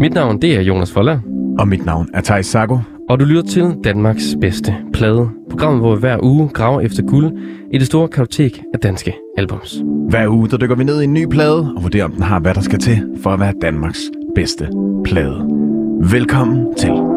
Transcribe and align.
Mit 0.00 0.14
navn 0.14 0.42
det 0.42 0.56
er 0.56 0.60
Jonas 0.60 0.92
Foller, 0.92 1.18
Og 1.58 1.68
mit 1.68 1.86
navn 1.86 2.08
er 2.14 2.20
Thijs 2.20 2.46
Sago. 2.46 2.78
og 3.08 3.20
du 3.20 3.24
lytter 3.24 3.42
til 3.42 3.74
Danmarks 3.84 4.36
bedste 4.40 4.74
plade. 4.92 5.28
Programmet, 5.50 5.80
hvor 5.80 5.94
vi 5.94 6.00
hver 6.00 6.18
uge 6.22 6.48
graver 6.48 6.80
efter 6.80 7.02
guld 7.02 7.38
i 7.72 7.78
det 7.78 7.86
store 7.86 8.08
kartotek 8.08 8.62
af 8.74 8.80
danske 8.80 9.14
albums. 9.36 9.82
Hver 10.08 10.28
uge 10.28 10.48
der 10.48 10.56
dykker 10.56 10.76
vi 10.76 10.84
ned 10.84 11.00
i 11.00 11.04
en 11.04 11.14
ny 11.14 11.26
plade 11.26 11.72
og 11.76 11.82
vurderer, 11.82 12.04
om 12.04 12.12
den 12.12 12.22
har, 12.22 12.40
hvad 12.40 12.54
der 12.54 12.60
skal 12.60 12.78
til 12.78 12.98
for 13.22 13.30
at 13.30 13.40
være 13.40 13.52
Danmarks 13.62 14.00
bedste 14.34 14.68
plade. 15.04 15.46
Velkommen 16.10 16.74
til. 16.74 17.09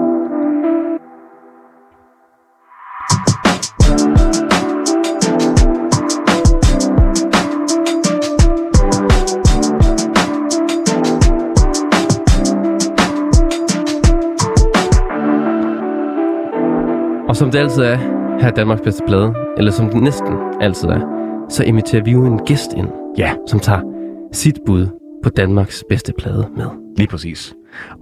Og 17.33 17.37
som 17.37 17.51
det 17.51 17.59
altid 17.59 17.83
er 17.83 17.95
her 18.41 18.47
er 18.47 18.51
Danmarks 18.51 18.81
bedste 18.81 19.03
plade, 19.07 19.33
eller 19.57 19.71
som 19.71 19.89
det 19.89 20.03
næsten 20.03 20.33
altid 20.61 20.87
er, 20.87 20.99
så 21.49 21.63
inviterer 21.63 22.03
vi 22.03 22.11
jo 22.11 22.25
en 22.25 22.45
gæst 22.45 22.73
ind, 22.77 22.87
Ja, 23.17 23.33
som 23.47 23.59
tager 23.59 23.81
sit 24.33 24.59
bud 24.65 24.87
på 25.23 25.29
Danmarks 25.29 25.83
bedste 25.89 26.13
plade 26.19 26.47
med. 26.57 26.65
lige 26.97 27.07
præcis. 27.07 27.53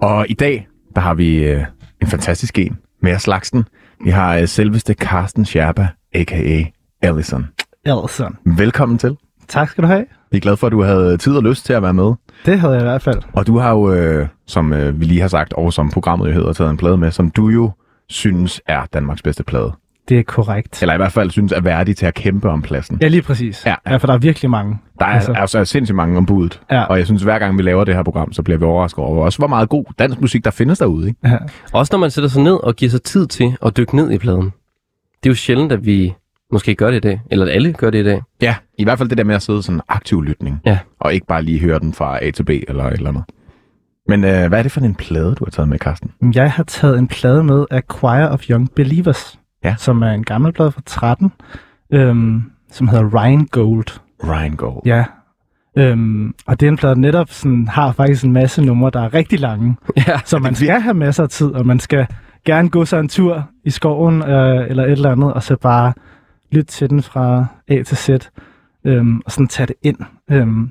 Og 0.02 0.26
i 0.28 0.34
dag, 0.34 0.68
der 0.94 1.00
har 1.00 1.14
vi 1.14 1.44
øh, 1.44 1.64
en 2.02 2.06
fantastisk 2.06 2.58
en 2.58 2.78
med 3.02 3.18
slagsen. 3.18 3.64
Vi 4.04 4.10
har 4.10 4.36
øh, 4.36 4.48
selveste 4.48 4.94
Carsten 4.94 5.44
Scherba, 5.44 5.88
a.k.a. 6.14 6.64
Allison. 7.02 7.46
Ellison. 7.86 8.36
Velkommen 8.56 8.98
til. 8.98 9.16
Tak 9.48 9.68
skal 9.68 9.82
du 9.82 9.88
have. 9.88 10.04
Vi 10.30 10.36
er 10.36 10.40
glade 10.40 10.56
for, 10.56 10.66
at 10.66 10.72
du 10.72 10.82
havde 10.82 11.16
tid 11.16 11.36
og 11.36 11.42
lyst 11.42 11.66
til 11.66 11.72
at 11.72 11.82
være 11.82 11.94
med. 11.94 12.12
Det 12.46 12.60
havde 12.60 12.72
jeg 12.74 12.82
i 12.82 12.84
hvert 12.84 13.02
fald. 13.02 13.22
Og 13.32 13.46
du 13.46 13.58
har 13.58 13.70
jo, 13.70 13.92
øh, 13.92 14.28
som 14.46 14.72
øh, 14.72 15.00
vi 15.00 15.04
lige 15.04 15.20
har 15.20 15.28
sagt, 15.28 15.52
og 15.52 15.72
som 15.72 15.90
programmet 15.90 16.28
jo 16.28 16.32
hedder, 16.32 16.52
taget 16.52 16.70
en 16.70 16.76
plade 16.76 16.96
med, 16.96 17.10
som 17.10 17.30
du 17.30 17.48
jo 17.48 17.70
synes 18.12 18.60
er 18.66 18.86
Danmarks 18.92 19.22
bedste 19.22 19.44
plade. 19.44 19.72
Det 20.08 20.18
er 20.18 20.22
korrekt. 20.22 20.82
Eller 20.82 20.94
i 20.94 20.96
hvert 20.96 21.12
fald 21.12 21.30
synes 21.30 21.52
er 21.52 21.60
værdig 21.60 21.96
til 21.96 22.06
at 22.06 22.14
kæmpe 22.14 22.50
om 22.50 22.62
pladsen. 22.62 22.98
Ja, 23.00 23.08
lige 23.08 23.22
præcis. 23.22 23.66
Ja, 23.66 23.74
ja. 23.86 23.90
ja 23.90 23.96
for 23.96 24.06
der 24.06 24.14
er 24.14 24.18
virkelig 24.18 24.50
mange. 24.50 24.78
Der 24.98 25.04
er 25.04 25.10
altså, 25.10 25.32
altså 25.32 25.58
er 25.58 25.64
sindssygt 25.64 25.96
mange 25.96 26.18
om 26.18 26.26
budet. 26.26 26.60
Ja. 26.70 26.82
Og 26.84 26.98
jeg 26.98 27.06
synes, 27.06 27.22
hver 27.22 27.38
gang 27.38 27.58
vi 27.58 27.62
laver 27.62 27.84
det 27.84 27.94
her 27.94 28.02
program, 28.02 28.32
så 28.32 28.42
bliver 28.42 28.58
vi 28.58 28.64
overrasket 28.64 29.04
over 29.04 29.24
også, 29.24 29.38
hvor 29.38 29.46
meget 29.46 29.68
god 29.68 29.84
dansk 29.98 30.20
musik, 30.20 30.44
der 30.44 30.50
findes 30.50 30.78
derude. 30.78 31.08
Ikke? 31.08 31.20
Ja. 31.24 31.38
Også 31.72 31.92
når 31.92 31.98
man 31.98 32.10
sætter 32.10 32.30
sig 32.30 32.42
ned 32.42 32.54
og 32.64 32.76
giver 32.76 32.90
sig 32.90 33.02
tid 33.02 33.26
til 33.26 33.56
at 33.66 33.76
dykke 33.76 33.96
ned 33.96 34.10
i 34.10 34.18
pladen. 34.18 34.52
Det 35.22 35.28
er 35.28 35.30
jo 35.30 35.34
sjældent, 35.34 35.72
at 35.72 35.86
vi 35.86 36.14
måske 36.52 36.74
gør 36.74 36.90
det 36.90 36.96
i 36.96 37.00
dag, 37.00 37.20
eller 37.30 37.46
at 37.46 37.52
alle 37.52 37.72
gør 37.72 37.90
det 37.90 37.98
i 37.98 38.04
dag. 38.04 38.22
Ja, 38.42 38.54
i 38.78 38.84
hvert 38.84 38.98
fald 38.98 39.08
det 39.08 39.18
der 39.18 39.24
med 39.24 39.34
at 39.34 39.42
sidde 39.42 39.62
sådan 39.62 39.80
aktiv 39.88 40.22
lytning. 40.22 40.60
Ja. 40.66 40.78
Og 41.00 41.14
ikke 41.14 41.26
bare 41.26 41.42
lige 41.42 41.60
høre 41.60 41.78
den 41.78 41.92
fra 41.92 42.24
A 42.24 42.30
til 42.30 42.44
B 42.44 42.50
eller 42.50 42.84
et 42.84 42.92
eller 42.92 43.08
andet. 43.08 43.24
Men 44.08 44.24
øh, 44.24 44.48
hvad 44.48 44.58
er 44.58 44.62
det 44.62 44.72
for 44.72 44.80
en 44.80 44.94
plade, 44.94 45.34
du 45.34 45.44
har 45.44 45.50
taget 45.50 45.68
med, 45.68 45.78
Carsten? 45.78 46.10
Jeg 46.34 46.52
har 46.52 46.62
taget 46.62 46.98
en 46.98 47.08
plade 47.08 47.44
med 47.44 47.64
af 47.70 47.82
Choir 47.92 48.26
of 48.26 48.42
Young 48.50 48.70
Believers, 48.76 49.38
Ja. 49.64 49.74
som 49.78 50.02
er 50.02 50.10
en 50.10 50.24
gammel 50.24 50.52
plade 50.52 50.72
fra 50.72 50.82
13, 50.86 51.32
øhm, 51.92 52.42
som 52.72 52.88
hedder 52.88 53.22
Rhine 53.22 53.46
Gold. 53.46 54.00
Ryan 54.24 54.56
Gold. 54.56 54.82
Ja. 54.86 55.04
Øhm, 55.78 56.34
og 56.46 56.60
det 56.60 56.66
er 56.66 56.70
en 56.70 56.76
plade, 56.76 56.94
der 56.94 57.00
netop 57.00 57.30
sådan, 57.30 57.68
har 57.68 57.92
faktisk 57.92 58.24
en 58.24 58.32
masse 58.32 58.62
numre, 58.62 58.90
der 58.90 59.00
er 59.02 59.14
rigtig 59.14 59.40
lange. 59.40 59.76
Ja, 60.08 60.20
Så 60.24 60.38
man 60.38 60.54
skal 60.54 60.80
have 60.80 60.94
masser 60.94 61.22
af 61.22 61.28
tid, 61.28 61.46
og 61.46 61.66
man 61.66 61.80
skal 61.80 62.06
gerne 62.44 62.68
gå 62.70 62.84
sig 62.84 63.00
en 63.00 63.08
tur 63.08 63.48
i 63.64 63.70
skoven 63.70 64.22
øh, 64.22 64.66
eller 64.70 64.84
et 64.84 64.92
eller 64.92 65.12
andet, 65.12 65.32
og 65.32 65.42
så 65.42 65.56
bare 65.56 65.92
lytte 66.52 66.72
til 66.72 66.90
den 66.90 67.02
fra 67.02 67.46
A 67.68 67.82
til 67.82 67.96
Z, 67.96 68.10
øhm, 68.84 69.20
og 69.24 69.32
sådan 69.32 69.48
tage 69.48 69.66
det 69.66 69.76
ind. 69.82 69.98
Øhm, 70.30 70.70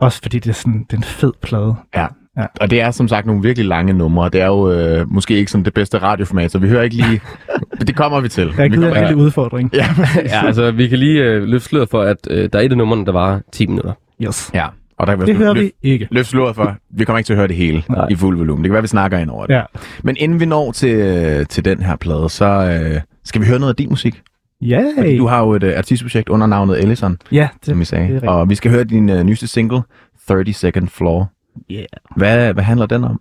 også 0.00 0.22
fordi 0.22 0.38
det 0.38 0.50
er, 0.50 0.54
sådan, 0.54 0.84
det 0.90 0.92
er 0.92 0.96
en 0.96 1.02
fed 1.02 1.32
plade. 1.42 1.74
Ja. 1.96 2.06
Ja. 2.38 2.46
Og 2.60 2.70
det 2.70 2.80
er 2.80 2.90
som 2.90 3.08
sagt 3.08 3.26
nogle 3.26 3.42
virkelig 3.42 3.66
lange 3.68 3.92
numre. 3.92 4.28
Det 4.28 4.40
er 4.40 4.46
jo 4.46 4.70
øh, 4.72 5.10
måske 5.12 5.34
ikke 5.36 5.50
sådan 5.50 5.64
det 5.64 5.74
bedste 5.74 5.98
radioformat, 5.98 6.50
så 6.50 6.58
vi 6.58 6.68
hører 6.68 6.82
ikke 6.82 6.96
lige... 6.96 7.20
Men 7.78 7.86
det 7.86 7.96
kommer 7.96 8.20
vi 8.20 8.28
til. 8.28 8.52
Jeg 8.58 8.70
kommer, 8.72 8.94
en 8.94 9.06
lille 9.06 9.16
udfordring. 9.24 9.70
Ja, 9.74 9.86
ja, 10.24 10.46
altså 10.46 10.70
vi 10.70 10.88
kan 10.88 10.98
lige 10.98 11.22
øh, 11.24 11.42
løfte 11.42 11.68
sløret 11.68 11.88
for, 11.88 12.02
at 12.02 12.16
øh, 12.30 12.48
der 12.52 12.58
er 12.58 12.62
et 12.62 12.70
af 12.70 12.78
numrene, 12.78 13.06
der 13.06 13.12
var 13.12 13.40
10 13.52 13.66
minutter. 13.66 13.92
Yes. 14.22 14.50
ja. 14.54 14.66
Og 14.98 15.06
der 15.06 15.16
kan 15.16 15.26
Det 15.26 15.36
hører 15.36 15.54
løf, 15.54 15.62
vi 15.62 15.72
ikke. 15.82 16.08
løft 16.10 16.28
sløret 16.28 16.56
for. 16.56 16.76
Vi 16.90 17.04
kommer 17.04 17.18
ikke 17.18 17.26
til 17.26 17.32
at 17.32 17.36
høre 17.38 17.48
det 17.48 17.56
hele 17.56 17.82
Nej. 17.88 18.06
i 18.10 18.14
fuld 18.14 18.36
volumen. 18.36 18.64
Det 18.64 18.68
kan 18.68 18.72
være, 18.72 18.82
vi 18.82 18.88
snakker 18.88 19.18
ind 19.18 19.30
over 19.30 19.46
det. 19.46 19.54
Ja. 19.54 19.62
Men 20.02 20.16
inden 20.18 20.40
vi 20.40 20.44
når 20.46 20.72
til, 20.72 21.46
til 21.46 21.64
den 21.64 21.82
her 21.82 21.96
plade, 21.96 22.28
så 22.30 22.44
øh, 22.46 23.00
skal 23.24 23.40
vi 23.40 23.46
høre 23.46 23.58
noget 23.58 23.72
af 23.72 23.76
din 23.76 23.88
musik. 23.90 24.20
Yay. 24.62 24.82
Fordi 24.98 25.16
du 25.16 25.26
har 25.26 25.40
jo 25.40 25.52
et 25.52 25.62
uh, 25.64 25.70
artistprojekt 25.76 26.28
under 26.28 26.46
navnet 26.46 26.82
Ellison, 26.82 27.16
Ja, 27.32 27.48
det, 27.60 27.66
som 27.66 27.80
vi 27.80 27.84
sagde. 27.84 28.04
det 28.04 28.10
er 28.10 28.14
rigtigt. 28.14 28.30
og 28.30 28.50
vi 28.50 28.54
skal 28.54 28.70
høre 28.70 28.84
din 28.84 29.08
uh, 29.10 29.20
nyeste 29.22 29.46
single, 29.46 29.82
30 30.28 30.52
Second 30.52 30.88
Floor. 30.88 31.30
Yeah. 31.70 31.84
Hvad, 32.16 32.52
hvad 32.52 32.64
handler 32.64 32.86
den 32.86 33.04
om? 33.04 33.20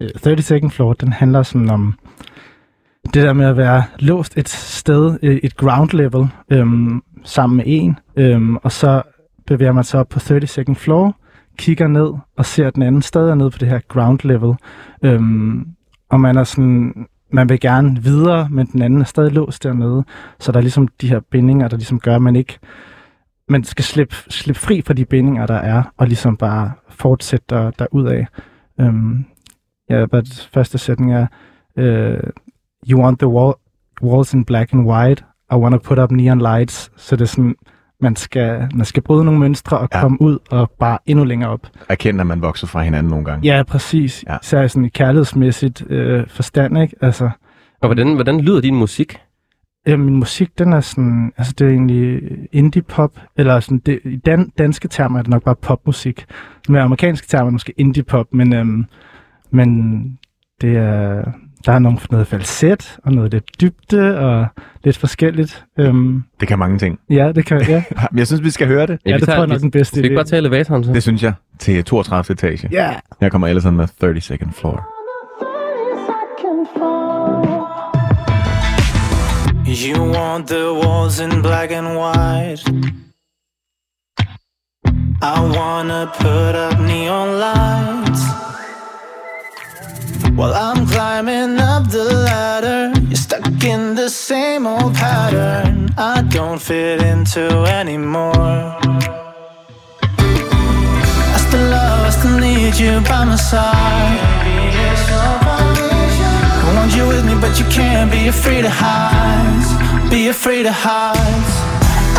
Øh, 0.00 0.10
30 0.22 0.42
Second 0.42 0.70
Floor, 0.70 0.92
den 0.92 1.12
handler 1.12 1.42
sådan 1.42 1.70
om 1.70 1.94
det 3.04 3.22
der 3.22 3.32
med 3.32 3.46
at 3.46 3.56
være 3.56 3.84
låst 3.98 4.38
et 4.38 4.48
sted, 4.48 5.18
øh, 5.22 5.36
et 5.36 5.56
ground 5.56 5.90
level, 5.92 6.28
øhm, 6.50 7.02
sammen 7.24 7.56
med 7.56 7.64
en, 7.66 7.98
øhm, 8.16 8.56
og 8.56 8.72
så 8.72 9.02
bevæger 9.46 9.72
man 9.72 9.84
sig 9.84 10.00
op 10.00 10.08
på 10.08 10.18
30 10.18 10.46
Second 10.46 10.76
Floor, 10.76 11.16
kigger 11.58 11.88
ned 11.88 12.12
og 12.36 12.46
ser 12.46 12.66
at 12.66 12.74
den 12.74 12.82
anden 12.82 13.02
stadig 13.02 13.36
nede 13.36 13.50
på 13.50 13.58
det 13.58 13.68
her 13.68 13.80
ground 13.88 14.18
level, 14.24 14.54
øhm, 15.02 15.66
og 16.10 16.20
man 16.20 16.36
er 16.36 16.44
sådan, 16.44 17.06
man 17.32 17.48
vil 17.48 17.60
gerne 17.60 18.02
videre, 18.02 18.48
men 18.50 18.66
den 18.66 18.82
anden 18.82 19.00
er 19.00 19.04
stadig 19.04 19.32
låst 19.32 19.62
dernede, 19.62 20.04
så 20.40 20.52
der 20.52 20.58
er 20.58 20.62
ligesom 20.62 20.88
de 21.00 21.08
her 21.08 21.20
bindinger, 21.30 21.68
der 21.68 21.76
ligesom 21.76 22.00
gør, 22.00 22.16
at 22.16 22.22
man 22.22 22.36
ikke 22.36 22.58
man 23.52 23.64
skal 23.64 23.84
slippe, 23.84 24.14
slippe 24.28 24.60
fri 24.60 24.82
fra 24.86 24.94
de 24.94 25.04
bindinger, 25.04 25.46
der 25.46 25.54
er, 25.54 25.82
og 25.96 26.06
ligesom 26.06 26.36
bare 26.36 26.72
fortsætte 26.88 27.44
der, 27.50 27.70
derudad. 27.70 28.24
Øhm, 28.80 29.24
ja, 29.90 30.04
hvad 30.04 30.22
det 30.22 30.48
første 30.54 30.78
sætning 30.78 31.14
er, 31.14 31.26
øh, 31.78 32.18
you 32.90 33.02
want 33.02 33.18
the 33.18 33.28
wall, 33.28 33.54
walls 34.02 34.34
in 34.34 34.44
black 34.44 34.72
and 34.72 34.86
white, 34.86 35.24
I 35.52 35.54
want 35.54 35.72
to 35.74 35.78
put 35.88 35.98
up 35.98 36.10
neon 36.10 36.38
lights, 36.38 36.90
så 36.96 37.16
det 37.16 37.22
er 37.22 37.26
sådan, 37.26 37.54
man 38.00 38.16
skal, 38.16 38.68
man 38.74 38.84
skal 38.84 39.02
bryde 39.02 39.24
nogle 39.24 39.40
mønstre 39.40 39.78
og 39.78 39.88
Ja. 39.94 40.00
komme 40.00 40.22
ud 40.22 40.38
og 40.50 40.70
bare 40.78 40.98
endnu 41.06 41.24
længere 41.24 41.50
op. 41.50 41.66
Erkende, 41.88 42.20
at 42.20 42.26
man 42.26 42.42
vokser 42.42 42.66
fra 42.66 42.82
hinanden 42.82 43.10
nogle 43.10 43.24
gange. 43.24 43.56
Ja, 43.56 43.62
præcis. 43.62 44.24
Ja. 44.28 44.36
Især 44.42 44.66
sådan 44.66 44.84
i 44.84 44.88
kærlighedsmæssigt 44.88 45.84
øh, 45.90 46.24
forstand, 46.28 46.78
ikke? 46.78 46.96
Altså, 47.00 47.30
Og 47.80 47.88
hvordan, 47.88 48.14
hvordan 48.14 48.40
lyder 48.40 48.60
din 48.60 48.76
musik? 48.76 49.20
Øh, 49.88 50.00
min 50.00 50.16
musik, 50.16 50.58
den 50.58 50.72
er 50.72 50.80
sådan, 50.80 51.32
altså 51.36 51.54
det 51.58 51.66
er 51.66 51.70
egentlig 51.70 52.20
indie-pop, 52.52 53.10
eller 53.36 53.60
sådan, 53.60 53.78
det, 53.78 54.00
i 54.04 54.16
dan, 54.16 54.52
danske 54.58 54.88
termer 54.88 55.18
er 55.18 55.22
det 55.22 55.30
nok 55.30 55.44
bare 55.44 55.56
popmusik. 55.62 56.24
Med 56.68 56.80
amerikanske 56.80 57.26
termer 57.26 57.42
er 57.42 57.46
det 57.46 57.52
måske 57.52 57.74
indie-pop, 57.76 58.26
men, 58.32 58.52
øhm, 58.52 58.84
men 59.50 60.02
det 60.60 60.76
er, 60.76 61.24
der 61.66 61.72
er 61.72 61.78
nogle, 61.78 61.98
noget 62.10 62.26
falset, 62.26 62.98
og 63.04 63.12
noget 63.12 63.32
lidt 63.32 63.44
dybde, 63.60 64.18
og 64.18 64.46
lidt 64.84 64.96
forskelligt. 64.98 65.64
Øhm, 65.78 66.22
Det 66.40 66.48
kan 66.48 66.58
mange 66.58 66.78
ting. 66.78 66.98
ja, 67.10 67.32
det 67.32 67.46
kan, 67.46 67.62
ja. 67.68 67.84
Men 68.10 68.18
jeg 68.18 68.26
synes, 68.26 68.44
vi 68.44 68.50
skal 68.50 68.66
høre 68.66 68.86
det. 68.86 68.98
ja 69.06 69.14
vi 69.14 69.20
det 69.20 69.28
tror 69.28 69.34
jeg 69.34 69.46
nok 69.46 69.54
er 69.54 69.58
den 69.58 69.70
bedste 69.70 69.92
Skal 69.94 70.02
vi 70.02 70.06
ikke 70.06 70.16
bare 70.16 70.24
tage 70.24 70.38
elevatoren 70.38 70.84
så? 70.84 70.92
Det 70.92 71.02
synes 71.02 71.22
jeg. 71.22 71.32
Til 71.58 71.84
32. 71.84 72.32
etage. 72.34 72.68
Ja, 72.72 72.94
Her 73.20 73.28
kommer 73.28 73.46
Ellison 73.48 73.76
med 73.76 73.88
30 74.00 74.20
Second 74.20 74.52
Floor. 74.52 74.88
You 79.72 79.94
want 80.02 80.48
the 80.48 80.74
walls 80.74 81.18
in 81.18 81.40
black 81.40 81.70
and 81.70 81.96
white. 81.96 82.62
I 85.22 85.40
wanna 85.56 86.12
put 86.14 86.54
up 86.54 86.78
neon 86.78 87.40
lights. 87.40 88.22
While 90.36 90.52
I'm 90.52 90.86
climbing 90.86 91.58
up 91.58 91.88
the 91.88 92.04
ladder, 92.04 92.92
you're 93.08 93.16
stuck 93.16 93.64
in 93.64 93.94
the 93.94 94.10
same 94.10 94.66
old 94.66 94.94
pattern 94.94 95.88
I 95.96 96.20
don't 96.20 96.60
fit 96.60 97.00
into 97.02 97.64
anymore. 97.64 98.76
I 101.34 101.38
still 101.48 101.70
love, 101.70 102.06
I 102.06 102.10
still 102.10 102.38
need 102.38 102.76
you 102.76 103.00
by 103.08 103.24
my 103.24 103.36
side. 103.36 104.41
I 106.92 106.94
want 106.94 107.08
you 107.08 107.16
with 107.16 107.24
me, 107.24 107.40
but 107.40 107.58
you 107.58 107.64
can't 107.70 108.10
be 108.10 108.28
afraid 108.28 108.66
of 108.66 108.72
heights. 108.74 110.10
Be 110.10 110.28
afraid 110.28 110.66
of 110.66 110.74
heights. 110.74 111.54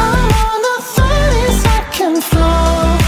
I'm 0.01 0.31
on 0.49 0.61
the 0.67 0.77
32nd 0.97 2.23
floor. 2.23 2.97
But 2.97 3.02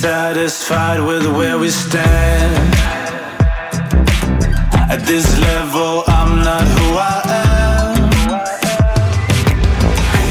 satisfied 0.00 0.98
with 0.98 1.26
where 1.26 1.58
we 1.58 1.68
stand. 1.68 2.74
At 4.88 5.00
this 5.04 5.28
level, 5.38 6.04
I'm 6.06 6.42
not 6.42 6.64
who 6.74 6.86
I 6.96 7.20
am. 7.44 8.08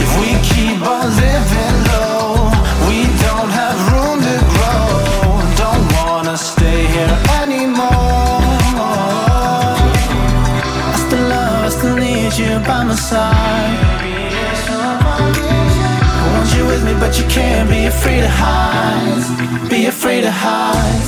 If 0.04 0.12
we 0.22 0.30
keep 0.50 0.82
on 0.82 1.06
living 1.22 1.78
low, 1.94 2.50
we 2.90 3.00
don't 3.26 3.52
have 3.62 3.78
room 3.94 4.18
to 4.30 4.38
grow. 4.54 4.86
Don't 5.62 5.86
wanna 5.98 6.36
stay 6.36 6.88
here 6.96 7.16
anymore. 7.42 8.42
I 10.94 10.98
still 11.06 11.28
love, 11.30 11.66
I 11.66 11.70
still 11.70 11.96
need 11.96 12.34
you 12.42 12.58
by 12.66 12.86
my 12.86 12.96
side. 12.96 13.78
I 16.22 16.26
want 16.34 16.50
you 16.56 16.66
with 16.66 16.84
me, 16.84 16.94
but 17.00 17.20
you 17.20 17.26
can't 17.28 17.70
be 17.70 17.86
afraid 17.86 18.24
of 18.24 18.32
heights 18.32 18.69
high. 20.32 20.99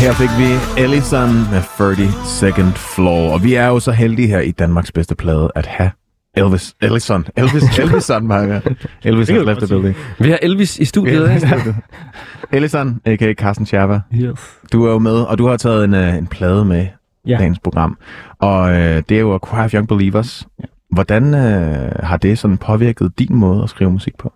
Her 0.00 0.12
fik 0.12 0.28
vi 0.38 0.82
Ellison 0.82 1.28
med 1.52 1.62
30 1.78 1.96
Second 2.40 2.72
Floor. 2.72 3.32
Og 3.32 3.44
vi 3.44 3.54
er 3.54 3.66
jo 3.66 3.80
så 3.80 3.92
heldige 3.92 4.28
her 4.28 4.40
i 4.40 4.50
Danmarks 4.50 4.92
bedste 4.92 5.14
plade 5.14 5.50
at 5.54 5.66
have 5.66 5.90
Elvis, 6.36 6.74
Ellison, 6.82 7.24
Elvis, 7.36 7.78
Ellison, 7.82 8.26
Marker. 8.26 8.60
Elvis 9.04 9.28
has 9.28 9.44
left 9.46 9.58
the 9.60 9.66
building. 9.68 9.96
Vi 10.18 10.30
har 10.30 10.38
Elvis 10.42 10.78
i 10.78 10.84
studiet, 10.84 11.34
ikke? 11.34 11.74
Ellison, 12.56 13.00
a.k.a. 13.04 13.32
Carsten 13.34 13.66
Scherber. 13.66 14.00
Yes. 14.14 14.38
Du 14.72 14.84
er 14.86 14.92
jo 14.92 14.98
med, 14.98 15.12
og 15.20 15.38
du 15.38 15.46
har 15.46 15.56
taget 15.56 15.84
en, 15.84 15.94
uh, 15.94 16.14
en 16.18 16.26
plade 16.26 16.64
med 16.64 16.86
Ja. 17.26 17.36
dagens 17.38 17.58
program. 17.58 17.98
Og 18.38 18.60
uh, 18.60 18.76
det 18.76 19.10
er 19.12 19.18
jo 19.20 19.38
Choir 19.46 19.64
of 19.64 19.74
Young 19.74 19.88
Believers. 19.88 20.46
Ja. 20.60 20.64
Hvordan 20.90 21.24
uh, 21.24 22.04
har 22.04 22.16
det 22.22 22.38
sådan 22.38 22.56
påvirket 22.58 23.18
din 23.18 23.34
måde 23.36 23.62
at 23.62 23.70
skrive 23.70 23.90
musik 23.92 24.12
på? 24.18 24.32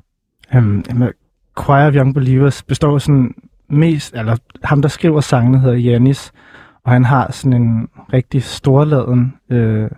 Um, 0.57 0.85
Choir 1.61 1.87
of 1.87 1.95
Young 1.95 2.15
Believers 2.15 2.63
består 2.63 2.99
sådan 2.99 3.35
mest, 3.73 4.15
eller 4.15 4.37
ham 4.65 4.83
der 4.83 4.89
skriver 4.89 5.21
sangene 5.21 5.61
hedder 5.61 5.77
Janis, 5.77 6.33
og 6.85 6.93
han 6.93 7.05
har 7.05 7.33
sådan 7.33 7.63
en 7.63 7.89
rigtig 8.13 8.43
storladen, 8.43 9.35
øh, 9.51 9.91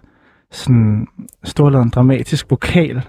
sådan 0.51 1.07
storladen 1.45 1.89
dramatisk 1.91 2.51
vokal, 2.51 3.03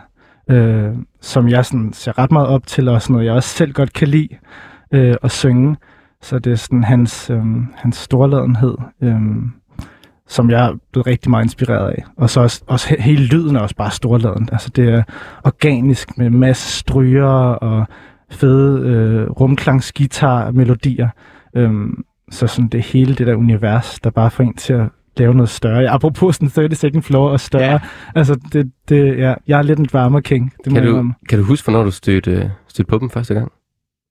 øh, 0.50 0.92
som 1.22 1.50
jeg 1.50 1.66
sådan 1.66 1.94
ser 1.94 2.20
ret 2.20 2.32
meget 2.32 2.48
op 2.48 2.68
til, 2.68 2.88
og 2.88 3.02
sådan 3.02 3.14
noget, 3.14 3.26
jeg 3.26 3.34
også 3.34 3.50
selv 3.50 3.74
godt 3.74 3.94
kan 3.94 4.08
lide 4.08 4.30
øh, 4.92 5.16
at 5.24 5.32
synge. 5.32 5.76
Så 6.22 6.40
det 6.40 6.52
er 6.52 6.56
sådan 6.56 6.84
hans, 6.84 7.30
øh, 7.30 7.46
hans 7.76 7.98
storladenhed, 7.98 8.76
øh, 9.02 9.22
som 10.28 10.50
jeg 10.50 10.66
er 10.66 10.74
blevet 10.92 11.08
rigtig 11.08 11.30
meget 11.32 11.44
inspireret 11.44 11.90
af. 11.90 12.04
Og 12.18 12.30
så 12.30 12.42
også, 12.42 12.64
også 12.68 12.88
he- 12.88 13.02
hele 13.02 13.26
lyden 13.26 13.56
er 13.56 13.60
også 13.60 13.76
bare 13.76 13.92
storladen. 13.92 14.50
Altså 14.52 14.70
det 14.70 14.90
er 14.90 15.04
organisk 15.44 16.18
med 16.18 16.30
masse 16.30 16.78
stryger 16.80 17.28
og 17.54 17.88
fede 18.36 18.90
øh, 18.90 19.30
rumklangsgitar-melodier. 19.30 21.10
Øhm, 21.56 22.04
så 22.32 22.48
sådan 22.48 22.68
det 22.68 22.82
hele 22.82 23.16
det 23.16 23.28
der 23.28 23.36
univers, 23.36 24.00
der 24.04 24.10
bare 24.10 24.32
får 24.32 24.44
en 24.44 24.54
til 24.54 24.74
at 24.74 24.90
lave 25.18 25.34
noget 25.34 25.50
større. 25.50 25.80
Ja, 25.80 25.94
apropos 25.94 26.36
sådan 26.36 26.50
30 26.50 26.76
second 26.76 27.04
floor 27.04 27.30
og 27.30 27.40
større. 27.40 27.72
Ja. 27.72 27.80
Altså, 28.16 28.40
det, 28.54 28.72
det, 28.90 29.18
ja, 29.18 29.34
jeg 29.48 29.58
er 29.58 29.62
lidt 29.62 29.80
en 29.80 29.86
drama 29.86 30.20
king. 30.20 30.54
Det 30.66 30.74
Kan 30.74 30.86
du, 30.86 31.12
kan 31.30 31.40
du 31.40 31.46
huske, 31.46 31.66
hvornår 31.66 31.84
du 31.84 31.92
stødte, 31.92 32.32
øh, 32.32 32.46
stødte 32.68 32.90
på 32.90 32.98
dem 32.98 33.10
første 33.10 33.34
gang? 33.34 33.52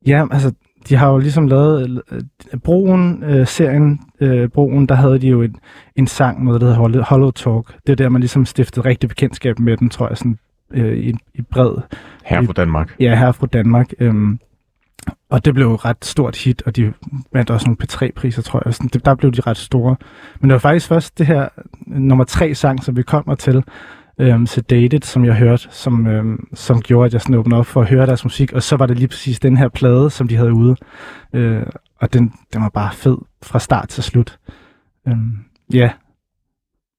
Ja, 0.06 0.24
altså, 0.30 0.52
de 0.88 0.96
har 0.96 1.10
jo 1.10 1.18
ligesom 1.18 1.46
lavet 1.46 2.02
øh, 2.12 2.58
Broen-serien, 2.64 4.00
øh, 4.20 4.48
Broen, 4.48 4.86
der 4.86 4.94
havde 4.94 5.18
de 5.18 5.28
jo 5.28 5.42
en, 5.42 5.56
en 5.96 6.06
sang, 6.06 6.44
noget 6.44 6.60
der 6.60 6.66
hedder 6.66 6.80
Hollow, 6.80 7.02
Hollow 7.02 7.30
Talk. 7.30 7.74
Det 7.86 7.92
er 7.92 7.96
der, 7.96 8.08
man 8.08 8.20
ligesom 8.20 8.46
stiftede 8.46 8.88
rigtig 8.88 9.08
bekendtskab 9.08 9.58
med 9.58 9.76
den, 9.76 9.90
tror 9.90 10.08
jeg, 10.08 10.16
sådan 10.16 10.38
øh, 10.74 10.98
i, 10.98 11.14
i 11.34 11.42
bred 11.42 11.76
Her 12.24 12.42
fra 12.42 12.52
Danmark. 12.52 12.96
Ja, 13.00 13.16
her 13.16 13.32
fra 13.32 13.46
Danmark. 13.46 13.92
Øhm, 13.98 14.38
og 15.30 15.44
det 15.44 15.54
blev 15.54 15.66
jo 15.66 15.74
et 15.74 15.84
ret 15.84 16.04
stort 16.04 16.36
hit, 16.36 16.62
og 16.66 16.76
de 16.76 16.92
vandt 17.32 17.50
også 17.50 17.66
nogle 17.66 17.76
P3-priser, 17.82 18.42
tror 18.42 18.62
jeg. 18.64 18.74
Sådan, 18.74 18.90
det, 18.92 19.04
der 19.04 19.14
blev 19.14 19.32
de 19.32 19.40
ret 19.40 19.56
store. 19.56 19.96
Men 20.40 20.50
det 20.50 20.52
var 20.52 20.58
faktisk 20.58 20.88
først 20.88 21.18
det 21.18 21.26
her 21.26 21.48
nummer 21.86 22.24
tre 22.24 22.54
sang, 22.54 22.84
som 22.84 22.96
vi 22.96 23.02
kommer 23.02 23.34
til, 23.34 23.64
øhm, 24.18 24.46
Sedated, 24.46 25.02
som 25.02 25.24
jeg 25.24 25.34
hørte, 25.34 25.68
som, 25.70 26.06
øhm, 26.06 26.48
som 26.54 26.82
gjorde, 26.82 27.06
at 27.06 27.12
jeg 27.12 27.20
sådan 27.20 27.34
åbnede 27.34 27.58
op 27.58 27.66
for 27.66 27.80
at 27.80 27.88
høre 27.88 28.06
deres 28.06 28.24
musik. 28.24 28.52
Og 28.52 28.62
så 28.62 28.76
var 28.76 28.86
det 28.86 28.98
lige 28.98 29.08
præcis 29.08 29.40
den 29.40 29.56
her 29.56 29.68
plade, 29.68 30.10
som 30.10 30.28
de 30.28 30.36
havde 30.36 30.52
ude. 30.52 30.76
Øh, 31.32 31.62
og 32.00 32.12
den, 32.12 32.32
den 32.52 32.62
var 32.62 32.68
bare 32.68 32.92
fed 32.92 33.16
fra 33.42 33.58
start 33.58 33.88
til 33.88 34.02
slut. 34.02 34.38
Øhm, 35.08 35.38
ja, 35.72 35.90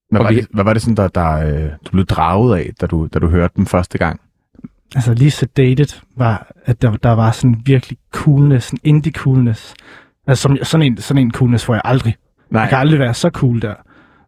Hvad 0.10 0.20
Og 0.20 0.24
var, 0.26 0.32
det, 0.32 0.48
hvad 0.54 0.64
var 0.64 0.74
det 0.74 0.82
sådan, 0.82 0.96
der, 0.96 1.08
der 1.08 1.32
øh, 1.32 1.70
du 1.86 1.92
blev 1.92 2.06
draget 2.06 2.58
af, 2.58 2.72
da 2.82 2.86
du, 2.86 3.08
da 3.14 3.20
du 3.20 3.28
hørte 3.30 3.54
dem 3.56 3.66
første 3.66 3.98
gang? 3.98 4.20
altså 4.96 5.14
lige 5.14 5.32
Sedated 5.32 6.02
var, 6.18 6.52
at 6.66 6.82
der, 6.82 6.92
der 6.96 7.12
var 7.12 7.32
sådan 7.32 7.62
virkelig 7.66 7.98
coolness, 8.12 8.68
sådan 8.68 8.80
indie 8.84 9.12
coolness. 9.12 9.74
Altså 10.28 10.42
som, 10.42 10.58
sådan, 10.64 10.86
en, 10.86 10.98
sådan 10.98 11.24
en 11.24 11.32
coolness 11.32 11.66
får 11.66 11.74
jeg 11.74 11.82
aldrig. 11.86 12.16
Nej, 12.50 12.62
Jeg 12.62 12.70
kan 12.70 12.78
aldrig 12.78 13.00
være 13.00 13.14
så 13.14 13.30
cool 13.30 13.62
der. 13.62 13.74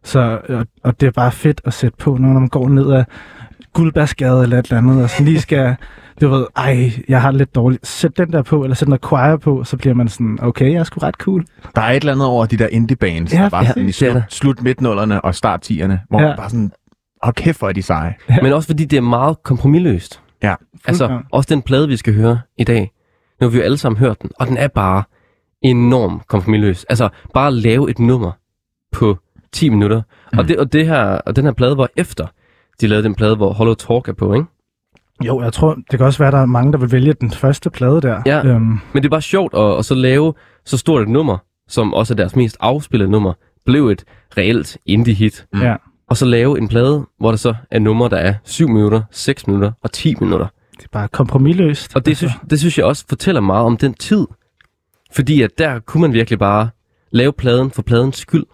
Så, 0.04 0.40
og, 0.48 0.66
og 0.84 1.00
det 1.00 1.06
er 1.06 1.10
bare 1.10 1.32
fedt 1.32 1.60
at 1.64 1.72
sætte 1.74 1.96
på, 1.98 2.16
når 2.16 2.28
man 2.28 2.48
går 2.48 2.68
ned 2.68 2.92
ad 2.92 3.04
Guldbærsgade 3.72 4.42
eller 4.42 4.58
et 4.58 4.64
eller 4.66 4.78
andet, 4.78 5.02
og 5.02 5.10
sådan 5.10 5.26
lige 5.26 5.40
skal, 5.40 5.76
du 6.20 6.28
ved, 6.28 6.46
ej, 6.56 6.90
jeg 7.08 7.22
har 7.22 7.30
det 7.30 7.38
lidt 7.38 7.54
dårligt. 7.54 7.86
Sæt 7.86 8.16
den 8.18 8.32
der 8.32 8.42
på, 8.42 8.62
eller 8.62 8.74
sæt 8.74 8.88
noget 8.88 9.02
choir 9.04 9.36
på, 9.36 9.64
så 9.64 9.76
bliver 9.76 9.94
man 9.94 10.08
sådan, 10.08 10.38
okay, 10.42 10.72
jeg 10.72 10.78
er 10.78 10.84
sgu 10.84 10.98
ret 11.00 11.14
cool. 11.14 11.44
der 11.76 11.82
er 11.82 11.90
et 11.90 11.96
eller 11.96 12.12
andet 12.12 12.26
over 12.26 12.46
de 12.46 12.56
der 12.56 12.66
indie-bands, 12.68 13.32
Ja, 13.34 13.38
der 13.42 13.48
var 13.48 13.60
ja, 13.62 13.68
sådan 13.68 13.82
i 13.82 13.86
det 13.86 14.02
er 14.02 14.12
der. 14.12 14.22
slut, 14.28 14.32
slut 14.56 14.62
midt-nullerne 14.62 15.20
og 15.20 15.34
start 15.34 15.70
10'erne, 15.70 15.96
hvor 16.08 16.20
Ja. 16.20 16.26
man 16.26 16.36
bare 16.36 16.50
sådan, 16.50 16.72
hold 17.22 17.34
kæft, 17.34 17.58
hvor 17.58 17.68
er 17.68 17.72
de 17.72 17.82
seje. 17.82 18.14
Men 18.42 18.52
også 18.52 18.66
fordi 18.68 18.84
det 18.84 18.96
er 18.96 19.00
meget 19.00 19.42
kompromilløst. 19.42 20.20
Ja. 20.42 20.54
Altså, 20.86 21.20
også 21.32 21.46
den 21.54 21.62
plade, 21.62 21.88
vi 21.88 21.96
skal 21.96 22.14
høre 22.14 22.38
i 22.58 22.64
dag. 22.64 22.90
Nu 23.40 23.44
har 23.46 23.50
vi 23.50 23.56
jo 23.58 23.64
alle 23.64 23.76
sammen 23.78 23.98
hørt 23.98 24.22
den, 24.22 24.30
og 24.40 24.46
den 24.46 24.56
er 24.56 24.68
bare 24.68 25.02
enormt 25.62 26.26
kompromilløs. 26.26 26.84
Altså, 26.84 27.08
bare 27.34 27.52
lave 27.54 27.90
et 27.90 27.98
nummer 27.98 28.30
på 28.92 29.18
10 29.52 29.68
minutter. 29.68 30.02
Mm. 30.32 30.38
Og, 30.38 30.48
det, 30.48 30.58
og, 30.58 30.72
det 30.72 30.86
her, 30.86 31.00
og 31.04 31.36
den 31.36 31.44
her 31.44 31.52
plade 31.52 31.76
var 31.76 31.88
efter, 31.96 32.26
de 32.80 32.86
lavede 32.86 33.04
den 33.04 33.14
plade, 33.14 33.36
hvor 33.36 33.52
Hollow 33.52 33.74
Talk 33.74 34.08
er 34.08 34.12
på, 34.12 34.34
ikke? 34.34 34.46
Jo, 35.24 35.40
jeg 35.42 35.52
tror, 35.52 35.74
det 35.74 35.98
kan 35.98 36.06
også 36.06 36.18
være, 36.18 36.28
at 36.28 36.32
der 36.32 36.38
er 36.38 36.46
mange, 36.46 36.72
der 36.72 36.78
vil 36.78 36.92
vælge 36.92 37.12
den 37.12 37.30
første 37.30 37.70
plade 37.70 38.00
der. 38.00 38.22
Ja. 38.26 38.46
Øhm, 38.46 38.62
Men 38.92 39.02
det 39.02 39.04
er 39.04 39.10
bare 39.10 39.22
sjovt 39.22 39.54
at, 39.54 39.78
at 39.78 39.84
så 39.84 39.94
lave 39.94 40.34
så 40.64 40.76
stort 40.76 41.02
et 41.02 41.08
nummer, 41.08 41.38
som 41.68 41.94
også 41.94 42.14
er 42.14 42.16
deres 42.16 42.36
mest 42.36 42.56
afspillede 42.60 43.10
nummer, 43.10 43.32
blev 43.66 43.88
et 43.88 44.04
reelt 44.36 44.78
indie-hit. 44.86 45.46
Mm. 45.52 45.60
ja. 45.60 45.76
Og 46.08 46.16
så 46.16 46.24
lave 46.26 46.58
en 46.58 46.68
plade, 46.68 47.06
hvor 47.18 47.30
der 47.30 47.36
så 47.36 47.54
er 47.70 47.78
numre, 47.78 48.08
der 48.08 48.16
er 48.16 48.34
7 48.44 48.68
minutter, 48.68 49.02
6 49.10 49.46
minutter 49.46 49.72
og 49.82 49.92
10 49.92 50.14
minutter. 50.20 50.46
Det 50.76 50.84
er 50.84 50.88
bare 50.92 51.08
kompromilløst. 51.08 51.96
Og 51.96 52.06
det 52.06 52.16
synes, 52.16 52.32
det 52.50 52.58
synes 52.58 52.78
jeg 52.78 52.86
også 52.86 53.04
fortæller 53.08 53.40
meget 53.40 53.66
om 53.66 53.76
den 53.76 53.94
tid. 53.94 54.26
Fordi 55.12 55.42
at 55.42 55.50
der 55.58 55.78
kunne 55.78 56.00
man 56.00 56.12
virkelig 56.12 56.38
bare 56.38 56.68
lave 57.10 57.32
pladen 57.32 57.70
for 57.70 57.82
pladens 57.82 58.16
skyld. 58.16 58.44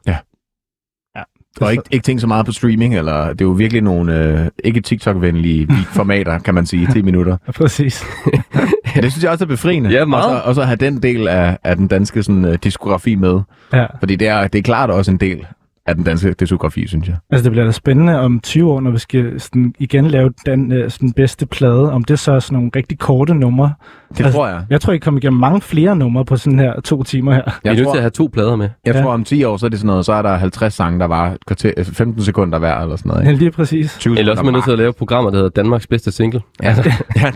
Og 1.60 1.72
ikke, 1.72 1.84
ikke 1.90 2.02
tænke 2.02 2.20
så 2.20 2.26
meget 2.26 2.46
på 2.46 2.52
streaming, 2.52 2.96
eller 2.96 3.28
det 3.28 3.40
er 3.40 3.44
jo 3.44 3.50
virkelig 3.50 3.82
nogle 3.82 4.24
øh, 4.24 4.46
ikke 4.64 4.80
TikTok-venlige 4.80 5.68
formater, 5.96 6.38
kan 6.38 6.54
man 6.54 6.66
sige, 6.66 6.88
10 6.92 7.02
minutter. 7.02 7.36
Ja, 7.46 7.52
præcis. 7.52 8.04
Det 8.94 9.12
synes 9.12 9.22
jeg 9.22 9.30
også 9.30 9.44
er 9.44 9.48
befriende. 9.48 9.90
Ja, 9.90 10.04
meget. 10.04 10.24
Og 10.24 10.40
så, 10.40 10.48
og 10.48 10.54
så 10.54 10.62
have 10.62 10.76
den 10.76 11.02
del 11.02 11.28
af, 11.28 11.58
af 11.64 11.76
den 11.76 11.88
danske 11.88 12.22
sådan, 12.22 12.44
uh, 12.44 12.54
diskografi 12.54 13.14
med. 13.14 13.40
Ja. 13.72 13.86
Fordi 13.98 14.16
det 14.16 14.28
er, 14.28 14.46
det 14.46 14.58
er 14.58 14.62
klart 14.62 14.90
også 14.90 15.10
en 15.10 15.16
del 15.16 15.46
af 15.86 15.94
den 15.94 16.04
danske 16.04 16.32
diskografi, 16.40 16.86
synes 16.88 17.08
jeg. 17.08 17.16
Altså, 17.30 17.44
det 17.44 17.52
bliver 17.52 17.64
da 17.64 17.70
spændende 17.72 18.20
om 18.20 18.40
20 18.40 18.70
år, 18.72 18.80
når 18.80 18.90
vi 18.90 18.98
skal 18.98 19.40
sådan, 19.40 19.74
igen 19.78 20.06
lave 20.06 20.32
den 20.46 20.72
øh, 20.72 20.90
sådan, 20.90 21.12
bedste 21.12 21.46
plade, 21.46 21.92
om 21.92 22.04
det 22.04 22.18
så 22.18 22.32
er 22.32 22.38
sådan 22.38 22.56
nogle 22.56 22.70
rigtig 22.76 22.98
korte 22.98 23.34
numre. 23.34 23.72
Det 24.10 24.20
Altså, 24.24 24.32
tror 24.38 24.48
jeg. 24.48 24.62
Jeg 24.70 24.80
tror, 24.80 24.92
I 24.92 24.98
kommer 24.98 25.18
igennem 25.20 25.40
mange 25.40 25.60
flere 25.60 25.96
numre 25.96 26.24
på 26.24 26.36
sådan 26.36 26.58
her 26.58 26.80
to 26.80 27.02
timer 27.02 27.32
her. 27.34 27.42
Er 27.42 27.50
Jeg 27.64 27.74
nødt 27.74 27.84
tror, 27.84 27.92
til 27.92 27.98
at 27.98 28.02
have 28.02 28.10
to 28.10 28.30
plader 28.32 28.56
med. 28.56 28.68
jeg 28.86 28.94
Ja. 28.94 29.02
tror 29.02 29.12
om 29.12 29.24
10 29.24 29.44
år, 29.44 29.56
så 29.56 29.66
er 29.66 29.70
det 29.70 29.78
sådan 29.78 29.86
noget, 29.86 30.04
så 30.04 30.12
er 30.12 30.22
der 30.22 30.36
50 30.36 30.74
sange, 30.74 30.98
der 31.00 31.06
var 31.06 31.30
et 31.30 31.46
kvarter, 31.46 31.72
øh, 31.76 31.84
15 31.84 32.22
sekunder 32.22 32.58
hver, 32.58 32.76
eller 32.80 32.96
sådan 32.96 33.10
noget. 33.10 33.24
Ja, 33.24 33.28
Ikke? 33.28 33.38
lige 33.40 33.50
præcis. 33.50 33.96
20 34.00 34.18
Eller 34.18 34.32
også 34.32 34.40
er 34.40 34.44
man 34.44 34.52
nødt 34.54 34.64
til 34.64 34.72
at 34.72 34.78
lave 34.78 34.92
programmer, 34.92 35.30
der 35.30 35.36
hedder 35.36 35.50
Danmarks 35.50 35.86
bedste 35.86 36.12
single. 36.12 36.40
Ja, 36.62 36.74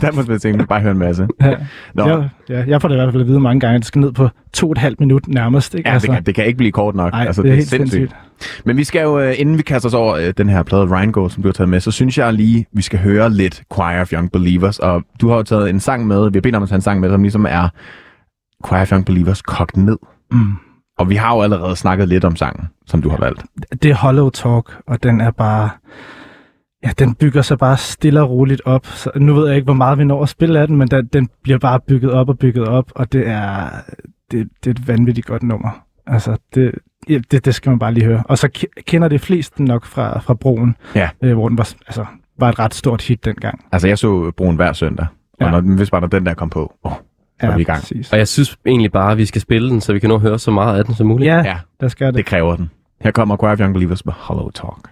der 0.01 0.13
må 0.17 0.23
man 0.29 0.39
tænke, 0.39 0.67
bare 0.67 0.81
høre 0.81 0.93
en 0.93 0.99
masse. 0.99 1.29
Ja. 1.41 1.55
Nå, 1.95 2.07
Jeg, 2.09 2.29
ja, 2.49 2.65
jeg 2.67 2.81
får 2.81 2.89
det 2.89 2.95
i 2.95 2.99
hvert 2.99 3.13
fald 3.13 3.23
at 3.23 3.29
vide 3.29 3.41
mange 3.41 3.61
gange, 3.61 3.75
at 3.75 3.79
det 3.79 3.87
skal 3.87 4.01
ned 4.01 4.13
på 4.13 4.29
to 4.53 4.67
og 4.67 4.73
et 4.73 4.79
halvt 4.79 5.01
minut 5.01 5.29
nærmest. 5.29 5.75
Ikke? 5.75 5.91
ja, 5.91 5.99
det, 5.99 6.11
kan, 6.11 6.23
det 6.23 6.35
kan 6.35 6.47
ikke 6.47 6.57
blive 6.57 6.73
kort 6.73 6.95
nok. 6.95 7.13
Ej, 7.13 7.25
altså, 7.27 7.43
det 7.43 7.51
er 7.51 7.55
helt 7.55 7.69
sindssygt. 7.69 8.17
Men 8.65 8.77
vi 8.77 8.85
skal 8.85 9.03
jo, 9.03 9.21
øh, 9.21 9.35
inden 9.39 9.59
vi 9.59 9.63
kaster 9.63 9.89
os 9.89 9.95
over 9.95 10.15
øh, 10.15 10.33
den 10.39 10.49
her 10.49 10.63
plade 10.63 10.97
Rheingold, 10.97 11.31
som 11.31 11.43
du 11.43 11.49
har 11.49 11.53
taget 11.53 11.69
med, 11.69 11.81
så 11.81 11.91
synes 11.91 12.19
jeg 12.19 12.33
lige, 12.33 12.67
vi 12.73 12.83
skal 12.83 12.99
høre 12.99 13.31
lidt 13.31 13.63
Choir 13.75 14.01
of 14.01 14.13
Young 14.13 14.33
Believers. 14.33 14.79
Og 14.79 15.03
du 15.21 15.29
har 15.29 15.37
jo 15.37 15.43
taget 15.43 15.71
en 15.71 15.81
sang 15.81 16.07
med, 16.07 16.31
vi 16.31 16.37
har 16.37 16.41
bedt 16.41 16.55
om 16.55 16.63
at 16.63 16.69
tage 16.69 16.77
en 16.77 16.83
sang 16.83 17.01
med, 17.01 17.11
som 17.11 17.23
ligesom 17.23 17.47
er 17.49 17.69
Choir 18.67 18.81
of 18.81 18.93
Young 18.93 19.07
Believers 19.07 19.43
kogt 19.43 19.77
ned. 19.77 19.99
Mm. 20.31 20.53
Og 20.99 21.11
vi 21.11 21.15
har 21.15 21.35
jo 21.35 21.43
allerede 21.43 21.77
snakket 21.77 22.09
lidt 22.09 22.25
om 22.25 22.37
sangen, 22.37 22.69
som 22.87 23.03
du 23.03 23.09
har 23.09 23.19
valgt. 23.19 23.45
Det 23.83 23.91
er 23.91 23.95
Hollow 23.95 24.31
Talk, 24.31 24.77
og 24.87 25.03
den 25.03 25.21
er 25.21 25.31
bare... 25.31 25.71
Ja, 26.85 26.91
den 26.99 27.15
bygger 27.15 27.43
sig 27.43 27.59
bare 27.59 27.77
stille 27.77 28.23
og 28.23 28.31
roligt 28.31 28.63
op. 28.65 28.87
Så 28.87 29.11
nu 29.17 29.35
ved 29.35 29.47
jeg 29.47 29.57
ikke, 29.57 29.65
hvor 29.65 29.75
meget 29.75 29.99
vi 29.99 30.05
når 30.05 30.23
at 30.23 30.29
spille 30.29 30.61
af 30.61 30.67
den, 30.67 30.77
men 30.77 30.89
den, 30.89 31.07
den 31.07 31.29
bliver 31.43 31.59
bare 31.59 31.81
bygget 31.81 32.13
op 32.13 32.29
og 32.29 32.39
bygget 32.39 32.65
op, 32.69 32.93
og 32.95 33.13
det 33.13 33.29
er, 33.29 33.69
det, 34.31 34.49
det 34.65 34.71
er 34.71 34.75
et 34.81 34.89
vanvittigt 34.89 35.27
godt 35.27 35.43
nummer. 35.43 35.85
Altså, 36.07 36.37
det, 36.55 36.73
ja, 37.09 37.19
det, 37.31 37.45
det 37.45 37.55
skal 37.55 37.71
man 37.71 37.79
bare 37.79 37.95
lige 37.95 38.05
høre. 38.07 38.23
Og 38.29 38.39
så 38.39 38.49
ke- 38.59 38.83
kender 38.87 39.09
det 39.09 39.21
flest 39.21 39.59
den 39.59 39.65
nok 39.65 39.85
fra, 39.87 40.19
fra 40.21 40.35
Broen, 40.35 40.77
Ja. 40.95 41.09
øh, 41.23 41.33
hvor 41.35 41.49
den 41.49 41.59
var, 41.59 41.73
altså, 41.87 42.05
var 42.39 42.49
et 42.49 42.59
ret 42.59 42.75
stort 42.75 43.03
hit 43.03 43.25
dengang. 43.25 43.65
Altså, 43.73 43.89
jeg 43.89 43.99
så 43.99 44.33
Broen 44.37 44.57
hver 44.57 44.73
søndag. 44.73 45.07
Og 45.41 45.47
Ja. 45.47 45.51
når, 45.51 45.61
hvis 45.61 45.91
bare 45.91 46.01
der 46.01 46.07
den 46.07 46.27
der 46.27 46.35
kom 46.35 46.51
på, 46.51 46.75
åh, 46.85 46.93
Så 47.41 47.47
er 47.47 47.55
vi 47.57 47.61
i 47.61 47.65
gang. 47.65 47.81
præcis. 47.81 48.13
Og 48.13 48.19
jeg 48.19 48.29
synes 48.29 48.57
egentlig 48.67 48.93
bare, 48.93 49.13
at 49.13 49.19
vi 49.19 49.27
skal 49.27 49.41
spille 49.41 49.71
den, 49.71 49.81
så 49.81 49.93
vi 49.93 49.99
kan 49.99 50.09
nå 50.09 50.15
at 50.15 50.21
høre 50.21 50.39
så 50.39 50.51
meget 50.51 50.79
af 50.79 50.85
den 50.85 50.95
som 50.95 51.07
muligt. 51.07 51.29
Ja, 51.29 51.37
ja, 51.45 51.57
der 51.81 51.89
skal 51.89 52.07
det. 52.07 52.15
det 52.15 52.27
kræver 52.27 52.57
den. 52.57 52.71
Her 53.01 53.11
kommer 53.11 53.37
Choir 53.37 53.53
of 53.53 53.61
Young 53.61 53.73
Believers 53.75 54.05
med 54.05 54.13
Hollow 54.17 54.51
Talk. 54.51 54.89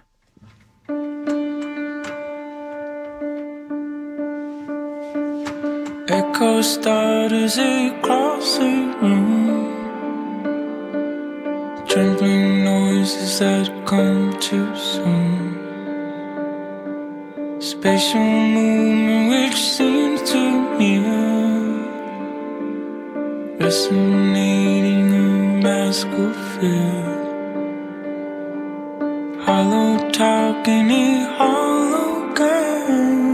Echo 6.08 6.62
starters 6.62 7.58
across 7.58 8.58
the 8.58 8.94
room. 9.02 9.75
Trembling 11.88 12.62
noises 12.62 13.40
that 13.40 13.68
come 13.84 14.38
too 14.38 14.70
soon. 14.76 15.58
Spatial 17.60 18.20
movement 18.20 19.30
which 19.30 19.60
seems 19.60 20.22
too 20.30 20.78
near. 20.78 21.02
Resonating 23.58 25.12
a 25.12 25.60
mask 25.60 26.06
of 26.06 26.36
fear. 26.54 27.02
Hollow 29.40 30.08
talking 30.12 30.88
a 30.88 31.34
hollow 31.36 32.32
game. 32.32 33.25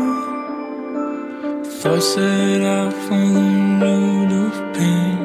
Thoughts 1.83 2.15
set 2.15 2.63
out 2.63 2.93
for 2.93 3.27
the 3.37 3.79
road 3.83 4.31
of 4.31 4.55
pain. 4.73 5.19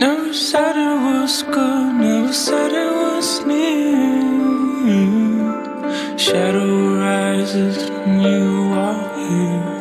Never 0.00 0.34
said 0.34 0.74
it 0.74 0.98
was 1.06 1.44
good, 1.44 1.94
never 2.00 2.32
said 2.32 2.72
it 2.72 2.90
was 2.90 3.46
near. 3.46 4.98
Shadow 6.18 6.98
rises 6.98 7.88
when 7.90 8.22
you 8.22 8.74
are 8.74 9.18
here. 9.18 9.79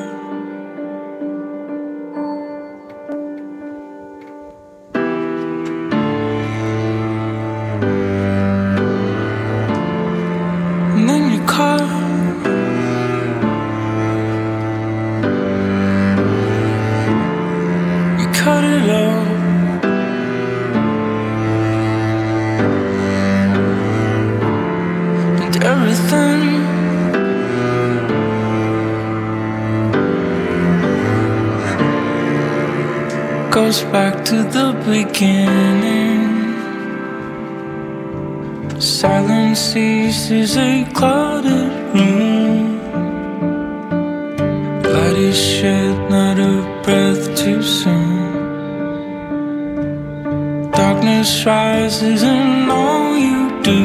To 34.26 34.44
the 34.44 34.74
beginning. 34.86 36.28
Silence 38.80 39.60
ceases 39.60 40.58
a 40.58 40.86
clouded 40.94 41.72
room. 41.94 42.80
Light 44.84 45.18
is 45.18 45.38
shed, 45.38 46.10
not 46.10 46.38
a 46.38 46.62
breath 46.84 47.36
too 47.38 47.62
soon. 47.62 48.32
Darkness 50.72 51.46
rises, 51.46 52.24
and 52.24 52.70
all 52.72 53.18
you 53.18 53.62
do 53.64 53.84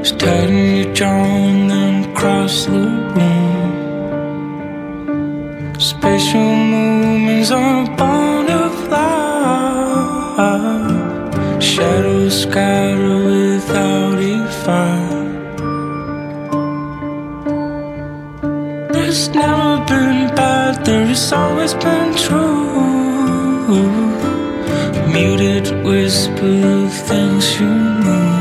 is 0.00 0.12
tighten 0.12 0.76
your 0.76 0.94
jaw 0.94 1.06
and 1.06 1.70
then 1.70 2.14
cross 2.14 2.66
the 2.66 2.88
room. 3.16 3.74
Spatial 5.78 6.54
movements 7.44 7.50
are 7.50 7.96
born 7.96 8.48
of 8.50 8.88
light. 8.88 10.40
Shadows 11.62 12.42
scatter 12.42 13.24
without 13.24 14.18
a 14.18 14.46
fire. 14.64 15.24
There's 18.92 19.28
never 19.30 19.84
been 19.86 20.34
bad, 20.34 20.84
there 20.84 21.06
has 21.06 21.32
always 21.32 21.74
been 21.74 22.14
true. 22.16 22.62
Muted 25.12 25.84
whisper 25.84 26.88
things 26.88 27.60
you 27.60 27.66
move. 27.66 28.33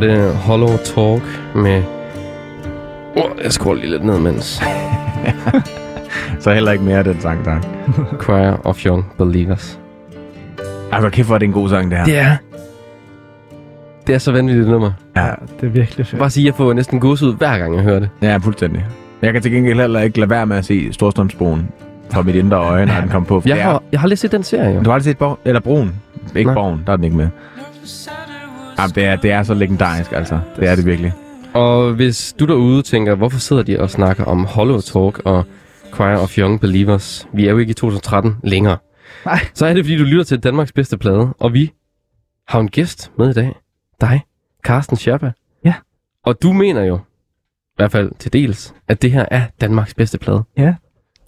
Det 0.00 0.34
Hollow 0.34 0.76
Talk 0.76 1.22
med... 1.54 1.82
Oh, 3.16 3.30
jeg 3.44 3.52
skruer 3.52 3.74
lige 3.74 3.90
lidt 3.90 4.04
ned, 4.04 4.18
mens 4.18 4.62
Så 6.40 6.52
heller 6.54 6.72
ikke 6.72 6.84
mere 6.84 6.98
af 6.98 7.04
den 7.04 7.20
sang, 7.20 7.44
tak. 7.44 7.66
Choir 8.24 8.66
of 8.66 8.86
Young 8.86 9.04
Believers. 9.18 9.78
Altså, 10.92 11.10
kæft, 11.10 11.28
hvor 11.28 11.34
er 11.34 11.38
det 11.38 11.46
en 11.46 11.52
god 11.52 11.68
sang, 11.68 11.90
det 11.90 11.98
her. 11.98 12.04
Det 12.04 12.18
er... 12.18 12.36
Det 14.06 14.14
er 14.14 14.18
så 14.18 14.32
vanvittigt 14.32 14.68
nummer. 14.68 14.92
Ja, 15.16 15.30
det 15.60 15.66
er 15.66 15.70
virkelig 15.70 16.06
fedt. 16.06 16.18
Bare 16.18 16.30
sige, 16.30 16.46
jeg 16.46 16.54
får 16.54 16.72
næsten 16.72 17.02
ud 17.04 17.36
hver 17.36 17.58
gang, 17.58 17.74
jeg 17.74 17.82
hører 17.82 17.98
det. 18.00 18.08
ja 18.22 18.36
fuldstændig. 18.36 18.84
Jeg 19.22 19.32
kan 19.32 19.42
til 19.42 19.52
gengæld 19.52 19.80
heller 19.80 20.00
ikke 20.00 20.18
lade 20.20 20.30
være 20.30 20.46
med 20.46 20.56
at 20.56 20.64
se 20.64 20.92
Storstrømsbroen 20.92 21.68
fra 22.10 22.22
mit 22.22 22.34
indre 22.34 22.56
øje, 22.56 22.86
når 22.86 22.94
den 23.00 23.08
kom 23.08 23.24
på. 23.24 23.42
Jeg 23.46 23.62
har, 23.62 23.82
jeg 23.92 24.00
har 24.00 24.08
lige 24.08 24.16
set 24.16 24.32
den 24.32 24.42
serie, 24.42 24.74
jo. 24.74 24.78
Du 24.80 24.84
har 24.84 24.94
aldrig 24.94 25.04
set 25.04 25.18
Borg? 25.18 25.38
Eller 25.44 25.60
Broen? 25.60 25.94
Ikke 26.36 26.48
Nej. 26.48 26.54
Borgen, 26.54 26.82
der 26.86 26.92
er 26.92 26.96
den 26.96 27.04
ikke 27.04 27.16
med. 27.16 27.28
Jamen, 28.84 28.94
det 28.94 29.04
er, 29.04 29.16
det 29.16 29.30
er 29.30 29.42
så 29.42 29.54
legendarisk, 29.54 30.12
altså. 30.12 30.40
Det 30.56 30.68
er 30.68 30.74
det 30.74 30.86
virkelig. 30.86 31.12
Og 31.54 31.92
hvis 31.92 32.34
du 32.40 32.46
derude 32.46 32.82
tænker, 32.82 33.14
hvorfor 33.14 33.38
sidder 33.38 33.62
de 33.62 33.80
og 33.80 33.90
snakker 33.90 34.24
om 34.24 34.44
Hollow 34.44 34.80
Talk 34.80 35.22
og 35.24 35.44
Choir 35.94 36.16
of 36.16 36.38
Young 36.38 36.60
Believers, 36.60 37.28
vi 37.32 37.46
er 37.46 37.50
jo 37.50 37.58
ikke 37.58 37.70
i 37.70 37.74
2013 37.74 38.36
længere. 38.44 38.76
Nej. 39.26 39.38
Så 39.54 39.66
er 39.66 39.74
det, 39.74 39.84
fordi 39.84 39.98
du 39.98 40.04
lytter 40.04 40.24
til 40.24 40.38
Danmarks 40.38 40.72
bedste 40.72 40.98
plade, 40.98 41.34
og 41.38 41.52
vi 41.52 41.72
har 42.48 42.60
en 42.60 42.68
gæst 42.68 43.12
med 43.18 43.30
i 43.30 43.32
dag. 43.32 43.56
Dig, 44.00 44.20
Carsten 44.64 44.96
Scherpa. 44.96 45.32
Ja. 45.64 45.74
Og 46.24 46.42
du 46.42 46.52
mener 46.52 46.82
jo, 46.82 46.96
i 46.96 47.76
hvert 47.76 47.92
fald 47.92 48.12
til 48.18 48.32
dels, 48.32 48.74
at 48.88 49.02
det 49.02 49.12
her 49.12 49.26
er 49.30 49.42
Danmarks 49.60 49.94
bedste 49.94 50.18
plade. 50.18 50.42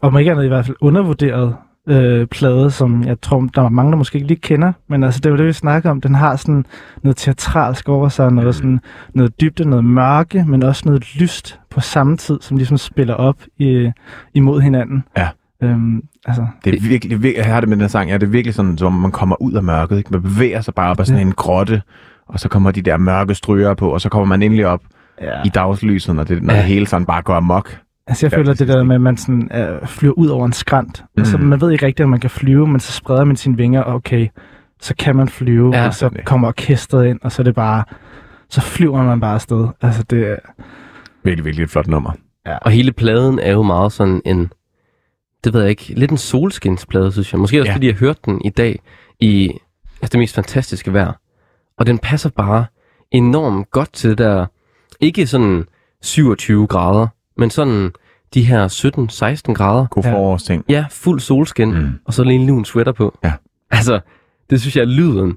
Og 0.01 0.13
må 0.13 0.19
ikke 0.19 0.31
andet 0.31 0.45
i 0.45 0.49
hvert 0.49 0.67
fald 0.67 0.77
undervurderet 0.81 1.57
øh, 1.89 2.27
plade, 2.27 2.71
som 2.71 3.05
jeg 3.05 3.21
tror, 3.21 3.49
der 3.55 3.63
er 3.63 3.69
mange, 3.69 3.91
der 3.93 3.99
måske 3.99 4.17
ikke 4.17 4.29
lige 4.29 4.41
kender. 4.41 4.73
Men 4.89 5.05
altså, 5.05 5.21
det 5.21 5.27
er 5.27 5.31
jo 5.31 5.37
det, 5.37 5.47
vi 5.47 5.53
snakker 5.53 5.91
om. 5.91 6.01
Den 6.01 6.15
har 6.15 6.37
sådan 6.37 6.67
noget 7.03 7.17
teatralsk 7.17 7.89
over 7.89 8.09
sig, 8.09 8.33
noget, 8.33 8.55
sådan, 8.55 8.81
noget 9.15 9.41
dybde, 9.41 9.69
noget 9.69 9.85
mørke, 9.85 10.45
men 10.49 10.63
også 10.63 10.83
noget 10.87 11.15
lyst 11.17 11.61
på 11.71 11.81
samme 11.81 12.17
tid, 12.17 12.39
som 12.41 12.57
ligesom 12.57 12.79
spiller 12.79 13.15
op 13.15 13.37
i, 13.59 13.91
imod 14.35 14.61
hinanden. 14.61 15.05
Ja. 15.17 15.29
Øhm, 15.63 16.03
altså, 16.27 16.47
Det 16.65 16.75
er 16.75 16.81
virkelig, 16.89 17.23
virkelig, 17.23 17.37
jeg 17.47 17.55
har 17.55 17.61
det 17.61 17.69
med 17.69 17.77
den 17.77 17.81
her 17.83 17.89
sang, 17.89 18.11
ja, 18.11 18.15
det 18.19 18.23
er 18.27 18.31
virkelig 18.31 18.55
sådan, 18.55 18.79
som 18.79 18.95
om 18.95 19.01
man 19.01 19.11
kommer 19.11 19.43
ud 19.43 19.53
af 19.53 19.63
mørket, 19.63 19.99
ikke? 19.99 20.11
Man 20.13 20.23
bevæger 20.23 20.61
sig 20.61 20.75
bare 20.75 20.91
op 20.91 21.01
ad 21.01 21.05
sådan 21.05 21.21
Ja. 21.21 21.27
en 21.27 21.33
grotte, 21.33 21.83
og 22.29 22.41
så 22.41 22.49
kommer 22.49 22.71
de 22.71 22.83
der 22.83 22.97
mørke 22.97 23.35
stryger 23.35 23.75
på, 23.75 23.89
og 23.91 24.01
så 24.01 24.09
kommer 24.09 24.27
man 24.27 24.43
endelig 24.43 24.67
op 24.67 24.81
ja. 25.23 25.43
i 25.45 25.49
dagslyset, 25.49 26.15
når 26.15 26.25
det, 26.25 26.43
når 26.43 26.55
Ja. 26.55 26.61
det 26.61 26.69
hele 26.69 26.87
sådan 26.87 27.07
bare 27.07 27.23
går 27.23 27.35
amok. 27.35 27.79
Altså, 28.07 28.27
jeg 28.27 28.33
Ja, 28.33 28.37
føler 28.39 28.51
præcis. 28.51 28.67
det 28.67 28.69
der 28.69 28.83
med, 28.85 28.95
at 28.95 29.01
man 29.01 29.17
sådan, 29.17 29.51
øh, 29.55 29.87
flyver 29.87 30.15
ud 30.15 30.29
over 30.29 30.47
en 30.47 30.53
skrant. 30.53 31.05
Mm. 31.17 31.21
Altså, 31.21 31.37
Mm. 31.39 31.45
man 31.45 31.61
ved 31.61 31.71
ikke 31.71 31.87
rigtigt, 31.87 32.05
om 32.05 32.11
man 32.11 32.21
kan 32.21 32.31
flyve, 32.31 32.67
men 32.67 32.81
så 32.81 32.93
spreder 32.93 33.25
man 33.25 33.37
sine 33.37 33.57
vinger, 33.57 33.81
og 33.83 33.95
okay, 33.95 34.29
så 34.81 34.95
kan 34.99 35.17
man 35.17 35.29
flyve, 35.29 35.77
Ja. 35.77 35.87
og 35.87 35.95
så 35.95 36.11
kommer 36.25 36.49
orkestret 36.49 37.07
ind, 37.07 37.21
og 37.23 37.33
så 37.33 37.43
er 37.43 37.45
det 37.45 37.55
bare, 37.55 37.85
så 38.49 38.61
flyver 38.61 39.03
man 39.03 39.21
bare 39.21 39.35
afsted. 39.35 39.69
Altså, 39.83 40.03
det 40.03 40.31
er... 40.31 40.37
Virkelig, 41.25 41.45
virkelig 41.45 41.65
et 41.65 41.71
flot 41.71 41.87
nummer. 41.89 42.11
Og 42.63 42.71
hele 42.71 42.93
pladen 42.93 43.39
er 43.39 43.53
jo 43.53 43.63
meget 43.63 43.93
sådan 43.93 44.23
en, 44.25 44.53
det 45.45 45.53
ved 45.55 45.61
jeg 45.61 45.71
ikke, 45.71 45.93
lidt 45.97 46.11
en 46.11 46.17
solskinsplade, 46.17 47.13
synes 47.13 47.33
jeg. 47.33 47.41
Måske 47.41 47.61
også, 47.61 47.67
Ja. 47.69 47.71
ja. 47.71 47.75
fordi 47.77 47.87
jeg 47.87 47.95
hørte 47.95 48.21
den 48.25 48.41
i 48.45 48.51
dag 48.51 48.81
i 49.21 49.53
altså 50.03 50.13
det 50.13 50.19
mest 50.19 50.35
fantastiske 50.35 50.93
vejr. 50.93 51.13
Og 51.79 51.87
den 51.87 51.99
passer 51.99 52.31
bare 52.37 52.65
enormt 53.11 53.71
godt 53.71 53.93
til 53.93 54.11
det 54.11 54.19
der, 54.19 54.47
ikke 55.01 55.27
sådan 55.27 55.65
27 56.03 56.67
grader, 56.67 57.07
men 57.37 57.51
sådan 57.51 57.91
de 58.35 58.43
her 58.43 58.69
17-16 58.69 59.55
grader. 59.55 59.87
God 59.87 60.03
Ja. 60.05 60.13
forårsting. 60.13 60.65
Ja, 60.69 60.85
fuld 60.91 61.21
solskin, 61.21 61.75
mm. 61.75 61.89
Og 62.05 62.15
så 62.15 62.25
lige 62.25 62.39
en 62.41 62.47
lun 62.47 62.65
sweater 62.65 62.93
på. 62.93 63.19
Ja. 63.25 63.33
Altså, 63.71 64.01
det 64.51 64.61
synes 64.61 64.77
jeg 64.77 64.83
er 64.83 64.87
lyden. 64.87 65.29
Det 65.31 65.37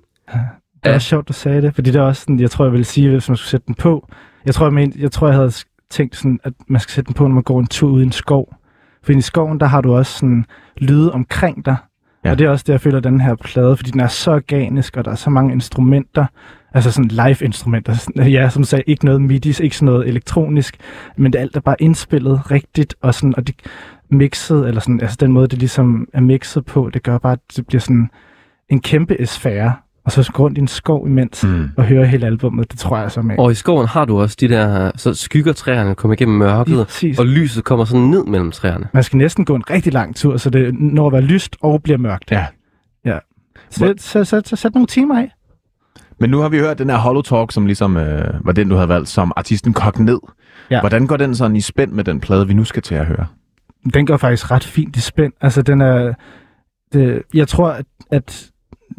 er 0.84 0.90
Ja. 0.90 0.96
også 0.96 1.08
sjovt, 1.08 1.28
du 1.28 1.34
sagde 1.34 1.62
det, 1.62 1.76
fordi 1.76 1.92
det 1.92 2.00
er 2.00 2.04
også 2.04 2.22
sådan, 2.22 2.40
jeg 2.40 2.52
tror, 2.52 2.66
jeg 2.66 2.72
ville 2.72 2.86
sige, 2.86 3.10
hvis 3.10 3.30
man 3.30 3.36
skulle 3.38 3.50
sætte 3.50 3.68
den 3.68 3.76
på. 3.76 4.08
Jeg 4.46 4.54
tror, 4.54 4.66
jeg, 4.66 4.74
mente, 4.74 5.00
jeg, 5.02 5.12
tror, 5.12 5.28
jeg 5.28 5.36
havde 5.36 5.52
tænkt 5.90 6.16
sådan, 6.16 6.40
at 6.44 6.54
man 6.68 6.82
skal 6.82 6.92
sætte 6.92 7.08
den 7.08 7.14
på, 7.14 7.28
når 7.28 7.34
man 7.34 7.44
går 7.44 7.60
en 7.60 7.68
tur 7.68 7.90
ude 7.90 8.04
i 8.04 8.06
en 8.06 8.12
skov. 8.12 8.56
For 9.04 9.12
i 9.12 9.22
skoven, 9.22 9.60
der 9.60 9.66
har 9.66 9.82
du 9.82 9.96
også 9.96 10.18
sådan 10.20 10.46
lyde 10.78 11.12
omkring 11.12 11.66
dig. 11.66 11.76
Ja. 12.24 12.30
Ja. 12.30 12.32
Og 12.32 12.40
det 12.40 12.46
er 12.46 12.50
også 12.50 12.64
det, 12.68 12.74
jeg 12.74 12.82
føler, 12.82 13.00
den 13.00 13.22
her 13.22 13.36
plade, 13.36 13.78
fordi 13.78 13.92
den 13.92 14.00
er 14.00 14.08
så 14.08 14.32
organisk, 14.32 14.98
og 14.98 15.06
der 15.06 15.12
er 15.12 15.16
så 15.16 15.30
mange 15.30 15.52
instrumenter, 15.54 16.26
altså 16.74 16.92
sådan 16.92 17.12
live-instrumenter. 17.12 17.94
Sådan, 17.94 18.28
Ja, 18.32 18.50
som 18.50 18.64
sagde, 18.64 18.84
ikke 18.88 19.06
noget 19.06 19.22
midis, 19.22 19.60
ikke 19.60 19.76
sådan 19.76 19.86
noget 19.86 20.08
elektronisk, 20.08 20.78
men 21.18 21.34
det 21.34 21.40
alt 21.40 21.56
er 21.56 21.60
bare 21.60 21.76
indspillet 21.80 22.52
rigtigt, 22.52 22.96
og, 23.02 23.14
sådan, 23.14 23.34
og 23.38 23.48
det 23.48 23.56
mixet, 24.12 24.68
eller 24.68 24.82
sådan, 24.82 25.02
altså 25.02 25.18
den 25.20 25.32
måde, 25.32 25.48
det 25.48 25.60
ligesom 25.60 26.08
er 26.14 26.22
mixet 26.22 26.66
på, 26.66 26.90
det 26.94 27.04
gør 27.04 27.18
bare, 27.18 27.34
at 27.34 27.40
det 27.56 27.68
bliver 27.68 27.82
sådan 27.82 28.10
en 28.70 28.82
kæmpe 28.82 29.26
sfære, 29.26 29.74
og 30.06 30.12
så 30.12 30.32
gå 30.34 30.44
rundt 30.44 30.58
i 30.58 30.62
en 30.62 30.68
skov 30.68 31.08
imens, 31.08 31.44
mm. 31.44 31.70
Og 31.78 31.84
høre 31.84 32.06
hele 32.06 32.26
albummet, 32.26 32.72
det 32.72 32.80
tror 32.80 32.98
jeg 32.98 33.12
så 33.12 33.22
med. 33.22 33.36
Og 33.40 33.52
i 33.52 33.54
skoven 33.56 33.88
har 33.88 34.06
du 34.06 34.22
også 34.22 34.38
de 34.40 34.48
der, 34.48 34.92
så 34.96 35.14
skygger 35.14 35.54
træerne 35.54 35.96
kommer 35.96 36.14
igennem 36.14 36.38
mørket, 36.38 36.88
Præcis. 36.88 37.20
og 37.20 37.26
lyset 37.26 37.64
kommer 37.64 37.86
sådan 37.86 38.06
ned 38.06 38.26
mellem 38.26 38.52
træerne. 38.52 38.88
Man 38.94 39.04
skal 39.04 39.18
næsten 39.18 39.46
gå 39.46 39.56
en 39.56 39.70
rigtig 39.70 39.94
lang 39.94 40.16
tur, 40.16 40.38
så 40.38 40.50
det 40.50 40.74
når 40.80 41.08
at 41.08 41.14
være 41.14 41.22
lyst 41.22 41.56
og 41.62 41.84
bliver 41.84 41.98
mørkt. 41.98 42.32
Ja. 42.32 42.46
ja. 43.06 43.18
Så, 43.70 43.94
så, 43.98 44.24
så, 44.24 44.42
så 44.46 44.56
sæt 44.56 44.74
nogle 44.74 44.88
timer 44.88 45.20
af. 45.20 45.32
Men 46.20 46.30
nu 46.30 46.40
har 46.40 46.50
vi 46.50 46.60
hørt 46.60 46.80
den 46.80 46.90
her 46.90 46.98
Hollow 46.98 47.22
Talk, 47.22 47.52
som 47.52 47.66
ligesom 47.66 47.98
øh, 47.98 48.46
var 48.46 48.52
den, 48.52 48.70
du 48.70 48.76
havde 48.76 48.90
valgt 48.90 49.10
som 49.10 49.32
artisten 49.36 49.74
Kok 49.74 50.00
ned. 50.00 50.20
Ja. 50.72 50.80
Hvordan 50.80 51.08
går 51.08 51.18
den 51.18 51.36
sådan 51.36 51.56
i 51.56 51.62
spænd 51.62 51.92
med 51.92 52.04
den 52.04 52.20
plade, 52.20 52.48
vi 52.48 52.54
nu 52.54 52.64
skal 52.64 52.82
til 52.82 52.96
at 52.96 53.06
høre? 53.06 53.26
Den 53.94 54.06
går 54.06 54.18
faktisk 54.18 54.52
ret 54.52 54.64
fint 54.64 54.96
i 54.96 55.02
spænd. 55.02 55.34
Altså, 55.42 55.62
den 55.62 55.82
er... 55.82 56.14
Det, 56.94 57.22
jeg 57.34 57.48
tror, 57.48 57.70
at, 57.70 57.86
at 58.12 58.52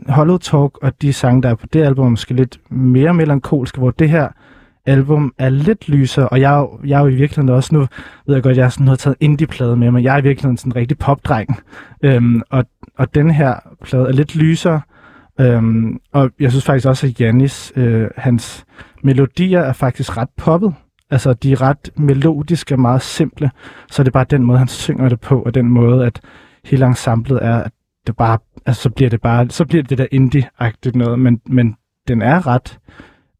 Hollow 0.08 0.36
Talk 0.36 0.78
og 0.82 1.02
de 1.02 1.12
sange, 1.12 1.42
der 1.42 1.48
er 1.48 1.54
på 1.54 1.66
det 1.72 1.82
album, 1.82 2.06
er 2.06 2.10
måske 2.10 2.34
lidt 2.34 2.58
mere 2.70 3.14
melankolske, 3.14 3.78
hvor 3.78 3.90
det 3.90 4.10
her 4.10 4.28
album 4.86 5.32
er 5.38 5.48
lidt 5.48 5.88
lysere, 5.88 6.28
og 6.28 6.40
jeg, 6.40 6.66
jeg 6.84 6.98
er 6.98 7.00
jo 7.00 7.06
i 7.06 7.14
virkeligheden 7.14 7.48
også 7.48 7.74
nu, 7.74 7.80
ved 8.26 8.34
jeg 8.34 8.42
godt, 8.42 8.56
jeg 8.56 8.64
har 8.64 8.70
sådan 8.70 8.84
noget 8.84 8.98
taget 8.98 9.16
indie-plade 9.20 9.76
med, 9.76 9.90
men 9.90 10.04
jeg 10.04 10.14
er 10.14 10.18
i 10.18 10.22
virkeligheden 10.22 10.56
sådan 10.56 10.72
en 10.72 10.76
rigtig 10.76 10.98
popdreng. 10.98 11.60
Øhm, 12.02 12.42
og, 12.50 12.64
og 12.98 13.14
den 13.14 13.30
her 13.30 13.54
plade 13.84 14.08
er 14.08 14.12
lidt 14.12 14.36
lysere, 14.36 14.80
øhm, 15.40 15.98
og 16.12 16.30
jeg 16.40 16.50
synes 16.50 16.64
faktisk 16.64 16.86
også, 16.88 17.06
at 17.06 17.20
Janis, 17.20 17.72
øh, 17.76 18.08
hans 18.16 18.64
melodier 19.02 19.60
er 19.60 19.72
faktisk 19.72 20.16
ret 20.16 20.28
poppet. 20.36 20.74
Altså, 21.10 21.32
de 21.32 21.52
er 21.52 21.60
ret 21.60 21.90
melodiske 21.96 22.74
og 22.74 22.80
meget 22.80 23.02
simple, 23.02 23.50
så 23.90 24.02
er 24.02 24.04
det 24.04 24.12
bare 24.12 24.26
den 24.30 24.42
måde, 24.42 24.58
han 24.58 24.68
synger 24.68 25.08
det 25.08 25.20
på, 25.20 25.42
og 25.42 25.54
den 25.54 25.66
måde, 25.68 26.06
at 26.06 26.20
hele 26.64 26.86
ensemblet 26.86 27.38
er, 27.42 27.56
at 27.56 27.72
det 28.06 28.16
bare, 28.16 28.38
altså, 28.66 28.82
så 28.82 28.90
bliver 28.90 29.10
det 29.10 29.20
bare, 29.20 29.50
så 29.50 29.64
bliver 29.64 29.82
det 29.82 29.98
der 29.98 30.06
indie-agtigt 30.12 30.94
noget, 30.98 31.18
men, 31.18 31.40
men 31.46 31.76
den 32.08 32.22
er 32.22 32.46
ret, 32.46 32.78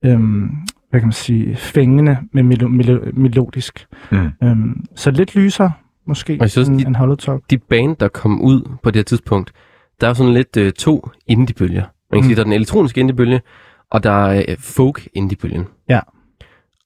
øhm, 0.05 0.51
hvad 0.91 1.01
kan 1.01 1.07
man 1.07 1.13
sige, 1.13 1.57
fængende 1.57 2.17
med 2.33 2.43
melo- 2.43 2.69
melo- 2.69 3.21
melodisk. 3.21 3.87
Mm. 4.13 4.29
Øhm, 4.43 4.85
så 4.95 5.11
lidt 5.11 5.37
lyser, 5.37 5.71
måske, 6.07 6.33
Og 6.33 6.41
jeg 6.41 6.51
synes, 6.51 6.69
end, 6.69 6.79
de- 6.81 6.87
end 6.87 6.97
Hollow 6.97 7.17
Talk. 7.17 7.43
de 7.51 7.59
band, 7.59 7.97
der 7.97 8.09
kom 8.09 8.41
ud 8.43 8.63
på 8.83 8.91
det 8.91 8.97
her 8.99 9.05
tidspunkt, 9.05 9.53
der 10.01 10.07
er 10.07 10.11
jo 10.11 10.15
sådan 10.15 10.33
lidt 10.35 10.57
øh, 10.57 10.73
to 10.73 11.09
indie-bølger. 11.27 11.83
Man 11.83 11.91
kan 12.13 12.19
Mm. 12.19 12.23
sige, 12.25 12.35
der 12.35 12.41
er 12.41 12.45
den 12.45 12.53
elektroniske 12.53 13.01
indie-bølge, 13.01 13.41
og 13.91 14.03
der 14.03 14.27
er 14.27 14.45
øh, 14.49 14.57
folk 14.59 15.09
indie-bølgen. 15.15 15.65
Ja. 15.89 16.01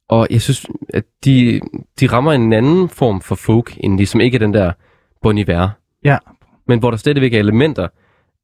Og 0.08 0.26
jeg 0.30 0.42
synes, 0.42 0.66
at 0.94 1.04
de, 1.24 1.60
de 2.00 2.06
rammer 2.06 2.32
en 2.32 2.52
anden 2.52 2.88
form 2.88 3.20
for 3.20 3.34
folk 3.34 3.76
indie, 3.76 4.06
som 4.06 4.20
ikke 4.20 4.34
er 4.34 4.38
den 4.38 4.54
der 4.54 4.72
Bon 5.22 5.38
Iver. 5.38 5.68
Ja. 6.04 6.18
Men 6.68 6.78
hvor 6.78 6.90
der 6.90 6.96
stadigvæk 6.98 7.34
er 7.34 7.38
elementer 7.38 7.88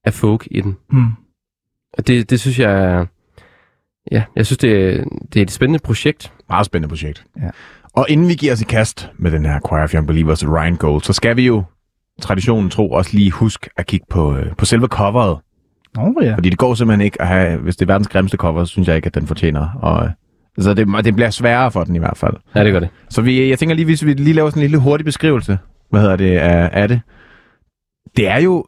af 0.05 0.15
folk 0.15 0.49
i 0.51 0.61
den. 0.61 0.77
Mm. 0.91 1.07
Og 1.99 2.07
det, 2.07 2.31
det 2.31 2.41
synes 2.41 2.59
jeg 2.59 2.73
er... 2.73 3.07
Ja, 4.13 4.25
jeg 4.37 4.47
synes, 4.47 4.59
det 4.59 4.73
er, 4.73 5.05
det 5.33 5.41
er 5.41 5.43
et 5.43 5.51
spændende 5.51 5.79
projekt. 5.85 6.33
Meget 6.49 6.67
spændende 6.67 6.89
projekt. 6.89 7.25
Ja. 7.43 7.51
Og 7.93 8.07
inden 8.09 8.29
vi 8.29 8.35
giver 8.35 8.53
os 8.53 8.61
i 8.63 8.65
kast 8.65 9.11
med 9.19 9.31
den 9.31 9.45
her 9.47 9.61
Choir 9.69 9.83
of 9.83 9.95
Young 9.95 10.07
Believers 10.07 10.47
Ryan 10.49 10.77
Gold, 10.77 11.03
så 11.03 11.13
skal 11.13 11.37
vi 11.37 11.47
jo 11.47 11.65
traditionen 12.21 12.71
tro 12.71 12.91
også 12.91 13.11
lige 13.15 13.31
huske 13.31 13.71
at 13.77 13.87
kigge 13.87 14.07
på, 14.11 14.37
øh, 14.37 14.47
på 14.59 14.65
selve 14.65 14.87
coveret. 14.87 15.39
Nå 15.97 16.15
ja. 16.23 16.35
Fordi 16.35 16.51
det 16.51 16.59
går 16.59 16.75
simpelthen 16.75 17.05
ikke 17.05 17.23
at 17.23 17.29
have, 17.29 17.59
hvis 17.59 17.77
det 17.77 17.83
er 17.83 17.87
verdens 17.93 18.09
grimmeste 18.09 18.37
cover, 18.37 18.65
så 18.65 18.71
synes 18.71 18.89
jeg 18.89 18.97
ikke, 18.97 19.07
at 19.07 19.15
den 19.15 19.27
fortjener. 19.27 19.69
Og, 19.83 20.05
øh, 20.05 20.11
så 20.59 20.75
det, 20.75 21.05
det 21.05 21.15
bliver 21.15 21.31
sværere 21.31 21.71
for 21.71 21.85
den 21.85 21.97
i 21.97 21.99
hvert 21.99 22.17
fald. 22.19 22.35
Ja, 22.55 22.65
det 22.65 22.73
gør 22.73 22.81
det. 22.81 22.89
Så 23.11 23.23
vi, 23.23 23.49
jeg 23.49 23.59
tænker 23.59 23.75
lige, 23.75 23.85
hvis 23.85 24.05
vi 24.07 24.13
lige 24.13 24.33
laver 24.35 24.51
sådan 24.51 24.61
en 24.63 24.65
lille 24.65 24.79
hurtig 24.79 25.05
beskrivelse, 25.05 25.59
hvad 25.91 26.01
hedder 26.01 26.17
det, 26.17 26.37
af, 26.39 26.71
af 26.73 26.89
det. 26.89 27.01
Det 28.17 28.29
er 28.29 28.39
jo 28.41 28.65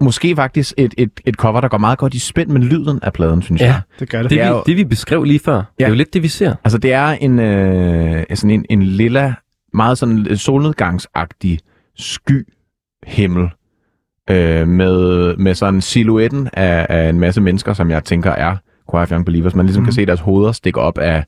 måske 0.00 0.36
faktisk 0.36 0.74
et, 0.78 0.94
et, 0.98 1.10
et 1.26 1.34
cover, 1.34 1.60
der 1.60 1.68
går 1.68 1.78
meget 1.78 1.98
godt 1.98 2.14
i 2.14 2.18
spænd 2.18 2.50
med 2.50 2.60
lyden 2.60 2.98
af 3.02 3.12
pladen, 3.12 3.42
synes 3.42 3.60
Ja. 3.60 3.66
jeg. 3.66 3.80
Det 4.00 4.08
gør 4.10 4.22
det. 4.22 4.30
Det, 4.30 4.40
er 4.40 4.44
vi, 4.44 4.56
jo- 4.56 4.62
det 4.66 4.76
vi 4.76 4.84
beskrev 4.84 5.24
lige 5.24 5.38
før, 5.38 5.54
ja. 5.56 5.62
det 5.78 5.84
er 5.84 5.88
jo 5.88 5.94
lidt 5.94 6.14
det, 6.14 6.22
vi 6.22 6.28
ser. 6.28 6.54
Altså, 6.64 6.78
det 6.78 6.92
er 6.92 7.06
en, 7.08 7.38
øh, 7.38 8.24
sådan 8.34 8.50
en, 8.50 8.64
en 8.70 8.82
lilla, 8.82 9.34
meget 9.74 9.98
sådan 9.98 10.36
solnedgangsagtig 10.36 11.58
sky 11.98 12.46
himmel, 13.06 13.48
øh, 14.30 14.68
med, 14.68 15.36
med 15.36 15.54
sådan 15.54 15.80
silhuetten 15.80 16.48
af, 16.52 16.86
af 16.88 17.08
en 17.08 17.20
masse 17.20 17.40
mennesker, 17.40 17.72
som 17.72 17.90
jeg 17.90 18.04
tænker 18.04 18.30
er 18.30 18.56
Choir 18.90 19.06
Young 19.12 19.24
Believers. 19.24 19.54
Man 19.54 19.66
ligesom 19.66 19.82
mm. 19.82 19.84
kan 19.84 19.90
Mhm. 19.90 19.94
se 19.94 20.06
deres 20.06 20.20
hoveder 20.20 20.52
stikke 20.52 20.80
op 20.80 20.98
af, 20.98 21.24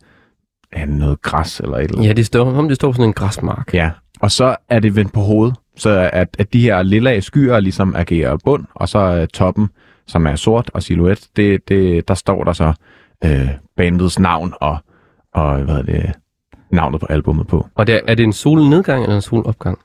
af 0.72 0.88
noget 0.88 1.22
græs 1.22 1.60
eller 1.60 1.76
et 1.76 1.82
eller 1.84 1.96
andet. 1.98 2.08
Ja, 2.08 2.12
det 2.12 2.26
står, 2.26 2.52
om 2.54 2.68
det 2.68 2.76
står 2.76 2.92
sådan 2.92 3.04
en 3.04 3.12
græsmark. 3.12 3.74
Ja, 3.74 3.90
og 4.20 4.30
så 4.30 4.56
er 4.68 4.78
det 4.80 4.96
vendt 4.96 5.12
på 5.12 5.20
hovedet, 5.20 5.54
så 5.76 6.10
at, 6.12 6.36
at 6.38 6.52
de 6.52 6.60
her 6.60 6.82
lilla 6.82 7.20
skyer 7.20 7.60
ligesom 7.60 7.94
agerer 7.96 8.36
bund, 8.44 8.64
og 8.74 8.88
så 8.88 9.26
toppen, 9.34 9.68
som 10.06 10.26
er 10.26 10.36
sort 10.36 10.70
og 10.74 10.82
silhuet, 10.82 11.26
det, 11.36 11.68
det, 11.68 12.08
der 12.08 12.14
står 12.14 12.44
der 12.44 12.52
så 12.52 12.72
øh, 13.24 13.48
bandets 13.76 14.18
navn 14.18 14.54
og, 14.60 14.76
og 15.34 15.58
hvad 15.58 15.74
er 15.74 15.82
det, 15.82 16.12
navnet 16.72 17.00
på 17.00 17.06
albummet 17.10 17.46
på. 17.46 17.66
Og 17.74 17.86
det 17.86 17.94
er, 17.94 18.00
er 18.06 18.14
det 18.14 18.22
en 18.24 18.32
solnedgang 18.32 19.02
eller 19.02 19.16
en 19.16 19.22
solopgang? 19.22 19.78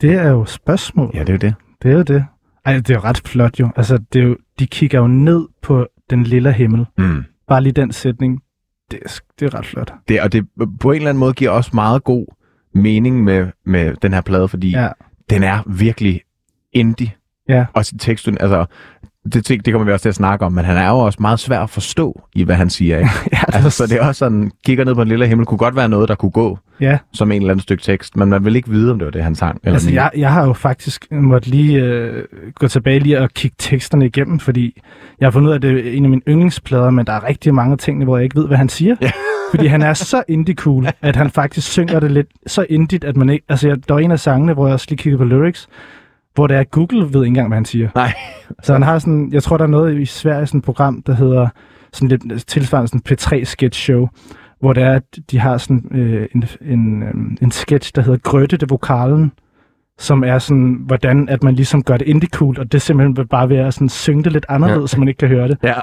Det 0.00 0.12
er 0.14 0.30
jo 0.30 0.44
spørgsmål. 0.44 1.10
Ja, 1.14 1.20
det 1.20 1.28
er 1.28 1.32
jo 1.32 1.38
det. 1.38 1.54
Det 1.82 1.90
er 1.90 1.94
jo 1.96 2.02
det. 2.02 2.24
Ej, 2.64 2.72
det 2.76 2.90
er 2.90 2.94
jo 2.94 3.00
ret 3.00 3.22
flot 3.26 3.60
jo. 3.60 3.70
Altså, 3.76 3.98
det 4.12 4.20
er 4.22 4.24
jo, 4.26 4.36
de 4.58 4.66
kigger 4.66 4.98
jo 5.00 5.06
ned 5.06 5.48
på 5.62 5.86
den 6.10 6.22
lille 6.22 6.52
himmel. 6.52 6.86
Mm. 6.98 7.24
Bare 7.48 7.62
lige 7.62 7.72
den 7.72 7.92
sætning. 7.92 8.40
Det 8.90 8.98
er, 9.04 9.20
det 9.40 9.46
er 9.54 9.58
ret 9.58 9.66
flot. 9.66 9.92
det. 10.08 10.20
Og 10.20 10.32
det 10.32 10.46
på 10.80 10.90
en 10.90 10.96
eller 10.96 11.08
anden 11.08 11.20
måde 11.20 11.32
giver 11.32 11.50
også 11.50 11.70
meget 11.74 12.04
god 12.04 12.26
mening 12.74 13.24
med, 13.24 13.46
med 13.66 13.94
den 14.02 14.12
her 14.12 14.20
plade, 14.20 14.48
fordi 14.48 14.70
Ja. 14.70 14.88
den 15.30 15.42
er 15.42 15.62
virkelig 15.66 16.20
indie. 16.72 17.10
Ja. 17.48 17.66
Og 17.72 17.84
teksten, 17.98 18.36
altså, 18.40 18.66
det, 19.32 19.44
ting- 19.44 19.64
det 19.64 19.72
kommer 19.72 19.86
vi 19.86 19.92
også 19.92 20.02
til 20.02 20.08
at 20.08 20.14
snakke 20.14 20.44
om, 20.44 20.52
men 20.52 20.64
han 20.64 20.76
er 20.76 20.88
jo 20.88 20.98
også 20.98 21.18
meget 21.20 21.38
svær 21.40 21.60
at 21.60 21.70
forstå 21.70 22.22
i, 22.34 22.42
hvad 22.44 22.56
han 22.56 22.70
siger. 22.70 22.98
Ikke? 22.98 23.10
Ja, 23.32 23.38
det 23.46 23.54
altså, 23.54 23.70
så 23.70 23.86
det 23.86 24.02
er 24.02 24.06
også 24.08 24.18
sådan, 24.18 24.50
kigger 24.66 24.84
ned 24.84 24.94
på 24.94 25.02
en 25.02 25.08
lille 25.08 25.26
himmel, 25.26 25.46
kunne 25.46 25.58
godt 25.58 25.76
være 25.76 25.88
noget, 25.88 26.08
der 26.08 26.14
kunne 26.14 26.30
gå 26.30 26.58
ja. 26.80 26.98
som 27.12 27.32
en 27.32 27.42
eller 27.42 27.50
anden 27.52 27.62
stykke 27.62 27.82
tekst, 27.82 28.16
men 28.16 28.28
man 28.28 28.44
vil 28.44 28.56
ikke 28.56 28.68
vide, 28.70 28.90
om 28.92 28.98
det 28.98 29.06
var 29.06 29.12
det, 29.12 29.24
han 29.24 29.34
sang. 29.34 29.60
Eller 29.64 29.74
Altså, 29.74 29.90
jeg, 29.92 30.10
jeg 30.16 30.32
har 30.32 30.46
jo 30.46 30.52
faktisk 30.52 31.06
måtte 31.10 31.48
lige 31.50 31.82
øh, 31.84 32.24
gå 32.54 32.68
tilbage 32.68 32.98
lige 32.98 33.20
og 33.20 33.30
kigge 33.30 33.56
teksterne 33.58 34.06
igennem, 34.06 34.38
fordi 34.40 34.82
jeg 35.20 35.26
har 35.26 35.30
fundet 35.30 35.48
ud 35.48 35.52
af, 35.52 35.56
at 35.56 35.62
det 35.62 35.86
er 35.88 35.92
en 35.92 36.04
af 36.04 36.10
mine 36.10 36.22
yndlingsplader, 36.28 36.90
men 36.90 37.06
der 37.06 37.12
er 37.12 37.28
rigtig 37.28 37.54
mange 37.54 37.76
tingene, 37.76 38.04
hvor 38.04 38.16
jeg 38.16 38.24
ikke 38.24 38.36
ved, 38.36 38.46
hvad 38.46 38.56
han 38.56 38.68
siger. 38.68 38.96
Ja. 39.02 39.10
fordi 39.54 39.66
han 39.66 39.82
er 39.82 39.94
så 39.94 40.22
indie-cool, 40.28 40.86
at 41.02 41.16
han 41.16 41.30
faktisk 41.30 41.72
synger 41.72 42.00
det 42.00 42.10
lidt 42.10 42.26
så 42.46 42.66
indie, 42.70 42.98
at 43.02 43.16
man 43.16 43.30
ikke... 43.30 43.44
Altså, 43.48 43.68
jeg, 43.68 43.76
der 43.88 43.94
var 43.94 44.00
en 44.00 44.10
af 44.10 44.20
sangene, 44.20 44.52
hvor 44.52 44.66
jeg 44.66 44.74
også 44.74 44.86
lige 44.88 44.98
kiggede 44.98 45.18
på 45.18 45.24
lyrics, 45.24 45.68
hvor 46.36 46.46
det 46.46 46.56
er, 46.56 46.60
at 46.60 46.70
Google 46.70 47.00
ved 47.02 47.06
ikke 47.06 47.26
engang, 47.26 47.48
hvad 47.48 47.56
han 47.56 47.64
siger. 47.64 47.88
Nej. 47.94 48.12
Så 48.62 48.72
han 48.72 48.82
har 48.82 48.98
sådan... 48.98 49.28
Jeg 49.32 49.42
tror, 49.42 49.56
der 49.56 49.64
er 49.64 49.68
noget 49.68 50.00
i 50.00 50.04
Sverige, 50.04 50.46
sådan 50.46 50.58
et 50.58 50.64
program, 50.64 51.02
der 51.02 51.14
hedder 51.14 51.48
sådan 51.92 52.08
lidt 52.08 52.46
tilsvarende 52.46 52.88
sådan 52.88 53.02
P3 53.40 53.44
sketch 53.44 53.80
show, 53.82 54.08
hvor 54.60 54.72
det 54.72 54.82
er, 54.82 54.92
at 54.92 55.02
de 55.30 55.38
har 55.38 55.58
sådan 55.58 55.84
øh, 55.92 56.26
en, 56.34 56.44
en, 56.60 57.02
øh, 57.02 57.14
en 57.42 57.50
sketch, 57.50 57.92
der 57.94 58.02
hedder 58.02 58.18
Grøtte 58.18 58.56
det 58.56 58.70
vokalen, 58.70 59.32
som 59.98 60.24
er 60.24 60.38
sådan, 60.38 60.78
hvordan 60.86 61.28
at 61.28 61.42
man 61.42 61.54
ligesom 61.54 61.82
gør 61.82 61.96
det 61.96 62.08
indie 62.08 62.28
cool, 62.28 62.60
og 62.60 62.72
det 62.72 62.82
simpelthen 62.82 63.16
vil 63.16 63.26
bare 63.26 63.48
være 63.48 63.72
sådan 63.72 63.88
synge 63.88 64.24
det 64.24 64.32
lidt 64.32 64.46
anderledes, 64.48 64.80
Ja. 64.80 64.86
så 64.86 64.98
man 64.98 65.08
ikke 65.08 65.18
kan 65.18 65.28
høre 65.28 65.48
det. 65.48 65.58
Ja, 65.62 65.74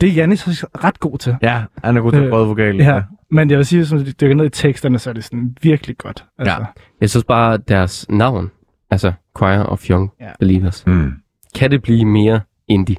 Det 0.00 0.08
er 0.08 0.12
Janis 0.12 0.64
ret 0.84 1.00
god 1.00 1.18
til. 1.18 1.36
ja 1.42 1.62
han 1.84 1.96
er 1.96 2.00
god 2.00 2.12
til 2.12 2.18
at 2.18 2.24
Øh, 2.24 2.30
prøve 2.30 2.46
vokalen. 2.46 2.80
Ja. 2.80 3.02
Men 3.30 3.50
jeg 3.50 3.58
vil 3.58 3.66
sige, 3.66 3.82
at 3.82 4.06
de 4.06 4.12
dykker 4.12 4.36
ned 4.36 4.46
i 4.46 4.48
teksterne, 4.48 4.98
så 4.98 5.10
er 5.10 5.14
det 5.14 5.24
sådan 5.24 5.56
virkelig 5.62 5.98
godt. 5.98 6.24
Altså, 6.38 6.54
Ja. 6.54 6.64
Jeg 7.00 7.10
synes 7.10 7.24
bare, 7.24 7.56
deres 7.56 8.06
navn, 8.08 8.50
altså 8.90 9.12
Choir 9.38 9.58
of 9.62 9.90
Young 9.90 10.10
Ja. 10.20 10.26
Believers, 10.40 10.86
Mm. 10.86 11.12
kan 11.54 11.70
det 11.70 11.82
blive 11.82 12.04
mere 12.04 12.40
indie? 12.68 12.96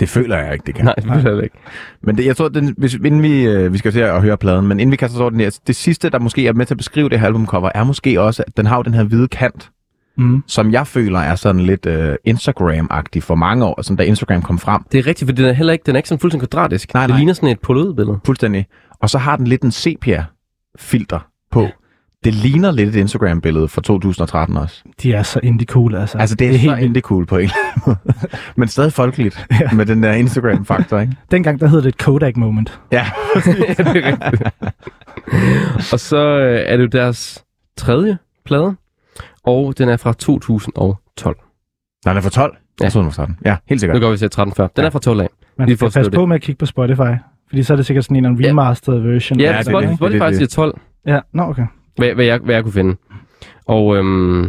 Det 0.00 0.08
føler 0.08 0.36
jeg 0.38 0.52
ikke, 0.52 0.62
det 0.66 0.74
kan. 0.74 0.84
Nej, 0.84 0.94
det 0.94 1.24
vil 1.24 1.32
jeg 1.34 1.42
ikke. 1.44 1.56
Men 2.02 2.16
det, 2.16 2.26
jeg 2.26 2.36
tror, 2.36 2.48
den, 2.48 2.74
hvis, 2.78 2.94
inden 2.94 3.22
vi, 3.22 3.42
øh, 3.46 3.72
vi 3.72 3.78
skal 3.78 3.92
til 3.92 4.00
at 4.00 4.22
høre 4.22 4.36
pladen, 4.36 4.66
men 4.66 4.80
inden 4.80 4.90
vi 4.92 4.96
kaster 4.96 5.16
os 5.16 5.20
over 5.20 5.30
den 5.30 5.40
her, 5.40 5.58
det 5.66 5.76
sidste, 5.76 6.10
der 6.10 6.18
måske 6.18 6.46
er 6.46 6.52
med 6.52 6.66
til 6.66 6.74
at 6.74 6.78
beskrive 6.78 7.08
det 7.08 7.20
her 7.20 7.26
albumcover, 7.26 7.70
er 7.74 7.84
måske 7.84 8.20
også, 8.20 8.44
at 8.46 8.56
den 8.56 8.66
har 8.66 8.76
jo 8.76 8.82
den 8.82 8.94
her 8.94 9.04
hvide 9.04 9.28
kant, 9.28 9.70
Mm. 10.16 10.42
som 10.46 10.72
jeg 10.72 10.86
føler 10.86 11.18
er 11.18 11.34
sådan 11.34 11.60
lidt 11.60 11.86
øh, 11.86 12.14
Instagram-agtig 12.28 13.20
for 13.20 13.34
mange 13.34 13.64
år, 13.64 13.82
sådan 13.82 13.96
da 13.96 14.02
Instagram 14.02 14.42
kom 14.42 14.58
frem. 14.58 14.82
Det 14.92 14.98
er 14.98 15.06
rigtigt, 15.06 15.28
for 15.28 15.34
den 15.34 15.44
er 15.44 15.52
heller 15.52 15.72
ikke, 15.72 15.82
den 15.86 15.94
er 15.94 15.98
ikke 15.98 16.08
sådan 16.08 16.20
fuldstændig 16.20 16.48
kvadratisk. 16.50 16.94
Nej, 16.94 17.02
det 17.02 17.10
nej. 17.10 17.18
ligner 17.18 17.32
sådan 17.32 17.48
et 17.48 17.60
polaroidbillede. 17.60 18.18
Fuldstændig. 18.26 18.66
Og 19.00 19.10
så 19.10 19.18
har 19.18 19.36
den 19.36 19.46
lidt 19.46 19.62
en 19.62 19.70
sepia-filter 19.70 21.18
på. 21.50 21.68
Det 22.24 22.34
ligner 22.34 22.70
lidt 22.72 22.88
et 22.88 22.94
Instagram-billede 22.96 23.68
fra 23.68 23.80
2013 23.82 24.56
også. 24.56 24.82
De 25.02 25.12
er 25.12 25.22
så 25.22 25.40
indie 25.42 25.66
cool, 25.66 25.94
altså. 25.94 26.18
Altså, 26.18 26.36
det 26.36 26.46
er, 26.46 26.50
det 26.52 26.60
er 26.64 26.64
så 26.64 26.76
indie 26.76 27.02
cool 27.02 27.26
på 27.26 27.36
en 27.36 27.42
eller 27.42 27.54
anden 27.64 27.82
måde. 27.86 28.14
Men 28.56 28.68
stadig 28.68 28.92
folkeligt 28.92 29.46
Ja. 29.60 29.72
med 29.72 29.86
den 29.86 30.02
der 30.02 30.12
Instagram-faktor, 30.12 30.98
ikke? 30.98 31.12
Dengang, 31.30 31.60
der 31.60 31.66
hed 31.66 31.82
det 31.82 31.88
et 31.88 31.98
Kodak 31.98 32.36
moment. 32.36 32.80
Ja. 32.92 33.06
det 33.34 33.78
er 33.78 33.94
rigtigt. 33.94 34.42
og 35.92 36.00
så 36.00 36.16
øh, 36.40 36.60
er 36.66 36.76
det 36.76 36.82
jo 36.84 36.88
deres 36.88 37.44
tredje 37.76 38.18
plade, 38.44 38.74
og 39.44 39.78
den 39.78 39.88
er 39.88 39.96
fra 39.96 40.12
2012. 40.12 41.36
Nej, 42.04 42.12
den 42.12 42.18
er 42.18 42.22
for 42.22 42.30
12. 42.30 42.56
Ja. 42.80 42.84
Jeg 42.84 42.92
troede, 42.92 43.02
den 43.04 43.06
var 43.18 43.24
13. 43.24 43.36
Ja, 43.44 43.50
helt 43.50 43.70
Nu 43.70 43.78
sikkert. 43.78 44.00
går 44.00 44.10
vi 44.10 44.16
til 44.16 44.30
13 44.30 44.54
før. 44.54 44.66
Den 44.66 44.82
Ja. 44.82 44.86
er 44.86 44.90
fra 44.90 44.98
12 44.98 45.20
af. 45.20 45.28
Man 45.58 45.68
Lige 45.68 45.76
skal 45.76 45.90
passe 45.90 46.10
på 46.10 46.26
med 46.26 46.36
at 46.36 46.42
kigge 46.42 46.58
på 46.58 46.66
Spotify, 46.66 47.12
fordi 47.48 47.62
så 47.62 47.72
er 47.72 47.76
det 47.76 47.86
sikkert 47.86 48.04
sådan 48.04 48.16
en 48.16 48.24
anden 48.24 48.40
Ja. 48.44 48.48
remastered 48.48 48.98
version. 48.98 49.40
Ja, 49.40 49.44
Ja, 49.46 49.52
ja 49.52 49.58
det 49.58 49.66
er 49.66 49.70
Spotify, 49.70 49.88
det. 49.90 49.96
Spotify 49.96 50.14
Det 50.16 50.22
er 50.22 50.28
det. 50.28 50.36
siger 50.36 50.46
12, 50.46 50.80
Ja, 51.06 51.20
nå 51.32 51.42
okay. 51.42 51.66
Hvad, 51.96 52.14
hvad, 52.14 52.24
jeg, 52.24 52.38
hvad 52.38 52.54
jeg 52.54 52.62
kunne 52.62 52.72
finde. 52.72 52.96
Og 53.66 53.96
øhm, 53.96 54.42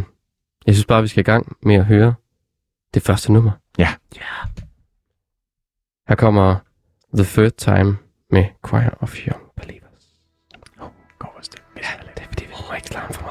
jeg 0.66 0.74
synes 0.74 0.86
bare, 0.86 1.02
vi 1.02 1.08
skal 1.08 1.20
i 1.20 1.24
gang 1.24 1.56
med 1.62 1.74
at 1.74 1.84
høre 1.84 2.14
det 2.94 3.02
første 3.02 3.32
nummer. 3.32 3.50
Ja. 3.78 3.94
ja. 4.16 4.20
Her 6.08 6.14
kommer 6.14 6.56
The 7.14 7.24
Third 7.24 7.52
Time 7.52 7.96
med 8.30 8.44
Choir 8.66 8.90
of 9.00 9.16
Young 9.26 9.42
Believers. 9.56 10.06
God 11.18 11.42
stemme. 11.42 11.66
Ja, 11.76 11.88
det 12.14 12.22
er 12.22 12.28
fordi, 12.28 12.44
vi 12.44 12.52
må 12.70 12.74
ikke 12.76 12.94
larme 12.94 13.14
for 13.14 13.23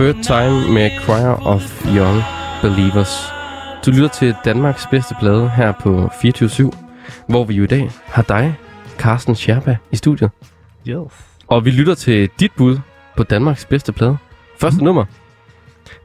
Third 0.00 0.22
Time 0.22 0.74
med 0.74 0.90
Choir 1.00 1.46
of 1.46 1.86
Young 1.96 2.22
Believers. 2.62 3.32
Du 3.86 3.90
lytter 3.90 4.08
til 4.08 4.34
Danmarks 4.44 4.86
bedste 4.90 5.14
plade 5.20 5.50
her 5.50 5.72
på 5.72 6.10
24 6.22 6.72
hvor 7.28 7.44
vi 7.44 7.54
jo 7.54 7.62
i 7.62 7.66
dag 7.66 7.90
har 8.06 8.22
dig, 8.22 8.54
Carsten 8.98 9.34
Scherpa, 9.34 9.76
i 9.92 9.96
studiet. 9.96 10.30
Yes. 10.88 11.40
Og 11.46 11.64
vi 11.64 11.70
lytter 11.70 11.94
til 11.94 12.30
dit 12.40 12.52
bud 12.56 12.78
på 13.16 13.22
Danmarks 13.22 13.64
bedste 13.64 13.92
plade. 13.92 14.16
Første 14.60 14.80
mm. 14.80 14.84
nummer. 14.84 15.04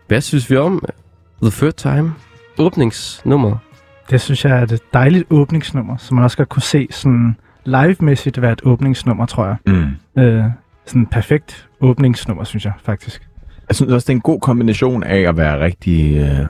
Hvad 0.08 0.22
synes 0.22 0.50
vi 0.50 0.58
om 0.58 0.86
The 1.42 1.52
Third 1.52 1.74
Time? 1.74 2.14
Åbningsnummer. 2.60 3.58
Det 4.10 4.22
synes 4.22 4.46
jeg 4.46 4.58
er 4.58 4.64
et 4.64 4.82
dejligt 4.94 5.26
åbningsnummer, 5.30 5.98
som 5.98 6.16
man 6.16 6.24
også 6.24 6.36
skal 6.36 6.46
kunne 6.46 6.64
se 6.64 6.88
sådan 6.92 7.38
live-mæssigt 7.66 8.42
være 8.42 8.52
et 8.52 8.62
åbningsnummer, 8.64 9.26
tror 9.26 9.46
jeg. 9.46 9.56
Mm. 9.66 10.22
Øh, 10.22 10.44
sådan 10.86 11.06
perfekt 11.06 11.68
åbningsnummer, 11.82 12.44
synes 12.44 12.66
jeg 12.66 12.74
faktisk. 12.84 13.30
Jeg 13.70 13.76
synes 13.76 13.92
også, 13.94 14.06
det 14.06 14.10
er 14.10 14.16
en 14.16 14.22
god 14.22 14.40
kombination 14.40 15.04
af 15.04 15.20
at 15.20 15.38
være 15.38 15.60
rigtig 15.60 16.18
øh, 16.18 16.48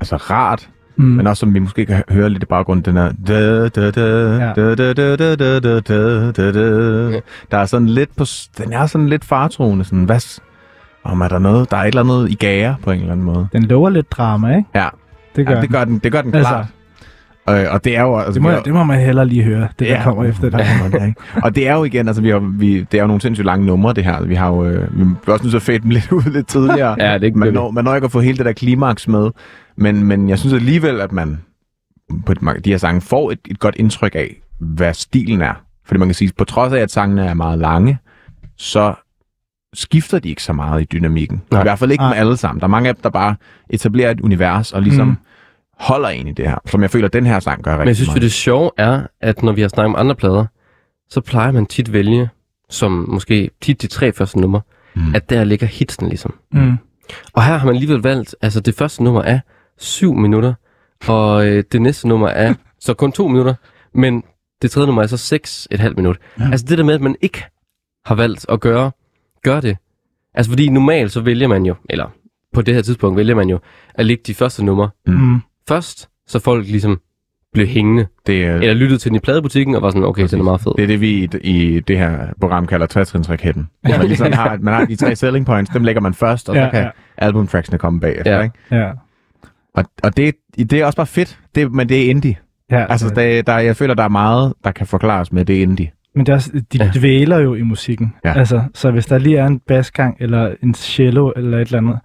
altså 0.00 0.16
rart, 0.16 0.68
Mm. 0.96 1.04
Men 1.04 1.26
også, 1.26 1.40
som 1.40 1.54
vi 1.54 1.58
måske 1.58 1.86
kan 1.86 2.02
høre 2.08 2.30
lidt 2.30 2.42
i 2.42 2.46
baggrunden, 2.46 2.84
den 2.84 3.02
her... 3.02 3.12
Der 7.50 7.58
er 7.58 7.64
sådan 7.66 7.88
lidt 7.88 8.16
på... 8.16 8.24
Den 8.58 8.72
er 8.72 8.86
sådan 8.86 9.08
lidt 9.08 9.24
fartroende, 9.24 9.84
sådan, 9.84 10.04
hvad... 10.04 10.40
Om 11.04 11.20
er 11.20 11.28
der 11.28 11.38
noget... 11.38 11.70
Der 11.70 11.76
er 11.76 11.82
et 11.82 11.86
eller 11.86 12.00
andet 12.00 12.30
i 12.30 12.34
gære, 12.34 12.76
på 12.82 12.90
en 12.90 13.00
eller 13.00 13.12
anden 13.12 13.26
måde. 13.26 13.48
Den 13.52 13.62
lover 13.62 13.90
lidt 13.90 14.12
drama, 14.12 14.56
ikke? 14.56 14.68
Ja. 14.74 14.88
Det 15.36 15.46
gør, 15.46 15.54
ja, 15.54 15.60
det 15.60 15.70
gør 15.70 15.84
den. 15.84 15.98
Det 15.98 16.12
gør 16.12 16.22
den 16.22 16.32
klart. 16.32 16.56
Altså, 16.56 16.72
klart. 17.46 17.66
Og, 17.68 17.84
det 17.84 17.96
er 17.96 18.02
jo... 18.02 18.16
Altså, 18.16 18.32
det, 18.32 18.42
må, 18.42 18.50
har- 18.50 18.60
det 18.60 18.72
må 18.72 18.84
man 18.84 19.00
heller 19.00 19.24
lige 19.24 19.42
høre, 19.42 19.60
det 19.60 19.88
der 19.88 19.94
Ja. 19.94 20.02
kommer 20.04 20.24
efter 20.24 20.50
det. 20.50 20.58
Ja, 20.58 20.88
det 20.92 21.00
er 21.02 21.06
ikke. 21.06 21.20
og 21.44 21.54
det 21.54 21.68
er 21.68 21.74
jo 21.74 21.84
igen, 21.84 22.06
altså 22.08 22.22
vi 22.22 22.30
har, 22.30 22.38
vi, 22.58 22.80
det 22.80 22.94
er 22.98 23.02
jo 23.02 23.06
nogle 23.06 23.22
sindssygt 23.22 23.46
lange 23.46 23.66
numre, 23.66 23.92
det 23.92 24.04
her. 24.04 24.22
Vi 24.22 24.34
har 24.34 24.48
jo, 24.48 24.64
øh, 24.64 24.98
vi 24.98 25.02
er 25.26 25.32
også 25.32 25.44
nødt 25.44 25.50
til 25.50 25.56
at 25.56 25.62
fade 25.62 25.78
dem 25.78 25.90
lidt 25.96 26.12
ud 26.12 26.30
lidt 26.32 26.46
tidligere. 26.46 26.96
Ja, 26.98 27.14
det 27.14 27.20
er 27.22 27.26
ikke 27.26 27.38
man, 27.38 27.52
når, 27.52 27.70
man 27.70 27.84
når 27.84 27.94
ikke 27.94 28.04
at 28.04 28.12
få 28.12 28.20
hele 28.20 28.38
det 28.38 28.46
der 28.46 28.52
klimaks 28.52 29.08
med, 29.08 29.30
men, 29.76 30.04
men 30.06 30.28
jeg 30.28 30.38
synes 30.38 30.52
alligevel, 30.54 31.00
at 31.00 31.12
man 31.12 31.38
på 32.26 32.34
de 32.34 32.60
de 32.64 32.70
her 32.70 32.78
sange 32.78 33.00
får 33.00 33.30
et, 33.30 33.38
et 33.50 33.58
godt 33.58 33.74
indtryk 33.78 34.14
af, 34.14 34.34
hvad 34.60 34.94
stilen 34.94 35.42
er. 35.42 35.54
Fordi 35.86 35.98
man 35.98 36.08
kan 36.08 36.14
sige, 36.14 36.32
på 36.38 36.44
trods 36.44 36.72
af, 36.72 36.78
at 36.78 36.90
sangene 36.90 37.26
er 37.26 37.34
meget 37.34 37.58
lange, 37.58 37.98
så 38.56 38.94
skifter 39.74 40.18
de 40.18 40.28
ikke 40.28 40.42
så 40.42 40.52
meget 40.52 40.82
i 40.82 40.84
dynamikken. 40.84 41.42
Nej. 41.50 41.60
I 41.60 41.64
hvert 41.64 41.78
fald 41.78 41.90
ikke 41.90 42.02
Nej. 42.02 42.10
med 42.10 42.18
alle 42.18 42.36
sammen. 42.36 42.60
Der 42.60 42.66
er 42.66 42.70
mange 42.70 42.88
af 42.88 42.94
dem, 42.94 43.02
der 43.02 43.10
bare 43.10 43.34
etablerer 43.70 44.10
et 44.10 44.20
univers 44.20 44.72
og 44.72 44.82
ligesom 44.82 45.08
Mm. 45.08 45.16
Holder 45.82 46.08
en 46.08 46.28
i 46.28 46.32
det 46.32 46.48
her, 46.48 46.58
som 46.66 46.82
jeg 46.82 46.90
føler, 46.90 47.06
at 47.06 47.12
den 47.12 47.26
her 47.26 47.40
sang 47.40 47.62
gør 47.62 47.70
rigtig 47.70 47.78
Men 47.80 47.88
jeg 47.88 47.96
synes 47.96 48.08
jo, 48.08 48.12
meget. 48.12 48.22
det 48.22 48.32
sjove 48.32 48.70
er, 48.78 49.02
at 49.20 49.42
når 49.42 49.52
vi 49.52 49.60
har 49.60 49.68
snakket 49.68 49.94
om 49.94 50.00
andre 50.00 50.14
plader, 50.14 50.46
så 51.10 51.20
plejer 51.20 51.52
man 51.52 51.66
tit 51.66 51.92
vælge, 51.92 52.28
som 52.70 52.92
måske 53.08 53.50
tit 53.60 53.82
de 53.82 53.86
tre 53.86 54.12
første 54.12 54.40
numre, 54.40 54.60
Mm. 54.94 55.14
at 55.14 55.30
der 55.30 55.44
ligger 55.44 55.66
hitsen 55.66 56.08
ligesom. 56.08 56.34
Mm. 56.52 56.76
Og 57.32 57.44
her 57.44 57.56
har 57.56 57.66
man 57.66 57.74
alligevel 57.74 58.02
valgt, 58.02 58.36
altså 58.42 58.60
det 58.60 58.74
første 58.74 59.04
nummer 59.04 59.22
er 59.22 59.40
7 59.78 60.14
minutter, 60.14 60.54
og 61.08 61.46
øh, 61.48 61.64
det 61.72 61.82
næste 61.82 62.08
nummer 62.08 62.28
er 62.28 62.54
så 62.80 62.94
kun 62.94 63.12
2 63.12 63.28
minutter, 63.28 63.54
men 63.94 64.22
det 64.62 64.70
tredje 64.70 64.86
nummer 64.86 65.02
er 65.02 65.06
så 65.06 65.16
6 65.16 65.68
et 65.70 65.80
halvt 65.80 65.96
minut. 65.96 66.18
Ja. 66.40 66.44
Altså 66.50 66.66
det 66.68 66.78
der 66.78 66.84
med, 66.84 66.94
at 66.94 67.00
man 67.00 67.16
ikke 67.20 67.44
har 68.06 68.14
valgt 68.14 68.46
at 68.48 68.60
gøre, 68.60 68.90
gøre 69.42 69.60
det. 69.60 69.76
Altså 70.34 70.50
fordi 70.50 70.68
normalt 70.68 71.12
så 71.12 71.20
vælger 71.20 71.48
man 71.48 71.66
jo, 71.66 71.74
eller 71.90 72.06
på 72.52 72.62
det 72.62 72.74
her 72.74 72.82
tidspunkt 72.82 73.16
vælger 73.16 73.34
man 73.34 73.48
jo, 73.48 73.58
at 73.94 74.06
lægge 74.06 74.22
de 74.26 74.34
første 74.34 74.64
numre 74.64 74.90
Mm. 75.06 75.40
Først, 75.68 76.08
så 76.26 76.38
folk 76.38 76.66
ligesom 76.66 77.00
blev 77.52 77.66
hængende. 77.66 78.06
Det, 78.26 78.44
er- 78.44 78.54
Eller 78.54 78.74
lyttede 78.74 78.98
til 78.98 79.08
den 79.08 79.16
i 79.16 79.18
pladebutikken 79.20 79.74
og 79.74 79.82
var 79.82 79.90
sådan, 79.90 80.04
okay, 80.04 80.28
den 80.28 80.40
er 80.40 80.44
meget 80.44 80.60
fed. 80.60 80.72
Det 80.76 80.82
er 80.82 80.86
det, 80.86 81.00
vi 81.00 81.10
i, 81.10 81.28
i 81.40 81.80
det 81.80 81.98
her 81.98 82.26
program 82.40 82.66
kalder 82.66 82.86
trætrinsraketten. 82.86 83.68
Ja. 83.88 83.98
Man, 83.98 84.06
ligesom 84.06 84.32
har, 84.42 84.58
man 84.60 84.74
har 84.74 84.84
de 84.84 84.96
tre 84.96 85.16
selling 85.16 85.46
points, 85.46 85.70
dem 85.70 85.84
lægger 85.84 86.00
man 86.00 86.14
først, 86.14 86.48
og 86.48 86.56
Ja, 86.56 86.66
så 86.66 86.70
kan 86.70 86.82
ja. 86.82 86.88
albumtracksene 87.18 87.78
komme 87.78 88.00
bagefter. 88.00 88.36
Ja. 88.36 88.42
Ikke? 88.42 88.54
Ja. 88.70 88.90
Og, 89.74 89.84
og 90.02 90.16
det, 90.16 90.34
det 90.56 90.72
er 90.72 90.86
også 90.86 90.96
bare 90.96 91.06
fedt, 91.06 91.38
det, 91.54 91.72
men 91.72 91.88
det 91.88 92.06
er 92.06 92.10
indie. 92.10 92.36
ja 92.70 92.86
Altså, 92.88 93.08
der, 93.08 93.42
der, 93.42 93.58
jeg 93.58 93.76
føler, 93.76 93.94
der 93.94 94.02
er 94.04 94.08
meget, 94.08 94.52
der 94.64 94.70
kan 94.70 94.86
forklares 94.86 95.32
med, 95.32 95.44
det 95.44 95.58
er 95.58 95.62
indie. 95.62 95.90
Men 96.14 96.26
det 96.26 96.32
er 96.32 96.36
også, 96.36 96.50
de 96.72 96.78
Ja. 96.78 96.90
dvæler 96.94 97.38
jo 97.38 97.54
i 97.54 97.62
musikken. 97.62 98.14
Ja. 98.24 98.32
Altså, 98.38 98.62
så 98.74 98.90
hvis 98.90 99.06
der 99.06 99.18
lige 99.18 99.36
er 99.38 99.46
en 99.46 99.58
basgang, 99.68 100.16
eller 100.20 100.54
en 100.62 100.74
cello, 100.74 101.32
eller 101.36 101.58
et 101.58 101.66
eller 101.66 101.78
andet, 101.78 101.98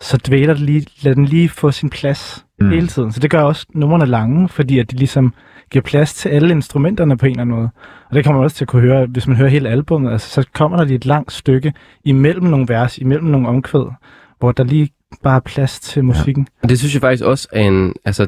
så 0.00 0.18
dvæler 0.28 0.54
det 0.54 0.62
lige, 0.62 0.86
lad 1.02 1.14
den 1.14 1.24
lige 1.24 1.48
få 1.48 1.70
sin 1.70 1.90
plads 1.90 2.44
Mm. 2.60 2.70
hele 2.70 2.86
tiden. 2.86 3.12
Så 3.12 3.20
det 3.20 3.30
gør 3.30 3.42
også 3.42 3.66
numrene 3.74 4.06
lange, 4.06 4.48
fordi 4.48 4.78
at 4.78 4.90
de 4.90 4.96
ligesom 4.96 5.34
giver 5.70 5.82
plads 5.82 6.14
til 6.14 6.28
alle 6.28 6.50
instrumenterne 6.50 7.16
på 7.16 7.26
en 7.26 7.30
eller 7.30 7.40
anden 7.40 7.56
måde. 7.56 7.70
Og 8.08 8.14
det 8.16 8.24
kommer 8.24 8.40
man 8.40 8.44
også 8.44 8.56
til 8.56 8.64
at 8.64 8.68
kunne 8.68 8.82
høre, 8.82 9.06
hvis 9.06 9.26
man 9.26 9.36
hører 9.36 9.48
hele 9.48 9.68
albummet. 9.68 10.12
Altså, 10.12 10.30
så 10.30 10.48
kommer 10.54 10.76
der 10.76 10.84
lige 10.84 10.96
et 10.96 11.06
langt 11.06 11.32
stykke 11.32 11.72
imellem 12.04 12.44
nogle 12.44 12.68
vers, 12.68 12.98
imellem 12.98 13.26
nogle 13.26 13.48
omkvæd, 13.48 13.92
hvor 14.38 14.52
der 14.52 14.64
lige 14.64 14.88
bare 15.22 15.36
er 15.36 15.40
plads 15.40 15.80
til 15.80 16.04
musikken. 16.04 16.48
Og 16.62 16.68
det 16.68 16.78
synes 16.78 16.94
jeg 16.94 17.00
faktisk 17.00 17.24
også 17.24 17.48
er 17.52 17.62
en, 17.62 17.94
altså, 18.04 18.26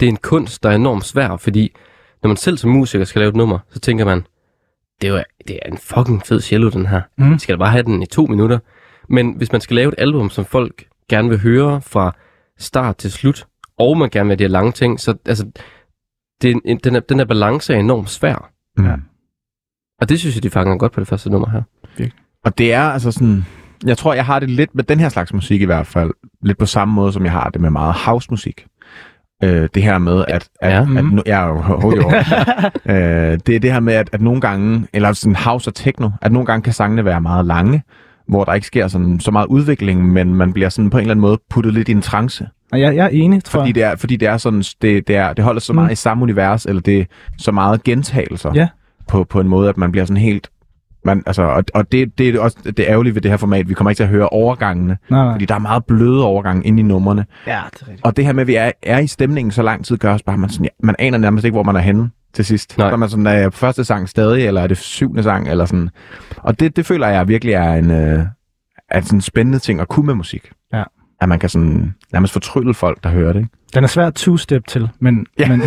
det 0.00 0.06
er 0.06 0.10
en 0.10 0.16
kunst, 0.16 0.62
der 0.62 0.70
er 0.70 0.74
enormt 0.74 1.04
svær, 1.04 1.36
fordi 1.36 1.72
når 2.22 2.28
man 2.28 2.36
selv 2.36 2.58
som 2.58 2.70
musiker 2.70 3.04
skal 3.04 3.20
lave 3.20 3.28
et 3.28 3.36
nummer, 3.36 3.58
så 3.70 3.80
tænker 3.80 4.04
man, 4.04 4.26
det 5.00 5.08
er 5.08 5.22
det 5.48 5.58
er 5.62 5.70
en 5.70 5.78
fucking 5.78 6.22
fed 6.26 6.40
cello, 6.40 6.70
den 6.70 6.86
her. 6.86 7.00
Mm. 7.18 7.34
Vi 7.34 7.38
skal 7.38 7.54
da 7.54 7.58
bare 7.58 7.70
have 7.70 7.82
den 7.82 8.02
i 8.02 8.06
to 8.06 8.26
minutter. 8.26 8.58
Men 9.08 9.34
hvis 9.36 9.52
man 9.52 9.60
skal 9.60 9.74
lave 9.74 9.88
et 9.88 9.94
album, 9.98 10.30
som 10.30 10.44
folk 10.44 10.84
gerne 11.08 11.28
vil 11.28 11.38
høre 11.38 11.82
fra 11.82 12.16
start 12.58 12.96
til 12.96 13.12
slut, 13.12 13.46
og 13.78 13.98
man 13.98 14.10
gerne 14.10 14.28
vil 14.28 14.30
have 14.30 14.38
de 14.38 14.44
her 14.44 14.48
lange 14.48 14.72
ting, 14.72 15.00
så 15.00 15.14
altså, 15.26 15.46
det 16.42 16.50
er 16.50 16.54
en, 16.64 16.78
den, 16.84 16.96
er, 16.96 17.00
den 17.00 17.18
her 17.18 17.24
balance 17.26 17.74
er 17.74 17.78
enormt 17.78 18.10
svær. 18.10 18.50
Ja. 18.78 18.94
Og 20.00 20.08
det 20.08 20.18
synes 20.20 20.34
jeg, 20.36 20.42
de 20.42 20.50
fanger 20.50 20.76
godt 20.76 20.92
på 20.92 21.00
det 21.00 21.08
første 21.08 21.30
nummer 21.30 21.50
her. 21.50 21.62
Og 22.44 22.58
det 22.58 22.72
er 22.72 22.82
altså 22.82 23.10
sådan... 23.12 23.44
Jeg 23.86 23.98
tror, 23.98 24.14
jeg 24.14 24.26
har 24.26 24.40
det 24.40 24.50
lidt 24.50 24.74
med 24.74 24.84
den 24.84 25.00
her 25.00 25.08
slags 25.08 25.32
musik 25.32 25.60
i 25.60 25.64
hvert 25.64 25.86
fald, 25.86 26.10
lidt 26.42 26.58
på 26.58 26.66
samme 26.66 26.94
måde, 26.94 27.12
som 27.12 27.24
jeg 27.24 27.32
har 27.32 27.50
det 27.50 27.60
med 27.60 27.70
meget 27.70 27.94
housemusik. 27.94 28.66
Øh, 29.44 29.68
det 29.74 29.82
her 29.82 29.98
med, 29.98 30.24
at... 30.28 30.48
at, 30.60 30.72
Ja. 30.72 30.80
at, 30.80 30.86
at 30.88 31.22
er 31.26 31.46
jo 31.46 31.62
hurtigt 31.80 32.04
over. 32.06 32.14
øh, 32.86 33.38
det 33.46 33.56
er 33.56 33.60
det 33.60 33.72
her 33.72 33.80
med, 33.80 33.94
at, 33.94 34.10
at 34.12 34.20
nogle 34.20 34.40
gange, 34.40 34.86
eller 34.92 35.12
sådan 35.12 35.36
house 35.36 35.70
og 35.70 35.74
techno, 35.74 36.10
at 36.22 36.32
nogle 36.32 36.46
gange 36.46 36.62
kan 36.62 36.72
sangene 36.72 37.04
være 37.04 37.20
meget 37.20 37.46
lange, 37.46 37.82
hvor 38.28 38.44
der 38.44 38.54
ikke 38.54 38.66
sker 38.66 38.88
sådan, 38.88 39.20
så 39.20 39.30
meget 39.30 39.46
udvikling, 39.46 40.12
men 40.12 40.34
man 40.34 40.52
bliver 40.52 40.68
sådan 40.68 40.90
på 40.90 40.96
en 40.98 41.00
eller 41.00 41.10
anden 41.10 41.20
måde 41.20 41.38
puttet 41.50 41.74
lidt 41.74 41.88
i 41.88 41.92
en 41.92 42.02
trance. 42.02 42.48
Og 42.72 42.80
jeg, 42.80 42.96
jeg 42.96 43.04
er 43.04 43.08
enig, 43.08 43.44
tror 43.44 43.60
Fordi 43.60 43.68
jeg. 43.68 43.74
det 43.74 43.82
er, 43.82 43.96
fordi 43.96 44.16
det 44.16 44.28
er 44.28 44.36
sådan, 44.36 44.62
det, 44.82 45.08
det, 45.08 45.16
er, 45.16 45.32
det 45.32 45.44
holder 45.44 45.60
så 45.60 45.72
meget 45.72 45.88
Mm. 45.88 45.92
i 45.92 45.94
samme 45.94 46.22
univers, 46.22 46.66
eller 46.66 46.82
det 46.82 47.00
er 47.00 47.04
så 47.38 47.52
meget 47.52 47.84
gentagelser 47.84 48.52
Ja. 48.54 48.68
på, 49.08 49.24
på 49.24 49.40
en 49.40 49.48
måde, 49.48 49.68
at 49.68 49.76
man 49.76 49.92
bliver 49.92 50.04
sådan 50.04 50.22
helt... 50.22 50.48
Man, 51.04 51.22
altså, 51.26 51.42
og, 51.42 51.64
og 51.74 51.92
det, 51.92 52.18
det 52.18 52.28
er 52.34 52.40
også 52.40 52.56
det 52.64 52.84
ærgerlige 52.88 53.14
ved 53.14 53.22
det 53.22 53.30
her 53.30 53.36
format. 53.38 53.68
Vi 53.68 53.74
kommer 53.74 53.90
ikke 53.90 53.98
til 53.98 54.02
at 54.04 54.08
høre 54.10 54.28
overgangene, 54.28 54.96
Nej, 55.10 55.24
nej. 55.24 55.34
fordi 55.34 55.44
der 55.44 55.54
er 55.54 55.58
meget 55.58 55.84
bløde 55.84 56.24
overgange 56.24 56.66
inde 56.66 56.80
i 56.80 56.82
numrene. 56.82 57.24
Ja, 57.46 57.60
det 57.72 57.82
er 57.82 57.86
rigtigt. 57.86 58.00
Og 58.06 58.16
det 58.16 58.24
her 58.26 58.32
med, 58.32 58.40
at 58.40 58.46
vi 58.46 58.54
er, 58.54 58.70
er 58.82 58.98
i 58.98 59.06
stemningen 59.06 59.50
så 59.52 59.62
lang 59.62 59.84
tid, 59.84 59.96
gør 59.96 60.12
også 60.12 60.24
bare, 60.24 60.38
man, 60.38 60.50
sådan, 60.50 60.64
ja, 60.64 60.68
man 60.82 60.94
aner 60.98 61.18
nærmest 61.18 61.44
ikke, 61.44 61.54
hvor 61.54 61.62
man 61.62 61.76
er 61.76 61.80
henne 61.80 62.10
til 62.36 62.44
sidst. 62.44 62.78
Nej. 62.78 62.88
Så 62.88 62.92
er 62.92 62.96
man 62.96 63.08
sådan, 63.08 63.26
er 63.26 63.32
jeg 63.32 63.52
på 63.52 63.58
første 63.58 63.84
sang 63.84 64.08
stadig, 64.08 64.46
eller 64.46 64.60
er 64.60 64.66
det 64.66 64.78
syvende 64.78 65.22
sang, 65.22 65.48
eller 65.48 65.64
sådan. 65.64 65.90
Og 66.36 66.60
det, 66.60 66.76
det 66.76 66.86
føler 66.86 67.06
jeg 67.08 67.28
virkelig 67.28 67.54
er 67.54 67.72
en, 67.74 67.90
øh, 67.90 68.18
er 68.90 69.00
sådan 69.00 69.16
en 69.16 69.20
spændende 69.20 69.58
ting 69.58 69.80
at 69.80 69.88
kunne 69.88 70.06
med 70.06 70.14
musik. 70.14 70.50
Ja. 70.72 70.82
At 71.20 71.28
man 71.28 71.38
kan 71.38 71.48
sådan 71.48 71.94
nærmest 72.12 72.32
fortrylle 72.32 72.74
folk, 72.74 73.04
der 73.04 73.10
hører 73.10 73.32
det. 73.32 73.40
Ikke? 73.40 73.50
Den 73.74 73.84
er 73.84 73.88
svær 73.88 74.10
two-step 74.18 74.60
til, 74.68 74.88
men, 75.00 75.26
Ja. 75.38 75.48
men, 75.48 75.60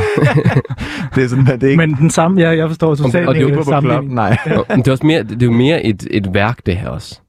Det 1.16 1.24
er 1.24 1.28
sådan, 1.28 1.48
at 1.48 1.62
det 1.62 1.68
er 1.68 1.72
ikke... 1.72 1.88
men 1.88 1.96
den 1.96 2.10
samme, 2.10 2.42
jeg, 2.42 2.58
jeg 2.58 2.68
forstår 2.70 2.96
totalt 2.96 3.28
og 3.28 3.36
det 3.36 3.44
er 3.44 3.50
jo 3.50 3.64
på 3.64 4.02
nej. 4.02 4.38
Og, 4.46 4.66
men 4.70 4.80
det 4.80 4.88
er 4.88 4.92
også 4.92 5.06
mere, 5.06 5.24
det 5.24 5.42
er 5.42 5.46
jo 5.46 5.52
mere 5.52 5.84
et, 5.86 6.08
et 6.12 6.34
værk, 6.34 6.66
det 6.66 6.78
her 6.78 6.90
også. 6.90 7.22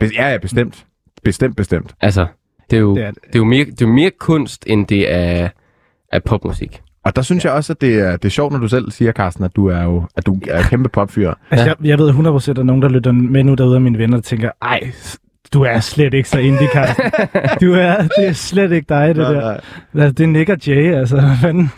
Ja, 0.00 0.30
ja, 0.30 0.38
bestemt. 0.38 0.86
Bestemt, 1.24 1.56
bestemt. 1.56 1.94
Altså, 2.00 2.26
det 2.70 2.76
er 2.76 2.80
jo, 2.80 2.96
Det 2.96 3.04
er 3.04 3.10
det. 3.10 3.22
det 3.22 3.34
er 3.34 3.38
jo, 3.38 3.44
mere, 3.44 3.64
det 3.64 3.82
er 3.82 3.86
jo 3.86 3.92
mere 3.92 4.10
kunst, 4.20 4.64
end 4.66 4.86
det 4.86 5.12
er, 5.14 5.48
er 6.12 6.18
popmusik. 6.18 6.82
Og 7.04 7.16
der 7.16 7.22
synes 7.22 7.44
jeg 7.44 7.52
også, 7.52 7.72
at 7.72 7.80
det 7.80 8.00
er, 8.00 8.10
det 8.16 8.24
er 8.24 8.28
sjovt, 8.28 8.52
når 8.52 8.58
du 8.60 8.68
selv 8.68 8.90
siger, 8.90 9.12
Carsten, 9.12 9.44
at 9.44 9.56
du 9.56 9.66
er 9.66 9.82
jo 9.82 10.04
at 10.16 10.26
du 10.26 10.38
er 10.50 10.62
kæmpe 10.62 10.88
popfyr. 10.88 11.32
Altså, 11.50 11.66
jeg, 11.66 11.76
jeg 11.84 11.98
ved 11.98 12.10
100% 12.10 12.50
at 12.60 12.66
nogen, 12.66 12.82
der 12.82 12.88
lytter 12.88 13.12
med 13.12 13.44
nu 13.44 13.54
derude 13.54 13.74
af 13.74 13.80
mine 13.80 13.98
venner, 13.98 14.16
der 14.16 14.22
tænker, 14.22 14.50
ej, 14.62 14.80
du 15.54 15.62
er 15.62 15.80
slet 15.80 16.14
ikke 16.14 16.28
så 16.28 16.38
indie, 16.38 16.68
Carsten. 16.72 17.04
Du 17.60 17.72
er, 17.74 17.96
det 18.02 18.28
er 18.28 18.32
slet 18.32 18.72
ikke 18.72 18.86
dig, 18.88 19.08
det 19.08 19.16
der. 19.26 19.50
Altså, 19.94 20.12
det 20.12 20.20
er 20.20 20.26
Nick 20.26 20.48
og 20.50 20.58
Jay, 20.66 20.94
altså. 20.94 21.22
fanden. 21.42 21.70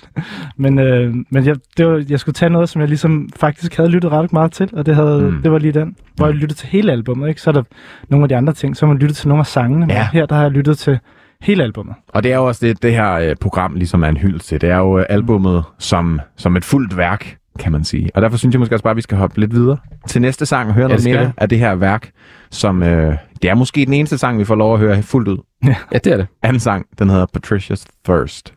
Men, 0.57 0.79
øh, 0.79 1.15
men 1.31 1.47
jeg, 1.47 1.57
det 1.77 1.87
var, 1.87 2.05
jeg 2.09 2.21
skulle 2.21 2.35
tage 2.35 2.51
noget, 2.51 2.69
som 2.69 2.81
jeg 2.81 2.89
ligesom 2.89 3.29
faktisk 3.37 3.77
havde 3.77 3.91
lyttet 3.91 4.11
ret 4.13 4.33
meget 4.33 4.53
til, 4.53 4.71
og 4.73 4.87
det, 4.87 4.95
havde, 4.95 5.21
Mm. 5.21 5.27
mm. 5.35 5.43
det 5.43 5.53
var 5.53 5.59
lige 5.59 5.73
den, 5.73 5.97
hvor 6.17 6.27
jeg 6.27 6.35
lyttede 6.35 6.61
til 6.61 6.69
hele 6.69 6.93
albummet, 6.93 7.29
ikke? 7.29 7.41
Så 7.41 7.51
er 7.51 7.55
der 7.55 7.63
nogle 8.09 8.25
af 8.25 8.29
de 8.29 8.37
andre 8.37 8.53
ting, 8.53 8.77
så 8.77 8.87
har 8.87 8.93
man 8.93 9.01
lyttet 9.03 9.17
til 9.17 9.29
nogle 9.29 9.41
af 9.41 9.47
sangene, 9.47 9.81
men 9.87 9.91
Ja. 9.91 10.09
her 10.13 10.27
der 10.27 10.35
har 10.35 10.43
jeg 10.43 10.51
lyttet 10.51 10.79
til 10.79 10.99
hele 11.45 11.63
albummet. 11.63 11.95
Og 12.09 12.23
det 12.23 12.33
er 12.33 12.37
jo 12.37 12.47
også 12.47 12.67
det, 12.67 12.83
det 12.83 12.93
her 12.93 13.13
øh, 13.13 13.37
program 13.41 13.75
ligesom 13.75 14.03
er 14.05 14.09
en 14.09 14.17
hyldest 14.17 14.49
til. 14.49 14.61
Det 14.61 14.71
er 14.71 14.77
jo 14.79 14.99
øh, 14.99 15.05
albummet 15.09 15.65
som, 15.79 16.21
som 16.37 16.57
et 16.57 16.65
fuldt 16.65 16.97
værk, 16.97 17.37
kan 17.59 17.73
man 17.73 17.85
sige. 17.85 18.11
Og 18.15 18.23
derfor 18.23 18.37
synes 18.37 18.53
jeg 18.53 18.61
måske 18.61 18.75
også 18.75 18.83
bare, 18.83 18.91
at 18.91 18.97
vi 18.97 19.03
skal 19.03 19.19
hoppe 19.19 19.41
lidt 19.41 19.55
videre 19.55 19.77
til 20.09 20.21
næste 20.23 20.47
sang 20.47 20.69
og 20.69 20.75
høre 20.75 20.83
Ja, 20.85 20.89
noget 20.89 21.05
det 21.05 21.13
mere 21.15 21.27
vi. 21.27 21.33
af 21.37 21.49
det 21.49 21.59
her 21.59 21.75
værk, 21.75 22.11
som 22.51 22.83
øh, 22.83 23.17
det 23.43 23.51
er 23.51 23.55
måske 23.55 23.85
den 23.85 23.93
eneste 23.95 24.19
sang, 24.19 24.39
vi 24.39 24.45
får 24.45 24.55
lov 24.55 24.75
at 24.75 24.81
høre 24.81 25.03
fuldt 25.03 25.29
ud. 25.29 25.39
Ja, 25.65 25.75
det 25.93 26.07
er 26.07 26.17
det. 26.17 26.27
Anden 26.43 26.61
sang, 26.61 26.87
den 26.99 27.11
hedder 27.11 27.27
Patricia's 27.37 27.85
Thirst. 28.05 28.54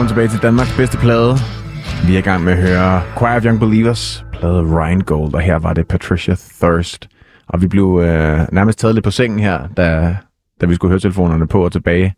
Velkommen 0.00 0.16
tilbage 0.16 0.28
til 0.28 0.42
Danmarks 0.42 0.76
bedste 0.76 0.98
plade. 0.98 1.34
Vi 2.06 2.14
er 2.14 2.18
i 2.18 2.20
gang 2.20 2.44
med 2.44 2.52
at 2.52 2.58
høre 2.58 3.02
Choir 3.16 3.36
of 3.36 3.44
Young 3.44 3.60
Believers, 3.60 4.24
plade 4.32 4.62
Rheingold, 4.62 5.34
og 5.34 5.40
her 5.40 5.56
var 5.56 5.72
det 5.72 5.88
Patricia 5.88 6.34
Thirst. 6.62 7.08
Og 7.48 7.62
vi 7.62 7.66
blev 7.66 8.00
øh, 8.04 8.40
nærmest 8.52 8.78
taget 8.78 8.94
lidt 8.94 9.04
på 9.04 9.10
sengen 9.10 9.40
her, 9.40 9.58
da, 9.76 10.16
da 10.60 10.66
vi 10.66 10.74
skulle 10.74 10.90
høre 10.90 11.00
telefonerne 11.00 11.46
på 11.46 11.64
og 11.64 11.72
tilbage, 11.72 12.14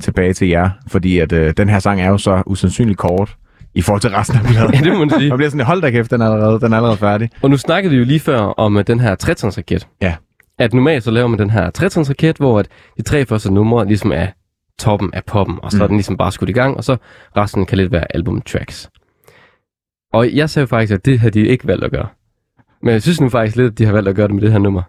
tilbage 0.00 0.32
til 0.32 0.48
jer. 0.48 0.70
Fordi 0.88 1.18
at 1.18 1.32
øh, 1.32 1.54
den 1.56 1.68
her 1.68 1.78
sang 1.78 2.00
er 2.00 2.08
jo 2.08 2.18
så 2.18 2.42
usandsynligt 2.46 2.98
kort 2.98 3.36
i 3.74 3.82
forhold 3.82 4.00
til 4.00 4.10
resten 4.10 4.38
af 4.38 4.44
pladen. 4.44 4.74
Ja, 4.74 4.80
det 4.80 4.92
må 4.92 4.98
man 4.98 5.10
sige. 5.10 5.28
Man 5.28 5.38
bliver 5.38 5.50
sådan, 5.50 5.66
hold 5.66 5.82
da 5.82 5.90
kæft, 5.90 6.10
den 6.10 6.20
er 6.20 6.30
allerede, 6.30 6.60
den 6.60 6.72
er 6.72 6.76
allerede 6.76 6.96
færdig. 6.96 7.30
Og 7.42 7.50
nu 7.50 7.56
snakkede 7.56 7.90
vi 7.92 7.98
jo 7.98 8.04
lige 8.04 8.20
før 8.20 8.38
om 8.38 8.76
uh, 8.76 8.82
den 8.86 9.00
her 9.00 9.14
trætrinsraket. 9.14 9.88
Ja. 10.02 10.14
At 10.58 10.74
normalt 10.74 11.04
så 11.04 11.10
laver 11.10 11.28
man 11.28 11.38
den 11.38 11.50
her 11.50 11.70
trætrinsraket, 11.70 12.36
hvor 12.36 12.58
at 12.58 12.68
de 12.96 13.02
tre 13.02 13.26
første 13.26 13.54
numre 13.54 13.86
ligesom 13.86 14.12
er 14.12 14.26
toppen 14.78 15.10
af 15.12 15.24
poppen, 15.24 15.58
og 15.62 15.70
så 15.70 15.76
mm. 15.76 15.82
er 15.82 15.86
den 15.86 15.96
ligesom 15.96 16.16
bare 16.16 16.32
skudt 16.32 16.50
i 16.50 16.52
gang, 16.52 16.76
og 16.76 16.84
så 16.84 16.96
resten 17.36 17.66
kan 17.66 17.78
lidt 17.78 17.92
være 17.92 18.04
albumtracks. 18.14 18.90
Og 20.12 20.34
jeg 20.36 20.50
sagde 20.50 20.62
jo 20.62 20.66
faktisk, 20.66 20.92
at 20.92 21.04
det 21.04 21.20
har 21.20 21.30
de 21.30 21.40
ikke 21.46 21.66
valgt 21.66 21.84
at 21.84 21.90
gøre. 21.90 22.06
Men 22.82 22.92
jeg 22.92 23.02
synes 23.02 23.20
nu 23.20 23.28
faktisk 23.28 23.56
lidt, 23.56 23.72
at 23.72 23.78
de 23.78 23.84
har 23.84 23.92
valgt 23.92 24.08
at 24.08 24.14
gøre 24.16 24.26
det 24.28 24.34
med 24.34 24.42
det 24.42 24.52
her 24.52 24.58
nummer. 24.58 24.82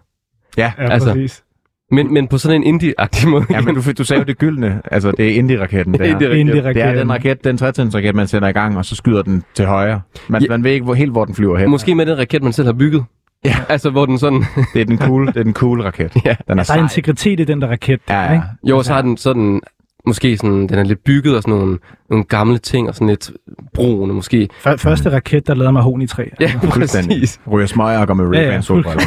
Ja, 0.56 0.72
Ja, 0.78 0.88
Altså, 0.90 1.12
præcis. 1.12 1.44
Men, 1.90 2.12
men 2.14 2.28
på 2.28 2.38
sådan 2.38 2.62
en 2.62 2.74
indie-agtig 2.74 3.28
måde. 3.28 3.44
ja 3.50 3.60
men 3.60 3.74
du, 3.74 3.82
du 3.98 4.04
sagde 4.04 4.20
jo 4.20 4.24
det 4.24 4.38
gyldne. 4.38 4.82
Altså, 4.84 5.10
det 5.12 5.28
er 5.30 5.34
indie-raketten, 5.42 5.92
det. 5.98 6.00
Indie-raket. 6.00 6.38
Indie 6.38 6.62
Det 6.62 6.82
er 6.82 6.92
den 6.94 7.12
raket, 7.12 7.44
den 7.44 7.58
60 7.58 7.94
raket, 7.94 8.14
man 8.14 8.26
sætter 8.26 8.48
i 8.48 8.52
gang, 8.52 8.78
og 8.78 8.84
så 8.84 8.96
skyder 8.96 9.22
den 9.22 9.44
til 9.54 9.66
højre. 9.66 10.00
Man, 10.28 10.42
Ja. 10.42 10.48
man 10.48 10.64
ved 10.64 10.70
ikke 10.70 10.84
hvor, 10.84 10.94
helt, 10.94 11.10
hvor 11.12 11.24
den 11.24 11.34
flyver 11.34 11.58
hen. 11.58 11.70
Måske 11.70 11.94
med 11.94 12.06
den 12.06 12.18
raket, 12.18 12.42
man 12.42 12.52
selv 12.52 12.66
har 12.66 12.72
bygget. 12.72 13.04
Ja. 13.44 13.56
Altså, 13.68 13.90
hvor 13.90 14.06
den 14.06 14.18
sådan... 14.18 14.44
Det 14.74 14.80
er 14.80 14.84
den 14.84 14.98
cool, 14.98 15.26
det 15.26 15.36
er 15.36 15.42
den 15.42 15.54
cool 15.54 15.80
raket. 15.82 16.16
Ja. 16.24 16.28
Den 16.30 16.36
er 16.48 16.54
Der 16.54 16.60
er 16.60 16.62
sej. 16.62 16.76
integritet 16.82 17.40
i 17.40 17.44
den 17.44 17.60
der 17.62 17.68
raket. 17.68 18.00
Ja, 18.08 18.22
ja. 18.22 18.32
Ikke? 18.32 18.44
Jo, 18.64 18.82
så 18.82 18.92
har 18.92 19.02
den 19.02 19.16
sådan... 19.16 19.60
Måske 20.08 20.36
sådan, 20.36 20.66
den 20.66 20.78
er 20.78 20.84
lidt 20.84 21.04
bygget 21.04 21.36
og 21.36 21.42
sådan 21.42 21.58
nogle, 21.58 21.78
nogle 22.10 22.24
gamle 22.24 22.58
ting, 22.58 22.88
og 22.88 22.94
sådan 22.94 23.08
lidt 23.08 23.30
broende 23.74 24.14
måske. 24.14 24.48
Før- 24.60 24.76
Første 24.76 25.10
raket, 25.10 25.46
der 25.46 25.54
lavede 25.54 25.72
mig 25.72 26.02
i 26.02 26.06
træ. 26.06 26.24
Ja, 26.40 26.52
Fuldstændig. 26.62 27.20
præcis. 27.20 27.40
Ryger 27.50 27.66
smøger 27.66 27.98
og 27.98 28.06
går 28.06 28.14
med 28.14 28.24
Ray-Ban 28.24 28.36
Ja, 28.42 28.52
ja, 28.54 28.60
solbriller. 28.60 29.02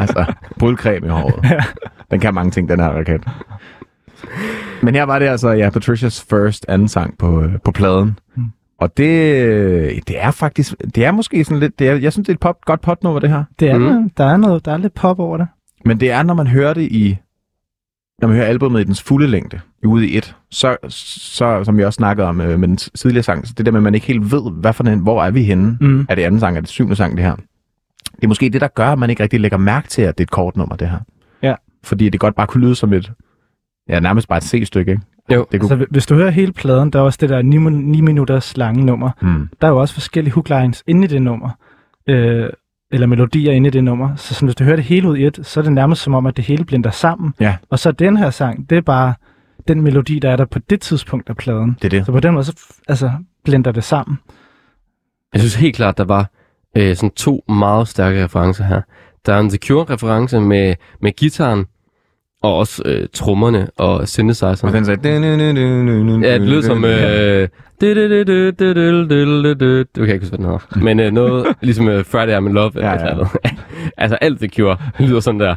altså, 0.00 0.24
brudcreme 0.58 1.06
i 1.06 1.10
håret. 1.10 1.62
Den 2.10 2.20
kan 2.20 2.34
mange 2.34 2.50
ting, 2.50 2.68
den 2.68 2.80
her 2.80 2.88
raket. 2.88 3.24
Men 4.82 4.94
her 4.94 5.02
var 5.02 5.18
det 5.18 5.26
altså, 5.26 5.48
ja, 5.50 5.70
Patricias 5.70 6.26
first 6.30 6.66
anden 6.68 6.88
sang 6.88 7.18
på, 7.18 7.42
øh, 7.42 7.52
på 7.64 7.70
pladen. 7.72 8.18
Mm. 8.36 8.44
Og 8.80 8.96
det, 8.96 10.08
det 10.08 10.16
er 10.24 10.30
faktisk, 10.30 10.74
det 10.94 11.04
er 11.04 11.10
måske 11.12 11.44
sådan 11.44 11.60
lidt, 11.60 11.78
det 11.78 11.88
er, 11.88 11.94
jeg 11.94 12.12
synes, 12.12 12.26
det 12.26 12.32
er 12.32 12.36
et 12.36 12.40
pop, 12.40 12.56
godt 12.64 12.80
potnummer, 12.80 13.20
det 13.20 13.30
her. 13.30 13.44
Det 13.60 13.70
er 13.70 13.78
Mm. 13.78 13.84
mm. 13.84 14.10
der, 14.16 14.24
er 14.24 14.36
noget, 14.36 14.64
der 14.64 14.72
er 14.72 14.76
lidt 14.76 14.94
pop 14.94 15.18
over 15.20 15.36
det. 15.36 15.46
Men 15.84 16.00
det 16.00 16.10
er, 16.10 16.22
når 16.22 16.34
man 16.34 16.46
hører 16.46 16.74
det 16.74 16.82
i, 16.82 17.16
når 18.20 18.28
man 18.28 18.36
hører 18.36 18.46
albumet 18.46 18.80
i 18.80 18.84
dens 18.84 19.02
fulde 19.02 19.26
længde, 19.26 19.60
ude 19.84 20.08
i 20.08 20.16
et, 20.18 20.36
så, 20.50 20.76
så 20.88 21.64
som 21.64 21.76
vi 21.76 21.84
også 21.84 21.96
snakkede 21.96 22.26
om 22.28 22.40
øh, 22.40 22.58
med 22.60 22.68
den 22.68 22.76
tidligere 22.76 23.22
sang, 23.22 23.46
så 23.46 23.54
det 23.56 23.66
der 23.66 23.72
med, 23.72 23.78
at 23.78 23.82
man 23.82 23.94
ikke 23.94 24.06
helt 24.06 24.32
ved, 24.32 24.52
hvad 24.52 24.72
for 24.72 24.84
en, 24.84 24.98
hvor 24.98 25.24
er 25.24 25.30
vi 25.30 25.42
henne? 25.42 25.78
Mm. 25.80 26.06
Er 26.08 26.14
det 26.14 26.22
anden 26.22 26.40
sang, 26.40 26.56
er 26.56 26.60
det 26.60 26.70
syvende 26.70 26.96
sang, 26.96 27.16
det 27.16 27.24
her? 27.24 27.36
Det 28.16 28.24
er 28.24 28.28
måske 28.28 28.48
det, 28.50 28.60
der 28.60 28.68
gør, 28.68 28.88
at 28.88 28.98
man 28.98 29.10
ikke 29.10 29.22
rigtig 29.22 29.40
lægger 29.40 29.58
mærke 29.58 29.88
til, 29.88 30.02
at 30.02 30.18
det 30.18 30.24
er 30.24 30.26
et 30.26 30.30
kort 30.30 30.56
nummer, 30.56 30.76
det 30.76 30.88
her. 30.88 30.98
Ja. 31.42 31.54
Fordi 31.84 32.08
det 32.08 32.20
godt 32.20 32.34
bare 32.34 32.46
kunne 32.46 32.64
lyde 32.64 32.74
som 32.74 32.92
et, 32.92 33.12
ja, 33.88 34.00
nærmest 34.00 34.28
bare 34.28 34.38
et 34.38 34.44
C-stykke, 34.44 34.90
ikke? 34.90 35.02
Jo. 35.34 35.46
Det 35.52 35.60
kunne, 35.60 35.72
Altså, 35.72 35.86
hvis 35.90 36.06
du 36.06 36.14
hører 36.14 36.30
hele 36.30 36.52
pladen, 36.52 36.90
der 36.90 36.98
er 36.98 37.02
også 37.02 37.18
det 37.20 37.28
der 37.28 37.42
9, 37.42 37.56
9 37.56 38.00
minutters 38.00 38.56
lange 38.56 38.84
nummer. 38.84 39.10
hmm. 39.20 39.48
Der 39.60 39.66
er 39.66 39.70
jo 39.70 39.80
også 39.80 39.94
forskellige 39.94 40.34
hooklines 40.34 40.82
inde 40.86 41.04
i 41.04 41.06
det 41.06 41.22
nummer. 41.22 41.50
Øh, 42.08 42.50
eller 42.90 43.06
melodier 43.06 43.52
inde 43.52 43.66
i 43.66 43.70
det 43.70 43.84
nummer. 43.84 44.16
Så 44.16 44.34
sådan, 44.34 44.46
hvis 44.46 44.56
du 44.56 44.64
hører 44.64 44.76
det 44.76 44.84
hele 44.84 45.10
ud 45.10 45.16
i 45.16 45.26
et, 45.26 45.38
så 45.42 45.60
er 45.60 45.64
det 45.64 45.72
nærmest 45.72 46.02
som 46.02 46.14
om, 46.14 46.26
at 46.26 46.36
det 46.36 46.44
hele 46.44 46.64
blinder 46.64 46.90
sammen. 46.90 47.34
Ja. 47.40 47.56
Og 47.70 47.78
så 47.78 47.92
den 47.92 48.16
her 48.16 48.30
sang, 48.30 48.70
det 48.70 48.78
er 48.78 48.82
bare 48.82 49.14
den 49.68 49.82
melodi, 49.82 50.18
der 50.18 50.30
er 50.30 50.36
der 50.36 50.44
på 50.44 50.58
det 50.58 50.80
tidspunkt 50.80 51.28
af 51.28 51.36
pladen. 51.36 51.76
Det 51.82 51.84
er 51.84 51.98
det. 51.98 52.06
Så 52.06 52.12
på 52.12 52.20
den 52.20 52.34
måde, 52.34 52.44
så 52.44 52.54
altså, 52.88 53.10
blinder 53.44 53.72
det 53.72 53.84
sammen. 53.84 54.18
Jeg 55.32 55.40
synes 55.40 55.54
helt 55.54 55.76
klart, 55.76 55.98
der 55.98 56.04
var 56.04 56.30
øh, 56.76 56.96
sådan 56.96 57.10
to 57.10 57.44
meget 57.48 57.88
stærke 57.88 58.24
referencer 58.24 58.64
her. 58.64 58.80
Der 59.26 59.34
er 59.34 59.40
en 59.40 59.48
The 59.48 59.58
Cure-reference 59.58 60.40
med, 60.40 60.74
med 61.00 61.12
gitaren, 61.12 61.66
og 62.46 62.56
også 62.56 62.82
øh, 62.84 63.08
trommerne 63.12 63.68
og 63.76 63.94
Og 63.94 64.08
synthesizeren. 64.08 64.74
den 64.74 64.84
sagde... 64.84 65.08
Ja, 66.28 66.34
det 66.34 66.48
lød 66.48 66.62
som... 66.62 66.84
Øh, 66.84 67.48
du 67.80 67.86
kan 70.04 70.14
ikke 70.14 70.18
huske, 70.18 70.36
hvad 70.36 70.38
den 70.38 70.44
hedder. 70.44 70.78
Men 70.86 71.00
øh, 71.00 71.12
noget 71.12 71.46
ligesom 71.60 71.88
øh, 71.88 72.04
Friday 72.04 72.38
I'm 72.38 72.46
in 72.46 72.52
Love. 72.52 72.72
Ja, 72.74 72.92
ja, 72.92 73.16
altså 74.02 74.16
alt 74.20 74.38
The 74.38 74.48
Cure 74.48 74.76
lyder 74.98 75.20
sådan 75.20 75.40
der. 75.40 75.54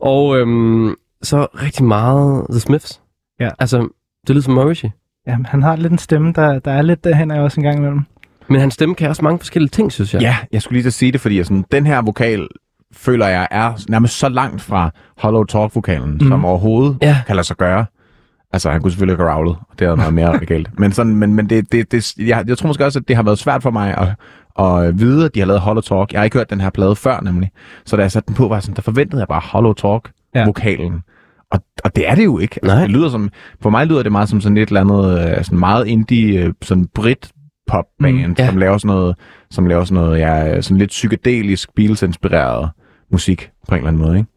Og 0.00 0.38
øhm, 0.38 0.94
så 1.22 1.46
rigtig 1.54 1.84
meget 1.84 2.46
The 2.50 2.60
Smiths. 2.60 3.00
Ja. 3.40 3.48
Altså, 3.58 3.88
det 4.26 4.30
lyder 4.30 4.42
som 4.42 4.54
Morrissey. 4.54 4.88
Ja, 5.26 5.36
han 5.44 5.62
har 5.62 5.76
lidt 5.76 5.92
en 5.92 5.98
stemme, 5.98 6.32
der, 6.32 6.58
der 6.58 6.70
er 6.70 6.82
lidt 6.82 7.04
derhen 7.04 7.30
af 7.30 7.40
også 7.40 7.60
en 7.60 7.64
gang 7.64 7.78
imellem. 7.78 8.00
Men 8.48 8.60
hans 8.60 8.74
stemme 8.74 8.94
kan 8.94 9.08
også 9.08 9.24
mange 9.24 9.38
forskellige 9.38 9.70
ting, 9.70 9.92
synes 9.92 10.14
jeg. 10.14 10.22
Ja, 10.22 10.36
jeg 10.52 10.62
skulle 10.62 10.76
lige 10.76 10.82
til 10.82 10.88
at 10.88 10.94
sige 10.94 11.12
det, 11.12 11.20
fordi 11.20 11.44
sådan, 11.44 11.64
den 11.72 11.86
her 11.86 12.02
vokal, 12.02 12.48
føler 12.92 13.26
jeg, 13.26 13.48
er 13.50 13.72
nærmest 13.88 14.18
så 14.18 14.28
langt 14.28 14.62
fra 14.62 14.90
Hollow 15.18 15.44
Talk-vokalen, 15.44 16.12
mm. 16.12 16.28
som 16.28 16.44
overhovedet 16.44 16.98
Ja. 17.02 17.16
kan 17.26 17.36
lade 17.36 17.46
sig 17.46 17.56
gøre. 17.56 17.84
Altså, 18.52 18.70
han 18.70 18.80
kunne 18.80 18.90
selvfølgelig 18.90 19.16
have 19.18 19.30
growlet, 19.32 19.56
og 19.70 19.78
det 19.78 19.86
er 19.86 19.96
noget 19.96 20.14
mere 20.14 20.28
radikalt. 20.36 20.78
Men, 20.78 20.92
sådan, 20.92 21.16
men, 21.16 21.34
men 21.34 21.50
det, 21.50 21.72
det, 21.72 21.92
det, 21.92 22.14
jeg, 22.18 22.44
jeg 22.48 22.58
tror 22.58 22.66
måske 22.66 22.84
også, 22.84 22.98
at 22.98 23.08
det 23.08 23.16
har 23.16 23.22
været 23.22 23.38
svært 23.38 23.62
for 23.62 23.70
mig 23.70 23.94
at, 23.98 24.08
at 24.66 25.00
vide, 25.00 25.24
at 25.24 25.34
de 25.34 25.40
har 25.40 25.46
lavet 25.46 25.60
Hollow 25.60 25.80
Talk. 25.80 26.12
Jeg 26.12 26.20
har 26.20 26.24
ikke 26.24 26.38
hørt 26.38 26.50
den 26.50 26.60
her 26.60 26.70
plade 26.70 26.96
før, 26.96 27.20
nemlig. 27.20 27.50
Så 27.86 27.96
da 27.96 28.02
jeg 28.02 28.12
satte 28.12 28.26
den 28.26 28.34
på, 28.34 28.48
var 28.48 28.56
jeg 28.56 28.62
sådan, 28.62 28.76
der 28.76 28.82
forventede 28.82 29.20
jeg 29.20 29.28
bare 29.28 29.42
Hollow 29.44 29.72
Talk-vokalen. 29.72 31.00
Og, 31.50 31.60
og 31.84 31.96
det 31.96 32.08
er 32.08 32.14
det 32.14 32.24
jo 32.24 32.38
ikke. 32.38 32.58
Altså, 32.62 32.74
Nej. 32.76 32.82
det 32.86 32.90
lyder 32.90 33.08
som, 33.08 33.30
for 33.62 33.70
mig 33.70 33.86
lyder 33.86 34.02
det 34.02 34.12
meget 34.12 34.28
som 34.28 34.40
sådan 34.40 34.56
et 34.56 34.68
eller 34.68 34.80
andet 34.80 35.30
øh, 35.38 35.44
sådan 35.44 35.58
meget 35.58 35.86
indie, 35.86 36.40
øh, 36.44 36.52
sådan 36.62 36.86
brit 36.94 37.30
pop 37.66 37.84
band, 38.02 38.16
Mm, 38.16 38.28
mm, 38.28 38.34
ja. 38.38 38.46
som 38.46 38.56
laver 38.56 38.78
sådan 38.78 38.96
noget, 38.96 39.16
som 39.50 39.66
laver 39.66 39.84
sådan 39.84 40.04
noget, 40.04 40.18
ja, 40.18 40.60
sådan 40.60 40.78
lidt 40.78 40.90
psykedelisk, 40.90 41.68
Beatles-inspireret 41.76 42.70
musik 43.12 43.50
på 43.68 43.74
en 43.74 43.78
eller 43.78 43.88
anden 43.88 44.02
måde, 44.02 44.18
ikke? 44.18 44.30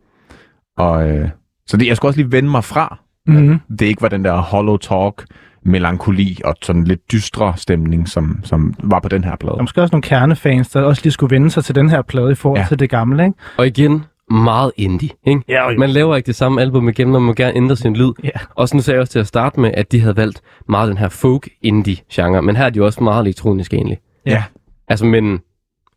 Og 0.78 1.10
øh, 1.10 1.30
så 1.68 1.78
det, 1.78 1.88
jeg 1.88 1.96
skulle 1.98 2.10
også 2.10 2.20
lige 2.20 2.32
vende 2.32 2.50
mig 2.50 2.64
fra, 2.64 2.98
Mm-hmm. 3.28 3.60
det 3.80 3.86
ikke 3.86 4.02
var 4.02 4.08
den 4.08 4.26
der 4.26 4.34
hollow 4.38 4.78
talk, 4.78 5.26
melankoli 5.64 6.40
og 6.46 6.56
sådan 6.62 6.84
lidt 6.84 7.12
dystre 7.12 7.54
stemning, 7.58 8.10
som, 8.10 8.40
som 8.44 8.74
var 8.84 9.00
på 9.00 9.10
den 9.10 9.24
her 9.24 9.36
plade. 9.36 9.52
Der 9.52 9.58
er 9.58 9.62
måske 9.64 9.82
også 9.82 9.92
nogle 9.94 10.02
kernefans, 10.02 10.70
der 10.70 10.82
også 10.82 11.02
lige 11.04 11.12
skulle 11.14 11.36
vende 11.36 11.50
sig 11.50 11.64
til 11.66 11.76
den 11.76 11.90
her 11.90 12.02
plade 12.02 12.32
i 12.32 12.36
forhold 12.36 12.62
Ja. 12.62 12.66
til 12.68 12.80
det 12.80 12.90
gamle, 12.90 13.26
ikke? 13.26 13.38
Og 13.58 13.68
igen, 13.68 14.04
meget 14.32 14.72
indie. 14.78 15.10
Ikke? 15.28 15.42
Ja, 15.50 15.70
Man 15.78 15.90
laver 15.90 16.16
ikke 16.16 16.28
det 16.28 16.36
samme 16.36 16.62
album 16.62 16.90
igen, 16.90 17.12
man 17.12 17.22
må 17.22 17.34
gerne 17.34 17.56
ændre 17.56 17.76
sin 17.76 17.96
lyd. 17.96 18.12
Ja. 18.24 18.30
Og 18.56 18.70
så 18.70 18.76
nu 18.76 18.82
sagde 18.82 18.96
jeg 18.96 19.02
også 19.02 19.12
til 19.12 19.20
at 19.20 19.28
starte 19.28 19.60
med, 19.60 19.72
at 19.74 19.92
de 19.92 20.00
havde 20.00 20.18
valgt 20.18 20.42
meget 20.70 20.90
den 20.90 20.98
her 20.98 21.10
folk-indie-genre. 21.10 22.42
Men 22.42 22.56
her 22.56 22.66
er 22.66 22.70
de 22.70 22.78
jo 22.78 22.86
også 22.86 23.04
meget 23.04 23.22
elektronisk 23.24 23.74
egentlig. 23.74 23.98
Ja. 24.26 24.44
Altså, 24.88 25.06
men 25.06 25.40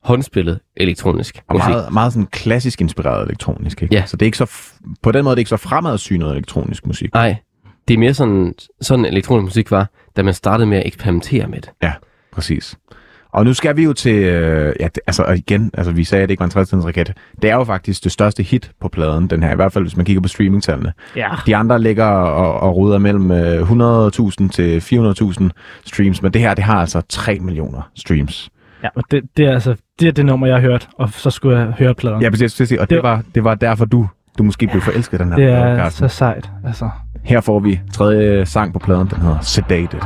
håndspillet 0.05 0.61
elektronisk 0.77 1.41
Og 1.49 1.55
musik. 1.57 1.69
meget, 1.69 1.93
meget 1.93 2.13
sådan 2.13 2.27
klassisk 2.27 2.81
inspireret 2.81 3.25
elektronisk, 3.27 3.83
ikke? 3.83 3.95
Ja. 3.95 4.03
Så 4.07 4.17
det 4.17 4.23
er 4.23 4.27
ikke 4.27 4.39
så, 4.39 4.45
f- 4.45 4.93
på 5.03 5.13
den 5.13 5.25
måde 5.25 5.33
er 5.33 5.35
det 5.35 5.41
ikke 5.41 5.49
så 5.49 5.57
fremadsynet 5.57 6.31
elektronisk 6.31 6.87
musik. 6.87 7.15
Nej, 7.15 7.37
det 7.89 7.95
er 7.95 7.99
mere 7.99 8.15
sådan, 8.15 8.55
sådan 8.81 9.05
elektronisk 9.05 9.45
musik 9.45 9.71
var, 9.71 9.91
da 10.17 10.23
man 10.23 10.35
startede 10.35 10.67
med 10.67 10.79
at 10.79 10.87
eksperimentere 10.87 11.47
med 11.47 11.61
det. 11.61 11.71
Ja, 11.83 11.93
præcis. 12.33 12.77
Og 13.33 13.45
nu 13.45 13.55
skal 13.55 13.77
vi 13.77 13.85
jo 13.85 13.93
til, 13.93 14.15
øh, 14.15 14.75
ja, 14.81 14.85
det, 14.85 14.99
altså 15.07 15.25
igen, 15.25 15.71
altså 15.75 15.93
vi 15.93 16.05
sagde, 16.05 16.23
at 16.23 16.29
det 16.29 16.33
ikke 16.33 16.41
var 16.41 16.45
en 16.45 16.51
60 16.51 16.73
raket. 16.87 17.13
Det 17.43 17.51
er 17.51 17.55
jo 17.55 17.65
faktisk 17.65 18.05
det 18.05 18.13
største 18.13 18.43
hit 18.43 18.71
på 18.81 18.89
pladen, 18.89 19.27
den 19.27 19.43
her, 19.43 19.53
i 19.53 19.55
hvert 19.57 19.73
fald 19.73 19.85
hvis 19.85 19.97
man 19.97 20.07
kigger 20.07 20.23
på 20.23 20.29
streamingtallene. 20.29 20.93
Ja. 21.17 21.29
De 21.47 21.57
andre 21.57 21.81
ligger 21.83 22.05
og, 22.05 22.61
og 22.61 22.77
ruder 22.77 22.99
mellem 22.99 23.31
øh, 23.31 23.71
100.000 24.43 24.49
til 24.49 24.81
400.000 24.81 25.49
streams, 25.85 26.23
men 26.23 26.33
det 26.33 26.41
her, 26.41 26.55
det 26.55 26.65
har 26.65 26.81
altså 26.81 27.03
3 27.09 27.39
millioner 27.39 27.91
streams. 27.97 28.51
Ja, 28.83 28.89
og 28.97 29.03
det, 29.11 29.23
det, 29.37 29.47
er 29.47 29.53
altså 29.53 29.75
det, 30.01 30.09
er 30.09 30.13
det 30.13 30.27
nummer, 30.27 30.47
jeg 30.47 30.57
har 30.57 30.61
hørt, 30.63 30.89
og 30.99 31.09
så 31.11 31.31
skulle 31.31 31.59
jeg 31.59 31.67
høre 31.79 31.95
pladen. 31.95 32.23
Ja, 32.23 32.31
præcis, 32.31 32.57
præcis. 32.59 32.79
Og 32.79 32.91
det 32.91 32.97
Det- 32.97 33.03
var, 33.03 33.23
det 33.35 33.45
var 33.45 33.55
derfor, 33.55 33.85
du, 33.85 34.09
du 34.39 34.43
måske 34.43 34.67
blev 34.67 34.83
forelsket 34.83 35.21
den 35.21 35.29
her 35.29 35.37
det 35.37 35.51
er 35.53 35.89
så 35.89 36.09
sejt, 36.09 36.51
altså. 36.67 36.91
Her 37.25 37.41
får 37.41 37.61
vi 37.61 37.81
tredje 37.93 38.47
sang 38.47 38.73
på 38.73 38.79
pladen, 38.79 39.09
den 39.09 39.21
hedder 39.21 39.41
Sedated. 39.41 40.01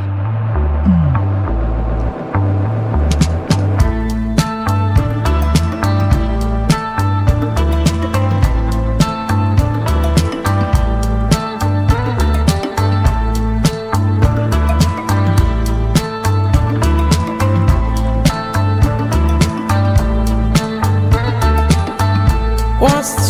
What's 22.82 23.21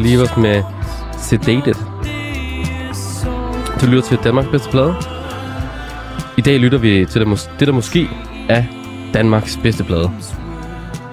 Young 0.00 0.06
Believers 0.06 0.36
med 0.36 0.62
Sedated. 1.18 1.74
Du 3.80 3.86
lytter 3.86 4.02
til 4.02 4.18
Danmarks 4.24 4.48
bedste 4.48 4.70
plade. 4.70 4.94
I 6.36 6.40
dag 6.40 6.58
lytter 6.60 6.78
vi 6.78 7.06
til 7.10 7.20
det, 7.20 7.28
mås- 7.28 7.50
det 7.58 7.66
der 7.68 7.72
måske 7.74 8.08
er 8.48 8.64
Danmarks 9.14 9.58
bedste 9.62 9.84
plade. 9.84 10.10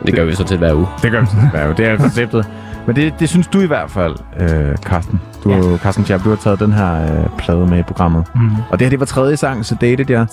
Det 0.06 0.16
gør 0.16 0.26
vi 0.26 0.36
så 0.36 0.44
til 0.44 0.58
hver 0.58 0.74
uge. 0.74 0.88
Det 1.02 1.12
gør 1.12 1.20
vi 1.20 1.26
sådan 1.28 1.52
set, 1.52 1.62
jo. 1.68 1.74
Det 1.78 1.88
er 1.88 1.98
konceptet. 1.98 2.48
Men 2.88 2.96
det, 2.96 3.14
det 3.20 3.30
synes 3.30 3.48
du 3.48 3.62
i 3.62 3.66
hvert 3.66 3.92
fald, 3.92 4.16
øh, 4.40 4.78
Carsten. 4.78 5.22
Du, 5.44 5.52
ja. 5.52 5.78
Carsten 5.78 6.06
Schaap, 6.06 6.24
du 6.24 6.30
har 6.30 6.36
taget 6.36 6.60
den 6.60 6.74
her 6.74 7.22
øh, 7.22 7.30
plade 7.38 7.68
med 7.68 7.80
i 7.80 7.84
programmet. 7.84 8.26
Mm. 8.36 8.50
Og 8.70 8.80
det 8.80 8.86
her, 8.86 8.90
det 8.90 9.00
var 9.00 9.06
tredje 9.06 9.38
sang, 9.38 9.66
så 9.66 9.76
Dated, 9.82 10.10
ja. 10.10 10.26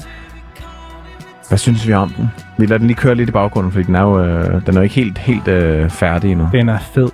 Hvad 1.49 1.59
synes 1.59 1.89
vi 1.89 1.93
om 1.93 2.11
den? 2.11 2.31
Vi 2.59 2.67
lader 2.67 2.79
den 2.79 2.87
lige 2.87 2.97
køre 2.97 3.15
lidt 3.15 3.29
i 3.29 3.33
baggrunden, 3.33 3.73
fordi 3.73 3.85
den 3.85 3.95
er 3.95 4.03
jo, 4.03 4.25
øh, 4.25 4.67
den 4.67 4.75
er 4.75 4.81
jo 4.81 4.81
ikke 4.81 4.95
helt, 4.95 5.19
helt 5.19 5.49
øh, 5.49 5.91
færdig 5.91 6.33
endnu. 6.33 6.49
Den 6.53 6.69
er 6.69 6.79
fed. 6.95 7.09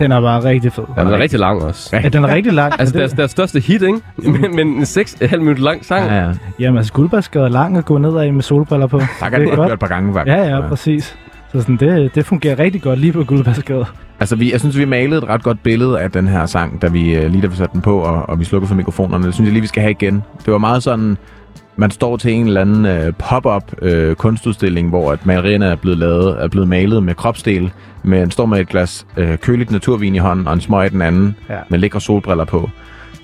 Den 0.00 0.12
er 0.12 0.20
bare 0.20 0.44
rigtig 0.44 0.72
fed. 0.72 0.84
Ja, 0.96 1.04
den 1.04 1.12
er 1.12 1.18
rigtig 1.18 1.38
lang 1.38 1.62
også. 1.62 1.96
Ja, 2.02 2.08
den 2.08 2.24
er 2.24 2.34
rigtig 2.34 2.52
lang. 2.52 2.72
Altså, 2.78 2.98
deres, 2.98 3.12
deres 3.12 3.30
største 3.30 3.60
hit, 3.60 3.82
ikke? 3.82 4.00
Men, 4.16 4.56
men 4.56 4.66
en 4.68 4.82
6,5 4.82 5.36
minutter 5.36 5.62
lang 5.62 5.84
sang. 5.84 6.06
Ja, 6.06 6.14
ja. 6.16 6.32
Jamen, 6.58 6.78
altså, 6.78 6.92
Guldbergsgade 6.92 7.44
er 7.44 7.48
lang 7.48 7.76
at 7.76 7.84
gå 7.84 7.98
ned 7.98 8.16
af 8.16 8.32
med 8.32 8.42
solbriller 8.42 8.86
på. 8.86 8.98
Der 9.20 9.28
kan 9.28 9.40
Det 9.40 9.48
er 9.52 9.56
godt 9.56 9.72
et 9.72 9.78
par 9.78 9.86
gange, 9.86 10.14
faktisk. 10.14 10.36
Ja, 10.36 10.56
ja, 10.56 10.68
præcis. 10.68 11.16
Så 11.52 11.60
sådan, 11.60 11.76
det, 11.76 12.14
det 12.14 12.26
fungerer 12.26 12.58
rigtig 12.58 12.82
godt 12.82 12.98
lige 12.98 13.12
på 13.12 13.24
Guldbergsgade. 13.24 13.84
Altså, 14.20 14.36
vi, 14.36 14.52
jeg 14.52 14.60
synes, 14.60 14.78
vi 14.78 14.84
malede 14.84 15.18
et 15.18 15.28
ret 15.28 15.42
godt 15.42 15.62
billede 15.62 16.00
af 16.00 16.10
den 16.10 16.28
her 16.28 16.46
sang, 16.46 16.82
da 16.82 16.88
vi, 16.88 17.14
øh, 17.14 17.30
lige 17.30 17.42
da 17.42 17.46
vi 17.46 17.56
satte 17.56 17.72
den 17.72 17.80
på, 17.80 17.98
og, 18.00 18.28
og 18.28 18.40
vi 18.40 18.44
slukkede 18.44 18.68
for 18.68 18.74
mikrofonerne. 18.74 19.26
Det 19.26 19.34
synes 19.34 19.46
jeg 19.46 19.52
lige, 19.52 19.60
vi 19.62 19.66
skal 19.66 19.80
have 19.82 19.90
igen. 19.90 20.22
Det 20.44 20.52
var 20.52 20.58
meget 20.58 20.82
sådan, 20.82 21.16
man 21.80 21.90
står 21.90 22.16
til 22.16 22.32
en 22.32 22.46
eller 22.46 22.60
anden 22.60 22.86
øh, 22.86 23.12
pop-up 23.18 23.62
øh, 23.82 24.14
kunstudstilling, 24.14 24.88
hvor 24.88 25.12
at 25.12 25.26
malerierne 25.26 25.66
er 25.66 25.76
blevet, 25.76 25.98
lavet, 25.98 26.42
er 26.42 26.48
blevet 26.48 26.68
malet 26.68 27.02
med 27.02 27.14
kropsdel, 27.14 27.72
men 28.02 28.30
står 28.30 28.46
med 28.46 28.60
et 28.60 28.68
glas 28.68 29.06
øh, 29.16 29.38
køligt 29.38 29.70
naturvin 29.70 30.14
i 30.14 30.18
hånden, 30.18 30.46
og 30.46 30.52
en 30.52 30.60
smøg 30.60 30.86
i 30.86 30.88
den 30.88 31.02
anden, 31.02 31.36
Ja. 31.50 31.58
med 31.68 31.78
lækre 31.78 32.00
solbriller 32.00 32.44
på, 32.44 32.70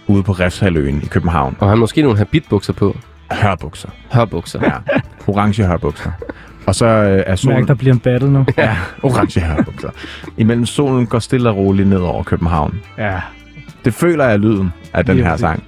ude 0.06 0.22
på 0.22 0.32
Refshaløen 0.32 1.02
i 1.02 1.06
København. 1.06 1.56
Og 1.60 1.66
han 1.66 1.76
har 1.76 1.80
måske 1.80 2.02
nogle 2.02 2.18
habitbukser 2.18 2.72
på. 2.72 2.96
Hørbukser. 3.32 3.88
Hørbukser. 4.12 4.60
Ja, 4.62 4.72
orange 5.26 5.64
hørbukser. 5.66 6.10
Og 6.66 6.74
så 6.74 6.86
øh, 6.86 7.22
er 7.26 7.36
solen... 7.36 7.58
Mærk, 7.58 7.68
der 7.68 7.74
bliver 7.74 7.92
en 7.94 8.00
battle 8.00 8.32
nu. 8.32 8.44
Ja, 8.58 8.76
orange 9.02 9.40
hørbukser. 9.40 9.90
Imellem 10.36 10.66
solen 10.66 11.06
går 11.06 11.18
stille 11.18 11.50
og 11.50 11.56
roligt 11.56 11.88
ned 11.88 11.98
over 11.98 12.22
København. 12.22 12.80
Ja. 12.98 13.20
Det 13.84 13.94
føler 13.94 14.24
jeg 14.24 14.38
lyden 14.38 14.72
af 14.94 15.04
den 15.04 15.16
Lige 15.16 15.26
her 15.26 15.36
sang. 15.36 15.62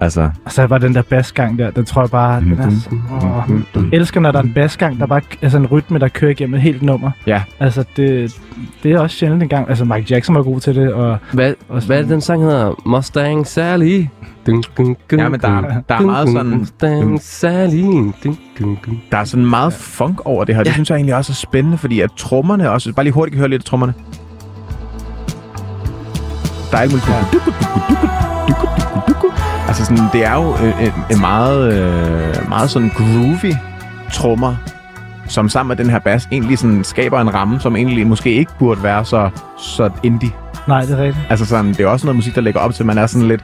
Altså, 0.00 0.30
Og 0.44 0.52
så 0.52 0.66
var 0.66 0.78
den 0.78 0.94
der 0.94 1.02
basgang 1.02 1.58
der, 1.58 1.70
den 1.70 1.84
tror 1.84 2.02
jeg 2.02 2.10
bare... 2.10 2.40
Den 2.40 2.52
er, 2.52 2.70
så- 2.70 2.90
åh, 3.12 3.56
jeg 3.74 3.88
elsker, 3.92 4.20
når 4.20 4.30
der 4.32 4.38
er 4.38 4.42
en 4.42 4.52
basgang, 4.54 5.00
der 5.00 5.06
bare 5.06 5.20
altså 5.42 5.58
en 5.58 5.66
rytme, 5.66 5.98
der 5.98 6.08
kører 6.08 6.30
igennem 6.30 6.54
et 6.54 6.60
helt 6.62 6.82
nummer. 6.82 7.10
Ja. 7.26 7.42
Altså, 7.60 7.84
det, 7.96 8.36
det 8.82 8.92
er 8.92 9.00
også 9.00 9.16
sjældent 9.16 9.42
engang. 9.42 9.68
Altså, 9.68 9.84
Mike 9.84 10.06
Jackson 10.10 10.34
var 10.34 10.42
god 10.42 10.60
til 10.60 10.74
det, 10.74 10.92
og 10.92 11.18
Hvad, 11.32 11.54
Også 11.68 11.86
hvad 11.88 11.96
er 11.96 12.00
det, 12.02 12.10
den 12.10 12.20
sang 12.20 12.42
hedder? 12.42 12.82
Mustang 12.86 13.46
Sally. 13.46 14.04
Dun, 14.46 14.62
dun, 14.78 14.96
dun, 15.10 15.18
Ja, 15.18 15.28
men 15.28 15.40
der 15.40 15.48
er- 15.48 15.80
der 15.88 15.94
er 15.94 15.98
dun, 15.98 16.06
meget 16.06 16.26
dun, 16.26 16.36
sådan- 16.36 16.58
Mustang 16.58 17.20
Sally. 17.22 17.82
Dun, 17.82 18.14
dun, 18.24 18.38
dun. 18.86 19.00
der 19.12 19.18
er 19.18 19.24
sådan 19.24 19.46
meget 19.46 19.72
funk 19.72 20.20
over 20.26 20.44
det 20.44 20.54
her. 20.54 20.62
Det 20.62 20.70
Ja. 20.70 20.74
synes 20.74 20.90
jeg 20.90 20.96
egentlig 20.96 21.14
også 21.16 21.32
er 21.32 21.34
spændende, 21.34 21.78
fordi 21.78 22.00
at 22.00 22.10
trommerne 22.16 22.70
også... 22.70 22.92
Bare 22.92 23.04
lige 23.04 23.12
hurtigt 23.14 23.38
høre 23.38 23.48
lidt 23.48 23.60
af 23.62 23.66
trommerne. 23.66 23.94
Der 26.70 26.76
er 26.76 26.82
alt 26.82 26.92
muligt... 26.92 27.06
Altså 29.74 29.84
sådan, 29.84 30.04
det 30.12 30.24
er 30.24 30.34
jo 30.34 30.66
øh, 30.66 30.84
en, 30.84 30.92
en 31.10 31.20
meget, 31.20 31.74
øh, 31.74 32.48
meget 32.48 32.70
sådan 32.70 32.88
groovy 32.88 33.52
trommer, 34.12 34.56
som 35.28 35.48
sammen 35.48 35.68
med 35.68 35.84
den 35.84 35.90
her 35.90 35.98
bass 35.98 36.28
egentlig 36.32 36.58
sådan 36.58 36.84
skaber 36.84 37.20
en 37.20 37.34
ramme, 37.34 37.60
som 37.60 37.76
egentlig 37.76 38.06
måske 38.06 38.30
ikke 38.30 38.52
burde 38.58 38.82
være 38.82 39.04
så, 39.04 39.30
så 39.58 39.90
indie. 40.02 40.30
nej, 40.68 40.80
det 40.80 40.90
er 40.90 41.02
rigtigt. 41.02 41.26
Altså 41.30 41.46
sådan, 41.46 41.68
det 41.68 41.80
er 41.80 41.86
også 41.86 42.06
noget 42.06 42.16
musik, 42.16 42.34
der 42.34 42.40
lægger 42.40 42.60
op 42.60 42.74
til, 42.74 42.82
at 42.82 42.86
man 42.86 42.98
er 42.98 43.06
sådan 43.06 43.28
lidt... 43.28 43.40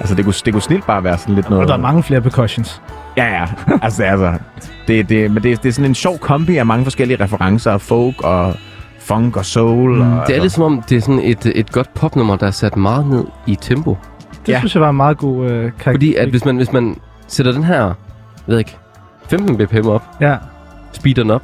Altså 0.00 0.14
det 0.14 0.24
kunne, 0.24 0.34
det 0.44 0.52
kunne 0.52 0.62
snilt 0.62 0.86
bare 0.86 1.04
være 1.04 1.18
sådan 1.18 1.34
lidt 1.34 1.50
noget... 1.50 1.62
Og 1.62 1.68
der 1.68 1.74
er 1.74 1.78
mange 1.78 2.02
flere 2.02 2.20
percussions. 2.20 2.82
Ja, 3.16 3.24
ja. 3.40 3.46
Altså, 3.82 4.02
altså 4.02 4.32
det, 4.88 5.08
det, 5.08 5.30
men 5.30 5.42
det, 5.42 5.62
det 5.62 5.68
er 5.68 5.72
sådan 5.72 5.90
en 5.90 5.94
sjov 5.94 6.18
kombi 6.18 6.56
af 6.56 6.66
mange 6.66 6.84
forskellige 6.84 7.24
referencer. 7.24 7.78
Folk 7.78 8.24
og 8.24 8.54
funk 8.98 9.36
og 9.36 9.44
soul. 9.44 9.96
Mm, 9.96 10.18
og, 10.18 10.26
Det 10.26 10.36
er 10.36 10.40
lidt 10.40 10.52
som 10.52 10.64
om, 10.64 10.82
det 10.88 10.96
er 10.96 11.00
sådan 11.00 11.20
et, 11.24 11.52
et 11.54 11.72
godt 11.72 11.94
popnummer, 11.94 12.36
der 12.36 12.46
er 12.46 12.50
sat 12.50 12.76
meget 12.76 13.06
ned 13.06 13.24
i 13.46 13.54
tempo. 13.54 13.96
Det 14.46 14.52
Ja. 14.52 14.58
synes 14.58 14.74
jeg 14.74 14.82
var 14.82 14.90
en 14.90 14.96
meget 14.96 15.18
god 15.18 15.44
øh, 15.50 15.60
karakter. 15.62 15.92
Fordi 15.92 16.14
at 16.14 16.28
hvis 16.28 16.44
man, 16.44 16.56
hvis 16.56 16.72
man 16.72 16.96
sætter 17.26 17.52
den 17.52 17.64
her, 17.64 17.84
jeg 17.84 17.94
ved 18.46 18.58
ikke, 18.58 18.76
15 19.28 19.56
bpm 19.56 19.88
op, 19.88 20.02
Ja. 20.20 20.36
speeder 20.92 21.22
den 21.22 21.30
op, 21.30 21.42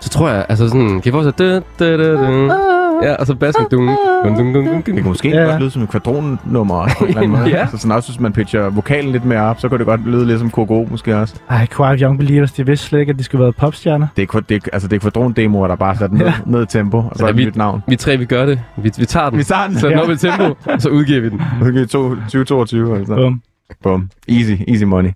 så 0.00 0.08
tror 0.08 0.28
jeg, 0.28 0.46
altså 0.48 0.68
sådan, 0.68 0.88
kan 0.88 1.02
jeg 1.04 1.12
forestille, 1.12 1.54
da, 1.54 1.60
da, 1.78 1.96
da, 1.96 2.12
da, 2.12 2.54
ja, 3.02 3.14
og 3.14 3.26
så 3.26 3.34
bassen, 3.34 3.64
dun, 3.70 3.86
dun, 3.88 3.96
dun, 4.36 4.54
dun, 4.54 4.66
dun, 4.66 4.76
Det 4.76 4.84
kunne 4.84 5.02
måske 5.02 5.28
Ja, 5.28 5.42
godt 5.42 5.60
lyde 5.60 5.70
som 5.70 5.82
et 5.82 5.88
kvadronnummer 5.88 6.88
på 6.98 7.04
en 7.04 7.08
eller 7.08 7.20
anden 7.22 7.30
måde. 7.38 7.48
Ja. 7.50 7.56
Altså 7.60 7.76
sådan 7.78 7.96
også, 7.96 8.10
hvis 8.10 8.20
man 8.20 8.32
pitcher 8.32 8.70
vokalen 8.70 9.12
lidt 9.12 9.24
mere 9.24 9.40
op, 9.40 9.60
så 9.60 9.68
kunne 9.68 9.78
det 9.78 9.86
godt 9.86 10.06
lyde 10.06 10.26
lidt 10.26 10.38
som 10.38 10.50
KGO 10.50 10.86
måske 10.90 11.16
også. 11.16 11.34
Ej, 11.50 11.66
Quiet 11.76 12.00
Young 12.00 12.18
Believers, 12.18 12.52
de 12.52 12.66
vidste 12.66 12.86
slet 12.86 13.00
ikke, 13.00 13.10
at 13.10 13.18
de 13.18 13.24
skulle 13.24 13.44
være 13.44 13.52
popstjerner. 13.52 14.06
Det 14.16 14.22
er, 14.22 14.36
kva- 14.36 14.44
det, 14.48 14.68
altså, 14.72 14.88
det 14.88 14.96
er 15.04 15.10
kvadron-demoer, 15.10 15.68
der 15.68 15.76
bare 15.76 15.96
sat 15.96 16.12
ned, 16.12 16.26
Ja. 16.26 16.34
ned 16.46 16.62
i 16.62 16.66
tempo, 16.66 16.98
og 16.98 17.12
så 17.16 17.24
Ja, 17.24 17.28
er 17.28 17.32
det 17.32 17.38
vi- 17.38 17.44
mit 17.44 17.56
navn. 17.56 17.82
Vi 17.88 17.96
tre, 17.96 18.16
vi 18.16 18.24
gør 18.24 18.46
det. 18.46 18.60
Vi, 18.76 18.90
vi 18.98 19.04
tager 19.06 19.30
den. 19.30 19.38
Vi 19.38 19.44
tager 19.44 19.66
den. 19.66 19.78
Så 19.78 19.88
den 19.88 19.98
op 19.98 20.10
i 20.10 20.16
tempo, 20.16 20.44
og 20.64 20.82
så 20.82 20.88
udgiver 20.88 21.20
vi 21.20 21.28
den. 21.28 21.42
Okay, 21.62 21.86
to- 21.86 22.14
2022 22.14 22.96
altså. 22.98 23.14
Bum. 23.14 23.42
Bum. 23.82 24.10
Easy, 24.28 24.52
easy 24.68 24.84
money. 24.84 25.10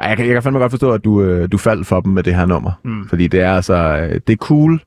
Ej, 0.00 0.08
jeg 0.08 0.16
kan, 0.16 0.26
jeg 0.26 0.34
kan 0.34 0.42
fandme 0.42 0.58
godt 0.60 0.72
forstå, 0.72 0.90
at 0.90 1.04
du, 1.04 1.22
øh, 1.22 1.48
du 1.52 1.58
faldt 1.58 1.86
for 1.86 2.00
dem 2.00 2.12
med 2.12 2.22
det 2.22 2.34
her 2.34 2.46
nummer. 2.46 2.70
Mm. 2.84 3.08
Fordi 3.08 3.26
det 3.26 3.40
er 3.40 3.52
altså, 3.52 3.74
øh, 3.74 4.20
det 4.26 4.32
er 4.32 4.36
cool, 4.36 4.80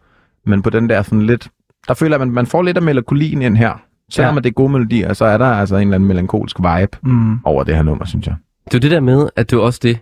men 0.45 0.61
på 0.61 0.69
den 0.69 0.89
der 0.89 1.01
sådan 1.01 1.21
lidt, 1.21 1.47
der 1.87 1.93
føler 1.93 2.15
jeg, 2.15 2.21
at 2.21 2.27
man, 2.27 2.33
man 2.35 2.45
får 2.45 2.61
lidt 2.61 2.77
af 2.77 2.83
melankolien 2.83 3.41
ind 3.41 3.57
her. 3.57 3.81
Selvom 4.11 4.35
Ja. 4.35 4.39
det 4.41 4.49
er 4.49 4.53
gode 4.53 4.71
melodier, 4.71 5.13
så 5.13 5.25
er 5.25 5.37
der 5.37 5.45
altså 5.45 5.75
en 5.75 5.81
eller 5.81 5.95
anden 5.95 6.07
melankolsk 6.07 6.59
vibe 6.59 6.97
Mm. 7.03 7.37
over 7.43 7.63
det 7.63 7.75
her 7.75 7.83
nummer, 7.83 8.05
synes 8.05 8.27
jeg. 8.27 8.35
Det 8.65 8.73
er 8.73 8.79
det 8.79 8.91
der 8.91 8.99
med, 8.99 9.29
at 9.35 9.49
det 9.51 9.57
er 9.57 9.61
også 9.61 9.79
det, 9.83 9.99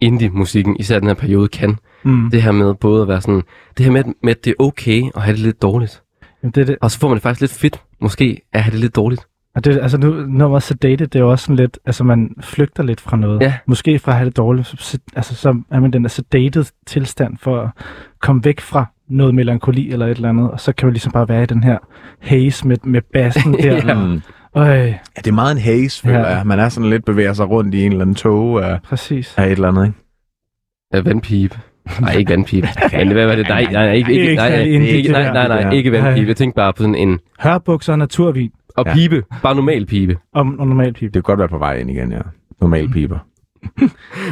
indie-musikken, 0.00 0.76
især 0.80 0.98
den 0.98 1.08
her 1.08 1.14
periode, 1.14 1.48
kan. 1.48 1.76
Mm. 2.04 2.30
Det 2.30 2.42
her 2.42 2.52
med 2.52 2.74
både 2.74 3.02
at 3.02 3.08
være 3.08 3.20
sådan, 3.20 3.42
det 3.78 3.84
her 3.86 3.92
med, 3.92 4.04
med 4.22 4.30
at 4.30 4.44
det 4.44 4.50
er 4.50 4.64
okay 4.64 5.02
at 5.16 5.22
have 5.22 5.32
det 5.36 5.42
lidt 5.42 5.62
dårligt. 5.62 6.02
Jamen, 6.42 6.52
det, 6.52 6.60
er 6.60 6.64
det, 6.64 6.76
Og 6.80 6.90
så 6.90 6.98
får 6.98 7.08
man 7.08 7.14
det 7.14 7.22
faktisk 7.22 7.40
lidt 7.40 7.52
fedt, 7.52 7.82
måske, 8.00 8.40
at 8.52 8.62
have 8.62 8.72
det 8.72 8.80
lidt 8.80 8.96
dårligt. 8.96 9.26
og 9.54 9.64
det, 9.64 9.78
altså 9.82 9.98
nu, 9.98 10.10
nummeret 10.12 10.62
Sedated, 10.62 11.06
det 11.06 11.14
er 11.16 11.20
jo 11.20 11.30
også 11.30 11.44
sådan 11.44 11.56
lidt, 11.56 11.78
altså 11.86 12.04
man 12.04 12.34
flygter 12.40 12.82
lidt 12.82 13.00
fra 13.00 13.16
noget. 13.16 13.40
Ja. 13.40 13.54
Måske 13.66 13.98
fra 13.98 14.12
at 14.12 14.18
have 14.18 14.26
det 14.28 14.36
dårligt, 14.36 14.66
så, 14.66 14.76
så- 14.78 14.98
altså 15.16 15.34
så 15.34 15.48
er 15.70 15.80
man 15.80 15.90
den 15.92 16.02
der 16.02 16.08
sedated 16.08 16.64
tilstand 16.86 17.36
for 17.36 17.60
at 17.60 17.68
komme 18.20 18.44
væk 18.44 18.60
fra 18.60 18.86
noget 19.10 19.34
melankoli 19.34 19.92
eller 19.92 20.06
et 20.06 20.10
eller 20.16 20.28
andet, 20.28 20.50
og 20.50 20.60
så 20.60 20.72
kan 20.72 20.86
man 20.86 20.92
ligesom 20.92 21.12
bare 21.12 21.28
være 21.28 21.42
i 21.42 21.46
den 21.46 21.62
her 21.62 21.78
haze 22.20 22.68
med, 22.68 22.76
med 22.84 23.00
bassen 23.12 23.52
der. 23.62 23.74
Ja. 23.86 23.94
Mm. 24.06 24.20
Øj, 24.54 24.66
Ja, 24.86 24.94
det 25.16 25.26
er 25.26 25.32
meget 25.32 25.52
en 25.52 25.58
haze, 25.62 26.02
føler 26.02 26.18
Ja. 26.18 26.26
jeg. 26.36 26.46
Man 26.46 26.58
er 26.60 26.68
sådan 26.68 26.90
lidt 26.90 27.04
bevæger 27.04 27.32
sig 27.32 27.50
rundt 27.50 27.74
i 27.74 27.84
en 27.84 27.92
eller 27.92 28.02
anden 28.02 28.14
tog 28.14 28.64
af, 28.70 28.82
præcis. 28.82 29.34
af 29.38 29.46
et 29.46 29.52
eller 29.52 29.68
andet, 29.68 29.86
ikke? 29.86 29.98
Ja, 30.94 31.00
vandpipe. 31.00 31.58
Nej, 32.00 32.12
ikke 32.14 32.30
vandpipe. 32.30 32.68
Være, 32.92 33.26
hvad 33.26 33.36
det? 33.36 33.48
Nej, 33.48 33.62
nej, 33.64 33.72
nej, 33.72 33.92
ikke, 33.92 34.12
ikke, 34.12 34.24
Ikke 34.30 34.36
nej, 34.36 34.50
nej, 34.50 34.58
ikke, 34.60 35.12
nej, 35.12 35.32
nej, 35.32 35.62
nej, 35.62 35.72
ikke 35.72 35.92
vandpipe. 35.92 36.28
Jeg 36.28 36.36
tænkte 36.36 36.56
bare 36.56 36.72
på 36.72 36.82
sådan 36.82 36.94
en, 36.94 37.18
Hørbukser 37.40 37.92
og 37.92 37.98
naturvin 37.98 38.50
og 38.76 38.86
pibe, 38.86 39.22
bare 39.42 39.54
normal 39.54 39.86
pibe. 39.86 40.16
og, 40.34 40.46
og 40.58 40.66
normal 40.68 40.92
pipe. 40.92 41.06
Det 41.06 41.12
kan 41.12 41.22
godt 41.22 41.38
være 41.38 41.48
på 41.48 41.58
vej 41.58 41.76
ind 41.78 41.90
igen, 41.90 42.12
ja. 42.12 42.18
Normal 42.60 42.88
piber. 42.88 43.18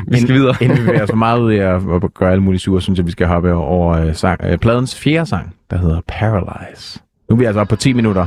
Vi 0.08 0.20
skal 0.20 0.34
videre. 0.34 0.54
Inden 0.60 0.78
vi 0.78 0.82
bevæger 0.82 1.06
for 1.06 1.16
meget 1.16 1.40
ud 1.40 1.52
i 1.52 1.58
at, 1.58 1.80
gøre 2.14 2.30
alle 2.30 2.42
mulige 2.42 2.60
sure, 2.60 2.80
synes 2.80 2.98
jeg, 2.98 3.06
vi 3.06 3.10
skal 3.10 3.26
hoppe 3.26 3.54
over, 3.54 4.06
uh, 4.06 4.14
sang, 4.14 4.40
uh, 4.52 4.56
pladens 4.56 4.98
fjerde 4.98 5.26
sang, 5.26 5.54
der 5.70 5.78
hedder 5.78 6.00
Paralyze. 6.08 7.00
Nu 7.30 7.36
er 7.36 7.38
vi 7.38 7.44
altså 7.44 7.60
oppe 7.60 7.70
på 7.70 7.76
10 7.76 7.92
minutter. 7.92 8.26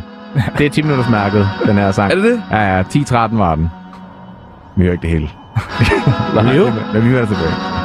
Det 0.58 0.66
er 0.66 0.70
10 0.70 0.82
minutters 0.82 1.10
mærket, 1.10 1.48
den 1.66 1.76
her 1.76 1.92
sang. 1.92 2.12
Er 2.12 2.16
det 2.16 2.24
det? 2.24 2.42
Ja, 2.52 2.78
ja, 2.78 2.82
10-13 2.82 3.38
var 3.38 3.56
den. 3.56 3.70
Vi 4.78 4.84
hører 4.84 4.92
ikke 4.92 5.02
det 5.02 5.10
hele. 5.10 5.30
Nej. 6.36 6.56
Jo. 6.58 6.72
Men 6.94 7.04
vi 7.04 7.10
hører 7.10 7.26
tilbage. 7.26 7.79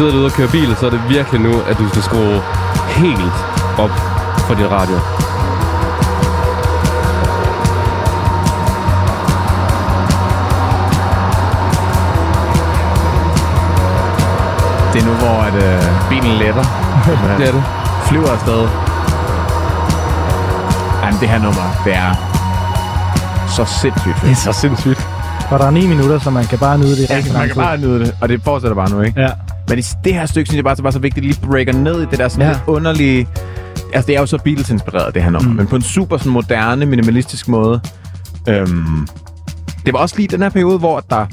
Sidder 0.00 0.12
derude 0.12 0.26
og 0.26 0.32
kører 0.32 0.50
bil, 0.50 0.76
så 0.76 0.86
er 0.86 0.90
det 0.90 1.00
virkelig 1.08 1.40
nu, 1.40 1.52
at 1.60 1.78
du 1.78 1.88
skal 1.88 2.02
skrue 2.02 2.40
helt 2.88 3.32
op 3.78 3.90
for 4.46 4.54
din 4.54 4.70
radio. 4.70 4.96
Det 14.92 15.02
er 15.02 15.06
nu, 15.06 15.12
hvor 15.12 15.36
at, 15.48 15.54
øh, 15.54 15.82
bilen 16.08 16.34
letter. 16.38 16.64
Det 17.38 17.48
er 17.48 17.52
det. 17.52 17.64
Flyver 18.08 18.30
afsted. 18.30 18.68
Ej, 21.02 21.10
men 21.10 21.20
det 21.20 21.28
her 21.28 21.38
nummer, 21.38 21.66
det 21.84 21.94
er 21.94 22.10
så 23.48 23.64
sindssygt 23.64 24.18
fedt. 24.18 24.38
så 24.38 24.52
sindssygt. 24.52 25.08
Og 25.50 25.58
der 25.58 25.66
er 25.66 25.70
ni 25.70 25.86
minutter, 25.86 26.18
så 26.18 26.30
man 26.30 26.44
kan 26.44 26.58
bare 26.58 26.78
nyde 26.78 26.96
det 26.96 27.10
rigtig 27.10 27.32
man 27.32 27.42
kan 27.42 27.50
tid. 27.50 27.62
bare 27.62 27.78
nyde 27.78 27.98
det, 27.98 28.14
og 28.20 28.28
det 28.28 28.40
fortsætter 28.44 28.74
bare 28.74 28.90
nu, 28.90 29.00
ikke? 29.00 29.20
Ja. 29.20 29.28
Men 29.70 29.78
i 29.78 29.82
det 30.04 30.14
her 30.14 30.26
stykke, 30.26 30.48
synes 30.48 30.56
jeg 30.56 30.64
bare, 30.64 30.74
det 30.76 30.84
var 30.84 30.90
så 30.90 30.98
vigtigt, 30.98 31.26
at 31.26 31.36
lige 31.36 31.46
breaker 31.46 31.72
ned 31.72 32.02
i 32.02 32.06
det 32.10 32.18
der 32.18 32.28
sådan 32.28 32.46
Ja. 32.46 32.52
lidt 32.52 32.62
underlige... 32.66 33.28
Altså, 33.94 34.06
det 34.06 34.16
er 34.16 34.20
jo 34.20 34.26
så 34.26 34.38
Beatles-inspireret, 34.38 35.14
det 35.14 35.22
her 35.22 35.30
nummer, 35.30 35.50
mm. 35.50 35.56
men 35.56 35.66
på 35.66 35.76
en 35.76 35.82
super 35.82 36.16
sådan, 36.16 36.32
moderne, 36.32 36.86
minimalistisk 36.86 37.48
måde. 37.48 37.80
Øhm, 38.48 39.08
det 39.86 39.92
var 39.92 39.98
også 39.98 40.16
lige 40.16 40.28
den 40.28 40.42
her 40.42 40.48
periode, 40.48 40.78
hvor 40.78 41.00
der... 41.00 41.26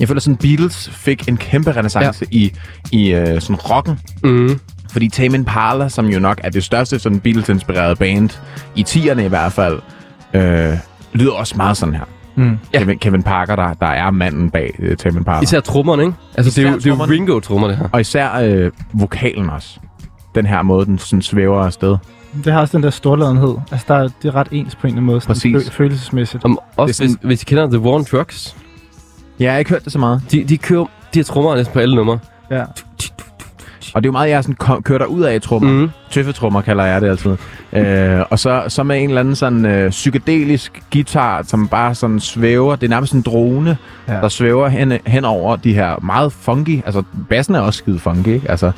Jeg 0.00 0.08
føler, 0.08 0.20
sådan 0.20 0.36
Beatles 0.36 0.90
fik 0.92 1.28
en 1.28 1.36
kæmpe 1.36 1.72
renaissance 1.72 2.26
ja. 2.32 2.36
i, 2.36 2.52
i 2.92 3.12
øh, 3.12 3.40
sådan 3.40 3.56
rocken. 3.56 4.00
Mm. 4.24 4.60
Fordi 4.92 5.08
Tame 5.08 5.34
Impala, 5.36 5.88
som 5.88 6.06
jo 6.06 6.18
nok 6.18 6.40
er 6.44 6.50
det 6.50 6.64
største 6.64 6.98
sådan 6.98 7.20
Beatles-inspirerede 7.20 7.94
band, 7.94 8.30
i 8.74 8.84
10'erne 8.88 9.20
i 9.20 9.28
hvert 9.28 9.52
fald, 9.52 9.78
øh, 10.34 10.72
lyder 11.12 11.32
også 11.32 11.56
meget 11.56 11.76
sådan 11.76 11.94
her. 11.94 12.04
Mm. 12.36 12.58
Ja. 12.74 12.78
Kevin, 12.78 12.98
Kevin 12.98 13.22
Parker, 13.22 13.56
der, 13.56 13.74
der 13.74 13.86
er 13.86 14.10
manden 14.10 14.50
bag 14.50 14.74
øh, 14.78 14.96
Tame 14.96 15.18
Impala. 15.18 15.40
Især 15.42 15.60
trommerne, 15.60 16.02
ikke? 16.02 16.14
Altså, 16.36 16.60
det 16.60 16.66
er, 16.66 16.70
jo, 16.70 16.76
Især 16.76 16.90
det 16.94 17.00
er 17.00 17.06
jo. 17.06 17.12
Ringo-trommer, 17.12 17.68
det 17.68 17.76
her. 17.76 17.88
Og 17.92 18.00
især 18.00 18.32
øh, 18.34 18.70
vokalen 18.92 19.50
også. 19.50 19.78
Den 20.34 20.46
her 20.46 20.62
måde, 20.62 20.86
den 20.86 20.98
sådan 20.98 21.22
svæver 21.22 21.60
afsted. 21.64 21.96
Det 22.44 22.52
har 22.52 22.60
også 22.60 22.76
den 22.76 22.84
der 22.84 22.90
storladenhed. 22.90 23.54
Altså, 23.72 23.84
der 23.88 23.94
er, 23.94 24.08
det 24.22 24.28
er 24.28 24.34
ret 24.34 24.48
ens 24.50 24.74
på 24.74 24.80
en 24.86 24.86
eller 24.86 24.96
anden 24.96 25.06
måde. 25.06 25.20
Præcis. 25.20 25.56
Fø- 25.68 25.70
følelsesmæssigt. 25.72 26.44
Om, 26.44 26.58
også 26.76 26.86
Det 26.86 26.90
er 26.90 26.94
sådan- 26.94 27.08
hvis, 27.20 27.38
hvis 27.38 27.42
I 27.42 27.44
kender 27.44 27.66
The 27.66 27.78
War 27.78 27.92
on 27.94 28.04
Drugs, 28.12 28.56
Ja, 29.40 29.44
jeg 29.44 29.52
har 29.52 29.58
ikke 29.58 29.70
hørt 29.70 29.84
det 29.84 29.92
så 29.92 29.98
meget. 29.98 30.22
de, 30.32 30.44
de 30.44 30.58
kører 30.58 30.84
de 30.84 31.18
her 31.18 31.24
trommer 31.24 31.56
næsten 31.56 31.72
på 31.72 31.78
alle 31.78 31.94
numre. 31.96 32.18
Ja. 32.50 32.64
Og 33.94 34.02
det 34.02 34.06
er 34.06 34.08
jo 34.08 34.12
meget, 34.12 34.30
jeg 34.30 34.44
sådan 34.44 34.82
kører 34.82 34.98
der 34.98 35.06
ud 35.06 35.22
af 35.22 35.42
trommer. 35.42 35.70
Mm. 35.70 35.76
Mm. 35.78 35.90
Tøffetrummer 36.10 36.60
kalder 36.60 36.84
jeg 36.84 37.00
det 37.00 37.08
altid. 37.08 37.36
øh, 37.72 38.20
og 38.30 38.38
så, 38.38 38.62
så 38.68 38.82
med 38.82 39.02
en 39.02 39.08
eller 39.08 39.20
anden 39.20 39.36
sådan 39.36 39.66
øh, 39.66 39.90
psykedelisk 39.90 40.82
guitar, 40.92 41.42
som 41.42 41.68
bare 41.68 41.94
sådan 41.94 42.20
svæver. 42.20 42.76
Det 42.76 42.86
er 42.86 42.90
nærmest 42.90 43.12
en 43.12 43.22
drone, 43.22 43.76
Ja. 44.08 44.12
der 44.12 44.28
svæver 44.28 44.68
hen, 44.68 44.92
hen 45.06 45.24
over 45.24 45.56
de 45.56 45.74
her 45.74 45.96
meget 46.02 46.32
funky. 46.32 46.82
Altså, 46.86 47.02
bassen 47.28 47.54
er 47.54 47.60
også 47.60 47.78
skide 47.78 47.98
funky, 47.98 48.28
ikke? 48.28 48.50
Altså, 48.50 48.72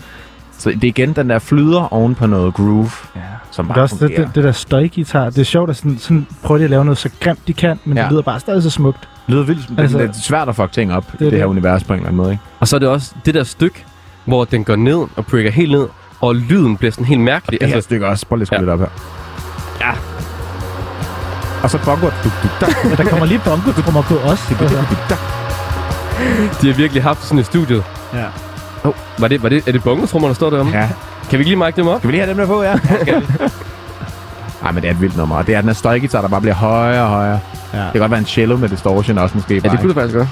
så 0.59 0.70
det 0.70 0.84
er 0.84 0.88
igen 0.88 1.12
den 1.12 1.30
der 1.30 1.38
flyder 1.38 1.92
oven 1.94 2.14
på 2.14 2.26
noget 2.26 2.54
groove, 2.54 2.90
ja. 3.16 3.20
som 3.50 3.64
Det 3.64 3.70
er 3.70 3.74
bare 3.74 3.82
også 3.84 3.94
det, 3.94 4.00
fungerer. 4.00 4.26
det, 4.26 4.34
det 4.34 4.44
der 4.44 4.52
støjgitar. 4.52 5.30
Det 5.30 5.38
er 5.38 5.44
sjovt, 5.44 5.70
at 5.70 5.76
sådan, 5.76 5.98
sådan 5.98 6.26
prøver 6.42 6.59
de 6.59 6.64
at 6.64 6.70
lave 6.70 6.84
noget 6.84 6.98
så 6.98 7.11
grimt 7.20 7.48
de 7.48 7.52
kan, 7.52 7.78
men 7.84 7.96
ja. 7.96 8.02
Det 8.02 8.11
lyder 8.12 8.22
bare 8.22 8.40
stadig 8.40 8.62
så 8.62 8.70
smukt. 8.70 9.00
Det 9.00 9.34
lyder 9.34 9.44
vildt. 9.44 9.61
Altså, 9.61 9.80
Altså- 9.82 9.98
det 9.98 10.09
er 10.09 10.12
svært 10.12 10.48
at 10.48 10.56
fuck 10.56 10.72
ting 10.72 10.92
op 10.94 11.12
det 11.12 11.20
i 11.20 11.24
det, 11.24 11.32
det. 11.32 11.38
her 11.40 11.46
univers 11.46 11.84
på 11.84 11.92
en 11.92 11.96
eller 11.98 12.06
anden 12.09 12.16
måde, 12.16 12.30
ikke? 12.30 12.42
Og 12.61 12.68
så 12.68 12.76
er 12.76 12.80
det 12.80 12.88
også 12.88 13.14
det 13.26 13.34
der 13.34 13.44
stykke, 13.44 13.84
hvor 14.29 14.45
den 14.45 14.64
går 14.64 14.76
ned 14.76 14.97
og 15.16 15.26
breaker 15.26 15.51
helt 15.51 15.70
ned, 15.70 15.87
og 16.20 16.35
lyden 16.35 16.76
bliver 16.76 16.93
sådan 16.93 17.07
helt 17.07 17.20
mærkelig. 17.20 17.61
Det 17.61 17.68
her 17.68 17.74
Altså, 17.74 17.87
stykke 17.87 18.07
også. 18.07 18.26
Prøv 18.26 18.37
lige 18.37 18.43
at 18.43 18.47
skrue 18.47 18.57
Ja. 18.59 18.61
lidt 18.61 18.70
op 18.70 18.79
her. 18.81 18.87
Ja. 19.81 19.91
Og 21.62 21.70
så 21.70 21.79
bongo. 21.85 22.07
Duk, 22.24 22.33
dak. 22.61 22.85
Men 22.85 22.97
der 22.97 23.05
kommer 23.05 23.26
lige 23.26 23.39
bongo-trummer 23.45 24.03
på 24.03 24.14
os. 24.16 24.51
Altså. 24.61 24.85
de 26.62 26.66
har 26.66 26.74
virkelig 26.76 27.03
haft 27.03 27.22
sådan 27.24 27.39
i 27.39 27.43
studiet. 27.43 27.85
Ja. 28.14 28.24
Oh, 28.85 28.93
var 29.18 29.29
det, 29.29 29.43
var 29.43 29.49
det, 29.49 29.68
er 29.68 29.72
det 29.72 29.83
bongotrummer, 29.83 30.29
der 30.29 30.35
står 30.35 30.51
deromme? 30.51 30.79
Ja. 30.79 30.89
Kan 31.31 31.39
vi 31.39 31.43
ikke 31.43 31.51
lige 31.51 31.57
mærke 31.57 31.76
dem 31.76 31.87
op? 31.89 32.01
Skal 32.01 32.09
vi 32.09 32.12
lige 32.12 32.20
have 32.24 32.31
dem 32.31 32.37
der 32.39 32.47
på, 32.47 32.62
ja? 32.62 32.72
Ej, 34.64 34.72
men 34.72 34.83
det 34.83 34.89
er 34.89 34.93
et 34.93 35.01
vildt 35.01 35.16
nummer. 35.16 35.37
Og 35.37 35.47
det 35.47 35.55
er 35.55 35.61
den 35.61 35.68
her 35.68 35.74
støjgitar, 35.74 36.20
der 36.20 36.29
bare 36.29 36.41
bliver 36.41 36.55
højere 36.55 37.03
og 37.03 37.09
højere. 37.09 37.41
Ja. 37.74 37.79
Det 37.79 37.93
kan 37.93 38.01
godt 38.01 38.11
være 38.11 38.20
en 38.20 38.26
cello 38.26 38.57
med 38.57 38.68
distortion 38.68 39.18
også 39.18 39.35
måske. 39.35 39.55
Ja, 39.55 39.61
bare, 39.61 39.72
det 39.72 39.81
kunne 39.81 39.89
det 39.89 39.95
faktisk 39.97 40.16
godt. 40.16 40.29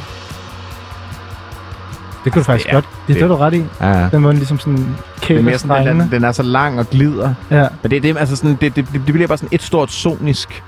Det 2.26 2.32
kunne 2.32 2.40
du 2.40 2.44
faktisk 2.44 2.68
Ja, 2.68 2.74
godt. 2.74 2.84
Det, 2.84 2.92
det 3.08 3.14
det- 3.16 3.22
er 3.22 3.28
du 3.28 3.36
ret 3.36 3.54
i. 3.54 3.64
Ja. 3.80 4.08
Den 4.12 4.20
måde, 4.22 4.30
den 4.32 4.38
ligesom 4.38 4.58
sådan 4.58 4.76
Det 4.78 4.84
er 4.88 5.20
kæler 5.20 5.42
mere 5.42 5.58
sådan, 5.58 5.86
den, 5.86 6.00
er, 6.00 6.08
den 6.08 6.24
er 6.24 6.32
så 6.32 6.42
lang 6.42 6.78
og 6.78 6.86
glider. 6.90 7.34
Ja. 7.50 7.66
Men 7.82 7.90
det, 7.90 7.96
er 7.96 8.00
det, 8.00 8.16
altså 8.18 8.36
sådan, 8.36 8.56
det, 8.60 8.76
det, 8.76 8.88
det, 8.92 9.04
bliver 9.04 9.26
bare 9.26 9.38
sådan 9.38 9.48
et 9.52 9.62
stort 9.62 9.90
sonisk 9.92 10.62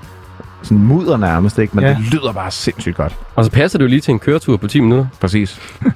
sådan 0.61 0.77
mudder 0.77 1.17
nærmest, 1.17 1.57
ikke? 1.59 1.75
Men 1.75 1.83
Ja. 1.85 1.89
det 1.89 1.99
lyder 2.13 2.31
bare 2.33 2.51
sindssygt 2.51 2.95
godt. 2.95 3.17
Og 3.35 3.45
så 3.45 3.51
passer 3.51 3.77
det 3.79 3.83
jo 3.85 3.89
lige 3.89 4.01
til 4.01 4.11
en 4.11 4.19
køretur 4.19 4.57
på 4.57 4.67
10 4.67 4.79
minutter. 4.79 5.07
Præcis. 5.21 5.59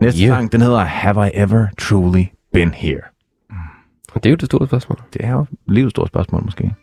Næste 0.00 0.20
Yeah. 0.20 0.36
sang, 0.36 0.52
den 0.52 0.60
hedder 0.60 0.84
Have 0.84 1.26
I 1.28 1.30
Ever 1.34 1.66
Truly 1.78 2.24
Been 2.52 2.74
Here? 2.74 3.00
Og 4.14 4.22
det 4.24 4.26
er 4.26 4.30
jo 4.30 4.36
det 4.36 4.46
store 4.46 4.66
spørgsmål. 4.66 4.98
Det 5.12 5.24
er 5.24 5.30
jo 5.32 5.46
livets 5.68 5.90
store 5.90 6.08
spørgsmål 6.08 6.44
måske. 6.44 6.74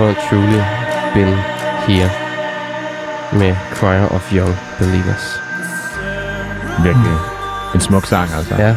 I 0.00 0.02
Ever 0.02 0.14
Truly 0.30 0.60
Been 1.14 1.34
Here 1.86 2.10
med 3.32 3.56
Choir 3.74 4.06
of 4.14 4.32
Young 4.32 4.54
Believers. 4.78 5.40
Virkelig. 6.84 7.12
En 7.74 7.80
smuk 7.80 8.06
sang, 8.06 8.30
altså. 8.36 8.54
Ja, 8.54 8.76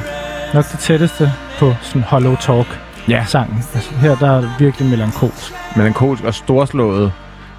Nok 0.53 0.71
det 0.71 0.80
tætteste 0.80 1.32
på 1.59 1.74
sådan 1.82 2.01
hollow 2.03 2.36
talk 2.36 2.80
Ja. 3.07 3.26
sangen. 3.28 3.63
Altså, 3.76 3.93
her 3.95 4.15
der 4.15 4.32
er 4.32 4.41
det 4.41 4.51
virkelig 4.59 4.89
melankolsk. 4.89 5.53
melankolsk 5.76 6.24
og 6.24 6.34
storslået. 6.34 7.11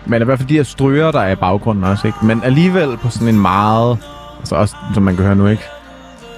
Men 0.06 0.22
i 0.22 0.24
hvert 0.24 0.38
fald 0.38 0.48
de 0.48 0.54
her 0.54 0.62
stryger, 0.62 1.10
der 1.10 1.20
er 1.20 1.30
i 1.32 1.34
baggrunden 1.36 1.84
også, 1.84 2.06
ikke? 2.06 2.18
Men 2.26 2.42
alligevel 2.44 2.96
på 2.96 3.10
sådan 3.10 3.28
en 3.28 3.40
meget... 3.40 3.98
Altså 4.38 4.54
også, 4.54 4.76
som 4.94 5.02
man 5.02 5.16
kan 5.16 5.24
høre 5.24 5.36
nu, 5.36 5.46
ikke? 5.46 5.62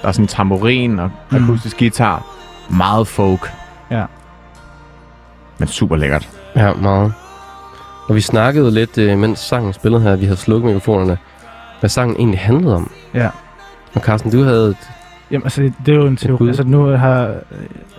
Der 0.01 0.07
er 0.07 0.11
sådan 0.11 0.23
en 0.23 0.27
tamburin 0.27 0.99
og 0.99 1.11
Mm. 1.31 1.43
akustisk 1.43 1.77
guitar. 1.79 2.23
Meget 2.69 3.07
folk. 3.07 3.53
Ja. 3.91 4.03
Men 5.57 5.67
super 5.67 5.95
lækkert. 5.95 6.29
Ja, 6.57 6.73
meget. 6.73 7.13
Og 8.09 8.15
vi 8.15 8.21
snakkede 8.21 8.71
lidt, 8.71 8.97
øh, 8.97 9.17
mens 9.17 9.39
sangen 9.39 9.73
spillede 9.73 10.01
her, 10.01 10.15
vi 10.15 10.25
havde 10.25 10.37
slukket 10.37 10.65
mikrofonerne, 10.67 11.17
hvad 11.79 11.89
sangen 11.89 12.15
egentlig 12.17 12.39
handlede 12.39 12.75
om. 12.75 12.91
Ja. 13.13 13.29
Og 13.95 14.01
Carsten, 14.01 14.31
du 14.31 14.43
havde 14.43 14.69
et, 14.69 14.77
Jamen, 15.31 15.43
altså, 15.43 15.61
det, 15.61 15.73
det 15.85 15.91
er 15.91 15.95
jo 15.97 16.07
en 16.07 16.17
teori. 16.17 16.47
Altså, 16.47 16.63
nu 16.63 16.83
har... 16.85 17.35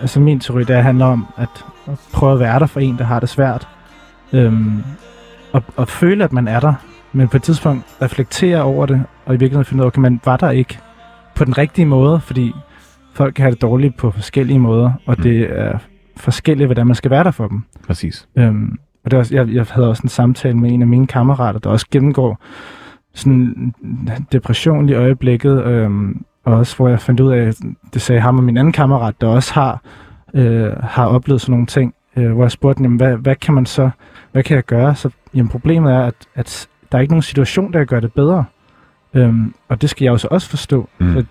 Altså, 0.01 0.19
min 0.19 0.39
teori, 0.39 0.63
det 0.63 0.75
handler 0.83 1.05
om 1.05 1.25
at, 1.37 1.65
at 1.87 1.93
prøve 2.13 2.33
at 2.33 2.39
være 2.39 2.59
der 2.59 2.65
for 2.65 2.79
en, 2.79 2.97
der 2.97 3.03
har 3.03 3.19
det 3.19 3.29
svært. 3.29 3.67
Øhm, 4.33 4.83
og, 5.51 5.63
og 5.75 5.87
føle, 5.87 6.23
at 6.23 6.33
man 6.33 6.47
er 6.47 6.59
der. 6.59 6.73
Men 7.13 7.27
på 7.27 7.37
et 7.37 7.43
tidspunkt 7.43 7.83
reflektere 8.01 8.61
over 8.61 8.85
det, 8.85 9.03
og 9.25 9.33
i 9.35 9.37
virkeligheden 9.37 9.65
finde 9.65 9.81
ud 9.81 9.85
af, 9.85 9.87
okay, 9.87 9.99
man 9.99 10.21
var 10.25 10.37
der 10.37 10.49
ikke 10.49 10.79
på 11.35 11.45
den 11.45 11.57
rigtige 11.57 11.85
måde, 11.85 12.19
fordi 12.19 12.53
folk 13.13 13.33
kan 13.33 13.43
have 13.43 13.51
det 13.53 13.61
dårligt 13.61 13.97
på 13.97 14.11
forskellige 14.11 14.59
måder, 14.59 14.91
og 15.05 15.15
Mm. 15.17 15.23
det 15.23 15.47
er 15.59 15.77
forskelligt, 16.19 16.67
hvordan 16.67 16.87
man 16.87 16.95
skal 16.95 17.11
være 17.11 17.23
der 17.23 17.31
for 17.31 17.47
dem. 17.47 17.63
Præcis. 17.87 18.27
Øhm, 18.35 18.79
og 19.05 19.11
det 19.11 19.17
er 19.17 19.19
også, 19.19 19.35
jeg, 19.35 19.49
jeg 19.53 19.65
havde 19.69 19.89
også 19.89 20.03
en 20.03 20.09
samtale 20.09 20.57
med 20.57 20.71
en 20.71 20.81
af 20.81 20.87
mine 20.87 21.07
kammerater, 21.07 21.59
der 21.59 21.69
også 21.69 21.85
gennemgår 21.91 22.43
sådan 23.13 23.73
depression 24.31 24.89
i 24.89 24.93
øjeblikket, 24.93 25.65
øhm, 25.65 26.25
og 26.43 26.53
også 26.53 26.75
hvor 26.75 26.87
jeg 26.87 26.99
fandt 26.99 27.19
ud 27.19 27.31
af, 27.31 27.53
det 27.93 28.01
sagde 28.01 28.21
ham 28.21 28.37
og 28.37 28.43
min 28.43 28.57
anden 28.57 28.73
kammerat, 28.73 29.21
der 29.21 29.27
også 29.27 29.53
har, 29.53 29.81
øh, 30.33 30.71
har 30.83 31.05
oplevet 31.05 31.41
sådan 31.41 31.51
nogle 31.51 31.65
ting, 31.65 31.93
øh, 32.17 32.31
hvor 32.31 32.43
jeg 32.43 32.51
spurgte, 32.51 32.83
jamen, 32.83 32.97
hvad, 32.97 33.15
hvad 33.15 33.35
kan 33.35 33.53
man 33.53 33.65
så, 33.65 33.89
hvad 34.31 34.43
kan 34.43 34.55
jeg 34.55 34.63
gøre? 34.63 34.95
Så 34.95 35.09
jamen, 35.33 35.49
problemet 35.49 35.93
er, 35.93 35.99
at, 35.99 36.15
at 36.35 36.67
der 36.91 36.97
er 36.97 37.01
ikke 37.01 37.13
nogen 37.13 37.23
situation, 37.23 37.73
der 37.73 37.85
gøre 37.85 38.01
det 38.01 38.13
bedre. 38.13 38.45
Øhm, 39.13 39.53
og 39.69 39.81
det 39.81 39.89
skal 39.89 40.05
jeg 40.05 40.11
jo 40.11 40.17
så 40.17 40.27
også 40.31 40.49
forstå. 40.49 40.89
Mm. 40.99 41.13
Så 41.13 41.25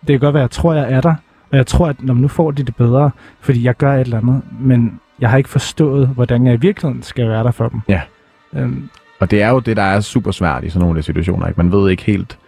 det 0.00 0.08
kan 0.08 0.20
godt 0.20 0.34
være, 0.34 0.42
at 0.42 0.48
jeg 0.48 0.50
tror, 0.50 0.74
jeg 0.74 0.92
er 0.92 1.00
der, 1.00 1.14
og 1.50 1.56
jeg 1.56 1.66
tror, 1.66 1.88
at 1.88 1.96
når 2.02 2.14
nu 2.14 2.28
får 2.28 2.50
de 2.50 2.62
det 2.62 2.76
bedre, 2.76 3.10
fordi 3.40 3.64
jeg 3.64 3.76
gør 3.76 3.94
et 3.94 4.00
eller 4.00 4.18
andet, 4.18 4.42
men 4.60 5.00
jeg 5.20 5.30
har 5.30 5.36
ikke 5.36 5.48
forstået, 5.50 6.08
hvordan 6.08 6.46
jeg 6.46 6.54
i 6.54 6.60
virkeligheden 6.60 7.02
skal 7.02 7.28
være 7.28 7.44
der 7.44 7.50
for 7.50 7.68
dem. 7.68 7.80
Ja. 7.88 8.00
Øhm, 8.56 8.88
Og 9.20 9.30
det 9.30 9.42
er 9.42 9.48
jo 9.50 9.58
det, 9.58 9.76
der 9.76 9.82
er 9.82 10.00
super 10.00 10.30
svært 10.30 10.64
i 10.64 10.68
sådan 10.68 10.86
nogle 10.86 11.02
situationer. 11.02 11.46
Ikke? 11.46 11.62
Man 11.62 11.72
ved 11.72 11.90
ikke 11.90 12.02
helt, 12.02 12.38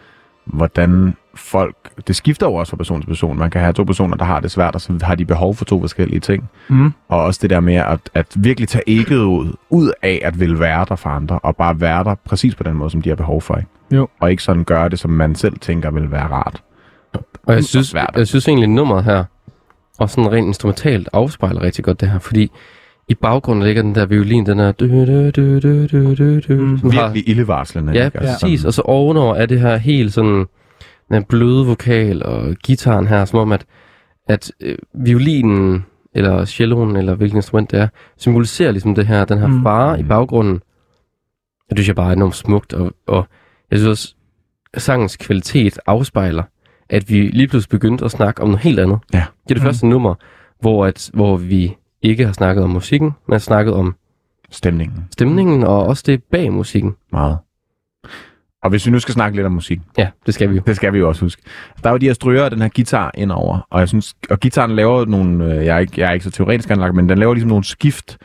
hvordan 0.44 1.16
folk... 1.34 1.76
Det 2.06 2.16
skifter 2.16 2.46
jo 2.46 2.54
også 2.54 2.70
fra 2.70 2.76
person 2.76 3.00
til 3.00 3.06
person. 3.06 3.38
Man 3.38 3.50
kan 3.50 3.60
have 3.60 3.72
to 3.72 3.84
personer, 3.84 4.16
der 4.16 4.24
har 4.24 4.40
det 4.40 4.50
svært, 4.50 4.74
og 4.74 4.80
så 4.80 4.98
har 5.02 5.14
de 5.14 5.24
behov 5.24 5.54
for 5.54 5.64
to 5.64 5.80
forskellige 5.80 6.20
ting. 6.20 6.48
mm, 6.68 6.92
Og 7.08 7.22
også 7.24 7.38
det 7.42 7.50
der 7.50 7.60
med 7.60 7.74
at, 7.74 8.00
at 8.14 8.26
virkelig 8.36 8.68
tage 8.68 8.84
ægget 8.86 9.18
ud, 9.22 9.52
ud 9.70 9.92
af 10.02 10.20
at 10.24 10.40
ville 10.40 10.60
være 10.60 10.86
der 10.88 10.96
for 10.96 11.10
andre, 11.10 11.38
og 11.38 11.56
bare 11.56 11.80
være 11.80 12.04
der 12.04 12.14
præcis 12.14 12.54
på 12.54 12.62
den 12.62 12.74
måde, 12.74 12.90
som 12.90 13.02
de 13.02 13.08
har 13.08 13.16
behov 13.16 13.42
for. 13.42 13.56
Ikke? 13.56 13.68
Jo. 13.90 14.08
Og 14.20 14.30
ikke 14.30 14.42
sådan 14.42 14.64
gøre 14.64 14.88
det, 14.88 14.98
som 14.98 15.10
man 15.10 15.34
selv 15.34 15.58
tænker 15.58 15.90
vil 15.90 16.10
være 16.10 16.26
rart. 16.28 16.62
Og 17.46 17.54
jeg 17.54 17.64
synes, 17.64 17.86
svært. 17.86 18.10
jeg 18.16 18.26
synes 18.28 18.48
egentlig, 18.48 18.68
nummeret 18.68 19.04
her, 19.04 19.24
og 19.98 20.10
sådan 20.10 20.32
rent 20.32 20.46
instrumentalt, 20.46 21.08
afspejler 21.12 21.62
rigtig 21.62 21.84
godt 21.84 22.00
det 22.00 22.10
her, 22.10 22.18
fordi 22.18 22.50
i 23.08 23.14
baggrunden 23.14 23.64
ligger 23.64 23.82
den 23.82 23.94
der 23.94 24.06
violin, 24.06 24.46
den 24.46 24.60
er... 24.60 24.72
Du, 24.72 24.86
du, 24.86 25.30
du, 25.30 26.54
Mm. 26.54 26.90
har, 26.90 27.12
Virkelig 27.12 27.28
ildevarslende. 27.28 27.92
ja, 27.92 28.04
ikke? 28.04 28.18
Altså 28.20 28.40
præcis. 28.40 28.60
sådan- 28.60 28.66
Og 28.68 28.74
så 28.74 28.82
ovenover 28.82 29.34
er 29.34 29.46
det 29.46 29.60
her 29.60 29.76
helt 29.76 30.12
sådan 30.12 30.46
den 31.10 31.24
bløde 31.24 31.66
vokal 31.66 32.22
og 32.26 32.54
gitaren 32.64 33.06
her, 33.06 33.24
som 33.24 33.38
om 33.38 33.52
at, 33.52 33.64
at 34.28 34.52
øh, 34.60 34.76
violinen, 34.94 35.84
eller 36.14 36.44
celloen, 36.44 36.96
eller 36.96 37.14
hvilket 37.14 37.36
instrument 37.36 37.70
det 37.70 37.80
er, 37.80 37.88
symboliserer 38.16 38.70
ligesom 38.70 38.94
det 38.94 39.06
her, 39.06 39.24
den 39.24 39.38
her 39.38 39.46
Mm. 39.46 39.62
fare 39.62 40.00
i 40.00 40.02
baggrunden. 40.02 40.54
Det 41.70 41.78
synes 41.78 41.88
jeg 41.88 41.96
bare 41.96 42.08
er 42.08 42.12
enormt 42.16 42.34
smukt, 42.36 42.72
og, 42.74 42.92
og 43.06 43.26
jeg 43.70 43.78
synes 43.78 43.88
også, 44.00 44.14
at 44.74 44.82
sangens 44.82 45.16
kvalitet 45.16 45.78
afspejler, 45.86 46.42
at 46.90 47.10
vi 47.10 47.20
lige 47.20 47.48
pludselig 47.48 47.70
begyndte 47.70 48.04
at 48.04 48.10
snakke 48.10 48.42
om 48.42 48.48
noget 48.48 48.62
helt 48.62 48.80
andet. 48.80 48.98
Ja. 49.12 49.18
Det 49.18 49.50
er 49.50 49.54
det 49.54 49.56
Mm. 49.56 49.62
første 49.66 49.86
nummer, 49.86 50.14
hvor, 50.60 50.86
at, 50.86 51.10
hvor 51.14 51.36
vi 51.36 51.76
ikke 52.02 52.26
har 52.26 52.32
snakket 52.32 52.64
om 52.64 52.70
musikken, 52.70 53.10
men 53.28 53.32
har 53.32 53.38
snakket 53.38 53.74
om 53.74 53.94
Stemningen. 54.50 55.04
stemningen, 55.12 55.64
og 55.64 55.86
også 55.86 56.02
det 56.06 56.22
bag 56.24 56.52
musikken. 56.52 56.94
Meget. 57.12 57.38
Og 58.62 58.70
hvis 58.70 58.86
vi 58.86 58.90
nu 58.90 58.98
skal 58.98 59.14
snakke 59.14 59.36
lidt 59.36 59.46
om 59.46 59.52
musik, 59.52 59.80
Ja, 59.98 60.08
det 60.26 60.34
skal 60.34 60.50
vi 60.50 60.54
jo. 60.56 60.62
det 60.66 60.76
skal 60.76 60.92
vi 60.92 60.98
jo 60.98 61.08
også 61.08 61.24
huske. 61.24 61.42
Der 61.82 61.88
er 61.88 61.92
jo 61.92 61.96
de 61.98 62.06
her 62.06 62.12
stryger 62.12 62.44
og 62.44 62.50
den 62.50 62.62
her 62.62 62.68
guitar 62.68 63.10
indover, 63.14 63.66
og 63.70 63.80
jeg 63.80 63.88
synes, 63.88 64.14
og 64.30 64.40
gitaren 64.40 64.70
laver 64.76 65.04
nogle, 65.04 65.44
øh, 65.54 65.66
jeg 65.66 65.74
er 65.76 65.78
ikke, 65.78 66.00
jeg 66.00 66.08
er 66.08 66.12
ikke 66.12 66.24
så 66.24 66.30
teoretisk 66.30 66.70
anlagt, 66.70 66.94
men 66.94 67.08
den 67.08 67.18
laver 67.18 67.34
ligesom 67.34 67.48
nogle 67.48 67.64
skift 67.64 68.18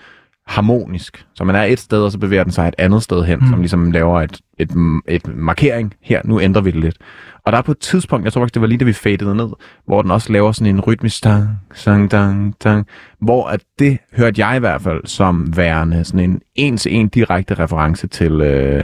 harmonisk. 0.48 1.26
Så 1.36 1.43
man 1.43 1.56
er 1.56 1.64
et 1.64 1.80
sted, 1.80 2.02
og 2.04 2.12
så 2.12 2.18
bevæger 2.20 2.43
den 2.43 2.52
sig 2.52 2.68
et 2.68 2.76
andet 2.78 3.04
sted 3.04 3.24
hen, 3.24 3.39
Mm. 3.41 3.48
som 3.48 3.60
ligesom 3.60 3.91
laver 3.91 4.22
et, 4.22 4.39
et, 4.60 4.72
et 5.08 5.28
markering. 5.36 5.93
Her, 6.02 6.22
nu 6.26 6.41
ændrer 6.41 6.62
vi 6.62 6.72
det 6.72 6.80
lidt. 6.80 6.98
Og 7.45 7.52
der 7.52 7.58
er 7.58 7.62
på 7.62 7.72
et 7.72 7.80
tidspunkt, 7.80 8.26
jeg 8.26 8.34
tror 8.34 8.41
faktisk, 8.41 8.54
det 8.54 8.62
var 8.62 8.68
lige 8.68 8.78
da 8.78 8.86
vi 8.86 8.93
fadede 8.93 9.36
ned, 9.36 9.50
hvor 9.86 10.02
den 10.02 10.12
også 10.12 10.34
laver 10.34 10.52
sådan 10.52 10.76
en 10.76 10.82
rytmisk 10.82 11.24
tang, 11.24 11.50
sang, 11.74 12.12
dang, 12.12 12.56
dang, 12.64 12.88
hvor 13.20 13.48
at 13.48 13.62
det 13.80 13.98
hørte 14.18 14.48
jeg 14.48 14.56
i 14.56 14.60
hvert 14.60 14.82
fald 14.82 15.02
som 15.06 15.58
værende 15.58 16.04
sådan 16.04 16.20
en 16.30 16.41
en-til-en 16.56 17.08
direkte 17.08 17.54
reference 17.54 18.08
til, 18.08 18.32
øh, 18.41 18.84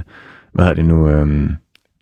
hvad 0.54 0.66
hedder 0.66 0.76
det 0.76 0.86
nu, 0.86 1.10
øh, 1.10 1.50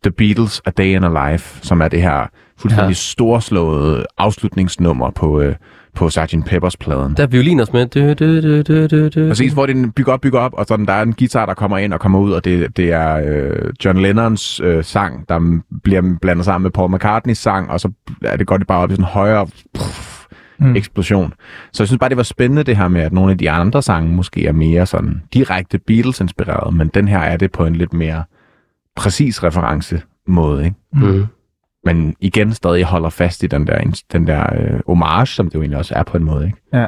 The 0.04 0.12
Beatles, 0.12 0.62
A 0.66 0.70
Day 0.70 0.96
in 0.96 1.04
a 1.04 1.32
Life, 1.32 1.60
som 1.66 1.82
er 1.82 1.88
det 1.88 2.02
her 2.02 2.28
fuldstændig 2.58 2.90
ja. 2.90 2.94
storslåede 2.94 4.06
afslutningsnummer 4.18 5.10
på, 5.12 5.42
øh, 5.42 5.56
på 5.96 6.10
Sgt. 6.10 6.36
Peppers-pladen. 6.46 7.14
Der 7.18 7.24
er 7.24 7.28
violin 7.28 7.60
også 7.60 7.74
med. 7.74 7.86
Du, 7.88 8.14
du, 8.14 8.42
du, 8.42 8.62
du, 8.62 8.88
du, 8.88 9.10
du. 9.10 9.28
Præcis, 9.28 9.54
hvor 9.54 9.66
den 9.66 9.92
bygger 9.92 10.14
op, 10.14 10.22
bygger 10.22 10.40
op, 10.40 10.54
og 10.54 10.66
sådan, 10.66 10.86
der 10.86 10.94
er 10.94 11.02
en 11.02 11.14
guitar, 11.14 11.46
der 11.46 11.54
kommer 11.54 11.78
ind 11.78 11.94
og 11.94 12.00
kommer 12.00 12.20
ud, 12.20 12.32
og 12.32 12.46
det, 12.46 12.78
det 12.78 12.92
er 12.92 13.22
øh, 13.28 13.74
John 13.86 14.02
Lennons 14.02 14.60
øh, 14.64 14.84
sang, 14.84 15.30
der 15.30 15.60
bliver 15.84 16.18
blandet 16.22 16.46
sammen 16.46 16.64
med 16.64 16.72
Paul 16.72 16.96
McCartneys 16.96 17.38
sang, 17.38 17.70
og 17.72 17.80
så 17.80 17.92
er 18.22 18.38
det 18.38 18.48
godt 18.48 18.60
det 18.60 18.68
bare 18.68 18.80
op 18.84 18.92
i 18.92 18.94
sådan 18.94 19.04
en 19.06 19.10
højere 19.10 19.48
pff, 19.76 20.12
Mm. 20.60 20.68
mm. 20.68 20.76
eksplosion. 20.76 21.34
Så 21.74 21.84
jeg 21.84 21.88
synes 21.88 22.00
bare, 22.00 22.10
det 22.10 22.18
var 22.18 22.24
spændende 22.24 22.64
det 22.64 22.78
her 22.78 22.88
med, 22.88 23.02
at 23.02 23.14
nogle 23.14 23.32
af 23.32 23.38
de 23.38 23.52
andre 23.52 23.82
sange 23.82 24.16
måske 24.16 24.46
er 24.48 24.52
mere 24.52 24.86
sådan 24.86 25.22
direkte 25.34 25.78
Beatles-inspireret, 25.88 26.74
men 26.74 26.88
den 26.94 27.08
her 27.08 27.20
er 27.20 27.38
det 27.38 27.52
på 27.52 27.66
en 27.66 27.76
lidt 27.76 27.94
mere 27.94 28.24
præcis 28.96 29.44
reference 29.44 30.02
måde, 30.28 30.66
ikke? 30.66 30.76
Mm. 30.94 31.26
Men 31.86 32.16
igen 32.20 32.54
stadig 32.54 32.84
holder 32.84 33.10
fast 33.10 33.44
i 33.44 33.48
den 33.48 33.68
der, 33.68 34.04
den 34.12 34.28
der 34.28 34.56
øh, 34.56 34.80
homage, 34.88 35.26
som 35.28 35.46
det 35.48 35.56
jo 35.56 35.62
egentlig 35.62 35.78
også 35.78 35.94
er 35.96 36.04
på 36.04 36.18
en 36.18 36.24
måde. 36.24 36.46
Ikke? 36.46 36.58
Ja. 36.74 36.88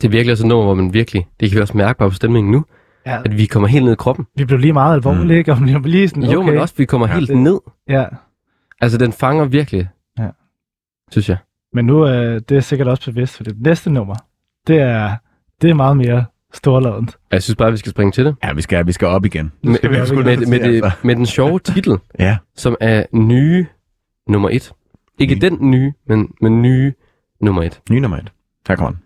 Det 0.00 0.06
er 0.06 0.10
virkelig 0.10 0.32
også 0.32 0.46
noget, 0.46 0.66
hvor 0.66 0.74
man 0.74 0.94
virkelig, 0.94 1.26
det 1.40 1.50
kan 1.50 1.56
vi 1.56 1.62
også 1.62 1.76
mærke 1.76 1.98
bare 1.98 2.08
på 2.10 2.14
stemningen 2.14 2.52
nu, 2.52 2.64
ja. 3.06 3.18
at 3.24 3.38
vi 3.38 3.46
kommer 3.46 3.68
helt 3.68 3.84
ned 3.84 3.92
i 3.92 3.96
kroppen. 3.96 4.26
Vi 4.36 4.44
blev 4.44 4.58
lige 4.58 4.72
meget 4.72 4.94
alvorlige, 4.94 5.38
ikke? 5.38 5.52
Og 5.52 5.60
vi 5.60 5.64
blev 5.64 5.80
lige 5.84 6.08
sådan, 6.08 6.22
okay. 6.22 6.34
Jo, 6.34 6.42
men 6.42 6.58
også, 6.58 6.74
vi 6.76 6.84
kommer 6.84 7.06
helt 7.06 7.28
det- 7.28 7.36
ned. 7.36 7.60
Ja. 7.88 8.04
Altså, 8.80 8.98
den 8.98 9.12
fanger 9.12 9.44
virkelig, 9.44 9.88
Ja. 10.18 10.28
synes 11.10 11.28
jeg. 11.28 11.36
Men 11.72 11.84
nu 11.86 12.02
er 12.02 12.38
det 12.38 12.56
er 12.56 12.60
sikkert 12.60 12.88
også 12.88 13.10
bevidst, 13.12 13.36
for 13.36 13.44
det 13.44 13.56
næste 13.60 13.90
nummer, 13.90 14.14
det 14.66 14.76
er, 14.80 15.16
det 15.62 15.70
er 15.70 15.74
meget 15.74 15.96
mere 15.96 16.24
storladent. 16.54 17.16
Jeg 17.32 17.42
synes 17.42 17.56
bare, 17.56 17.70
vi 17.70 17.76
skal 17.76 17.90
springe 17.92 18.12
til 18.12 18.24
det. 18.24 18.36
Ja, 18.44 18.52
vi 18.52 18.62
skal, 18.62 18.86
vi 18.86 18.92
skal 18.92 19.08
op 19.08 19.24
igen. 19.24 19.52
Med, 19.62 19.74
skal 19.74 19.90
vi 19.90 19.94
med, 19.94 20.00
også 20.02 20.14
med, 20.14 20.24
med, 20.24 20.36
det, 20.60 20.84
altså. 20.84 20.90
med 21.02 21.16
den 21.16 21.26
sjove 21.26 21.58
titel, 21.58 21.98
Ja. 22.18 22.36
som 22.56 22.76
er 22.80 23.04
nye 23.12 23.66
nummer 24.26 24.48
et. 24.50 24.72
Ikke 25.18 25.34
Nye. 25.34 25.40
den 25.40 25.70
nye, 25.70 25.92
men, 26.06 26.34
men 26.40 26.62
nye 26.62 26.94
nummer 27.40 27.62
et. 27.62 27.80
Ny 27.90 27.98
nummer 27.98 28.16
et. 28.16 28.32
Her 28.68 28.76
kommer 28.76 28.90
den. 28.90 29.02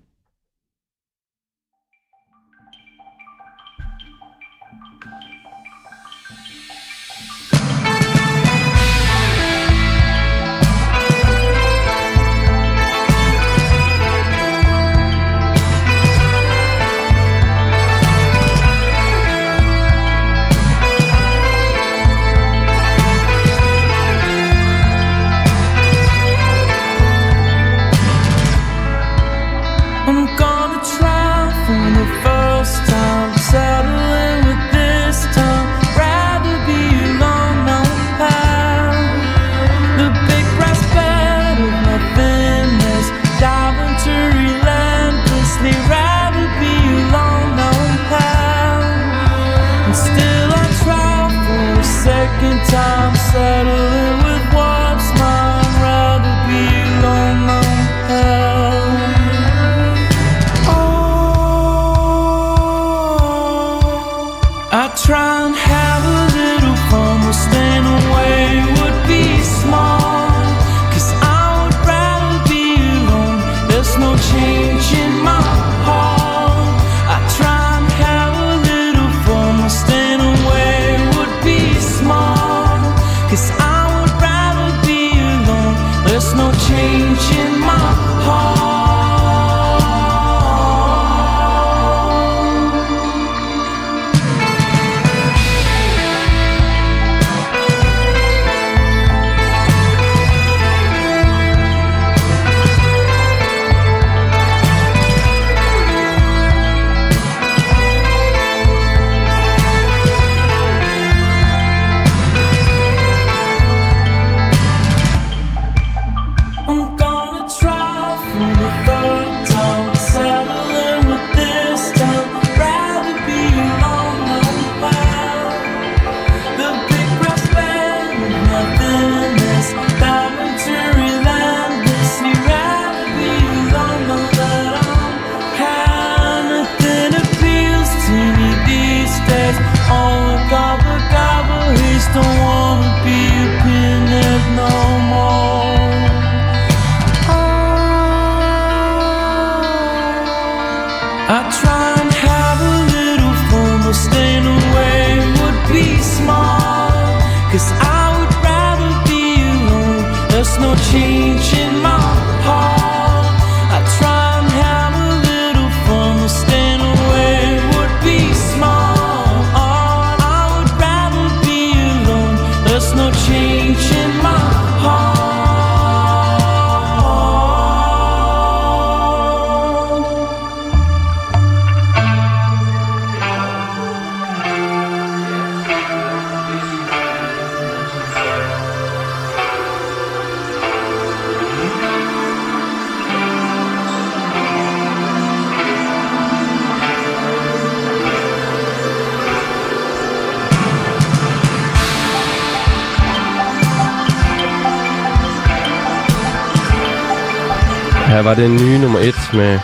Med 209.40 209.58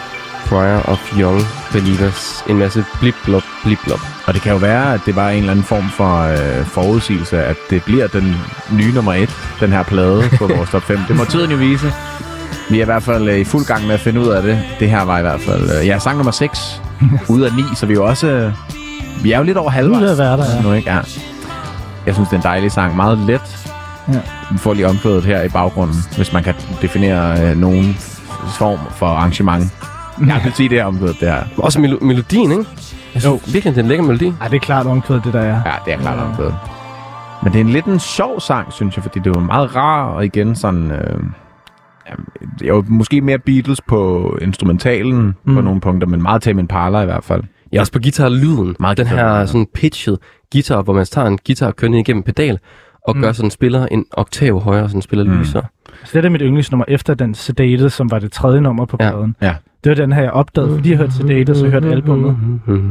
Choir 0.48 0.78
of 0.88 1.18
Young 1.20 1.40
Believers. 1.72 2.44
En 2.48 2.58
masse 2.58 2.84
blip-blop, 3.00 3.42
blip-blop. 3.64 4.00
Og 4.26 4.34
det 4.34 4.42
kan 4.42 4.52
jo 4.52 4.58
være, 4.58 4.94
at 4.94 5.00
det 5.06 5.16
var 5.16 5.30
en 5.30 5.38
eller 5.38 5.50
anden 5.50 5.64
form 5.64 5.88
for 5.90 6.22
øh, 6.22 6.64
forudsigelse, 6.64 7.44
at 7.44 7.56
det 7.70 7.82
bliver 7.84 8.06
den 8.06 8.36
nye 8.72 8.92
nummer 8.94 9.12
et, 9.12 9.30
den 9.60 9.72
her 9.72 9.82
plade 9.82 10.22
på 10.38 10.46
vores 10.56 10.70
top 10.70 10.82
5. 10.82 10.98
Det 11.08 11.16
må 11.16 11.24
tiden 11.24 11.50
jo 11.50 11.56
vise. 11.56 11.92
Vi 12.70 12.78
er 12.78 12.82
i 12.82 12.84
hvert 12.84 13.02
fald 13.02 13.28
øh, 13.28 13.38
i 13.38 13.44
fuld 13.44 13.64
gang 13.64 13.86
med 13.86 13.94
at 13.94 14.00
finde 14.00 14.20
ud 14.20 14.28
af 14.28 14.42
det. 14.42 14.62
Det 14.80 14.90
her 14.90 15.02
var 15.02 15.18
i 15.18 15.22
hvert 15.22 15.40
fald, 15.40 15.70
øh, 15.80 15.86
ja, 15.86 15.98
sang 15.98 16.16
nummer 16.16 16.32
6 16.32 16.82
ud 17.34 17.42
af 17.42 17.52
9, 17.56 17.62
så 17.74 17.86
vi 17.86 17.92
er 17.92 17.96
jo 17.96 18.06
også, 18.06 18.26
øh, 18.26 18.52
vi 19.22 19.32
er 19.32 19.38
jo 19.38 19.44
lidt 19.44 19.58
over 19.58 19.70
halvvejs. 19.70 20.02
Er 20.02 20.12
at 20.12 20.18
være 20.18 20.36
der, 20.36 20.56
ja. 20.56 20.62
Nu, 20.62 20.72
ikke? 20.72 20.90
Ja. 20.90 21.00
Jeg 22.06 22.14
synes, 22.14 22.28
det 22.28 22.36
er 22.36 22.40
en 22.40 22.44
dejlig 22.44 22.72
sang. 22.72 22.96
Meget 22.96 23.18
let. 23.18 23.72
Ja. 24.12 24.20
Vi 24.52 24.58
får 24.58 24.74
lige 24.74 24.88
omkvædet 24.88 25.24
her 25.24 25.42
i 25.42 25.48
baggrunden, 25.48 25.96
hvis 26.16 26.32
man 26.32 26.44
kan 26.44 26.54
definere 26.82 27.42
øh, 27.42 27.56
nogen 27.56 27.96
form 28.48 28.78
for 28.90 29.06
arrangement. 29.06 29.64
Jeg 30.26 30.40
vil 30.44 30.52
sige, 30.52 30.68
det 30.68 30.78
er 30.78 30.84
omkvædet, 30.84 31.16
det 31.20 31.28
her. 31.28 31.42
Også 31.56 31.78
melo- 31.78 32.04
melodien, 32.04 32.50
ikke? 32.50 32.64
Jeg 33.14 33.22
synes 33.22 33.24
jo. 33.24 33.52
virkelig, 33.52 33.64
det 33.74 33.78
er 33.78 33.82
en 33.82 33.88
lækker 33.88 34.04
melodi. 34.04 34.32
Ej, 34.40 34.48
det 34.48 34.56
er 34.56 34.60
klart 34.60 34.86
omkvædet, 34.86 35.24
det 35.24 35.32
der 35.32 35.40
er. 35.40 35.60
Ja, 35.66 35.72
det 35.84 35.92
er 35.94 35.98
klart 35.98 36.18
omkvædet. 36.18 36.54
Men 37.42 37.52
det 37.52 37.58
er 37.60 37.64
en 37.64 37.70
lidt 37.70 37.84
en 37.86 37.98
sjov 37.98 38.40
sang, 38.40 38.72
synes 38.72 38.96
jeg, 38.96 39.02
fordi 39.02 39.18
det 39.18 39.26
er 39.36 39.40
jo 39.40 39.46
meget 39.46 39.76
rar, 39.76 40.04
og 40.06 40.24
igen 40.24 40.54
sådan... 40.56 40.90
Øh, 40.90 41.20
ja, 42.08 42.12
det 42.58 42.62
er 42.62 42.74
jo 42.74 42.84
måske 42.88 43.20
mere 43.20 43.38
Beatles 43.38 43.80
på 43.80 44.30
instrumentalen 44.42 45.34
mm. 45.44 45.54
på 45.54 45.60
nogle 45.60 45.80
punkter, 45.80 46.06
men 46.08 46.22
meget 46.22 46.42
Tame 46.42 46.60
Impala 46.60 47.00
i 47.00 47.04
hvert 47.04 47.24
fald. 47.24 47.42
Ja, 47.72 47.80
også 47.80 47.92
på 47.92 47.98
guitar-lyden. 47.98 48.76
Meget 48.80 48.98
Den 48.98 49.06
guitar-lyden, 49.06 49.32
her 49.34 49.38
ja. 49.40 49.46
sådan 49.46 49.66
pitched 49.74 50.16
guitar, 50.52 50.82
hvor 50.82 50.92
man 50.92 51.06
tager 51.06 51.26
en 51.26 51.38
guitar 51.46 51.66
og 51.66 51.76
kører 51.76 51.90
ned 51.90 51.98
igennem 51.98 52.18
en 52.18 52.22
pedal, 52.24 52.58
og 53.08 53.16
Mm. 53.16 53.22
gør, 53.22 53.32
så 53.32 53.42
den 53.42 53.50
spiller 53.50 53.86
en 53.86 54.04
oktav 54.12 54.60
højere, 54.60 54.88
så 54.88 54.92
den 54.92 55.02
spiller 55.02 55.24
Mm. 55.24 55.30
lysere. 55.38 55.62
Så 56.04 56.18
det 56.18 56.24
er 56.24 56.28
mit 56.30 56.40
yndlingsnummer 56.44 56.84
efter 56.88 57.14
den 57.14 57.34
Sedated, 57.34 57.88
som 57.90 58.10
var 58.10 58.18
det 58.18 58.32
tredje 58.32 58.60
nummer 58.60 58.84
på 58.86 58.96
Ja. 59.00 59.10
pladen. 59.10 59.36
Ja. 59.42 59.54
Det 59.84 59.90
var 59.90 59.96
den 59.96 60.12
her, 60.12 60.22
jeg 60.22 60.30
opdagede, 60.30 60.74
fordi 60.74 60.90
jeg 60.90 60.98
hørte 60.98 61.12
Sedated, 61.12 61.54
så 61.54 61.64
jeg 61.64 61.72
hørte 61.72 61.90
albumet. 61.90 62.36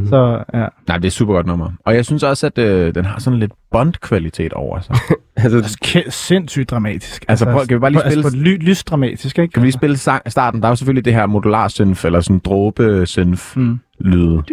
Så 0.10 0.44
ja, 0.54 0.60
Nej, 0.88 0.98
det 0.98 1.04
er 1.06 1.08
et 1.08 1.14
super 1.14 1.34
godt 1.34 1.48
nummer. 1.48 1.72
Og 1.86 1.96
jeg 1.96 2.06
synes 2.06 2.24
også, 2.24 2.48
at 2.48 2.58
øh, 2.58 2.96
den 2.96 3.06
har 3.06 3.20
sådan 3.20 3.40
lidt 3.40 3.52
Bond-kvalitet 3.72 4.54
over 4.54 4.80
sig. 4.80 4.96
Altså, 5.38 5.58
det 5.58 5.64
er 5.66 6.00
sk- 6.00 6.10
sindssygt 6.10 6.70
dramatisk. 6.70 7.26
Altså, 7.28 7.46
prøv- 7.46 7.66
kan 7.68 7.76
vi 7.76 7.80
bare 7.80 7.92
lige 7.92 8.04
altså, 8.04 8.30
spille- 8.30 8.44
på 8.58 8.62
ly- 8.64 8.66
lysdramatisk, 8.70 9.40
ikke? 9.40 9.52
Kan 9.52 9.62
vi 9.62 9.66
lige 9.66 9.74
spille 9.74 9.98
sang, 9.98 10.22
starten? 10.32 10.62
Der 10.62 10.68
er 10.68 10.72
jo 10.72 10.76
selvfølgelig 10.76 11.06
det 11.06 11.14
her 11.14 11.26
modular 11.26 11.68
synth, 11.68 12.06
eller 12.06 12.22
sådan 12.22 12.40
dråbe 12.46 13.06
synth 13.06 13.44
Mm. 13.56 13.80
lyde, 14.00 14.44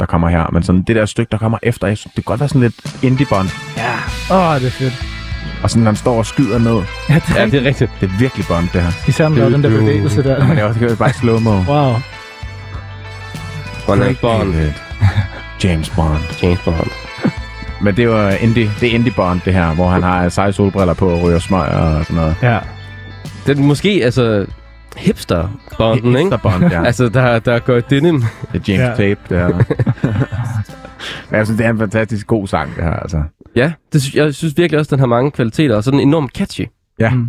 der 0.00 0.06
kommer 0.06 0.28
her. 0.28 0.50
Men 0.52 0.62
sådan 0.62 0.82
det 0.82 0.96
der 0.96 1.06
stykke, 1.06 1.30
der 1.30 1.38
kommer 1.38 1.58
efter, 1.62 1.86
jeg 1.86 1.98
synes, 1.98 2.14
det 2.14 2.24
kan 2.24 2.30
godt 2.30 2.40
være 2.40 2.48
sådan 2.48 2.60
lidt 2.62 3.04
indie 3.04 3.26
bond. 3.30 3.48
Ja. 3.76 3.94
Åh, 4.34 4.54
oh, 4.54 4.60
det 4.60 4.66
er 4.66 4.70
fedt. 4.70 5.21
Og 5.62 5.70
sådan, 5.70 5.82
når 5.82 5.90
han 5.90 5.96
står 5.96 6.18
og 6.18 6.26
skyder 6.26 6.58
ned. 6.58 6.82
Ja, 7.08 7.14
det 7.14 7.22
er, 7.28 7.34
ja, 7.34 7.40
ja, 7.40 7.46
det 7.50 7.54
er 7.54 7.64
rigtigt. 7.64 7.90
Det 8.00 8.08
er 8.08 8.18
virkelig 8.18 8.46
bond, 8.48 8.68
det 8.72 8.82
her. 8.82 8.90
Især 9.08 9.28
når 9.28 9.48
den 9.48 9.62
der 9.62 9.68
bevægelse 9.70 10.22
der. 10.22 10.38
Men 10.46 10.50
det 10.50 10.58
er 10.58 10.64
også 10.64 10.80
det 10.80 10.92
er 10.92 10.96
bare 10.96 11.10
slow-mo. 11.10 11.50
Wow. 11.50 11.94
Ronald 13.88 14.16
Bond, 14.20 14.54
James 15.64 15.90
Bond. 15.90 16.42
James 16.42 16.60
Bond. 16.64 16.90
Men 17.82 17.96
det 17.96 18.08
var 18.08 18.30
indie, 18.30 18.70
det 18.80 18.88
er 18.90 18.94
indie 18.94 19.12
bond, 19.16 19.40
det 19.44 19.54
her, 19.54 19.74
hvor 19.74 19.88
han 19.88 20.02
har 20.02 20.28
seje 20.28 20.52
solbriller 20.52 20.94
på 20.94 21.08
og 21.08 21.22
ryger 21.22 21.38
smøg 21.38 21.60
og 21.68 22.04
sådan 22.04 22.16
noget. 22.16 22.36
Ja. 22.42 22.58
Det 23.46 23.58
er 23.58 23.62
måske, 23.62 24.00
altså, 24.04 24.46
hipster-bonden, 24.96 26.08
ikke? 26.08 26.18
Hipster 26.18 26.36
Bond, 26.36 26.64
ja. 26.72 26.84
Altså, 26.88 27.08
der, 27.08 27.38
der 27.38 27.58
går 27.58 27.80
denim. 27.80 28.24
Det 28.52 28.68
er 28.68 28.72
James 28.72 28.80
Ja. 28.80 28.88
ja. 28.88 28.94
Tape, 28.94 29.20
det 29.28 29.38
her. 29.38 29.48
Men 31.30 31.38
jeg 31.38 31.46
synes, 31.46 31.58
det 31.58 31.66
er 31.66 31.70
en 31.70 31.78
fantastisk 31.78 32.26
god 32.26 32.46
sang, 32.46 32.76
det 32.76 32.84
her, 32.84 32.92
altså. 32.92 33.22
Ja, 33.56 33.72
det 33.92 34.02
synes, 34.02 34.14
jeg 34.14 34.34
synes 34.34 34.58
virkelig 34.58 34.78
også, 34.78 34.90
den 34.90 34.98
har 35.00 35.06
mange 35.06 35.30
kvaliteter, 35.30 35.76
og 35.76 35.84
så 35.84 35.90
er 35.90 35.92
den 35.92 36.00
enormt 36.00 36.30
catchy. 36.32 36.64
Ja. 36.98 37.10
Mm. 37.10 37.26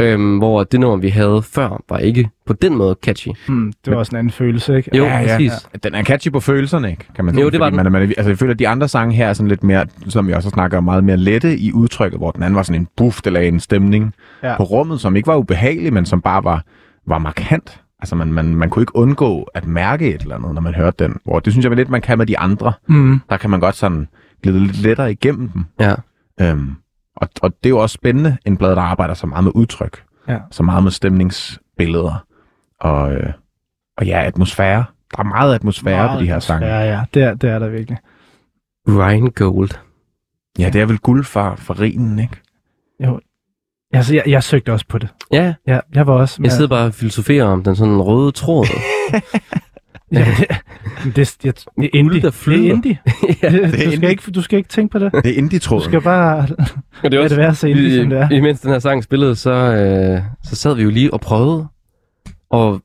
Øhm, 0.00 0.38
hvor 0.38 0.64
det 0.64 0.80
nummer, 0.80 0.96
vi 0.96 1.08
havde 1.08 1.42
før, 1.42 1.82
var 1.88 1.98
ikke 1.98 2.28
på 2.46 2.52
den 2.52 2.76
måde 2.76 2.96
catchy. 3.04 3.28
Mm, 3.48 3.72
det 3.84 3.92
var 3.92 3.98
også 3.98 4.10
en 4.12 4.16
anden 4.18 4.30
følelse, 4.30 4.76
ikke? 4.76 4.96
Jo, 4.96 5.04
Ja, 5.04 5.18
ja. 5.18 5.26
præcis. 5.36 5.52
Den 5.82 5.94
er 5.94 6.02
catchy 6.04 6.32
på 6.32 6.40
følelserne, 6.40 6.90
ikke? 6.90 7.04
Kan 7.16 7.24
man 7.24 7.34
sige. 7.34 7.42
Jo, 7.42 7.50
det 7.50 7.60
var 7.60 7.66
Fordi 7.66 7.76
den. 7.84 7.92
Man, 7.92 7.92
man, 7.92 8.02
altså, 8.02 8.28
jeg 8.30 8.38
føler, 8.38 8.52
at 8.52 8.58
de 8.58 8.68
andre 8.68 8.88
sange 8.88 9.14
her 9.14 9.28
er 9.28 9.32
sådan 9.32 9.48
lidt 9.48 9.62
mere, 9.64 9.86
som 10.08 10.28
jeg 10.28 10.36
også 10.36 10.48
snakker 10.50 10.78
om, 10.78 10.84
meget 10.84 11.04
mere 11.04 11.16
lette 11.16 11.58
i 11.58 11.72
udtrykket, 11.72 12.18
hvor 12.20 12.30
den 12.30 12.42
anden 12.42 12.56
var 12.56 12.62
sådan 12.62 12.80
en 12.80 12.88
buff, 12.96 13.20
eller 13.26 13.40
en 13.40 13.60
stemning 13.60 14.14
Ja. 14.42 14.48
ja. 14.50 14.56
på 14.56 14.62
rummet, 14.62 15.00
som 15.00 15.16
ikke 15.16 15.26
var 15.26 15.36
ubehagelig, 15.36 15.92
men 15.92 16.06
som 16.06 16.20
bare 16.20 16.44
var, 16.44 16.64
var 17.06 17.18
markant. 17.18 17.80
Altså, 18.00 18.16
man, 18.16 18.32
man, 18.32 18.54
man 18.54 18.70
kunne 18.70 18.82
ikke 18.82 18.96
undgå 18.96 19.42
at 19.54 19.66
mærke 19.66 20.14
et 20.14 20.20
eller 20.22 20.34
andet, 20.36 20.54
når 20.54 20.60
man 20.60 20.74
hørte 20.74 21.04
den. 21.04 21.16
Hvor 21.24 21.40
det 21.40 21.52
synes 21.52 21.64
jeg 21.66 21.76
lidt, 21.76 21.90
man 21.90 22.00
kan 22.02 22.18
med 22.18 22.26
de 22.26 22.38
andre. 22.38 22.72
Mm. 22.88 23.20
Der 23.30 23.36
kan 23.36 23.50
man 23.50 23.60
godt 23.60 23.76
sådan 23.76 24.08
glide 24.42 24.60
lidt 24.60 24.82
lettere 24.82 25.12
igennem 25.12 25.48
dem. 25.48 25.64
Ja. 25.80 25.94
Øhm, 26.40 26.74
og, 27.16 27.28
og 27.42 27.50
det 27.50 27.66
er 27.66 27.70
jo 27.70 27.78
også 27.78 27.94
spændende, 27.94 28.36
en 28.46 28.56
blad, 28.56 28.70
der 28.70 28.82
arbejder 28.82 29.14
så 29.14 29.26
meget 29.26 29.44
med 29.44 29.52
udtryk. 29.54 30.04
Ja. 30.28 30.38
Så 30.50 30.62
meget 30.62 30.82
med 30.82 30.90
stemningsbilleder. 30.90 32.24
Og, 32.80 33.12
øh, 33.14 33.32
og 33.98 34.06
ja, 34.06 34.22
atmosfære. 34.26 34.84
Der 35.16 35.18
er 35.18 35.22
meget 35.22 35.54
atmosfære 35.54 35.96
Meget 35.96 36.18
på 36.18 36.22
de 36.22 36.26
her 36.26 36.38
sange. 36.38 36.66
Ja, 36.66 36.80
ja. 36.80 37.04
Det 37.14 37.22
er, 37.22 37.34
det 37.34 37.50
er 37.50 37.58
der 37.58 37.68
virkelig. 37.68 37.98
Ryan 38.88 39.30
Gold. 39.30 39.70
Ja, 40.58 40.70
det 40.70 40.80
er 40.80 40.86
vel 40.86 40.98
guld 40.98 41.24
for, 41.24 41.54
for 41.56 41.80
rinen, 41.80 42.18
ikke? 42.18 42.36
Jo. 43.04 43.20
Altså, 43.92 44.14
jeg, 44.14 44.22
jeg 44.26 44.42
søgte 44.42 44.72
også 44.72 44.86
på 44.88 44.98
det. 44.98 45.08
Ja, 45.32 45.54
Ja, 45.66 45.80
jeg 45.94 46.06
var 46.06 46.12
også... 46.14 46.40
jeg 46.42 46.52
sidder 46.52 46.68
bare 46.68 46.86
og 46.86 46.94
filosoferer 46.94 47.46
om 47.46 47.64
den 47.64 47.76
sådan 47.76 48.00
røde 48.00 48.32
tråd. 48.32 48.66
Ja, 50.12 50.26
det, 51.04 51.16
det, 51.16 51.36
det, 51.42 51.64
det 51.76 51.84
er 51.84 51.88
indie. 51.92 52.20
der 52.20 52.30
Det 52.30 52.48
er 52.68 52.72
indie. 52.74 52.98
ja, 53.42 53.50
Det, 53.50 53.60
du, 53.60 53.76
indie. 53.76 53.96
skal 53.96 54.10
ikke, 54.10 54.30
du 54.30 54.42
skal 54.42 54.56
ikke 54.56 54.68
tænke 54.68 54.92
på 54.92 54.98
det. 54.98 55.12
Det 55.12 55.18
er 55.18 55.22
Du 55.22 55.28
indie-tråden. 55.38 55.84
skal 55.84 56.00
bare 56.00 56.38
og 56.42 56.48
det 57.02 57.12
lade 57.12 57.28
det 57.28 57.36
være 57.36 57.54
så 57.54 57.66
indie, 57.66 58.00
som 58.00 58.10
det 58.10 58.18
er. 58.18 58.30
i, 58.30 58.36
imens 58.36 58.60
den 58.60 58.70
her 58.70 58.78
sang 58.78 59.04
spillede, 59.04 59.36
så, 59.36 59.50
øh, 59.50 60.22
så 60.44 60.56
sad 60.56 60.74
vi 60.74 60.82
jo 60.82 60.90
lige 60.90 61.12
og 61.14 61.20
prøvede 61.20 61.66
at 62.54 62.80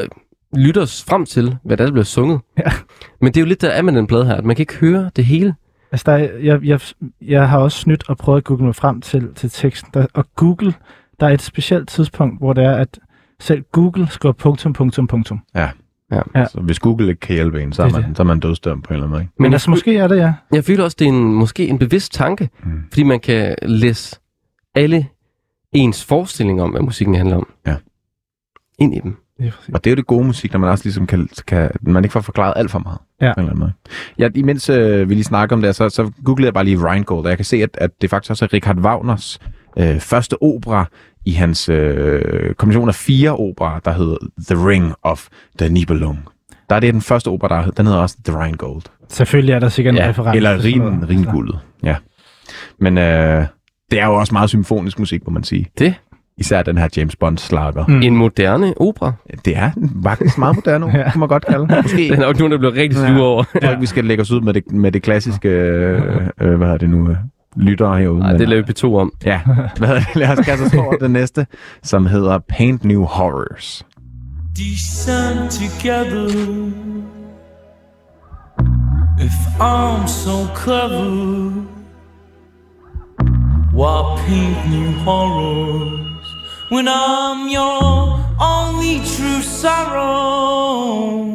øh, 0.00 0.08
lytte 0.56 0.78
os 0.78 1.04
frem 1.08 1.26
til, 1.26 1.56
hvad 1.64 1.76
der 1.76 1.92
blev 1.92 2.04
sunget. 2.04 2.40
Ja. 2.58 2.72
Men 3.20 3.28
det 3.34 3.36
er 3.36 3.40
jo 3.40 3.46
lidt 3.48 3.60
der 3.60 3.68
er 3.68 3.82
med 3.82 3.92
den 3.92 4.06
plade 4.06 4.26
her, 4.26 4.34
at 4.34 4.44
man 4.44 4.56
kan 4.56 4.62
ikke 4.62 4.76
høre 4.76 5.10
det 5.16 5.24
hele. 5.24 5.54
Altså, 5.92 6.04
der 6.10 6.12
er, 6.18 6.28
jeg, 6.42 6.64
jeg, 6.64 6.80
jeg 7.22 7.48
har 7.48 7.58
også 7.58 7.78
snydt 7.78 8.08
og 8.08 8.16
prøvet 8.16 8.36
at 8.38 8.44
google 8.44 8.64
mig 8.64 8.74
frem 8.74 9.00
til, 9.00 9.28
til 9.34 9.50
teksten. 9.50 9.90
Der, 9.94 10.06
og 10.14 10.26
Google, 10.36 10.74
der 11.20 11.26
er 11.26 11.30
et 11.30 11.42
specielt 11.42 11.88
tidspunkt, 11.88 12.38
hvor 12.38 12.52
det 12.52 12.64
er, 12.64 12.76
at 12.76 12.98
selv 13.40 13.62
Google 13.72 14.06
skriver 14.10 14.32
punktum, 14.32 14.72
punktum, 14.72 15.06
punktum. 15.06 15.40
Ja. 15.54 15.68
Ja. 16.12 16.46
Så 16.46 16.60
hvis 16.60 16.78
Google 16.78 17.08
ikke 17.08 17.20
kan 17.20 17.34
hjælpe 17.34 17.62
en, 17.62 17.72
så 17.72 17.82
er 17.82 17.86
Det 17.86 17.94
er 17.94 18.00
man, 18.00 18.08
det. 18.08 18.16
så 18.16 18.22
er 18.22 18.26
man 18.26 18.40
dødsdømt 18.40 18.84
på 18.84 18.88
en 18.88 18.94
eller 18.94 19.04
anden 19.04 19.10
måde. 19.10 19.22
Ikke? 19.22 19.32
Men, 19.38 19.52
altså, 19.52 19.70
måske 19.70 19.96
er 19.96 20.08
det, 20.08 20.16
ja. 20.16 20.32
Jeg 20.52 20.64
føler 20.64 20.84
også, 20.84 20.96
det 20.98 21.04
er 21.04 21.08
en, 21.08 21.34
måske 21.34 21.66
en 21.68 21.78
bevidst 21.78 22.12
tanke, 22.12 22.50
Mm. 22.64 22.70
fordi 22.88 23.02
man 23.02 23.20
kan 23.20 23.54
læse 23.62 24.16
alle 24.74 25.06
ens 25.72 26.04
forestillinger 26.04 26.64
om, 26.64 26.70
hvad 26.70 26.80
musikken 26.82 27.14
handler 27.14 27.36
om. 27.36 27.48
Ja. 27.66 27.74
Ind 28.78 28.94
i 28.94 29.00
dem. 29.00 29.16
Præcis. 29.40 29.74
Og 29.74 29.84
det 29.84 29.90
er 29.90 29.92
jo 29.92 29.96
det 29.96 30.06
gode 30.06 30.24
musik, 30.26 30.52
når 30.52 30.60
man 30.60 30.70
også 30.70 30.84
ligesom 30.84 31.06
kan, 31.06 31.28
kan 31.46 31.70
man 31.82 32.04
ikke 32.04 32.12
får 32.12 32.20
forklaret 32.20 32.52
alt 32.56 32.70
for 32.70 32.78
meget. 32.78 32.98
Ja. 33.20 33.32
På 33.34 33.40
en 33.40 33.44
eller 33.46 33.50
anden 33.50 33.60
måde. 33.60 33.72
Ja, 34.18 34.28
imens 34.34 34.68
øh, 34.70 35.08
vi 35.08 35.14
lige 35.14 35.24
snakker 35.24 35.56
om 35.56 35.62
det, 35.62 35.76
så, 35.76 35.88
så 35.88 36.10
googlede 36.24 36.46
jeg 36.46 36.54
bare 36.54 36.64
lige 36.64 36.88
Rheingold, 36.90 37.24
og 37.24 37.28
jeg 37.28 37.38
kan 37.38 37.44
se, 37.44 37.56
at, 37.62 37.70
at 37.74 37.90
det 38.02 38.10
faktisk 38.10 38.30
også 38.30 38.44
er 38.44 38.52
Richard 38.52 38.78
Wagners 38.78 39.38
øh, 39.78 40.00
første 40.00 40.42
opera 40.42 40.84
i 41.26 41.32
hans 41.32 41.68
øh, 41.68 42.54
kombination 42.54 42.88
af 42.88 42.94
fire 42.94 43.36
operer, 43.36 43.78
der 43.80 43.92
hedder 43.92 44.16
The 44.50 44.68
Ring 44.68 44.94
of 45.02 45.26
the 45.58 45.68
Nibelung. 45.68 46.18
Der 46.70 46.76
er 46.76 46.80
det 46.80 46.94
den 46.94 47.02
første 47.02 47.28
opera, 47.28 47.48
der 47.64 47.70
den 47.70 47.86
hedder 47.86 48.00
også 48.00 48.16
The 48.24 48.38
Rheingold. 48.40 48.82
Selvfølgelig 49.08 49.52
er 49.52 49.58
der 49.58 49.68
sikkert 49.68 49.94
en 49.94 49.98
Ja, 49.98 50.08
reference. 50.08 50.36
eller 50.36 50.56
noget. 50.76 51.08
Ringuldet. 51.08 51.58
Ja. 51.82 51.96
Men 52.80 52.98
øh, 52.98 53.44
det 53.90 54.00
er 54.00 54.06
jo 54.06 54.14
også 54.14 54.32
meget 54.34 54.50
symfonisk 54.50 54.98
musik, 54.98 55.22
må 55.26 55.30
man 55.32 55.44
sige. 55.44 55.66
Det 55.78 55.94
Især 56.38 56.62
den 56.62 56.78
her 56.78 56.88
James 56.96 57.16
Bond 57.16 57.38
slager. 57.38 57.84
Mm. 57.88 58.02
En 58.02 58.16
moderne 58.16 58.74
opera. 58.80 59.12
Det 59.44 59.56
er 59.56 59.70
faktisk 60.04 60.38
meget 60.38 60.56
moderne, 60.56 60.86
Ja. 60.94 60.98
ja. 60.98 61.10
kan 61.10 61.18
man 61.18 61.28
godt 61.28 61.46
kalde. 61.46 61.66
Måske 61.82 61.96
Den 62.12 62.18
er 62.20 62.22
jo 62.22 62.28
ikke 62.28 62.40
nogen, 62.40 62.52
der 62.52 62.58
bliver 62.58 62.74
rigtig 62.74 62.98
sure 62.98 63.10
Ja. 63.12 63.20
over. 63.20 63.44
Ikke, 63.70 63.80
vi 63.80 63.86
skal 63.86 64.04
lægge 64.04 64.20
os 64.20 64.30
ud 64.30 64.40
med 64.40 64.54
det, 64.54 64.72
med 64.72 64.92
det 64.92 65.02
klassiske, 65.02 65.48
øh, 65.48 66.02
øh, 66.40 66.54
hvad 66.54 66.66
hedder 66.66 66.76
det 66.78 66.90
nu, 66.90 67.16
lyttere 67.56 67.98
herude. 67.98 68.18
Nej, 68.20 68.30
men- 68.32 68.40
det 68.40 68.48
laver 68.48 68.66
vi 68.66 68.72
to 68.72 68.96
om. 68.96 69.12
Ja, 69.24 69.40
hvad? 69.78 70.02
Lad 70.14 70.38
os 70.38 70.44
kaste 70.46 70.62
os 70.64 70.74
over 70.74 70.96
det 70.96 71.10
næste, 71.10 71.46
som 71.82 72.06
hedder 72.06 72.38
Paint 72.48 72.84
New 72.84 73.04
Horrors. 73.04 73.86
descend 74.56 75.50
together. 75.50 76.28
If 79.18 79.32
I'm 79.60 80.06
so 80.06 80.46
clever, 80.54 81.50
why 83.72 84.16
paint 84.26 84.70
new 84.70 84.92
horrors 85.04 86.26
when 86.72 86.86
I'm 86.88 87.48
your 87.48 88.18
only 88.40 88.98
true 89.14 89.42
sorrow? 89.42 91.33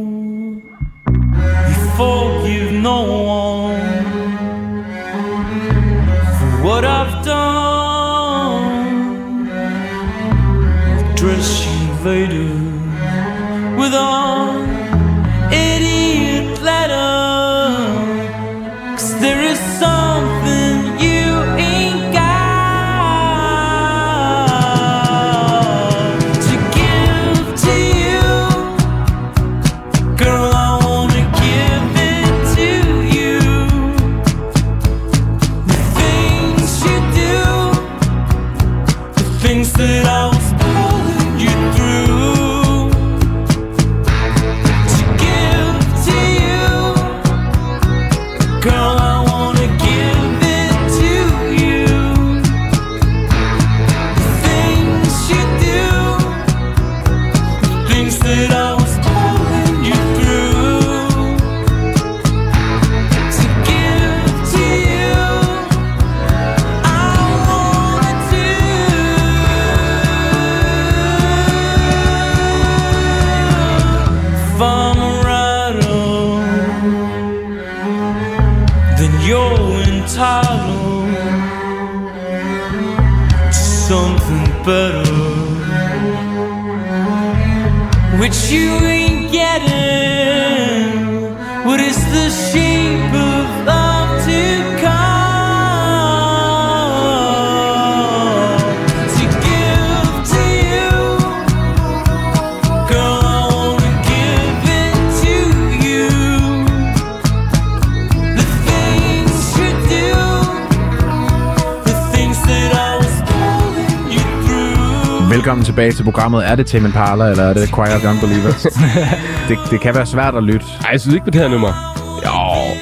Velkommen 115.50 115.66
tilbage 115.66 115.92
til 115.92 116.04
programmet. 116.04 116.50
Er 116.50 116.56
det 116.56 116.66
Tame 116.66 116.88
Impala, 116.88 117.30
eller 117.30 117.44
er 117.44 117.54
det 117.54 117.70
Choir 117.70 117.96
of 117.96 118.04
Young 118.04 118.20
Believers? 118.20 118.68
det, 119.50 119.58
det 119.72 119.82
kan 119.82 119.96
være 119.96 120.06
svært 120.06 120.36
at 120.36 120.44
lytte. 120.44 120.66
Ej, 120.84 120.90
jeg 120.92 121.02
synes 121.02 121.14
ikke 121.14 121.26
på 121.26 121.30
det 121.30 121.42
her 121.42 121.48
nummer. 121.48 121.96
Jo, 122.26 122.32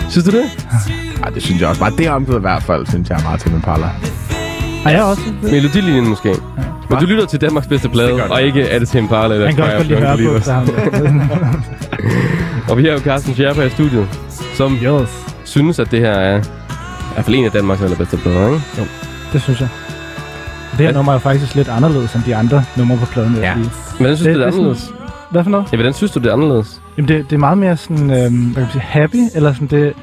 Synes 0.10 0.26
du 0.26 0.32
det? 0.32 0.46
Ej, 1.24 1.30
det 1.30 1.44
synes 1.44 1.62
jeg 1.62 1.70
også. 1.70 1.82
Bare 1.82 1.92
det 1.98 2.10
omkvæd 2.10 2.38
i 2.38 2.40
hvert 2.40 2.64
fald, 2.64 2.88
synes 2.88 3.10
jeg 3.10 3.20
er 3.20 3.24
meget 3.24 3.40
Tame 3.40 3.56
Impala. 3.56 3.90
Og 4.86 4.92
jeg 4.92 5.04
også. 5.04 5.22
Melodilinjen 5.42 6.08
måske. 6.08 6.36
Men 6.90 7.00
du 7.00 7.06
lytter 7.06 7.26
til 7.26 7.42
Danmarks 7.42 7.68
bedste 7.68 7.90
plade, 7.90 8.24
og 8.24 8.42
ikke 8.42 8.62
er 8.62 8.80
det 8.80 8.90
til 8.90 8.98
Impala 8.98 9.34
eller 9.34 9.52
Choir 9.52 9.80
of 9.80 9.90
Young 9.90 10.18
Believers. 10.18 10.48
Og 12.70 12.78
vi 12.78 12.86
har 12.86 12.92
jo 12.92 13.00
Carsten 13.00 13.34
Scherper 13.34 13.64
i 13.64 13.70
studiet, 13.70 14.08
som 14.56 14.78
Yes, 14.84 15.10
synes, 15.44 15.80
at 15.80 15.92
det 15.92 16.00
her 16.00 16.12
er 16.12 16.38
i 16.38 16.42
hvert 17.14 17.26
fald 17.26 17.36
en 17.36 17.46
af 17.46 17.52
Danmarks 17.52 17.82
allerbedste 17.82 18.18
plader, 18.18 18.48
ikke? 18.48 18.62
det 19.34 19.42
synes 19.42 19.60
jeg. 19.60 19.68
Det 20.78 20.86
her 20.86 20.94
nummer 20.94 21.14
er 21.14 21.20
faktisk 21.20 21.56
lidt 21.56 21.70
anderledes 21.70 22.14
end 22.16 22.24
de 22.24 22.36
andre 22.36 22.64
numre 22.78 22.98
på 22.98 23.06
pladen. 23.06 23.36
Ja. 23.36 23.54
Hvordan 23.98 24.18
synes 24.18 24.20
Det- 24.20 24.36
du, 24.36 24.40
det 24.40 24.44
er 24.44 24.48
er 24.48 24.52
sådan- 24.52 24.60
anderledes? 24.60 24.94
Hvad 25.32 25.44
for 25.44 25.52
noget? 25.52 25.66
Ja, 25.72 25.78
hvordan 25.78 25.94
synes 25.94 26.12
du, 26.12 26.20
det 26.20 26.28
er 26.30 26.34
anderledes? 26.34 26.82
Jamen, 26.98 27.08
det, 27.10 27.26
det 27.30 27.36
er 27.36 27.40
meget 27.40 27.58
mere 27.58 27.78
sådan, 27.78 28.10
øhm, 28.12 28.44
hvad 28.44 28.54
kan 28.54 28.62
man 28.62 28.72
sige, 28.72 28.82
happy, 28.82 29.18
eller 29.36 29.54
sådan, 29.54 29.68
det, 29.68 29.94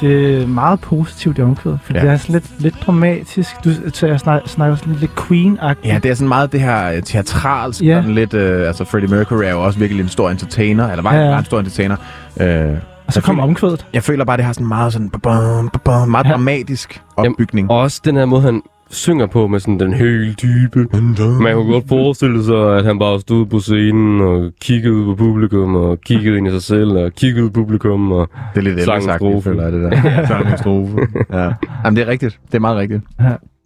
det 0.00 0.42
er 0.42 0.46
meget 0.46 0.80
positivt 0.80 1.38
i 1.38 1.42
omkvædet, 1.42 1.78
for 1.84 1.92
Ja. 1.94 2.00
det 2.00 2.10
er 2.10 2.16
sådan 2.16 2.32
lidt, 2.32 2.44
lidt 2.62 2.74
dramatisk. 2.86 3.50
Du 3.64 3.70
så 3.92 4.06
jeg 4.06 4.20
snakker, 4.20 4.48
snakker 4.48 4.76
sådan 4.76 4.94
lidt 4.94 5.10
Queen-agtigt. 5.18 5.88
Ja, 5.88 5.98
det 6.02 6.10
er 6.10 6.14
sådan 6.14 6.28
meget 6.28 6.52
det 6.52 6.60
her 6.60 6.92
øh, 6.92 7.02
teatralsk, 7.02 7.82
Ja. 7.82 7.94
sådan 7.98 8.14
lidt, 8.14 8.34
øh, 8.34 8.66
altså 8.66 8.84
Freddie 8.84 9.10
Mercury 9.10 9.42
er 9.44 9.50
jo 9.50 9.62
også 9.64 9.78
virkelig 9.78 10.02
en 10.02 10.08
stor 10.08 10.30
entertainer, 10.30 10.88
eller 10.90 11.02
var, 11.02 11.14
Ja, 11.14 11.38
en 11.38 11.44
stor 11.44 11.58
entertainer. 11.58 11.96
Øh, 12.40 12.66
og 13.06 13.12
så 13.12 13.20
kommer 13.20 13.42
omkvædet. 13.42 13.86
jeg 13.92 14.02
føler 14.02 14.24
bare, 14.24 14.36
det 14.36 14.44
har 14.44 14.52
sådan 14.52 14.66
meget 14.68 14.92
sådan, 14.92 15.10
ba-bum, 15.10 15.68
ba-bum, 15.68 16.08
meget 16.08 16.26
Ja. 16.26 16.30
dramatisk 16.30 17.02
opbygning. 17.16 17.70
Og 17.70 17.78
også 17.78 18.00
den 18.04 18.16
her 18.16 18.24
måde, 18.24 18.42
han 18.42 18.62
synger 18.90 19.26
på 19.26 19.46
med 19.46 19.60
sådan 19.60 19.80
den 19.80 19.92
helt 19.94 20.42
dybe. 20.42 20.78
Man 21.42 21.54
kunne 21.54 21.72
godt 21.72 21.88
forestille 21.88 22.44
sig, 22.44 22.76
at 22.76 22.84
han 22.84 22.98
bare 22.98 23.20
stod 23.20 23.46
på 23.46 23.58
scenen 23.58 24.20
og 24.20 24.50
kiggede 24.60 24.94
ud 24.94 25.04
på 25.06 25.14
publikum, 25.14 25.76
og 25.76 26.00
kiggede 26.00 26.38
ind 26.38 26.46
i 26.46 26.50
sig 26.50 26.62
selv, 26.62 26.90
og 26.90 27.12
kiggede 27.12 27.44
ud 27.44 27.50
på 27.50 27.60
publikum, 27.60 28.12
og 28.12 28.28
Det 28.54 28.58
er 28.60 28.62
lidt 28.62 28.80
Sang 28.82 28.96
ældre 28.96 29.02
sagt, 29.12 29.20
strofe. 29.20 29.50
føler 29.50 29.62
jeg, 29.62 29.72
det 29.72 29.82
der. 29.82 30.26
Sang 30.26 30.50
en 30.52 30.58
strofe. 30.58 30.96
Ja. 31.32 31.52
Jamen, 31.84 31.96
det 31.96 32.02
er 32.02 32.06
rigtigt. 32.08 32.38
Det 32.46 32.54
er 32.54 32.60
meget 32.60 32.76
rigtigt. 32.76 33.02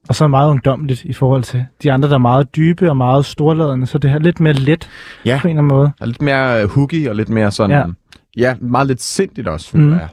Og 0.08 0.14
så 0.14 0.28
meget 0.28 0.50
ungdomligt 0.50 1.04
i 1.04 1.12
forhold 1.12 1.42
til 1.42 1.64
de 1.82 1.92
andre, 1.92 2.08
der 2.08 2.14
er 2.14 2.18
meget 2.18 2.56
dybe 2.56 2.90
og 2.90 2.96
meget 2.96 3.24
storladende, 3.24 3.86
så 3.86 3.98
det 3.98 4.10
her 4.10 4.18
lidt 4.18 4.40
mere 4.40 4.52
let 4.52 4.88
Ja. 5.24 5.38
på 5.42 5.48
en 5.48 5.50
eller 5.58 5.62
anden 5.62 5.76
måde. 5.76 5.90
Er 6.00 6.06
lidt 6.06 6.22
mere 6.22 6.62
øh, 6.62 6.68
hooky 6.70 7.08
og 7.08 7.16
lidt 7.16 7.28
mere 7.28 7.50
sådan... 7.50 7.70
Ja, 7.76 7.78
Ja. 7.78 7.84
ja 8.36 8.54
meget 8.60 8.86
lidt 8.86 9.02
sindigt 9.02 9.48
også, 9.48 9.70
føler 9.70 9.84
Mhm. 9.84 9.94
jeg. 9.94 10.08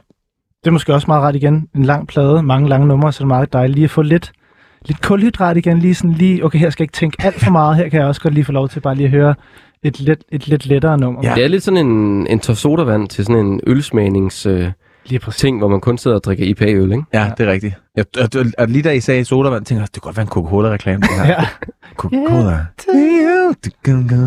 Det 0.64 0.70
er 0.70 0.72
måske 0.72 0.94
også 0.94 1.04
meget 1.08 1.22
ret 1.22 1.36
igen. 1.36 1.68
En 1.76 1.84
lang 1.84 2.06
plade, 2.08 2.42
mange 2.42 2.68
lange 2.68 2.86
numre, 2.86 3.12
så 3.12 3.16
er 3.20 3.24
det 3.24 3.28
meget 3.28 3.52
dejligt 3.52 3.74
lige 3.74 3.84
at 3.84 3.90
få 3.90 4.02
lidt, 4.02 4.32
lidt 4.88 5.02
kulhydrat 5.02 5.56
igen. 5.56 5.78
Lige 5.78 5.94
sådan 5.94 6.12
lige, 6.12 6.44
okay, 6.44 6.58
her 6.58 6.70
skal 6.70 6.82
jeg 6.82 6.84
ikke 6.84 6.96
tænke 6.96 7.16
alt 7.24 7.40
for 7.44 7.50
meget. 7.50 7.76
Her 7.76 7.88
kan 7.88 8.00
jeg 8.00 8.08
også 8.08 8.20
godt 8.20 8.34
lige 8.34 8.44
få 8.44 8.52
lov 8.52 8.68
til 8.68 8.80
bare 8.80 8.94
lige 8.94 9.04
at 9.04 9.10
høre 9.10 9.34
et 9.82 10.00
lidt, 10.00 10.24
et 10.32 10.48
lidt 10.48 10.66
lettere 10.66 10.98
nummer. 10.98 11.20
Ja. 11.24 11.34
det 11.34 11.44
er 11.44 11.48
lidt 11.48 11.62
sådan 11.62 11.86
en, 11.86 12.26
en 12.26 12.40
tår 12.40 12.54
sodavand 12.54 13.08
til 13.08 13.24
sådan 13.24 13.46
en 13.46 13.60
ølsmagnings 13.66 14.46
øh, 14.46 14.70
Lige 15.06 15.18
præcis. 15.18 15.40
ting, 15.40 15.58
hvor 15.58 15.68
man 15.68 15.80
kun 15.80 15.98
sidder 15.98 16.16
og 16.16 16.24
drikker 16.24 16.44
IPA-øl, 16.44 16.92
ikke? 16.92 17.04
Ja, 17.12 17.32
det 17.38 17.48
er 17.48 17.52
rigtigt. 17.52 17.74
Jeg, 17.96 18.04
og, 18.18 18.28
og, 18.40 18.46
og 18.58 18.68
lige 18.68 18.82
da 18.82 18.90
I 18.92 19.00
sagde 19.00 19.24
sodavand, 19.24 19.64
tænkte 19.64 19.80
jeg, 19.80 19.88
det 19.94 20.02
kunne 20.02 20.08
godt 20.08 20.16
være 20.16 20.22
en 20.22 20.28
Coca-Cola-reklame. 20.28 21.00
Det 21.02 21.26
her. 21.26 21.34
Ja. 21.40 21.46
Coca-Cola. 21.96 22.66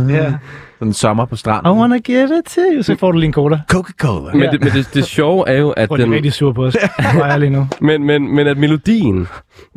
Ja. 0.10 0.34
Sådan 0.80 0.88
en 0.88 0.94
sommer 0.94 1.26
på 1.26 1.36
I 1.36 1.38
stranden. 1.38 1.78
wanna 1.80 1.98
give 1.98 2.24
it 2.24 2.46
to 2.46 2.62
you. 2.74 2.82
Så 2.84 2.96
får 3.00 3.12
du 3.12 3.18
lige 3.18 3.28
en 3.28 3.34
cola. 3.34 3.60
Coca-Cola. 3.72 4.34
Men, 4.34 4.50
det, 4.52 4.60
men 4.64 4.72
det, 4.74 4.90
det 4.94 5.06
sjove 5.06 5.50
er 5.50 5.54
jo, 5.60 5.70
at 5.70 5.88
Prøv 5.90 5.96
lige 5.96 6.06
den, 6.06 6.14
rigtig 6.14 6.34
sur 6.34 6.54
på 6.54 6.66
os. 6.66 6.76
Hvor 7.14 7.22
er 7.24 7.28
jeg 7.32 7.40
lige 7.40 7.50
nu? 7.50 7.68
men, 7.82 8.04
men, 8.04 8.36
men 8.36 8.48
at 8.48 8.58
melodien, 8.58 9.28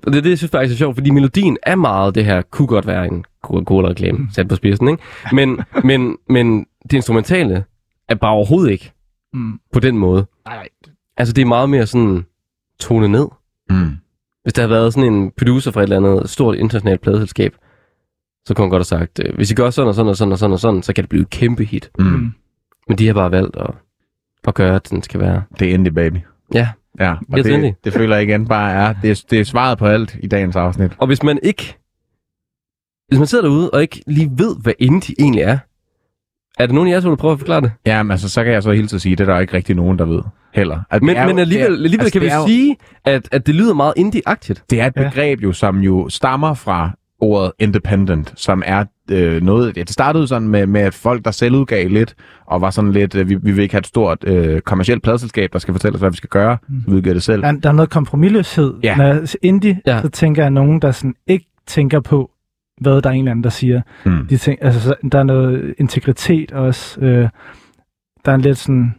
og 0.07 0.13
det 0.13 0.19
er 0.19 0.23
det, 0.23 0.31
jeg 0.31 0.39
synes 0.39 0.51
faktisk 0.51 0.75
er 0.75 0.79
sjovt, 0.79 0.97
fordi 0.97 1.11
melodien 1.11 1.57
er 1.63 1.75
meget 1.77 2.15
det 2.15 2.25
her, 2.25 2.43
kunne 2.51 2.69
godt 2.69 2.87
være 2.87 3.07
en 3.07 3.25
Coca-Cola-reklame, 3.45 4.29
sat 4.35 4.49
på 4.49 4.55
spidsen, 4.57 4.89
ikke? 4.89 5.03
Men, 5.33 5.61
men, 5.85 6.17
men 6.29 6.67
det 6.83 6.93
instrumentale 6.93 7.65
er 8.09 8.15
bare 8.15 8.31
overhovedet 8.33 8.71
ikke 8.73 8.93
Mm. 9.35 9.59
på 9.73 9.81
den 9.81 9.99
måde. 9.99 10.27
Nej, 10.47 10.57
nej. 10.57 10.69
Altså, 11.17 11.33
det 11.35 11.43
er 11.43 11.47
meget 11.47 11.71
mere 11.71 11.87
sådan 11.87 12.27
tone 12.81 13.09
ned. 13.09 13.29
Mm. 13.71 13.97
Hvis 14.43 14.53
der 14.53 14.63
havde 14.63 14.71
været 14.71 14.95
sådan 14.95 15.13
en 15.13 15.31
producer 15.31 15.71
fra 15.71 15.81
et 15.81 15.83
eller 15.93 15.97
andet 15.97 16.31
stort 16.31 16.57
internationalt 16.57 17.01
pladeselskab, 17.01 17.57
så 18.47 18.55
kunne 18.55 18.63
man 18.63 18.71
godt 18.71 18.81
have 18.81 18.85
sagt, 19.01 19.21
øh, 19.25 19.35
hvis 19.35 19.51
I 19.51 19.55
gør 19.55 19.71
sådan 19.71 19.89
og 19.89 19.95
sådan 19.95 20.11
og 20.11 20.17
sådan 20.17 20.33
og 20.33 20.39
sådan 20.39 20.53
og 20.53 20.61
sådan, 20.61 20.83
så 20.83 20.93
kan 20.93 21.03
det 21.05 21.09
blive 21.09 21.23
et 21.23 21.31
kæmpe 21.31 21.65
hit. 21.65 21.91
Mm. 21.99 22.05
Mm. 22.05 22.33
Men 22.89 22.99
de 22.99 23.07
har 23.07 23.15
bare 23.15 23.31
valgt 23.31 23.57
at, 23.57 23.71
at 24.49 24.55
gøre, 24.55 24.75
at 24.77 24.91
den 24.91 25.03
skal 25.03 25.21
være... 25.21 25.43
Det 25.59 25.69
er 25.71 25.75
indie, 25.75 25.93
baby. 25.93 26.17
Ja, 26.55 26.69
Ja, 27.01 27.11
og 27.13 27.37
Helt 27.37 27.47
indie. 27.47 27.71
det, 27.71 27.85
det 27.85 27.93
føler 27.93 28.17
jeg 28.17 28.25
igen 28.25 28.49
bare 28.49 28.73
er, 28.73 28.95
det 29.03 29.11
er, 29.11 29.25
det 29.31 29.41
er 29.41 29.45
svaret 29.45 29.79
på 29.79 29.87
alt 29.87 30.17
i 30.23 30.27
dagens 30.27 30.57
afsnit. 30.57 30.93
og 30.99 31.07
hvis 31.07 31.23
man 31.23 31.39
ikke... 31.43 31.77
Hvis 33.09 33.19
man 33.19 33.27
sidder 33.27 33.45
derude 33.45 33.71
og 33.71 33.83
ikke 33.83 34.03
lige 34.07 34.31
ved, 34.37 34.57
hvad 34.63 34.73
indie 34.79 35.15
egentlig 35.19 35.43
er, 35.43 35.59
er 36.63 36.67
der 36.67 36.75
nogen 36.75 36.89
af 36.89 36.93
jer, 36.93 37.01
som 37.01 37.11
vil 37.11 37.17
prøve 37.17 37.33
at 37.33 37.39
forklare 37.39 37.61
det? 37.61 37.73
Ja, 37.87 38.03
men 38.03 38.11
altså, 38.11 38.29
så 38.29 38.45
kan 38.45 38.53
jeg 38.53 38.63
så 38.63 38.71
hilse 38.73 38.97
at 38.97 39.03
sige, 39.03 39.17
det 39.17 39.29
er 39.29 39.33
der 39.35 39.41
ikke 39.41 39.55
rigtig 39.55 39.77
nogen, 39.77 39.99
der 39.99 40.05
ved 40.05 40.21
heller. 40.55 40.81
At 40.91 41.03
Men, 41.03 41.09
det 41.09 41.17
er 41.19 41.23
jo- 41.23 41.29
men 41.29 41.39
alligevel, 41.39 41.71
det 41.79 41.85
alligevel 41.85 42.01
altså, 42.01 42.13
kan 42.13 42.21
vi 42.23 42.27
det 42.29 42.35
jo- 42.35 42.47
sige, 42.47 42.77
at, 43.05 43.29
at 43.33 43.47
det 43.47 43.55
lyder 43.55 43.75
meget 43.75 43.95
indie-agtigt. 43.97 44.65
Det 44.71 44.81
er 44.81 44.87
et 44.87 44.93
Ja. 44.97 45.09
begreb 45.09 45.43
jo, 45.43 45.53
som 45.53 45.79
jo 45.79 46.09
stammer 46.09 46.55
fra 46.55 46.91
ordet 47.21 47.53
independent, 47.59 48.33
som 48.37 48.63
er 48.67 48.85
øh, 49.11 49.43
noget... 49.43 49.77
Ja, 49.77 49.81
det 49.83 49.91
startede 49.91 50.27
sådan 50.29 50.49
med, 50.49 50.67
med 50.67 50.81
at 50.81 50.95
folk, 50.95 51.25
der 51.25 51.31
selv 51.31 51.55
udgav 51.55 51.89
lidt, 51.89 52.15
og 52.47 52.61
var 52.61 52.71
sådan 52.71 52.93
lidt, 52.93 53.15
øh, 53.15 53.29
vi, 53.29 53.35
vi 53.35 53.53
vil 53.53 53.63
ikke 53.63 53.75
have 53.75 53.79
et 53.81 53.87
stort 53.87 54.19
øh, 54.27 54.61
kommersielt 54.61 55.03
pladselskab, 55.03 55.53
der 55.53 55.59
skal 55.59 55.75
fortælle 55.75 55.95
os, 55.95 56.01
hvad 56.01 56.11
vi 56.11 56.17
skal 56.17 56.29
gøre, 56.29 56.57
så 56.69 56.91
vi 56.91 56.93
udgiver 56.97 57.15
det 57.15 57.23
selv. 57.23 57.43
Der, 57.43 57.49
er- 57.49 57.53
der 57.53 57.69
er 57.69 57.73
noget 57.73 57.91
kompromilløshed. 57.91 58.75
Ja. 58.83 58.97
Når 58.97 59.19
indie, 59.43 59.81
Ja. 59.87 59.95
ja. 59.95 60.03
så 60.03 60.09
tænker 60.09 60.43
jeg 60.43 60.51
nogen, 60.51 60.83
der 60.83 60.91
sådan 60.91 61.15
ikke 61.27 61.47
tænker 61.67 62.01
på, 62.01 62.31
hvad 62.83 63.03
der 63.03 63.09
er 63.11 63.15
en 63.15 63.19
eller 63.19 63.31
anden, 63.31 63.45
der 63.45 63.51
siger. 63.51 63.83
Mm. 64.07 64.27
De 64.27 64.37
tænker, 64.37 64.65
altså, 64.67 64.81
så- 64.81 65.09
der 65.13 65.19
er 65.19 65.23
noget 65.23 65.75
integritet 65.79 66.53
også. 66.53 67.01
Øh, 67.01 67.29
der 68.25 68.31
er 68.31 68.35
en 68.35 68.41
lidt 68.41 68.59
sådan... 68.59 68.95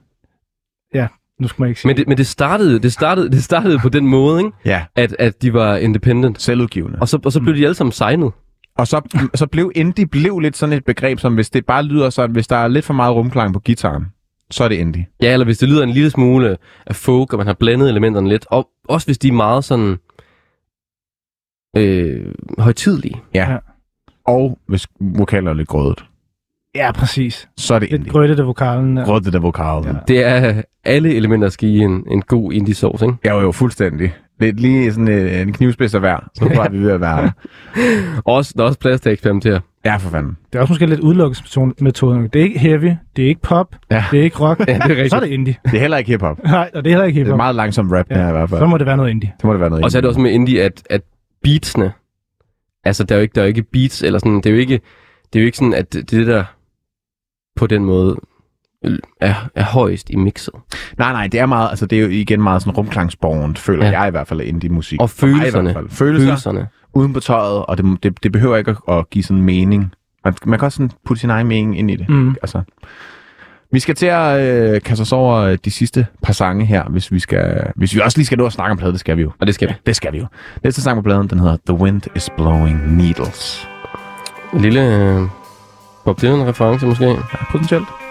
Ja, 0.94 1.08
nu 1.42 1.48
skal 1.48 1.62
man 1.62 1.70
ikke 1.70 1.82
sige 1.82 1.90
Men 1.90 1.98
det, 1.98 2.08
men 2.08 2.18
det 2.18 2.28
startede, 2.28 2.80
det 2.80 2.94
startede, 2.94 3.30
det 3.30 3.44
startede 3.44 3.80
på 3.80 3.90
den 3.90 4.08
måde, 4.08 4.40
ikke? 4.40 4.52
Ja, 4.66 4.86
At, 4.96 5.16
at 5.20 5.42
de 5.42 5.54
var 5.54 5.76
independent. 5.78 6.42
selvudgivende. 6.42 6.98
Og 7.02 7.08
så, 7.08 7.20
og 7.26 7.32
så 7.32 7.40
blev 7.42 7.56
de 7.56 7.64
alle 7.64 7.76
sammen 7.76 7.92
signet. 7.92 8.32
Og 8.78 8.88
så, 8.88 9.02
så 9.36 9.48
blev 9.48 9.72
indie 9.76 10.06
blev 10.08 10.40
lidt 10.40 10.58
sådan 10.58 10.74
et 10.78 10.86
begreb, 10.86 11.20
som 11.20 11.36
hvis 11.36 11.50
det 11.50 11.66
bare 11.66 11.84
lyder 11.84 12.10
sådan, 12.10 12.32
hvis 12.34 12.48
der 12.48 12.56
er 12.56 12.68
lidt 12.68 12.86
for 12.86 12.94
meget 12.94 13.16
rumklang 13.16 13.54
på 13.54 13.60
gitaren, 13.60 14.06
så 14.52 14.64
er 14.64 14.68
det 14.68 14.76
indie. 14.76 15.08
Ja, 15.22 15.34
eller 15.34 15.46
hvis 15.46 15.58
det 15.58 15.70
lyder 15.70 15.84
en 15.84 15.90
lille 15.90 16.10
smule 16.10 16.58
af 16.86 16.96
folk, 16.96 17.34
og 17.34 17.38
man 17.38 17.48
har 17.48 17.54
blandet 17.54 17.90
elementerne 17.90 18.30
lidt. 18.30 18.46
Og 18.50 18.70
også 18.90 19.08
hvis 19.08 19.18
de 19.18 19.28
er 19.28 19.32
meget 19.32 19.64
sådan 19.64 19.98
øh, 21.78 22.34
højtidlige. 22.58 23.22
Ja. 23.34 23.58
Ja. 24.28 24.34
Og 24.34 24.58
hvis 24.68 24.88
vokaler 25.00 25.50
er 25.50 25.54
lidt 25.56 25.68
grødet, 25.68 26.06
Ja, 26.76 26.92
præcis. 26.92 27.50
så 27.58 27.74
er 27.76 27.80
det 27.80 27.90
Lidt 27.92 28.00
indie. 28.00 28.12
grøttete 28.12 28.44
vokalen. 28.44 28.98
Ja. 28.98 29.04
Grødet 29.04 29.26
det 29.26 29.34
der 29.34 29.40
vokal. 29.40 29.84
Ja. 29.84 29.90
Ja. 29.90 29.96
Det 30.08 30.24
er 30.26 30.62
alle 30.84 31.16
elementer 31.16 31.50
skal 31.50 31.70
i 31.70 31.78
en, 31.80 32.04
en 32.12 32.22
god 32.22 32.54
indie-sauce, 32.54 33.06
ikke? 33.06 33.18
Jeg 33.24 33.36
var 33.36 33.42
jo 33.42 33.52
fuldstændig. 33.52 34.14
Lidt 34.40 34.60
lige 34.60 34.92
sådan 34.94 35.08
øh, 35.08 35.42
en 35.42 35.54
knivspids 35.54 35.94
af 35.96 36.00
hver, 36.02 36.30
så 36.36 36.50
tror 36.56 36.70
vi 36.70 36.78
ved 36.80 36.92
at 36.92 37.02
være. 37.02 37.32
Og 38.26 38.34
også, 38.38 38.54
der 38.58 38.64
er 38.64 38.68
også 38.68 38.80
plads 38.80 39.02
til 39.02 39.10
at 39.10 39.14
eksperimentere. 39.14 39.60
Ja, 39.86 39.96
for 39.96 40.10
fanden. 40.10 40.38
Det 40.54 40.58
er 40.58 40.62
også 40.62 40.72
måske 40.72 40.86
lidt 40.86 41.00
udelukkelsesmetode. 41.00 42.30
Det 42.34 42.40
er 42.40 42.44
ikke 42.44 42.60
heavy, 42.60 42.92
det 43.16 43.24
er 43.26 43.28
ikke 43.30 43.42
pop, 43.42 43.76
Ja. 43.92 44.04
det 44.12 44.20
er 44.20 44.24
ikke 44.24 44.40
rock. 44.40 44.60
Ja, 44.68 44.74
det 44.74 44.82
er 44.82 44.90
rigtigt. 44.90 45.10
Så 45.10 45.16
er 45.16 45.20
det 45.20 45.28
indie. 45.28 45.56
Det 45.66 45.74
er 45.74 45.80
heller 45.80 45.98
ikke 45.98 46.12
hiphop. 46.12 46.44
Nej, 46.44 46.70
og 46.74 46.84
det 46.84 46.90
er 46.90 46.94
heller 46.94 47.06
ikke 47.06 47.16
Det 47.20 47.22
er 47.22 47.26
hiphop. 47.26 47.38
meget 47.38 47.56
langsom 47.56 47.92
rap, 47.92 48.06
ja. 48.10 48.16
Ja. 48.18 48.22
her 48.22 48.30
i 48.30 48.32
hvert 48.32 48.50
fald. 48.50 48.60
Så 48.62 48.66
må 48.66 48.78
det 48.78 48.88
være 48.88 48.98
noget 48.98 49.10
indie. 49.12 49.34
Så 49.42 49.48
må 49.48 49.54
det 49.54 49.60
være 49.62 49.70
noget 49.70 49.86
Og 49.86 49.92
så 49.92 49.98
er 49.98 50.02
det 50.02 50.08
også 50.08 50.20
med 50.22 50.32
indie, 50.32 50.62
at, 50.64 50.84
at 50.90 51.02
beatsene, 51.44 51.92
altså 52.84 53.04
der 53.04 53.16
er 53.16 53.20
jo 53.20 53.22
ikke, 53.22 53.34
der 53.36 53.42
er 53.42 53.46
jo 53.46 53.48
ikke 53.50 53.64
beats, 53.64 54.02
eller 54.04 54.20
sådan, 54.20 54.36
det 54.38 54.46
er 54.46 54.52
jo 54.52 54.58
ikke, 54.58 54.82
det 55.34 55.40
er 55.40 55.44
jo 55.44 55.46
ikke 55.46 55.58
sådan, 55.58 55.74
at 55.74 55.94
det, 55.94 56.12
det 56.12 56.28
der 56.28 56.44
på 57.56 57.68
den 57.68 57.86
måde 57.86 58.18
øh, 58.86 59.00
er, 59.22 59.34
er 59.56 59.64
højst 59.64 60.10
i 60.10 60.16
mixet. 60.16 60.54
Nej, 60.98 61.12
nej, 61.12 61.28
det 61.28 61.40
er 61.40 61.46
meget, 61.46 61.70
altså 61.70 61.86
det 61.86 61.98
er 61.98 62.02
jo 62.04 62.10
igen 62.10 62.42
meget 62.42 62.62
sådan 62.62 62.78
rumklangsborgent, 62.78 63.60
føler 63.60 63.86
Ja. 63.86 64.00
jeg 64.00 64.08
i 64.08 64.12
hvert 64.12 64.28
fald 64.28 64.42
af 64.42 64.46
indie-musik. 64.46 65.02
Og 65.02 65.06
i 65.06 65.08
hvert 65.20 65.30
følelserne. 65.30 65.74
fald. 65.74 65.90
Følelser, 65.90 65.96
Følelser. 65.96 66.26
Følelserne. 66.52 66.68
uden 66.94 67.14
på 67.14 67.20
tøjet, 67.20 67.66
og 67.66 67.78
det, 67.78 68.04
det, 68.04 68.24
det 68.24 68.32
behøver 68.32 68.58
ikke 68.58 68.76
at, 68.88 68.98
at 68.98 69.10
give 69.10 69.24
sådan 69.24 69.42
mening. 69.44 69.92
Man, 70.26 70.34
man 70.46 70.60
kan 70.60 70.66
også 70.66 70.76
sådan 70.76 70.92
putte 71.06 71.22
sin 71.22 71.30
egen 71.30 71.48
mening 71.48 71.80
ind 71.80 71.92
i 71.92 71.96
det. 71.96 72.10
Mm. 72.10 72.30
Altså. 72.42 72.62
Vi 73.74 73.80
skal 73.80 73.96
til 73.96 74.06
at 74.06 74.40
øh, 74.40 74.82
kaste 74.82 75.02
os 75.02 75.12
over 75.12 75.36
øh, 75.36 75.58
de 75.66 75.72
sidste 75.72 76.06
par 76.22 76.34
sange 76.34 76.66
her, 76.66 76.84
hvis 76.84 77.12
vi, 77.12 77.20
skal, 77.20 77.72
hvis 77.76 77.96
vi 77.96 78.00
også 78.00 78.18
lige 78.18 78.26
skal 78.26 78.38
nå 78.38 78.46
at 78.46 78.54
snakke 78.54 78.72
om 78.72 78.78
pladen, 78.78 78.94
det 78.94 79.00
skal 79.00 79.18
vi 79.18 79.22
jo. 79.22 79.32
Og 79.40 79.48
det 79.48 79.56
skal 79.56 79.70
vi. 79.70 79.74
Det 79.86 79.96
skal 79.96 80.14
vi 80.14 80.18
jo. 80.18 80.26
Næste 80.64 80.82
sang 80.82 80.98
på 80.98 81.02
pladen, 81.02 81.28
den 81.28 81.40
hedder 81.40 81.58
The 81.68 81.78
Wind 81.78 82.02
is 82.16 82.30
Blowing 82.38 82.98
Needles. 82.98 83.68
En 84.54 84.62
lille 84.62 84.98
øh, 84.98 85.22
Bob 86.06 86.22
Dylan-reference 86.22 86.86
måske. 86.86 87.06
Ja, 87.06 87.16
potentielt. 87.52 88.03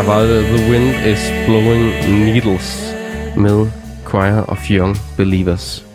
Her 0.00 0.06
var 0.06 0.20
det 0.20 0.44
The 0.44 0.70
Wind 0.72 1.06
is 1.12 1.32
Blowing 1.46 1.84
Needles 2.24 2.94
med 3.36 3.66
Choir 4.08 4.42
of 4.48 4.70
Young 4.70 4.96
Believers. 5.16 5.86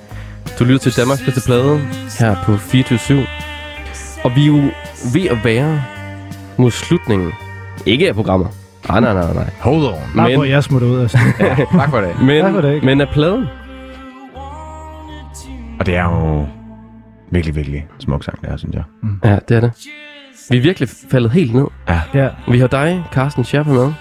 Du 0.60 0.64
lytter 0.64 0.80
til 0.80 0.98
Danmarks 0.98 1.22
bedste 1.22 1.41
plade 1.45 1.80
her 2.19 2.36
på 2.45 2.57
24 2.57 3.26
Og 4.23 4.36
vi 4.36 4.41
er 4.44 4.48
jo 4.48 4.61
ved 5.14 5.27
at 5.30 5.38
være 5.44 5.84
mod 6.57 6.72
slutningen. 6.72 7.32
Ikke 7.86 8.07
af 8.07 8.15
programmer. 8.15 8.48
Nej, 8.88 8.99
nej, 8.99 9.14
nej, 9.14 9.34
nej. 9.34 9.49
Hold 9.60 9.86
on. 9.86 9.94
Bare 10.15 10.27
Men- 10.27 10.36
hvor 10.36 10.44
jeg 10.44 10.64
smutter 10.64 10.88
ud. 10.88 11.02
Altså. 11.02 11.18
Tak 11.72 11.90
for 11.90 12.02
det. 12.02 12.22
Men, 12.22 12.41
Tak 12.44 12.53
for 12.53 12.61
det. 12.61 12.84
men 12.84 13.02
af 13.02 13.07
pladen. 13.10 13.45
Og 15.80 15.86
det 15.86 15.95
er 15.95 16.03
jo 16.03 16.45
virkelig, 17.32 17.56
virkelig 17.56 17.88
smuk 17.99 18.23
sang, 18.23 18.41
det 18.41 18.49
her, 18.49 18.57
synes 18.57 18.76
jeg. 18.76 18.84
Ja, 19.23 19.38
det 19.49 19.57
er 19.57 19.61
det. 19.61 19.72
Vi 20.49 20.57
er 20.57 20.61
virkelig 20.61 20.89
faldet 21.11 21.31
helt 21.31 21.53
ned. 21.55 21.65
ja, 22.13 22.30
Vi 22.47 22.59
har 22.59 22.67
dig, 22.67 23.03
Carsten 23.11 23.43
Scherpe, 23.43 23.69
med. 23.69 23.91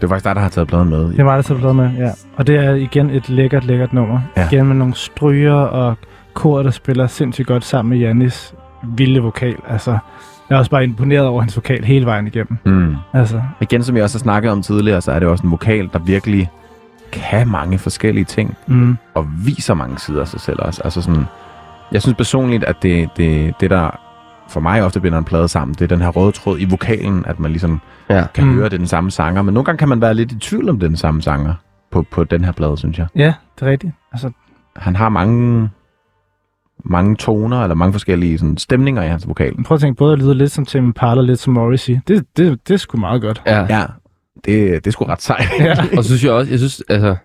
Det 0.00 0.06
er 0.06 0.08
faktisk 0.08 0.24
dig, 0.24 0.34
der 0.34 0.40
har 0.40 0.48
taget 0.48 0.68
pladen 0.68 0.88
med. 0.88 1.12
det 1.12 1.24
var 1.24 1.36
det 1.36 1.44
så 1.44 1.54
blevet 1.54 1.76
med, 1.76 1.90
ja. 1.98 2.10
Og 2.36 2.46
det 2.46 2.56
er 2.56 2.74
igen 2.74 3.10
et 3.10 3.28
lækkert, 3.28 3.64
lækkert 3.64 3.92
nummer. 3.92 4.20
Ja. 4.36 4.48
Igen 4.52 4.66
med 4.66 4.74
nogle 4.76 4.94
stryger 4.94 5.54
og 5.54 5.94
kor, 6.34 6.62
der 6.62 6.70
spiller 6.70 7.06
sindssygt 7.06 7.48
godt 7.48 7.64
sammen 7.64 7.90
med 7.90 7.98
Jannis 7.98 8.54
vilde 8.82 9.20
vokal. 9.20 9.56
Altså, 9.68 9.90
jeg 10.48 10.54
er 10.54 10.58
også 10.58 10.70
bare 10.70 10.84
imponeret 10.84 11.26
over 11.26 11.40
hans 11.40 11.56
vokal 11.56 11.84
hele 11.84 12.06
vejen 12.06 12.26
igennem. 12.26 12.56
Mm. 12.64 12.96
Altså, 13.12 13.42
Igen, 13.60 13.82
som 13.82 13.96
jeg 13.96 14.04
også 14.04 14.18
har 14.18 14.22
snakket 14.22 14.52
om 14.52 14.62
tidligere, 14.62 15.00
så 15.00 15.12
er 15.12 15.18
det 15.18 15.28
også 15.28 15.44
en 15.44 15.50
vokal, 15.50 15.88
der 15.92 15.98
virkelig 15.98 16.50
kan 17.12 17.48
mange 17.48 17.78
forskellige 17.78 18.24
ting, 18.24 18.56
mm, 18.66 18.96
og 19.14 19.26
viser 19.44 19.74
mange 19.74 19.98
sider 19.98 20.20
af 20.20 20.28
sig 20.28 20.40
selv 20.40 20.58
også. 20.62 20.80
Altså 20.84 21.02
sådan, 21.02 21.24
jeg 21.92 22.02
synes 22.02 22.16
personligt, 22.16 22.64
at 22.64 22.76
det, 22.82 23.08
det, 23.16 23.54
det 23.60 23.70
der 23.70 24.00
for 24.50 24.60
mig 24.60 24.82
ofte 24.82 25.00
binder 25.00 25.18
en 25.18 25.24
plade 25.24 25.48
sammen, 25.48 25.74
det 25.74 25.82
er 25.82 25.86
den 25.86 26.00
her 26.00 26.08
røde 26.08 26.32
tråd 26.32 26.58
i 26.60 26.64
vokalen, 26.70 27.24
at 27.26 27.40
man 27.40 27.50
ligesom 27.50 27.80
Ja. 28.10 28.24
kan 28.34 28.44
Mm. 28.44 28.54
høre, 28.54 28.64
det 28.64 28.72
er 28.72 28.78
den 28.78 28.86
samme 28.86 29.10
sanger. 29.10 29.42
Men 29.42 29.54
nogle 29.54 29.64
gange 29.64 29.78
kan 29.78 29.88
man 29.88 30.00
være 30.00 30.14
lidt 30.14 30.32
i 30.32 30.38
tvivl 30.38 30.68
om 30.68 30.78
det 30.78 30.84
er 30.86 30.88
den 30.88 30.96
samme 30.96 31.22
sanger 31.22 31.54
på, 31.90 32.02
på 32.10 32.24
den 32.24 32.44
her 32.44 32.52
plade, 32.52 32.76
synes 32.78 32.98
jeg. 32.98 33.06
ja, 33.16 33.34
det 33.58 33.66
er 33.66 33.70
rigtigt. 33.70 33.92
Altså, 34.12 34.30
Han 34.76 34.96
har 34.96 35.08
mange, 35.08 35.70
mange 36.84 37.16
toner, 37.16 37.62
eller 37.62 37.74
mange 37.74 37.92
forskellige 37.92 38.38
sådan, 38.38 38.56
stemninger 38.56 39.02
i 39.02 39.08
hans 39.08 39.28
vokal. 39.28 39.64
prøv 39.64 39.74
at 39.74 39.80
tænke, 39.80 39.96
både 39.98 40.12
at 40.12 40.18
lyde 40.18 40.34
lidt 40.34 40.50
som 40.52 40.64
Tim 40.66 40.84
Impala 40.84 41.20
lidt 41.22 41.38
som 41.38 41.52
Morrissey. 41.54 41.98
Det, 42.08 42.26
det, 42.36 42.68
det 42.68 42.74
er 42.74 42.78
sgu 42.78 42.98
meget 42.98 43.22
godt. 43.22 43.42
Ja. 43.46 43.66
Ja, 43.78 43.84
det, 44.44 44.84
det 44.84 44.86
er 44.86 44.90
sgu 44.90 45.04
ret 45.04 45.22
sejt. 45.22 45.44
Ja. 45.60 45.74
Og 45.96 46.04
så 46.04 46.08
synes 46.08 46.24
jeg 46.24 46.32
også, 46.32 46.50
jeg 46.50 46.58
synes, 46.58 46.82
altså, 46.88 47.16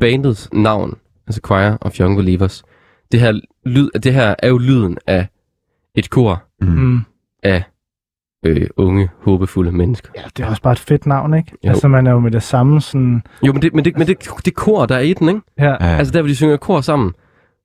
bandets 0.00 0.48
navn, 0.52 0.94
altså 1.26 1.40
Choir 1.46 1.76
of 1.80 2.00
Young 2.00 2.16
Believers, 2.16 2.62
det 3.12 3.20
her, 3.20 3.40
lyd, 3.66 3.90
det 4.02 4.14
her 4.14 4.34
er 4.38 4.48
jo 4.48 4.58
lyden 4.58 4.98
af 5.06 5.26
et 5.98 6.10
kor 6.10 6.44
Mm. 6.60 6.68
Mm. 6.68 7.00
af 7.42 7.62
øh, 8.46 8.66
unge, 8.76 9.08
håbefulde 9.22 9.72
mennesker. 9.72 10.08
Ja, 10.16 10.22
det 10.36 10.44
er 10.44 10.48
også 10.48 10.62
bare 10.62 10.72
et 10.72 10.78
fedt 10.78 11.06
navn, 11.06 11.34
ikke? 11.34 11.52
Jo. 11.64 11.68
Altså, 11.68 11.88
man 11.88 12.06
er 12.06 12.10
jo 12.10 12.18
med 12.20 12.30
det 12.30 12.42
samme 12.42 12.80
sådan... 12.80 13.22
Jo, 13.46 13.52
men 13.52 13.62
det, 13.62 13.74
men 13.74 13.84
det, 13.84 13.98
men 13.98 14.06
det, 14.06 14.28
det 14.44 14.54
kor, 14.54 14.86
der 14.86 14.94
er 14.96 15.00
i 15.00 15.12
den, 15.12 15.28
ikke? 15.28 15.40
Ja. 15.58 15.76
Altså 15.80 16.12
der, 16.12 16.20
hvor 16.22 16.28
de 16.28 16.36
synger 16.36 16.56
kor 16.56 16.80
sammen, 16.80 17.12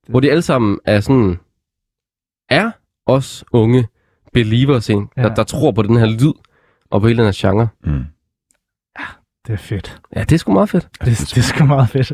hvor 0.08 0.20
de 0.20 0.30
alle 0.30 0.42
sammen 0.42 0.78
er 0.84 1.00
sådan, 1.00 1.38
er 2.50 2.70
os 3.06 3.44
unge 3.52 3.86
believers, 4.32 4.88
ikke? 4.88 5.02
Der, 5.16 5.22
Ja. 5.22 5.28
der 5.28 5.42
tror 5.44 5.72
på 5.72 5.82
den 5.82 5.96
her 5.96 6.06
lyd, 6.06 6.32
og 6.90 7.00
på 7.00 7.06
hele 7.06 7.18
den 7.18 7.24
her 7.32 7.48
genre. 7.50 7.68
Mm. 7.84 8.04
Det 9.46 9.52
er 9.52 9.56
fedt. 9.56 10.00
Ja, 10.16 10.20
det 10.20 10.32
er 10.32 10.36
sgu 10.36 10.52
meget 10.52 10.68
fedt. 10.68 10.88
Det, 11.04 11.06
det 11.18 11.36
er 11.38 11.42
sgu 11.42 11.64
meget 11.64 11.88
fedt. 11.88 12.12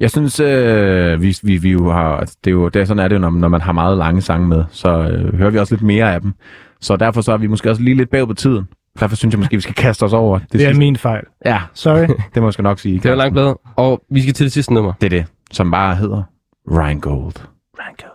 Jeg 0.00 0.10
synes, 0.10 0.40
øh, 0.40 1.22
vi, 1.22 1.36
vi, 1.42 1.56
vi 1.56 1.70
jo 1.70 1.90
har, 1.92 2.16
altså, 2.16 2.36
det 2.44 2.50
er 2.50 2.52
jo, 2.54 2.68
det 2.68 2.80
er, 2.82 2.84
sådan 2.84 3.04
er 3.04 3.08
det 3.08 3.14
jo, 3.16 3.20
når, 3.20 3.30
når 3.30 3.48
man 3.48 3.60
har 3.60 3.72
meget 3.72 3.98
lange 3.98 4.20
sange 4.22 4.48
med, 4.48 4.64
så 4.70 4.88
øh, 4.98 5.34
hører 5.38 5.50
vi 5.50 5.58
også 5.58 5.74
lidt 5.74 5.82
mere 5.82 6.14
af 6.14 6.20
dem. 6.20 6.32
Så 6.80 6.96
derfor 6.96 7.20
så 7.20 7.32
er 7.32 7.36
vi 7.36 7.46
måske 7.46 7.70
også 7.70 7.82
lige 7.82 7.96
lidt 7.96 8.10
bag 8.10 8.26
på 8.26 8.34
tiden. 8.34 8.68
Derfor 9.00 9.16
synes 9.16 9.32
jeg 9.32 9.38
måske, 9.38 9.56
vi 9.56 9.60
skal 9.60 9.74
kaste 9.74 10.02
os 10.02 10.12
over 10.12 10.38
det, 10.38 10.52
Det 10.52 10.60
er 10.62 10.66
sidste. 10.68 10.78
min 10.78 10.96
fejl. 10.96 11.22
Ja, 11.44 11.60
Sorry. 11.74 12.06
det 12.34 12.42
må 12.42 12.48
jeg 12.58 12.62
nok 12.62 12.78
sige. 12.78 12.94
Det 12.98 13.06
er 13.06 13.12
en 13.12 13.18
lang 13.18 13.32
plade, 13.32 13.58
og 13.76 14.02
vi 14.10 14.22
skal 14.22 14.34
til 14.34 14.44
det 14.44 14.52
sidste 14.52 14.74
nummer. 14.74 14.92
Det 15.00 15.06
er 15.06 15.10
det, 15.10 15.26
som 15.50 15.70
bare 15.70 15.94
hedder 15.96 16.22
Rheingold. 16.70 17.34
Ranko. 17.80 18.06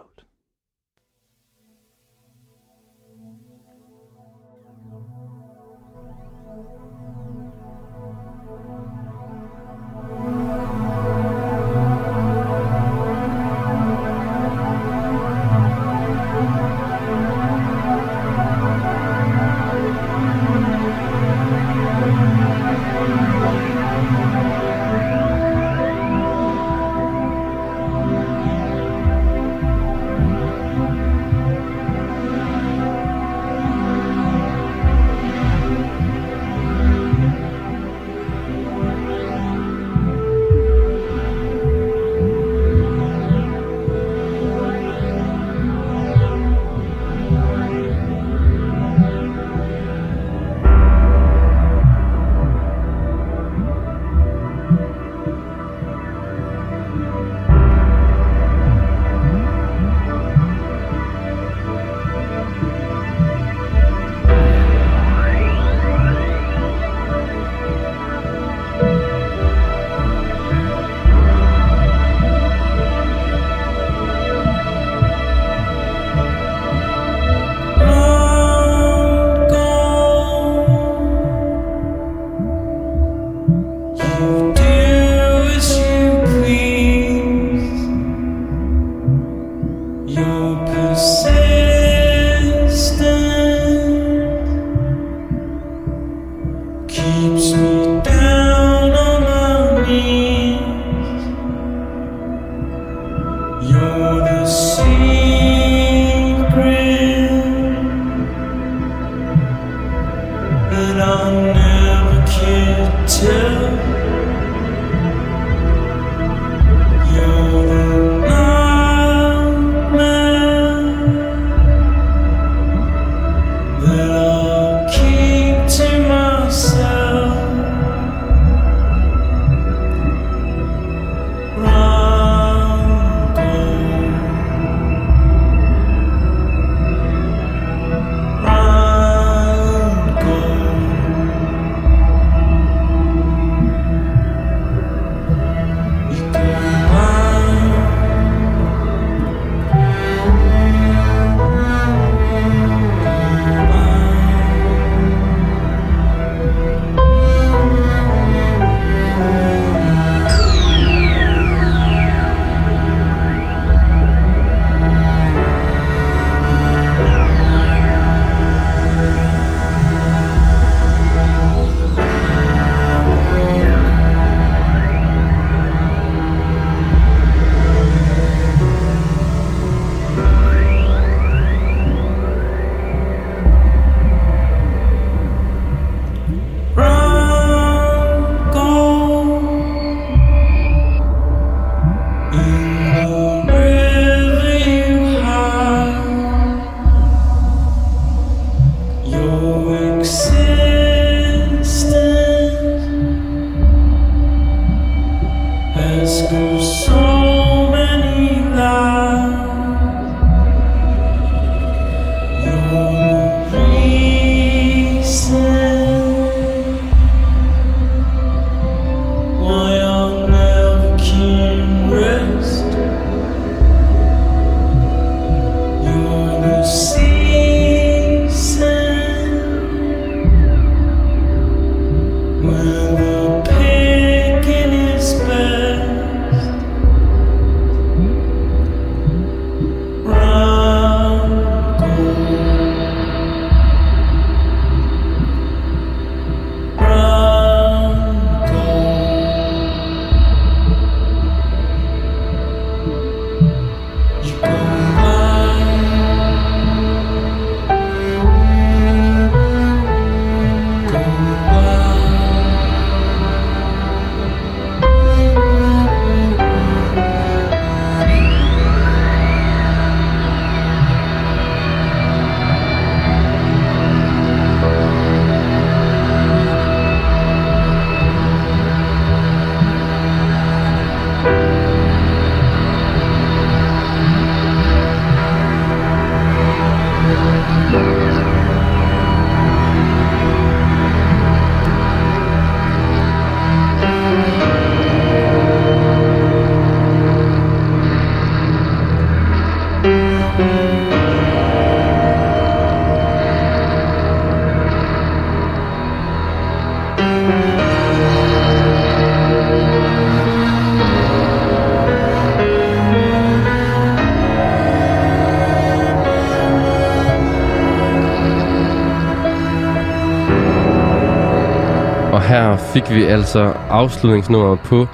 Vi 322.95 323.03
altså 323.03 323.53
afslutningsnummeret 323.69 324.59
på 324.59 324.87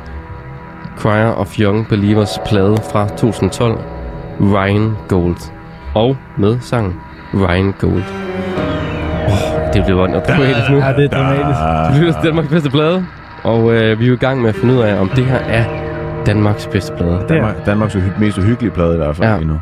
Choir 1.00 1.26
of 1.32 1.60
Young 1.60 1.88
Believers 1.88 2.40
plade 2.46 2.78
fra 2.92 3.08
2012, 3.08 3.80
Ryan 4.42 4.98
Gold. 5.08 5.36
Og 5.96 6.18
med 6.38 6.60
sangen 6.60 6.96
Ryan 7.34 7.74
Gold. 7.80 8.04
Oh, 9.28 9.74
det 9.74 9.84
blev 9.86 10.00
ondt 10.00 10.28
dramatisk 10.28 10.70
nu. 10.70 10.78
Ja, 10.78 10.94
det 10.94 11.04
er 11.06 11.10
dramatisk. 11.10 11.60
Det 11.92 12.00
bliver 12.00 12.22
Danmarks 12.24 12.50
bedste 12.50 12.70
plade. 12.70 13.06
Og 13.44 13.74
øh, 13.74 14.00
vi 14.00 14.04
er 14.04 14.08
jo 14.08 14.14
i 14.14 14.18
gang 14.18 14.42
med 14.42 14.50
at 14.50 14.56
finde 14.56 14.74
ud 14.74 14.80
af, 14.80 15.00
om 15.02 15.10
det 15.10 15.26
her 15.26 15.38
er 15.38 15.64
Danmarks 16.26 16.68
bedste 16.68 16.94
plade. 16.98 17.12
Det 17.12 17.22
er, 17.22 17.28
Danmark, 17.28 17.66
Danmarks 17.66 17.96
uhy- 17.96 18.20
mest 18.20 18.38
uhyggelige 18.38 18.72
plade 18.72 18.94
i 18.94 18.98
hvert 18.98 19.16
fald 19.16 19.30
Ja. 19.30 19.40
nu. 19.40 19.60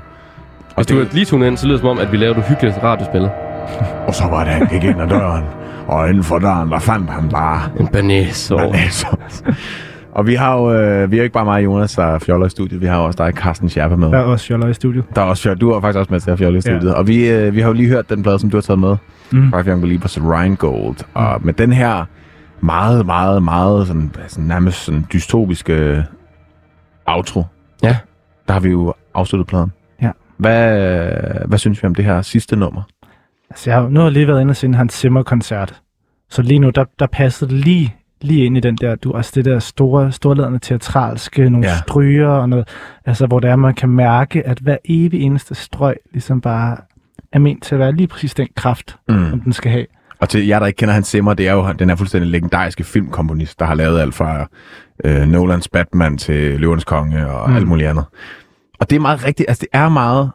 Hvis 0.76 0.88
du 0.88 1.00
er 1.00 1.06
lige 1.12 1.26
tunet 1.26 1.48
ind, 1.48 1.58
så 1.58 1.66
lyder 1.66 1.76
det 1.78 1.82
som 1.82 1.90
om, 1.90 2.00
at 2.00 2.12
vi 2.12 2.18
laver 2.18 2.32
et 2.34 2.38
uhyggeligt 2.38 2.80
radiospil. 2.84 3.30
Og 4.08 4.16
så 4.16 4.24
var 4.30 4.44
det, 4.44 4.54
han 4.54 4.68
gik 4.68 4.84
ind 4.84 5.02
ad 5.02 5.08
døren, 5.08 5.44
og 5.88 6.10
inden 6.10 6.24
for 6.24 6.40
døren, 6.40 6.72
der 6.72 6.80
fandt 6.80 7.10
han 7.10 7.30
bare 7.30 7.62
En 7.80 7.88
banæs 7.88 8.52
over. 8.52 8.62
mayonnaise. 8.62 9.08
Og 10.12 10.28
vi 10.28 10.36
har 10.36 10.56
jo, 10.58 10.74
øh, 10.74 11.12
vi 11.12 11.16
er 11.16 11.20
jo 11.20 11.24
ikke 11.24 11.34
bare 11.34 11.46
mig 11.46 11.56
og 11.58 11.64
Jonas, 11.64 11.94
der 11.96 12.04
er 12.04 12.20
fjoller 12.20 12.46
i 12.46 12.50
studiet. 12.50 12.82
Vi 12.82 12.86
har 12.86 12.98
også 12.98 13.24
dig, 13.26 13.34
Carsten 13.34 13.70
Scherpe, 13.70 13.98
med. 13.98 14.12
der 14.12 14.18
er 14.18 14.24
også 14.24 14.48
joller 14.54 14.68
i 14.68 14.74
studio. 14.74 15.04
Der 15.16 15.22
er 15.22 15.26
også 15.26 15.44
fjoller. 15.44 15.60
Du 15.60 15.70
er 15.72 15.82
faktisk 15.82 16.00
også 16.00 16.14
med 16.14 16.20
til 16.20 16.32
at 16.32 16.38
fjolle 16.38 16.58
i 16.58 16.62
Ja. 16.66 16.72
studiet. 16.78 16.96
Og 16.96 17.08
vi, 17.08 17.30
øh, 17.30 17.56
vi 17.56 17.62
har 17.62 17.68
jo 17.68 17.74
lige 17.74 17.90
hørt 17.90 18.10
den 18.10 18.24
plade, 18.24 18.40
som 18.40 18.50
du 18.50 18.58
har 18.58 18.62
taget 18.62 18.80
med. 18.80 18.96
Mm. 19.32 19.50
Five 19.50 19.64
Young 19.68 19.82
Believers, 19.82 20.22
Ryan 20.22 20.56
Gold. 20.56 20.96
Og 21.14 21.40
med 21.46 21.54
den 21.54 21.74
her 21.74 22.06
meget, 22.62 23.06
meget, 23.06 23.44
meget 23.44 23.88
sådan, 23.88 24.12
sådan 24.28 24.46
nærmest 24.46 24.78
sådan 24.86 25.06
dystopiske 25.14 26.04
outro, 27.06 27.44
Ja. 27.84 27.98
der 28.48 28.54
har 28.54 28.60
vi 28.60 28.70
jo 28.70 28.94
afsluttet 29.16 29.48
pladen. 29.48 29.72
Ja. 30.02 30.10
Hvad, 30.38 30.78
hvad 31.48 31.58
synes 31.58 31.84
vi 31.84 31.88
om 31.88 31.96
det 31.96 32.06
her 32.06 32.22
sidste 32.22 32.56
nummer? 32.56 32.82
Altså, 33.50 33.70
jeg 33.70 33.80
har, 33.80 33.90
nu 33.90 34.00
har 34.00 34.08
jeg 34.08 34.14
lige 34.14 34.28
været 34.28 34.42
inde 34.42 34.52
og 34.52 34.56
se 34.56 34.74
Hans 34.74 34.94
Zimmer-koncert. 34.94 35.82
Så 36.30 36.42
lige 36.42 36.60
nu, 36.60 36.70
der, 36.70 36.86
der 37.00 37.08
passede 37.08 37.50
det 37.52 37.60
lige, 37.66 37.96
lige 38.22 38.46
ind 38.46 38.58
i 38.58 38.60
den 38.60 38.76
der, 38.76 38.96
du, 38.96 39.14
altså 39.14 39.32
det 39.36 39.46
der 39.46 39.60
store, 39.60 40.12
storladende 40.12 40.60
teatralske, 40.60 41.50
nogle 41.50 41.68
Ja. 41.68 41.78
stryger 41.78 42.28
og 42.28 42.50
noget, 42.50 42.68
altså 43.06 43.26
hvor 43.28 43.40
det 43.40 43.50
er, 43.50 43.56
man 43.56 43.74
kan 43.74 43.90
mærke, 43.90 44.48
at 44.48 44.60
hver 44.60 44.78
evig 44.86 45.22
eneste 45.22 45.56
strøg 45.56 45.96
ligesom 46.14 46.42
bare 46.42 46.78
er 47.34 47.40
ment 47.40 47.64
til 47.64 47.76
at 47.76 47.80
være 47.80 47.92
lige 47.92 48.08
præcis 48.08 48.34
den 48.34 48.48
kraft, 48.56 48.96
Mm. 49.10 49.30
som 49.30 49.42
den 49.42 49.54
skal 49.54 49.72
have. 49.72 49.86
Og 50.20 50.30
til 50.30 50.48
jer, 50.48 50.60
der 50.60 50.66
ikke 50.66 50.78
kender 50.78 50.94
Hans 50.94 51.08
Zimmer, 51.08 51.34
det 51.34 51.48
er 51.48 51.54
jo 51.54 51.72
den 51.80 51.90
er 51.90 51.96
fuldstændig 51.96 52.32
legendariske 52.32 52.84
filmkomponist, 52.84 53.60
der 53.60 53.66
har 53.66 53.76
lavet 53.76 54.00
alt 54.00 54.14
fra 54.16 54.48
øh, 55.06 55.28
Nolans 55.28 55.68
Batman 55.68 56.18
til 56.18 56.60
Løvens 56.60 56.84
Konge 56.84 57.28
og. 57.32 57.50
Mm. 57.50 57.56
alt 57.56 57.68
muligt 57.68 57.90
andet. 57.90 58.06
Og 58.80 58.90
det 58.90 58.96
er 58.96 59.00
meget 59.00 59.26
rigtigt, 59.26 59.50
altså 59.50 59.62
det 59.62 59.80
er 59.80 59.90
meget... 59.90 60.32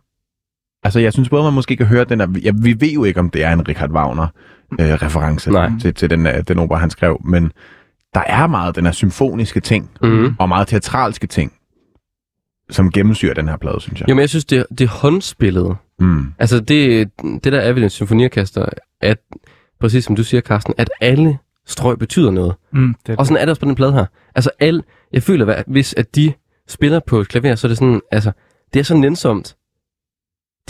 Altså 0.83 1.01
jeg 1.01 1.13
synes 1.13 1.29
både, 1.29 1.45
man 1.45 1.53
måske 1.53 1.77
kan 1.77 1.87
høre 1.87 2.05
den 2.05 2.21
der... 2.21 2.27
Ja, 2.43 2.51
vi 2.63 2.77
ved 2.81 2.91
jo 2.93 3.05
ikke, 3.05 3.21
om 3.21 3.31
det 3.31 3.45
er 3.45 3.53
en 3.53 3.69
Richard 3.69 3.91
Wagner-reference 3.91 5.51
Nej. 5.51 5.71
til, 5.81 5.95
til 5.95 6.11
den, 6.11 6.27
øh, 6.27 6.43
den 6.49 6.59
opera, 6.59 6.79
han 6.79 6.91
skrev, 6.91 7.21
men 7.25 7.53
der 8.15 8.21
er 8.27 8.47
meget 8.47 8.77
den 8.77 8.85
her 8.85 8.93
symfoniske 8.93 9.61
ting, 9.61 9.91
Mm. 10.03 10.35
og 10.39 10.49
meget 10.49 10.69
teatralske 10.69 11.27
ting, 11.27 11.53
som 12.71 12.91
gennemsyrer 12.93 13.35
den 13.35 13.49
her 13.49 13.57
plade, 13.57 13.81
synes 13.81 14.01
jeg. 14.01 14.09
Jo, 14.09 14.15
men 14.15 14.21
jeg 14.21 14.29
synes, 14.29 14.45
det, 14.45 14.67
det 14.79 14.89
håndspillede. 14.89 15.75
Mm. 16.01 16.33
Altså, 16.39 16.61
det, 16.61 17.11
det 17.45 17.53
der 17.53 17.61
er 17.61 17.73
ved 17.73 17.83
en 17.83 17.91
symfoniorkester, 17.91 18.67
at, 19.01 19.19
præcis 19.81 20.05
som 20.05 20.17
du 20.17 20.25
siger, 20.25 20.41
Carsten, 20.41 20.75
at 20.79 20.91
alle 21.01 21.39
strøg 21.67 21.99
betyder 21.99 22.31
noget. 22.31 22.55
Mm, 22.73 22.95
det, 23.07 23.17
Og 23.19 23.27
sådan 23.27 23.37
er 23.37 23.41
det 23.45 23.51
også 23.51 23.61
på 23.61 23.67
den 23.67 23.75
plade 23.75 23.93
her. 23.93 24.05
Altså, 24.35 24.51
al, 24.61 24.83
jeg 25.13 25.23
føler, 25.23 25.47
at 25.55 25.65
hvis 25.67 25.95
at 25.95 26.15
de 26.17 26.33
spiller 26.69 27.01
på 27.07 27.21
et 27.21 27.29
klaver, 27.29 27.55
så 27.55 27.67
er 27.67 27.69
det 27.69 27.79
sådan, 27.79 28.01
altså, 28.13 28.33
det 28.75 28.81
er 28.81 28.85
så 28.85 28.97
nænsomt. 28.97 29.57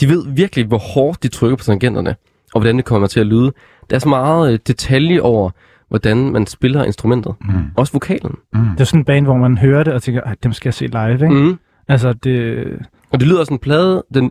De 0.01 0.09
ved 0.09 0.25
virkelig, 0.35 0.67
hvor 0.67 0.79
hårdt 0.79 1.23
de 1.23 1.29
trykker 1.29 1.57
på 1.57 1.65
tangenterne, 1.65 2.11
og 2.55 2.61
hvordan 2.61 2.77
det 2.77 2.85
kommer 2.85 3.09
til 3.09 3.21
at 3.21 3.27
lyde. 3.27 3.53
Der 3.91 3.97
er 3.97 4.01
så 4.01 4.09
meget 4.09 4.53
øh, 4.53 4.59
detalje 4.67 5.21
over, 5.21 5.51
hvordan 5.89 6.17
man 6.33 6.47
spiller 6.47 6.85
instrumentet. 6.85 7.35
Mm. 7.41 7.53
Også 7.77 7.93
vokalen. 7.93 8.35
Mm. 8.55 8.61
det 8.73 8.81
er 8.81 8.85
sådan 8.85 9.01
en 9.01 9.05
band, 9.05 9.27
hvor 9.27 9.37
man 9.37 9.59
hører 9.59 9.85
det 9.85 9.93
og 9.93 10.03
tænker, 10.03 10.21
at 10.21 10.45
dem 10.45 10.53
skal 10.53 10.69
jeg 10.69 10.75
se 10.75 10.87
live, 10.87 11.13
ikke? 11.13 11.29
Mm. 11.29 11.59
Altså, 11.89 12.13
det, 12.13 12.65
Og 13.11 13.21
det 13.21 13.29
lyder 13.29 13.41
også 13.41 13.53
en 13.55 13.59
plade, 13.59 14.05
den, 14.15 14.31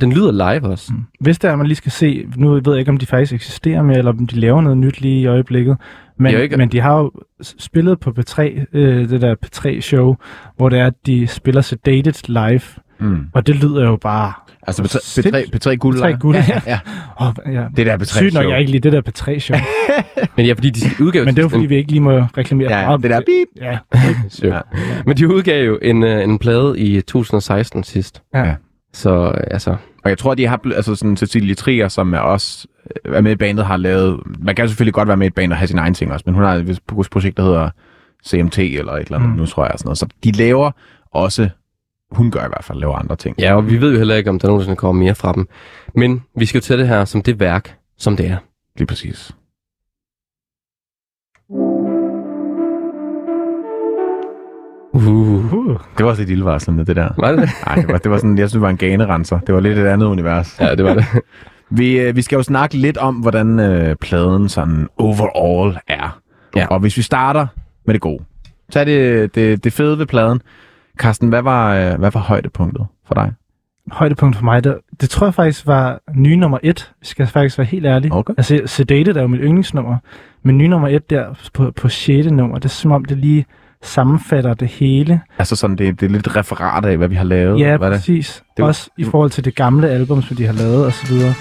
den 0.00 0.12
lyder 0.12 0.32
live 0.32 0.66
også. 0.68 0.92
Mm. 0.92 1.00
Hvis 1.20 1.38
det 1.38 1.48
er, 1.48 1.52
at 1.52 1.58
man 1.58 1.66
lige 1.66 1.76
skal 1.76 1.92
se, 1.92 2.26
nu 2.36 2.50
ved 2.50 2.62
jeg 2.66 2.78
ikke, 2.78 2.90
om 2.90 2.96
de 2.96 3.06
faktisk 3.06 3.32
eksisterer 3.32 3.82
mere, 3.82 3.98
eller 3.98 4.12
om 4.12 4.26
de 4.26 4.36
laver 4.40 4.60
noget 4.60 4.78
nyt 4.78 5.00
lige 5.00 5.20
i 5.20 5.26
øjeblikket, 5.26 5.76
men, 6.18 6.32
ikke- 6.42 6.56
men 6.56 6.68
de 6.72 6.80
har 6.80 6.98
jo 6.98 7.12
spillet 7.58 8.00
på 8.00 8.10
P3, 8.18 8.40
øh, 8.72 9.08
det 9.08 9.20
der 9.20 9.34
P3-show, 9.46 10.16
hvor 10.56 10.68
det 10.68 10.78
er, 10.78 10.86
at 10.86 10.94
de 11.06 11.26
spiller 11.26 11.60
Sedated 11.60 12.28
live, 12.28 12.60
Mm. 13.00 13.26
og 13.32 13.46
det 13.46 13.56
lyder 13.56 13.84
jo 13.84 13.96
bare... 13.96 14.32
Altså 14.66 14.82
P3, 14.82 14.88
Sindssygt. 14.88 15.66
P3, 15.66 15.70
P3 15.70 15.74
guld. 15.74 15.98
P3 16.02 16.18
guld, 16.18 16.36
ja. 16.36 16.60
ja. 16.66 16.78
Oh, 17.16 17.32
ja. 17.54 17.64
Det 17.76 17.86
der 17.86 17.98
P3 17.98 18.04
Sygt 18.04 18.34
nok, 18.34 18.42
show. 18.42 18.50
jeg 18.50 18.60
ikke 18.60 18.70
lige 18.70 18.80
det 18.80 18.92
der 18.92 19.02
P3-show, 19.08 19.56
Men 20.36 20.46
ja, 20.46 20.52
fordi 20.52 20.70
de 20.70 20.80
udgav... 21.04 21.24
men 21.24 21.34
det 21.34 21.38
er 21.38 21.44
jo 21.44 21.48
fordi, 21.48 21.66
vi 21.66 21.76
ikke 21.76 21.90
lige 21.90 22.00
må 22.00 22.18
reklamere 22.18 22.78
Ja, 22.78 22.86
meget. 22.86 23.02
det 23.02 23.10
der 23.10 23.20
beep. 23.20 23.48
Ja, 23.60 23.78
Sure. 24.28 24.54
Ja. 24.54 24.60
Men 25.06 25.16
de 25.16 25.28
udgav 25.34 25.64
jo 25.66 25.78
en, 25.82 26.02
øh, 26.02 26.24
en 26.24 26.38
plade 26.38 26.78
i 26.78 27.00
2016 27.00 27.84
sidst. 27.84 28.22
Ja. 28.34 28.44
Ja. 28.44 28.54
Så 28.92 29.10
øh, 29.28 29.44
altså, 29.50 29.70
Og 30.04 30.10
jeg 30.10 30.18
tror, 30.18 30.34
de 30.34 30.46
har, 30.46 30.60
altså 30.76 30.94
sådan 30.94 31.16
Cecilie 31.16 31.54
Trier, 31.54 31.88
som 31.88 32.14
er 32.14 32.18
også 32.18 32.66
øh, 33.04 33.16
er 33.16 33.20
med 33.20 33.32
i 33.32 33.36
bandet, 33.36 33.66
har 33.66 33.76
lavet, 33.76 34.20
man 34.38 34.54
kan 34.54 34.68
selvfølgelig 34.68 34.94
godt 34.94 35.08
være 35.08 35.16
med 35.16 35.26
i 35.26 35.28
et 35.28 35.34
band 35.34 35.52
og 35.52 35.58
have 35.58 35.68
sin 35.68 35.78
egen 35.78 35.94
ting 35.94 36.12
også, 36.12 36.22
men 36.26 36.34
hun 36.34 36.44
har 36.44 36.54
et 36.54 36.80
projekt, 37.10 37.36
der 37.36 37.42
hedder 37.42 37.70
CMT 38.26 38.58
eller 38.58 38.92
et 38.92 39.00
eller 39.04 39.16
andet. 39.18 39.30
Mm. 39.30 39.36
nu 39.36 39.46
tror 39.46 39.64
jeg, 39.64 39.72
sådan 39.76 39.86
noget. 39.86 39.98
Så 39.98 40.06
de 40.24 40.32
laver 40.32 40.70
også, 41.12 41.48
hun 42.10 42.30
gør 42.30 42.40
i 42.44 42.48
hvert 42.48 42.64
fald, 42.64 42.78
laver 42.78 42.94
andre 42.96 43.16
ting. 43.16 43.36
ja, 43.38 43.54
og 43.56 43.70
vi 43.70 43.80
ved 43.80 43.92
jo 43.92 43.98
heller 43.98 44.14
ikke, 44.14 44.30
om 44.30 44.38
der 44.38 44.48
nogensinde 44.48 44.76
kommer 44.76 45.02
mere 45.04 45.14
fra 45.14 45.32
dem. 45.32 45.48
Men 45.94 46.22
vi 46.36 46.46
skal 46.46 46.58
jo 46.58 46.62
tage 46.62 46.78
det 46.78 46.88
her 46.88 47.04
som 47.04 47.22
det 47.22 47.40
værk, 47.40 47.76
som 47.98 48.16
det 48.16 48.26
er. 48.26 48.36
Lige 48.76 48.86
præcis. 48.86 49.32
Uh. 54.94 55.54
uh, 55.54 55.76
Det 55.98 56.04
var 56.04 56.10
også 56.10 56.22
lidt 56.22 56.30
ildvarslende, 56.30 56.84
det 56.86 56.96
der. 56.96 57.08
Var 57.18 57.32
det? 57.32 57.48
Nej, 57.66 57.74
det 57.74 57.88
var, 57.88 57.98
det 57.98 58.10
var 58.10 58.16
sådan, 58.16 58.38
jeg 58.38 58.42
synes, 58.48 58.52
det 58.52 58.60
var 58.60 58.68
en 58.70 58.76
ganerenser. 58.76 59.38
Det 59.38 59.54
var 59.54 59.60
lidt 59.60 59.78
et 59.78 59.86
andet 59.86 60.06
univers. 60.06 60.56
Ja, 60.60 60.74
det 60.74 60.84
var 60.84 60.94
det. 60.94 61.04
Vi, 61.70 62.00
øh, 62.00 62.16
vi 62.16 62.22
skal 62.22 62.36
jo 62.36 62.42
snakke 62.42 62.76
lidt 62.76 62.96
om, 62.96 63.14
hvordan 63.14 63.60
øh, 63.60 63.96
pladen 63.96 64.48
sådan 64.48 64.88
overall 64.96 65.78
er. 65.88 66.20
Ja. 66.56 66.66
Og 66.66 66.80
hvis 66.80 66.96
vi 66.96 67.02
starter 67.02 67.46
med 67.86 67.94
det 67.94 68.00
gode, 68.00 68.24
så 68.70 68.80
er 68.80 68.84
det 68.84 69.34
det, 69.34 69.64
det 69.64 69.72
fede 69.72 69.98
ved 69.98 70.06
pladen. 70.06 70.40
Carsten, 70.98 71.28
hvad 71.28 71.42
var, 71.42 71.74
øh, 71.74 71.98
hvad 71.98 72.10
var 72.10 72.20
højdepunktet 72.20 72.86
for 73.06 73.14
dig? 73.14 73.32
højdepunkt 73.92 74.36
for 74.36 74.44
mig, 74.44 74.64
det, 74.64 74.76
det 75.00 75.10
tror 75.10 75.26
jeg 75.26 75.34
faktisk 75.34 75.66
var 75.66 76.00
nye 76.14 76.36
nummer 76.36 76.58
et, 76.62 76.92
skal 77.02 77.22
jeg 77.22 77.28
faktisk 77.30 77.58
være 77.58 77.66
helt 77.66 77.86
ærlig. 77.86 78.12
Okay. 78.12 78.34
Altså, 78.36 78.60
Sedated 78.66 79.16
er 79.16 79.20
jo 79.22 79.26
mit 79.28 79.40
yndlingsnummer, 79.42 79.96
men 80.42 80.58
nye 80.58 80.68
nummer 80.68 80.88
et 80.88 81.10
der 81.10 81.24
på, 81.54 81.70
på 81.76 81.88
6. 81.88 82.26
nummer, 82.30 82.56
det 82.58 82.64
er 82.64 82.68
som 82.68 82.92
om, 82.92 83.04
det 83.04 83.18
lige 83.18 83.46
sammenfatter 83.82 84.54
det 84.54 84.68
hele. 84.68 85.20
Altså 85.38 85.56
sådan, 85.56 85.76
det, 85.76 86.00
det 86.00 86.06
er 86.06 86.10
lidt 86.10 86.36
referat 86.36 86.84
af, 86.84 86.96
hvad 86.96 87.08
vi 87.08 87.14
har 87.14 87.24
lavet. 87.24 87.60
Ja, 87.60 87.76
hvad 87.76 87.90
det? 87.90 87.96
præcis. 87.98 88.34
Det 88.48 88.56
Det 88.56 88.62
var- 88.62 88.68
Også 88.68 88.90
i 88.98 89.04
forhold 89.04 89.30
til 89.30 89.44
det 89.44 89.54
gamle 89.54 89.88
album, 89.88 90.22
som 90.22 90.36
de 90.36 90.46
har 90.46 90.52
lavet 90.52 90.86
og 90.86 90.92
så 90.92 91.06
videre. 91.12 91.34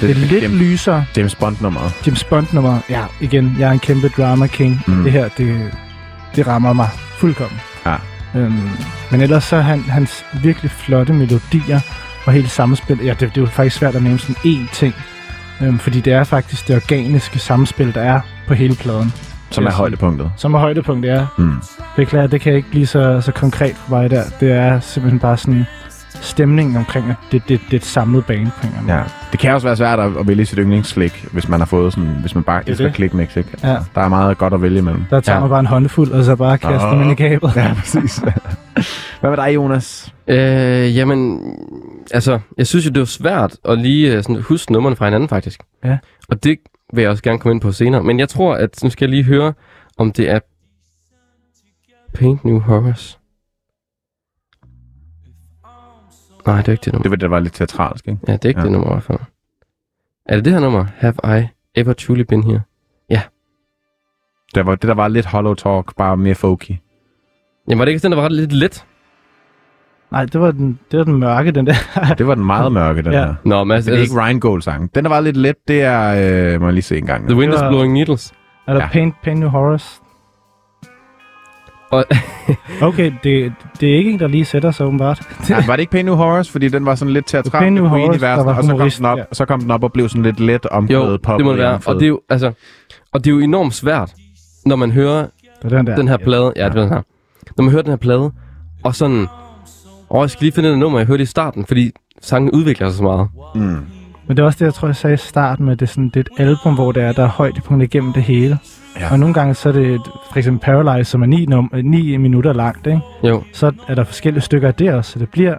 Det 0.00 0.10
er 0.10 0.14
lidt 0.14 0.42
James, 0.42 0.60
lysere. 0.60 1.04
James 1.16 1.34
Bond-nummeret. 1.34 2.06
James 2.06 2.24
Bond-nummer, 2.24 2.78
ja, 2.90 3.04
igen, 3.20 3.56
jeg 3.58 3.68
er 3.68 3.72
en 3.72 3.78
kæmpe 3.78 4.08
drama 4.08 4.46
king. 4.46 4.80
Mm. 4.86 5.02
Det 5.02 5.12
her, 5.12 5.28
det, 5.38 5.70
det 6.36 6.46
rammer 6.46 6.72
mig 6.72 6.88
fuldkommen. 7.18 7.58
Ja. 7.86 7.96
Øhm, 8.34 8.70
men 9.10 9.20
ellers 9.20 9.44
så 9.44 9.60
han, 9.60 9.80
hans 9.80 10.24
virkelig 10.42 10.70
flotte 10.70 11.12
melodier 11.12 11.80
og 12.26 12.32
hele 12.32 12.48
samspil. 12.48 12.98
Ja, 13.04 13.10
det, 13.10 13.20
det 13.20 13.36
er 13.36 13.40
jo 13.40 13.46
faktisk 13.46 13.76
svært 13.76 13.94
at 13.94 14.02
nævne 14.02 14.18
sådan 14.18 14.36
én 14.36 14.74
ting. 14.74 14.94
Øhm, 15.62 15.78
fordi 15.78 16.00
det 16.00 16.12
er 16.12 16.24
faktisk 16.24 16.68
det 16.68 16.76
organiske 16.76 17.38
samspil, 17.38 17.94
der 17.94 18.00
er 18.00 18.20
på 18.46 18.54
hele 18.54 18.74
pladen. 18.74 19.12
Som 19.50 19.66
er 19.66 19.70
højdepunktet. 19.70 20.32
Som 20.36 20.54
er 20.54 20.58
højdepunkt, 20.58 21.06
ja. 21.06 21.26
Mm. 21.38 21.54
Beklager, 21.96 22.26
det 22.26 22.40
kan 22.40 22.54
ikke 22.54 22.70
blive 22.70 22.86
så, 22.86 23.20
så 23.20 23.32
konkret 23.32 23.76
for 23.76 23.96
mig 23.96 24.10
der. 24.10 24.22
Det 24.40 24.52
er 24.52 24.80
simpelthen 24.80 25.20
bare 25.20 25.36
sådan 25.36 25.66
stemningen 26.22 26.76
omkring, 26.76 27.10
at 27.10 27.16
det, 27.32 27.42
det, 27.48 27.60
det 27.66 27.72
er 27.72 27.76
et 27.76 27.84
samlet 27.84 28.26
band 28.26 28.46
på 28.60 28.66
en 28.82 28.88
Ja. 28.88 29.02
Det 29.32 29.40
kan 29.40 29.54
også 29.54 29.66
være 29.66 29.76
svært 29.76 30.00
at, 30.00 30.16
at 30.16 30.26
vælge 30.28 30.44
sit 30.46 30.58
yndlingsslik, 30.58 31.26
hvis 31.32 31.48
man 31.48 31.60
har 31.60 31.66
fået 31.66 31.92
sådan, 31.92 32.16
hvis 32.20 32.34
man 32.34 32.44
bare 32.44 32.58
er 32.60 32.64
elsker 32.66 32.84
det. 32.86 32.94
klikmix, 32.94 33.36
ikke? 33.36 33.50
Ja. 33.62 33.76
Der 33.94 34.00
er 34.00 34.08
meget 34.08 34.38
godt 34.38 34.54
at 34.54 34.62
vælge 34.62 34.78
imellem. 34.78 35.04
Der 35.10 35.20
tager 35.20 35.36
Ja. 35.36 35.40
man 35.40 35.50
bare 35.50 35.60
en 35.60 35.66
håndfuld, 35.66 36.12
og 36.12 36.24
så 36.24 36.36
bare 36.36 36.58
kaster 36.58 36.92
Åh. 36.92 36.98
man 36.98 37.10
i 37.10 37.14
kablet. 37.14 37.56
Ja, 37.56 37.74
præcis. 37.78 38.16
hvad 39.20 39.30
med 39.30 39.36
dig, 39.36 39.54
Jonas? 39.54 40.14
Øh, 40.28 40.96
jamen, 40.96 41.40
altså, 42.10 42.38
jeg 42.58 42.66
synes 42.66 42.86
jo, 42.86 42.90
det 42.90 42.98
var 43.00 43.06
svært 43.06 43.56
at 43.64 43.78
lige 43.78 44.12
øh, 44.16 44.22
sådan, 44.22 44.42
huske 44.42 44.72
nummerne 44.72 44.96
fra 44.96 45.04
hinanden, 45.04 45.28
faktisk. 45.28 45.60
Ja. 45.84 45.98
Og 46.28 46.44
det 46.44 46.58
vil 46.94 47.02
jeg 47.02 47.10
også 47.10 47.22
gerne 47.22 47.38
komme 47.38 47.52
ind 47.54 47.60
på 47.60 47.72
senere. 47.72 48.02
Men 48.02 48.18
jeg 48.18 48.28
tror, 48.28 48.54
at 48.54 48.84
nu 48.84 48.90
skal 48.90 49.04
jeg 49.04 49.10
lige 49.10 49.24
høre, 49.24 49.52
om 49.98 50.12
det 50.12 50.30
er 50.30 50.38
Paint 52.14 52.44
New 52.44 52.58
Horrors. 52.60 53.18
Nej, 56.46 56.56
det 56.56 56.68
er 56.68 56.72
ikke 56.72 56.82
det 56.84 56.92
nummer. 56.92 57.02
Det 57.02 57.10
var, 57.10 57.16
det 57.16 57.30
var 57.30 57.40
lidt 57.40 57.54
teatralsk, 57.54 58.08
ikke? 58.08 58.20
Ja, 58.28 58.32
det 58.32 58.44
er 58.44 58.48
ikke 58.48 58.60
Ja. 58.60 58.62
ja. 58.62 58.64
det 58.64 58.72
nummer 58.72 58.88
i 58.90 58.94
hvert 58.94 59.02
fald. 59.02 59.18
Er 60.26 60.34
det 60.36 60.44
det 60.44 60.52
her 60.52 60.60
nummer? 60.60 60.86
Have 60.96 61.40
I 61.40 61.46
ever 61.74 61.92
truly 61.92 62.20
been 62.22 62.42
here? 62.44 62.60
Der 64.54 64.62
var, 64.62 64.74
det 64.74 64.82
der 64.88 64.94
var 64.94 65.08
lidt 65.08 65.26
hollow 65.26 65.54
talk, 65.54 65.96
bare 65.96 66.16
mere 66.16 66.34
folky. 66.34 66.70
Jamen, 67.68 67.78
var 67.78 67.84
det 67.84 67.92
ikke 67.92 68.02
den, 68.02 68.12
der 68.12 68.16
var 68.16 68.24
ret 68.24 68.32
lidt 68.32 68.52
let? 68.52 68.84
Nej, 70.10 70.24
det 70.24 70.40
var 70.40 70.50
den, 70.50 70.78
det 70.90 70.98
var 70.98 71.04
den 71.04 71.18
mørke, 71.18 71.50
den 71.50 71.66
der. 71.66 71.74
Det 72.18 72.26
var 72.26 72.34
den 72.34 72.44
meget 72.44 72.72
mørke, 72.72 73.02
den 73.02 73.12
Ja. 73.12 73.24
her. 73.26 73.34
Nå, 73.44 73.64
men 73.64 73.74
altså, 73.74 73.90
Det 73.90 73.98
er 73.98 74.02
ikke 74.02 74.20
Ryan 74.20 74.40
Gold 74.40 74.62
sang. 74.62 74.94
Den 74.94 75.04
der 75.04 75.10
var 75.10 75.20
lidt 75.20 75.36
let, 75.36 75.56
det 75.68 75.82
er... 75.82 76.54
Øh, 76.54 76.60
må 76.60 76.66
jeg 76.66 76.74
lige 76.74 76.82
se 76.82 76.98
en 76.98 77.06
gang. 77.06 77.28
The 77.28 77.36
Wind 77.38 77.52
is 77.54 77.60
Det 77.60 77.68
Blowing 77.70 77.92
Needles. 77.92 78.32
er 78.66 78.72
der 78.72 78.80
Ja. 78.80 78.84
ja. 78.86 78.88
Paint, 78.92 79.14
Paint 79.22 79.40
New 79.40 79.48
Horrors? 79.48 80.01
Og, 81.92 82.04
Okay, 82.88 83.12
det, 83.24 83.52
det 83.80 83.92
er 83.92 83.96
ikke 83.96 84.10
en, 84.10 84.18
der 84.18 84.28
lige 84.28 84.44
sætter 84.44 84.70
sig 84.70 84.86
åbenbart. 84.86 85.20
Nej, 85.50 85.64
var 85.66 85.76
det 85.76 85.80
ikke 85.80 85.90
Pain 85.90 86.04
New 86.04 86.14
Horrors? 86.14 86.50
Fordi 86.50 86.68
den 86.68 86.86
var 86.86 86.94
sådan 86.94 87.14
lidt 87.14 87.26
teatral 87.26 87.60
Pain 87.60 87.72
New 87.72 87.86
Horrors, 87.86 88.16
i 88.16 88.18
der 88.18 88.44
var 88.44 88.54
og 88.54 88.64
så 88.64 88.76
kom, 88.76 88.90
den 88.90 89.04
op, 89.04 89.18
ja. 89.18 89.24
så 89.32 89.44
kom 89.44 89.60
den 89.60 89.70
op 89.70 89.84
og 89.84 89.92
blev 89.92 90.08
sådan 90.08 90.22
lidt 90.22 90.40
let 90.40 90.66
omkvædet 90.66 91.12
jo, 91.12 91.18
pop. 91.22 91.38
det 91.38 91.44
må 91.44 91.52
det 91.52 91.58
være. 91.58 91.80
Og 91.86 91.94
det, 91.94 92.02
er 92.02 92.08
jo, 92.08 92.20
altså, 92.28 92.52
og 93.12 93.24
det 93.24 93.30
er 93.30 93.34
jo 93.34 93.40
enormt 93.40 93.74
svært, 93.74 94.14
når 94.66 94.76
man 94.76 94.90
hører 94.90 95.26
er 95.62 95.68
den 95.68 95.86
der. 95.86 95.96
den 95.96 96.08
her 96.08 96.16
plade. 96.16 96.52
Ja, 96.56 96.68
det 96.68 96.76
er 96.76 96.80
den 96.80 96.88
her. 96.88 97.02
Når 97.56 97.62
man 97.62 97.70
hører 97.70 97.82
den 97.82 97.90
her 97.90 97.96
plade, 97.96 98.30
og 98.82 98.94
sådan... 98.94 99.26
Åh, 100.10 100.20
jeg 100.20 100.30
skal 100.30 100.44
lige 100.44 100.52
finde 100.52 100.70
det 100.70 100.78
nummer, 100.78 100.98
jeg 100.98 101.06
hørte 101.06 101.22
i 101.22 101.26
starten, 101.26 101.66
fordi 101.66 101.90
sangen 102.20 102.50
udvikler 102.50 102.88
sig 102.88 102.96
så 102.96 103.02
meget. 103.02 103.28
Mm. 103.54 103.76
Men 104.26 104.36
det 104.36 104.42
er 104.42 104.46
også 104.46 104.58
det, 104.58 104.64
jeg 104.64 104.74
tror, 104.74 104.88
jeg 104.88 104.96
sagde 104.96 105.14
i 105.14 105.16
starten 105.16 105.64
med, 105.66 105.76
det 105.76 105.86
er, 105.86 105.90
sådan, 105.90 106.08
det 106.08 106.16
er 106.16 106.20
et 106.42 106.48
album, 106.48 106.74
hvor 106.74 106.92
det 106.92 107.02
er, 107.02 107.12
der 107.12 107.22
er 107.22 107.28
højdepunkter 107.28 107.84
igennem 107.84 108.12
det 108.12 108.22
hele. 108.22 108.58
Ja. 109.00 109.12
Og 109.12 109.18
nogle 109.18 109.34
gange 109.34 109.54
så 109.54 109.68
er 109.68 109.72
det 109.72 109.86
et, 109.94 110.00
for 110.32 110.38
eksempel 110.38 110.60
Paralyze, 110.64 111.10
som 111.10 111.22
er 111.22 111.26
9, 111.26 111.46
num- 111.50 111.76
øh, 111.76 111.84
9 111.84 112.16
minutter 112.16 112.52
langt, 112.52 112.86
ikke? 112.86 113.00
Jo, 113.24 113.42
så 113.52 113.72
er 113.88 113.94
der 113.94 114.04
forskellige 114.04 114.42
stykker 114.42 114.68
af 114.68 114.74
det 114.74 114.92
også, 114.94 115.12
så 115.12 115.18
det 115.18 115.28
bliver 115.28 115.54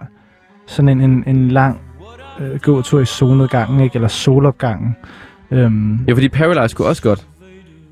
sådan 0.66 0.88
en, 0.88 1.00
en, 1.00 1.24
en 1.26 1.48
lang 1.48 1.80
øh, 2.40 2.60
gåtur 2.60 3.00
i 3.00 3.04
solnedgangen, 3.04 3.80
ikke? 3.80 3.94
eller 3.96 4.08
solopgangen. 4.08 4.96
Øhm, 5.50 5.98
jo 6.08 6.14
fordi 6.14 6.28
Paralyze 6.28 6.76
kunne 6.76 6.88
også 6.88 7.02
godt. 7.02 7.26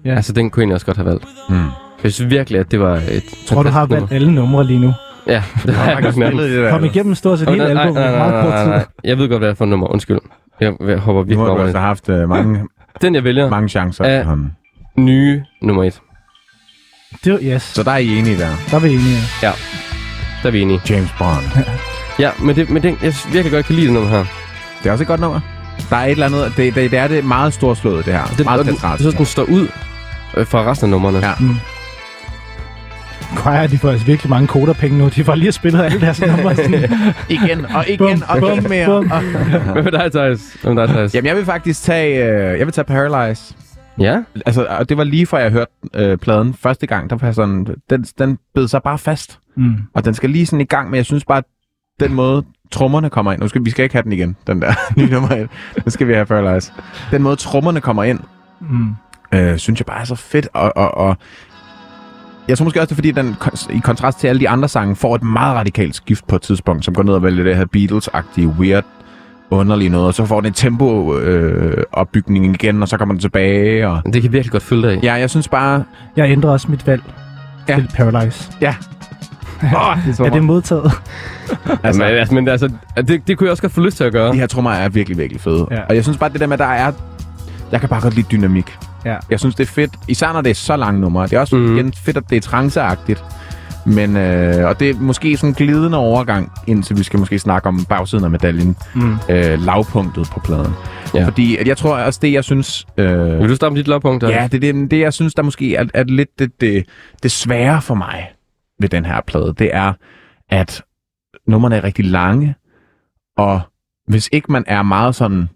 Ja. 0.05 0.11
Ja. 0.11 0.16
Altså, 0.16 0.32
den 0.32 0.51
kunne 0.51 0.66
jeg 0.66 0.74
også 0.74 0.86
godt 0.86 0.97
have 0.97 1.07
valgt. 1.07 1.24
Mm. 1.49 1.57
Jeg 2.05 2.12
synes 2.12 2.31
virkelig, 2.31 2.61
at 2.61 2.70
det 2.70 2.81
var 2.81 2.94
et 2.97 3.11
jeg 3.11 3.23
tror, 3.47 3.62
du 3.62 3.69
har 3.69 3.86
valgt 3.86 4.12
alle 4.12 4.35
numre 4.35 4.66
lige 4.66 4.81
nu. 4.81 4.93
Ja, 5.27 5.43
det 5.66 5.74
har 5.74 5.90
jeg 5.90 6.12
nærmest. 6.16 6.70
Kom 6.70 6.85
igennem 6.85 7.15
stort 7.15 7.39
set 7.39 7.49
hele 7.49 7.74
nej, 7.74 7.82
album 7.82 7.94
nej, 7.94 8.09
i 8.09 8.11
nej, 8.16 8.28
meget 8.31 8.44
kort 8.44 8.81
tid. 8.81 8.86
Jeg 9.05 9.19
ved 9.19 9.28
godt, 9.28 9.40
hvad 9.40 9.51
er 9.51 9.55
for 9.55 9.65
nummer. 9.65 9.86
Undskyld. 9.86 10.19
Jeg, 10.62 10.72
jeg 10.89 10.98
hopper 10.98 11.22
Nu 11.22 11.26
virkelig 11.26 11.39
har 11.39 11.44
du 11.44 11.51
over 11.51 11.60
altså 11.60 11.78
det. 11.78 11.86
haft 11.86 12.09
øh, 12.09 12.28
mange, 12.28 12.60
Den, 13.02 13.14
jeg 13.14 13.24
vælger, 13.24 13.51
mange 13.51 13.68
chancer. 13.68 14.09
Ja. 14.09 14.16
efterhånden. 14.18 14.52
nye 14.97 15.43
nummer 15.62 15.84
et. 15.84 16.01
Det, 17.24 17.39
yes, 17.43 17.62
Så 17.62 17.82
der 17.82 17.90
er 17.90 17.97
I 17.97 18.18
enige 18.18 18.39
der. 18.39 18.48
der 18.70 18.76
er 18.76 18.80
vi 18.80 18.89
enige. 18.89 19.16
Der 19.43 20.48
er 20.48 20.51
vi 20.51 20.60
enige. 20.60 20.80
James 20.90 21.10
Bond. 21.18 21.64
Ja, 22.18 22.30
men, 22.43 22.56
det, 22.56 22.70
men 22.70 22.82
det, 22.82 23.02
jeg 23.02 23.14
virkelig 23.32 23.52
godt 23.52 23.66
kan 23.66 23.74
lide 23.74 23.86
det 23.86 23.94
nummer 23.94 24.10
her. 24.10 24.24
Det 24.82 24.89
er 24.89 24.93
også 24.93 25.05
et 25.05 25.09
godt 25.09 25.20
nummer. 25.20 25.40
Der 25.90 25.97
er 25.97 26.05
et 26.05 26.10
eller 26.10 26.26
andet... 26.26 26.52
Det, 26.56 26.74
det, 26.74 26.90
det 26.90 26.98
er 26.98 27.09
det 27.09 27.24
meget 27.24 27.52
storslået, 27.52 28.06
det 28.06 28.14
her. 28.14 28.24
Den, 28.36 28.44
meget 28.44 28.66
den, 28.66 28.74
teatralt. 28.74 28.93
jeg 28.93 28.98
synes, 29.01 29.14
den 29.14 29.26
står 29.26 29.43
ud 29.43 29.68
øh, 30.36 30.47
fra 30.47 30.70
resten 30.70 30.84
af 30.86 30.90
numrene. 30.90 31.18
Ja. 31.18 31.32
Choir, 33.36 33.66
de 33.66 33.78
får 33.78 33.90
altså 33.90 34.06
virkelig 34.06 34.30
mange 34.30 34.46
koderpenge 34.46 34.98
nu. 34.98 35.09
De 35.09 35.24
får 35.24 35.34
lige 35.34 35.52
spillet 35.52 35.82
alle 35.82 36.00
deres 36.00 36.20
numre. 36.26 36.56
Sådan. 36.56 36.90
Igen, 37.28 37.66
og 37.66 37.84
igen, 37.88 37.98
Bum, 37.98 38.22
og 38.28 38.38
bum, 38.40 38.50
igen 38.59 38.68
mere. 38.68 38.86
bum. 38.86 39.10
Og... 39.10 39.20
Hvad 39.72 39.82
med 39.82 39.92
dig, 39.92 40.12
Thijs? 40.12 40.56
Hvad 40.62 40.74
med 40.74 40.82
dig, 40.82 40.94
Thijs? 40.94 41.14
Jamen, 41.14 41.26
jeg 41.26 41.36
vil 41.36 41.44
faktisk 41.44 41.82
tage... 41.82 42.24
Øh, 42.24 42.59
jeg 42.59 42.66
vil 42.66 42.72
tage 42.72 42.84
Paralyze. 42.84 43.54
Ja? 43.98 44.18
Altså, 44.46 44.66
og 44.78 44.88
det 44.88 44.96
var 44.96 45.04
lige 45.04 45.26
før 45.26 45.38
jeg 45.38 45.50
hørte 45.50 45.70
øh, 45.94 46.18
pladen 46.18 46.54
første 46.54 46.86
gang. 46.86 47.10
Der 47.10 47.16
var 47.20 47.32
sådan... 47.32 47.66
Den, 47.90 48.02
den 48.18 48.38
bed 48.54 48.68
sig 48.68 48.82
bare 48.82 48.98
fast. 48.98 49.38
Mm. 49.56 49.74
Og 49.94 50.04
den 50.04 50.14
skal 50.14 50.30
lige 50.30 50.46
sådan 50.46 50.60
i 50.60 50.64
gang, 50.64 50.90
men 50.90 50.96
jeg 50.96 51.04
synes 51.04 51.24
bare, 51.24 51.42
den 52.00 52.14
måde 52.14 52.44
trommerne 52.70 53.10
kommer 53.10 53.32
ind... 53.32 53.40
Nu 53.40 53.48
skal, 53.48 53.64
vi 53.64 53.70
skal 53.70 53.82
ikke 53.82 53.94
have 53.94 54.02
den 54.02 54.12
igen, 54.12 54.36
den 54.46 54.62
der 54.62 54.72
nye 54.98 55.10
nummer 55.10 55.30
et. 55.30 55.48
Nu 55.84 55.90
skal 55.90 56.09
vi 56.09 56.12
have 56.14 56.26
Paralyze. 56.26 56.72
Den 57.10 57.22
måde 57.22 57.36
trommerne 57.36 57.80
kommer 57.80 58.04
ind, 58.04 58.20
Mm. 58.70 58.88
øh, 59.34 59.59
synes 59.59 59.80
jeg 59.80 59.86
bare 59.86 60.00
er 60.00 60.04
så 60.04 60.14
fedt. 60.14 60.48
Og, 60.52 60.76
og, 60.76 60.94
og 60.98 61.16
jeg 62.48 62.59
tror 62.59 62.64
måske 62.64 62.81
også, 62.81 62.86
det 62.86 62.93
er 62.93 62.97
fordi, 62.97 63.10
den 63.10 63.36
i 63.77 63.78
kontrast 63.85 64.19
til 64.19 64.28
alle 64.28 64.40
de 64.40 64.48
andre 64.48 64.69
sange, 64.69 64.97
får 64.97 65.14
et 65.14 65.23
meget 65.23 65.56
radikalt 65.56 65.94
skift 65.97 66.27
på 66.27 66.36
et 66.36 66.43
tidspunkt, 66.43 66.85
som 66.85 66.94
går 66.94 67.02
ned 67.02 67.14
og 67.14 67.23
vælger 67.23 67.44
det 67.44 67.56
her 67.56 67.64
Beatles-agtige, 67.77 68.47
weird, 68.48 68.85
underlige 69.51 69.89
noget, 69.89 70.06
og 70.06 70.14
så 70.14 70.24
får 70.27 70.40
den 70.40 70.47
en 70.47 70.52
tempo-opbygning 70.52 71.77
øh, 71.78 71.85
opbygning 71.93 72.55
igen, 72.55 72.82
og 72.82 72.89
så 72.89 72.97
kommer 72.97 73.14
den 73.14 73.20
tilbage. 73.20 73.89
Og... 73.89 74.02
Det 74.12 74.23
kan 74.23 74.32
virkelig 74.32 74.52
godt 74.52 74.62
følge 74.62 74.89
dig 74.89 74.97
i. 74.97 75.01
Ja, 75.02 75.14
jeg 75.14 75.31
synes 75.31 75.48
bare... 75.48 75.85
Jeg 76.16 76.31
ændrer 76.31 76.51
også 76.51 76.66
mit 76.70 76.86
valg 76.86 77.02
Ja. 77.69 77.74
til 77.74 77.89
Paralyze. 77.97 78.52
Ja. 78.60 78.74
Oh, 79.62 79.97
det 80.06 80.20
Er 80.20 80.31
det 80.31 80.44
modtaget? 80.44 80.93
Altså, 81.64 81.78
altså, 81.85 82.02
men, 82.02 82.10
altså, 82.10 82.35
men 82.35 82.48
altså, 82.48 82.69
det, 82.97 83.28
det 83.28 83.39
kunne 83.39 83.47
jeg 83.47 83.51
også 83.51 83.62
godt 83.62 83.73
få 83.73 83.81
lyst 83.81 83.97
til 83.97 84.05
at 84.05 84.12
gøre. 84.12 84.32
de 84.32 84.39
her 84.39 84.47
trommer 84.47 84.70
er 84.70 84.89
virkelig, 84.89 85.19
virkelig 85.19 85.40
fede. 85.40 85.66
Ja. 85.70 85.81
Og 85.89 85.94
jeg 85.94 86.05
synes 86.05 86.19
bare, 86.19 86.31
det 86.31 86.40
der 86.40 86.47
med, 86.47 86.52
at 86.55 86.59
der 86.59 86.66
er... 86.66 86.93
Jeg 87.73 87.81
kan 87.81 87.89
bare 87.89 88.01
godt 88.01 88.15
lide 88.15 88.27
dynamik. 88.32 88.78
Ja. 89.05 89.16
Jeg 89.31 89.40
synes, 89.40 89.55
det 89.55 89.69
er 89.69 89.73
fedt. 89.73 89.93
Især 90.09 90.32
når 90.32 90.40
det 90.40 90.51
er 90.51 90.55
så 90.55 90.77
lange 90.77 91.01
numre. 91.01 91.24
Det 91.24 91.32
er 91.32 91.40
også 91.40 91.57
mm. 91.57 91.77
igen 91.77 91.93
fedt, 91.93 92.16
at 92.16 92.24
det 92.31 92.36
er 92.36 92.40
tranceagtigt. 92.40 93.24
Men, 93.86 94.16
øh, 94.16 94.69
og 94.69 94.81
det 94.81 94.90
er 94.90 94.94
måske 94.94 95.36
sådan 95.36 95.51
en 95.51 95.55
glidende 95.55 95.99
overgang, 95.99 96.53
indtil 96.66 96.99
vi 96.99 97.03
skal 97.03 97.19
måske 97.19 97.39
snakke 97.39 97.69
om 97.69 97.85
bagsiden 97.85 98.24
af 98.24 98.31
medaljen. 98.31 98.77
Mm. 98.94 99.16
Øh, 99.28 99.62
lavpunktet 99.62 100.28
på 100.32 100.40
pladen. 100.40 100.73
Ja. 101.15 101.27
Fordi 101.27 101.57
at 101.57 101.69
jeg 101.69 101.77
tror 101.77 101.97
også, 101.97 102.19
det 102.23 102.32
jeg 102.32 102.44
synes... 102.44 102.86
Øh, 102.97 103.40
Vil 103.40 103.49
du 103.49 103.57
starte 103.57 103.70
med 103.70 103.78
dit 103.78 103.89
lavpunkt? 103.89 104.23
ja, 104.23 104.49
det 104.53 104.65
er 104.65 104.73
det, 104.73 104.90
det, 104.90 105.01
jeg 105.01 105.12
synes, 105.12 105.35
der 105.35 105.43
måske 105.43 105.77
er, 105.77 105.85
er 105.94 106.05
lidt 106.05 106.39
det, 106.39 106.61
det, 106.61 106.85
det 107.23 107.31
svære 107.31 107.82
for 107.82 107.94
mig 107.94 108.32
ved 108.81 108.89
den 108.89 109.05
her 109.05 109.20
plade. 109.27 109.55
Det 109.59 109.70
er, 109.73 109.93
at 110.51 110.82
numrene 111.47 111.77
er 111.77 111.85
rigtig 111.85 112.05
lange, 112.05 112.55
og 113.36 113.61
hvis 114.09 114.28
ikke 114.32 114.53
man 114.53 114.65
er 114.66 114.82
meget 114.82 115.15
sådan 115.15 115.49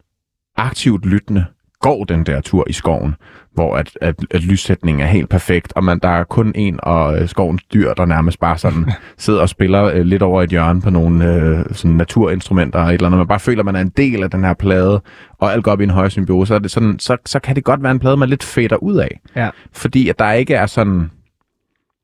aktivt 0.57 1.07
lyttende, 1.07 1.45
går 1.81 2.05
den 2.05 2.27
der 2.27 2.41
tur 2.41 2.65
i 2.69 2.73
skoven, 2.73 3.15
hvor 3.53 3.77
at, 3.77 3.99
at, 4.01 4.15
at 4.31 4.43
lyssætningen 4.43 5.03
er 5.03 5.07
helt 5.07 5.29
perfekt, 5.29 5.73
og 5.77 5.85
man, 5.85 5.99
der 5.99 6.09
er 6.09 6.25
kun 6.25 6.53
en 6.55 6.81
og 6.83 7.19
øh, 7.19 7.29
skovens 7.29 7.63
dyr, 7.65 7.95
der 7.95 8.05
nærmest 8.05 8.41
bare 8.41 8.59
sådan 8.59 8.93
sidder 9.19 9.41
og 9.41 9.49
spiller 9.49 9.85
øh, 9.85 10.01
lidt 10.01 10.23
over 10.23 10.43
et 10.43 10.51
hjørne 10.51 10.81
på 10.81 10.91
nogle 10.91 11.35
øh, 11.35 11.65
sådan 11.73 11.97
naturinstrumenter 11.97 12.79
og 12.79 12.89
et 12.89 12.95
eller 12.95 13.07
andet. 13.07 13.19
Man 13.19 13.27
bare 13.27 13.41
føler, 13.41 13.61
at 13.61 13.67
man 13.67 13.77
er 13.77 13.81
en 13.81 13.93
del 13.97 14.23
af 14.23 14.31
den 14.31 14.45
her 14.45 14.55
plade, 14.55 15.03
og 15.39 15.53
alt 15.53 15.65
går 15.65 15.73
op 15.73 15.81
i 15.81 15.85
en 15.85 15.91
høj 15.91 16.09
symbiose, 16.09 16.49
så, 16.49 16.59
det 16.59 16.71
sådan, 16.71 16.99
så, 16.99 17.17
så 17.27 17.39
kan 17.39 17.57
det 17.57 17.65
godt 17.65 17.83
være 17.83 17.93
en 17.93 17.99
plade, 17.99 18.17
man 18.17 18.29
lidt 18.29 18.43
fader 18.43 18.77
ud 18.77 18.97
af. 18.97 19.21
Ja. 19.37 19.51
Fordi 19.73 20.09
at 20.09 20.19
der 20.19 20.33
ikke 20.33 20.55
er 20.55 20.67
sådan... 20.67 21.11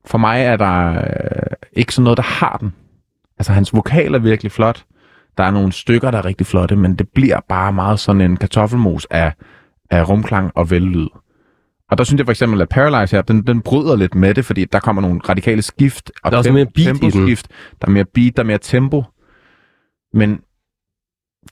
For 0.07 0.19
mig 0.19 0.43
er 0.43 0.57
der 0.57 0.91
øh, 0.91 1.57
ikke 1.73 1.95
sådan 1.95 2.05
noget, 2.05 2.17
der 2.17 2.23
har 2.23 2.57
den. 2.61 2.75
Altså, 3.39 3.53
hans 3.53 3.75
vokal 3.75 4.15
er 4.15 4.19
virkelig 4.19 4.53
flot. 4.53 4.85
Der 5.39 5.45
er 5.45 5.51
nogle 5.51 5.73
stykker, 5.73 6.11
der 6.11 6.19
er 6.19 6.25
rigtig 6.25 6.47
flotte, 6.47 6.77
men 6.77 6.95
det 6.95 7.09
bliver 7.15 7.41
bare 7.49 7.73
meget 7.73 8.01
sådan 8.01 8.21
en 8.21 8.37
kartoffelmos 8.37 9.07
af, 9.11 9.33
af 9.93 10.09
rumklang 10.09 10.51
og 10.55 10.71
vellyd. 10.71 11.07
Og 11.91 11.99
der 11.99 12.05
synes 12.05 12.19
jeg 12.19 12.27
for 12.27 12.31
eksempel, 12.33 12.61
at 12.63 12.69
Paralyze 12.69 13.17
her, 13.17 13.23
den, 13.23 13.47
den 13.47 13.61
bryder 13.61 13.97
lidt 13.97 14.15
med 14.15 14.35
det, 14.35 14.45
fordi 14.45 14.65
der 14.65 14.81
kommer 14.81 15.03
nogle 15.03 15.21
radikale 15.29 15.63
skift. 15.63 16.11
Og 16.25 16.31
Der 16.31 16.37
er 16.37 16.39
også 16.39 16.53
mere 16.53 16.67
beat 16.75 16.87
temposkift. 16.87 17.49
Der 17.81 17.87
er 17.87 17.91
mere 17.91 18.05
beat, 18.05 18.37
der 18.37 18.43
er 18.43 18.47
mere 18.47 18.59
tempo. 18.59 19.05
Men 20.15 20.41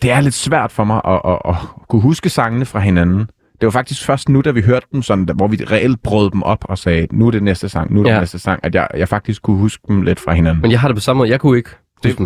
det 0.03 0.11
er 0.11 0.21
lidt 0.21 0.35
svært 0.35 0.73
for 0.73 0.85
mig 0.85 1.01
at, 1.05 1.21
at, 1.25 1.39
at 1.45 1.55
kunne 1.89 2.03
huske 2.03 2.29
sangene 2.29 2.65
fra 2.65 2.79
hinanden. 2.81 3.19
Det 3.61 3.67
var 3.67 3.71
faktisk 3.71 4.05
først 4.05 4.29
nu, 4.29 4.41
da 4.41 4.51
vi 4.51 4.61
hørte 4.63 4.87
dem, 4.93 5.03
sådan, 5.03 5.29
hvor 5.37 5.49
vi 5.49 5.57
reelt 5.57 6.03
brød 6.03 6.31
dem 6.31 6.43
op 6.43 6.65
og 6.65 6.79
sagde, 6.79 7.07
nu 7.13 7.27
er 7.27 7.31
det 7.31 7.43
næste 7.43 7.69
sang, 7.69 7.93
nu 7.95 8.01
er 8.01 8.05
det 8.05 8.11
Ja. 8.11 8.19
næste 8.21 8.39
sang, 8.39 8.61
at 8.63 8.75
jeg, 8.75 8.89
jeg 8.97 9.09
faktisk 9.09 9.43
kunne 9.43 9.59
huske 9.59 9.83
dem 9.89 10.03
lidt 10.03 10.21
fra 10.21 10.33
hinanden. 10.33 10.63
Men 10.63 10.71
jeg 10.71 10.81
har 10.81 10.89
det 10.89 10.97
på 10.97 11.01
samme 11.01 11.19
måde. 11.19 11.31
Jeg 11.31 11.41
kunne 11.41 11.57
ikke 11.59 11.71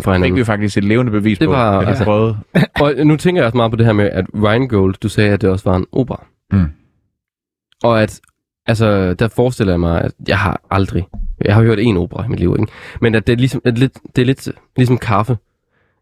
fra 0.03 0.17
fik 0.23 0.35
vi 0.35 0.43
faktisk 0.43 0.77
et 0.77 0.83
levende 0.83 1.11
bevis 1.11 1.39
Det 1.39 1.47
på, 1.47 1.51
var- 1.51 1.79
at 1.79 1.85
vi 1.85 1.89
altså- 1.89 2.03
prøvede. 2.03 2.37
Og 2.81 2.93
nu 3.05 3.15
tænker 3.15 3.41
jeg 3.41 3.45
også 3.45 3.57
meget 3.57 3.71
på 3.71 3.75
det 3.77 3.85
her 3.85 3.93
med, 3.93 4.05
at 4.05 4.25
Rheingold, 4.33 4.95
du 5.03 5.09
sagde, 5.09 5.29
at 5.31 5.41
det 5.41 5.49
også 5.49 5.69
var 5.69 5.75
en 5.77 5.85
opera. 5.91 6.25
Mm. 6.51 6.65
Og 7.83 8.01
at, 8.03 8.21
altså, 8.67 9.13
der 9.13 9.27
forestiller 9.27 9.73
jeg 9.73 9.79
mig, 9.79 10.01
at 10.01 10.11
jeg 10.27 10.37
har 10.39 10.61
aldrig, 10.71 11.07
jeg 11.45 11.55
har 11.55 11.61
hørt 11.63 11.79
en 11.79 11.97
opera 11.97 12.25
i 12.25 12.27
mit 12.27 12.39
liv, 12.39 12.55
ikke? 12.59 12.71
Men 13.01 13.15
at 13.15 13.27
det 13.27 13.33
er 13.33 13.37
ligesom, 13.37 13.61
at 13.65 13.77
lidt, 13.77 13.93
det 14.15 14.21
er 14.21 14.25
lidt 14.25 14.49
ligesom 14.77 14.97
kaffe. 14.97 15.37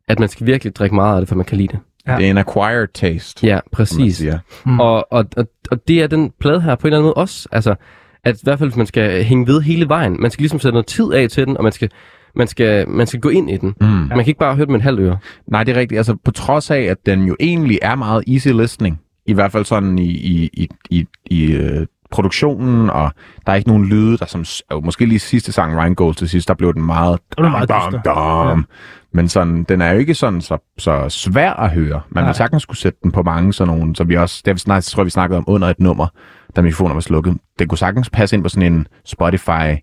At 0.07 0.19
man 0.19 0.29
skal 0.29 0.47
virkelig 0.47 0.75
drikke 0.75 0.95
meget 0.95 1.15
af 1.15 1.21
det, 1.21 1.29
for 1.29 1.35
man 1.35 1.45
kan 1.45 1.57
lide 1.57 1.67
det. 1.67 1.79
Ja. 2.07 2.17
Det 2.17 2.25
er 2.25 2.29
en 2.29 2.37
acquired 2.37 2.87
taste, 2.93 3.47
Ja, 3.47 3.59
præcis. 3.71 4.23
Mm. 4.65 4.79
Og, 4.79 5.13
og, 5.13 5.25
og, 5.37 5.47
og 5.71 5.87
det 5.87 6.03
er 6.03 6.07
den 6.07 6.31
plade 6.39 6.61
her 6.61 6.75
på 6.75 6.81
en 6.81 6.93
eller 6.93 6.97
anden 6.97 7.05
måde 7.05 7.13
også. 7.13 7.49
Altså, 7.51 7.75
at 8.23 8.35
i 8.35 8.39
hvert 8.43 8.59
fald, 8.59 8.69
hvis 8.69 8.77
man 8.77 8.85
skal 8.85 9.23
hænge 9.23 9.47
ved 9.47 9.61
hele 9.61 9.89
vejen. 9.89 10.17
Man 10.21 10.31
skal 10.31 10.41
ligesom 10.43 10.59
sætte 10.59 10.73
noget 10.73 10.85
tid 10.85 11.13
af 11.13 11.29
til 11.29 11.45
den, 11.47 11.57
og 11.57 11.63
man 11.63 11.71
skal, 11.71 11.89
man 12.35 12.47
skal, 12.47 12.89
man 12.89 13.07
skal 13.07 13.19
gå 13.19 13.29
ind 13.29 13.49
i 13.49 13.57
den. 13.57 13.75
Mm. 13.81 13.87
Man 13.87 14.09
kan 14.09 14.27
ikke 14.27 14.39
bare 14.39 14.55
høre 14.55 14.65
den 14.65 14.71
med 14.71 14.79
en 14.79 14.83
halv 14.83 14.99
øre. 14.99 15.17
Nej, 15.47 15.63
det 15.63 15.75
er 15.75 15.79
rigtigt. 15.79 15.97
Altså, 15.97 16.15
på 16.25 16.31
trods 16.31 16.71
af, 16.71 16.81
at 16.81 16.97
den 17.05 17.23
jo 17.23 17.35
egentlig 17.39 17.79
er 17.81 17.95
meget 17.95 18.23
easy 18.27 18.47
listening, 18.47 18.99
i 19.25 19.33
hvert 19.33 19.51
fald 19.51 19.65
sådan 19.65 19.99
i, 19.99 20.09
i, 20.11 20.49
i, 20.53 20.69
i, 20.89 21.05
i 21.25 21.51
øh, 21.51 21.87
produktionen, 22.11 22.89
og 22.89 23.11
der 23.45 23.51
er 23.51 23.55
ikke 23.55 23.69
nogen 23.69 23.85
lyde, 23.85 24.17
der 24.17 24.25
som... 24.25 24.45
Jo, 24.71 24.79
måske 24.79 25.05
lige 25.05 25.19
sidste 25.19 25.51
sang, 25.51 25.77
Ryan 25.77 25.95
Gold 25.95 26.15
til 26.15 26.29
sidst, 26.29 26.47
der 26.47 26.53
blev 26.53 26.73
den 26.73 26.85
meget... 26.85 27.19
var 27.37 27.49
meget 27.49 27.69
dum, 27.69 27.81
dyster. 27.91 28.49
dum. 28.49 28.65
Men 29.13 29.29
sådan, 29.29 29.63
den 29.63 29.81
er 29.81 29.91
jo 29.91 29.99
ikke 29.99 30.15
sådan 30.15 30.41
så, 30.41 30.57
så 30.77 31.09
svær 31.09 31.53
at 31.53 31.69
høre. 31.69 32.01
Man 32.09 32.25
vil 32.25 32.33
sagtens 32.33 32.65
kunne 32.65 32.77
sætte 32.77 32.99
den 33.03 33.11
på 33.11 33.23
mange 33.23 33.53
sådan 33.53 33.75
nogle, 33.77 33.95
så 33.95 34.03
vi 34.03 34.15
også... 34.15 34.41
Det 34.45 34.53
vi 34.53 34.59
snart, 34.59 34.83
tror 34.83 35.01
jeg, 35.01 35.05
vi 35.05 35.09
snakkede 35.09 35.37
om 35.37 35.43
under 35.47 35.67
et 35.67 35.79
nummer, 35.79 36.07
da 36.55 36.61
mikrofonen 36.61 36.95
var 36.95 37.01
slukket. 37.01 37.37
Den 37.59 37.67
kunne 37.67 37.77
sagtens 37.77 38.09
passe 38.09 38.35
ind 38.35 38.43
på 38.43 38.49
sådan 38.49 38.73
en 38.73 38.87
Spotify 39.05 39.75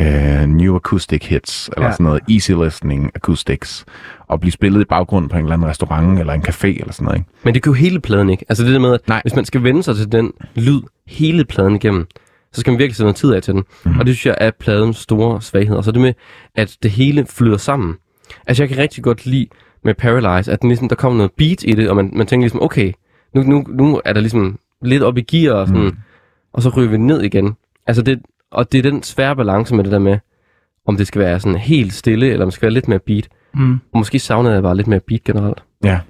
uh, 0.00 0.46
New 0.48 0.76
Acoustic 0.76 1.26
Hits, 1.26 1.70
eller 1.76 1.86
Ja. 1.86 1.92
sådan 1.92 2.04
noget 2.04 2.20
Easy 2.30 2.50
Listening 2.52 3.10
Acoustics, 3.14 3.84
og 4.26 4.40
blive 4.40 4.52
spillet 4.52 4.80
i 4.80 4.84
baggrunden 4.84 5.28
på 5.28 5.36
en 5.36 5.42
eller 5.44 5.54
anden 5.54 5.68
restaurant, 5.68 6.18
eller 6.18 6.32
en 6.32 6.42
café, 6.48 6.66
eller 6.66 6.92
sådan 6.92 7.04
noget, 7.04 7.18
ikke? 7.18 7.30
Men 7.44 7.54
det 7.54 7.62
kan 7.62 7.70
jo 7.70 7.74
hele 7.74 8.00
pladen 8.00 8.30
ikke. 8.30 8.44
Altså 8.48 8.64
det 8.64 8.72
der 8.72 8.78
med, 8.80 8.94
at 8.94 9.08
Nej. 9.08 9.20
hvis 9.24 9.36
man 9.36 9.44
skal 9.44 9.62
vende 9.62 9.82
sig 9.82 9.96
til 9.96 10.12
den 10.12 10.32
lyd 10.54 10.80
hele 11.06 11.44
pladen 11.44 11.74
igennem, 11.76 12.06
så 12.52 12.60
skal 12.60 12.70
man 12.70 12.78
virkelig 12.78 12.96
sætte 12.96 13.04
noget 13.04 13.16
tid 13.16 13.32
af 13.34 13.42
til 13.42 13.54
den. 13.54 13.64
Mm. 13.84 13.98
Og 13.98 14.06
det 14.06 14.14
synes 14.16 14.26
jeg 14.26 14.36
er 14.40 14.50
pladens 14.50 14.96
store 14.96 15.42
svaghed. 15.42 15.76
Og 15.76 15.84
så 15.84 15.92
det 15.92 16.00
med, 16.00 16.14
at 16.54 16.76
det 16.82 16.90
hele 16.90 17.26
flyder 17.26 17.56
sammen. 17.56 17.94
Altså 18.46 18.62
jeg 18.62 18.68
kan 18.68 18.78
rigtig 18.78 19.04
godt 19.04 19.26
lide 19.26 19.46
med 19.84 19.94
Paralyze, 19.94 20.52
at 20.52 20.60
den 20.62 20.68
ligesom, 20.70 20.88
der 20.88 20.96
kommer 20.96 21.16
noget 21.16 21.32
beat 21.32 21.62
i 21.64 21.72
det, 21.72 21.90
og 21.90 21.96
man, 21.96 22.10
man 22.12 22.26
tænker 22.26 22.44
ligesom, 22.44 22.62
okay, 22.62 22.92
nu, 23.34 23.42
nu, 23.42 23.64
nu 23.68 24.00
er 24.04 24.12
der 24.12 24.20
ligesom 24.20 24.58
lidt 24.82 25.02
op 25.02 25.18
i 25.18 25.20
gear, 25.20 25.54
og, 25.54 25.68
sådan, 25.68 25.82
mm. 25.82 25.96
og 26.52 26.62
så 26.62 26.68
ryger 26.68 26.90
vi 26.90 26.96
ned 26.96 27.22
igen. 27.22 27.56
Altså 27.86 28.02
det, 28.02 28.20
og 28.54 28.72
det 28.72 28.78
er 28.78 28.82
den 28.90 29.02
svære 29.02 29.36
balance 29.36 29.74
med 29.74 29.84
det 29.84 29.92
der 29.92 29.98
med, 29.98 30.18
om 30.86 30.96
det 30.96 31.06
skal 31.06 31.20
være 31.20 31.40
sådan 31.40 31.58
helt 31.58 31.92
stille, 31.92 32.30
eller 32.30 32.44
om 32.44 32.48
det 32.48 32.54
skal 32.54 32.66
være 32.66 32.72
lidt 32.74 32.88
mere 32.88 32.98
beat. 32.98 33.28
Mm. 33.54 33.72
Og 33.72 33.98
måske 33.98 34.18
savnede 34.18 34.54
jeg 34.54 34.62
bare 34.62 34.76
lidt 34.76 34.86
mere 34.86 35.00
beat 35.00 35.24
generelt. 35.24 35.62
Ja. 35.84 36.00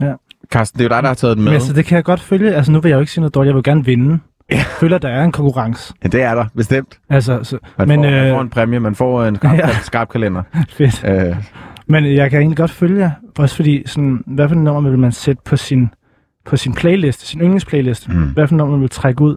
Ja. 0.00 0.12
Carsten, 0.52 0.78
det 0.78 0.84
er 0.84 0.88
jo 0.88 0.96
dig, 0.96 1.02
der 1.02 1.08
har 1.08 1.14
taget 1.14 1.36
den 1.36 1.44
med. 1.44 1.52
Men 1.52 1.54
altså, 1.54 1.72
det 1.72 1.84
kan 1.84 1.96
jeg 1.96 2.04
godt 2.04 2.20
følge. 2.20 2.54
Altså, 2.54 2.72
nu 2.72 2.80
vil 2.80 2.88
jeg 2.88 2.96
jo 2.96 3.00
ikke 3.00 3.12
sige 3.12 3.22
noget 3.22 3.34
dårligt. 3.34 3.48
Jeg 3.48 3.54
vil 3.56 3.62
gerne 3.62 3.84
vinde. 3.84 4.18
Jeg 4.50 4.64
føler, 4.80 4.98
der 4.98 5.08
er 5.08 5.24
en 5.24 5.32
konkurrence. 5.32 5.94
Ja, 6.04 6.08
det 6.08 6.22
er 6.22 6.34
der, 6.34 6.44
bestemt. 6.56 6.98
Altså, 7.10 7.40
så, 7.42 7.58
Man, 7.78 7.88
men, 7.88 7.98
får, 7.98 8.02
man 8.10 8.14
øh, 8.26 8.30
får 8.34 8.40
en 8.40 8.50
præmie, 8.50 8.80
man 8.80 8.94
får 8.94 9.24
en 9.24 9.36
skarp, 9.36 9.58
Ja. 9.58 9.68
skarp 9.82 10.08
kalender. 10.08 10.42
fedt. 10.78 11.04
Øh, 11.04 11.36
Men 11.86 12.04
jeg 12.14 12.30
kan 12.30 12.40
egentlig 12.40 12.56
godt 12.56 12.70
følge 12.70 13.00
jer. 13.00 13.10
Også 13.38 13.56
fordi, 13.56 13.82
sådan, 13.86 14.22
hvad 14.26 14.48
for 14.48 14.54
nummer 14.56 14.90
vil 14.90 14.98
man 14.98 15.12
sætte 15.12 15.42
på 15.44 15.56
sin, 15.56 15.88
på 16.46 16.56
sin 16.56 16.72
playliste, 16.74 17.26
sin 17.26 17.40
yndlingsplayliste? 17.40 18.12
Mm. 18.12 18.22
Hvad 18.30 18.46
for 18.48 18.54
nummer 18.54 18.76
vil 18.78 18.88
trække 18.90 19.22
ud? 19.22 19.36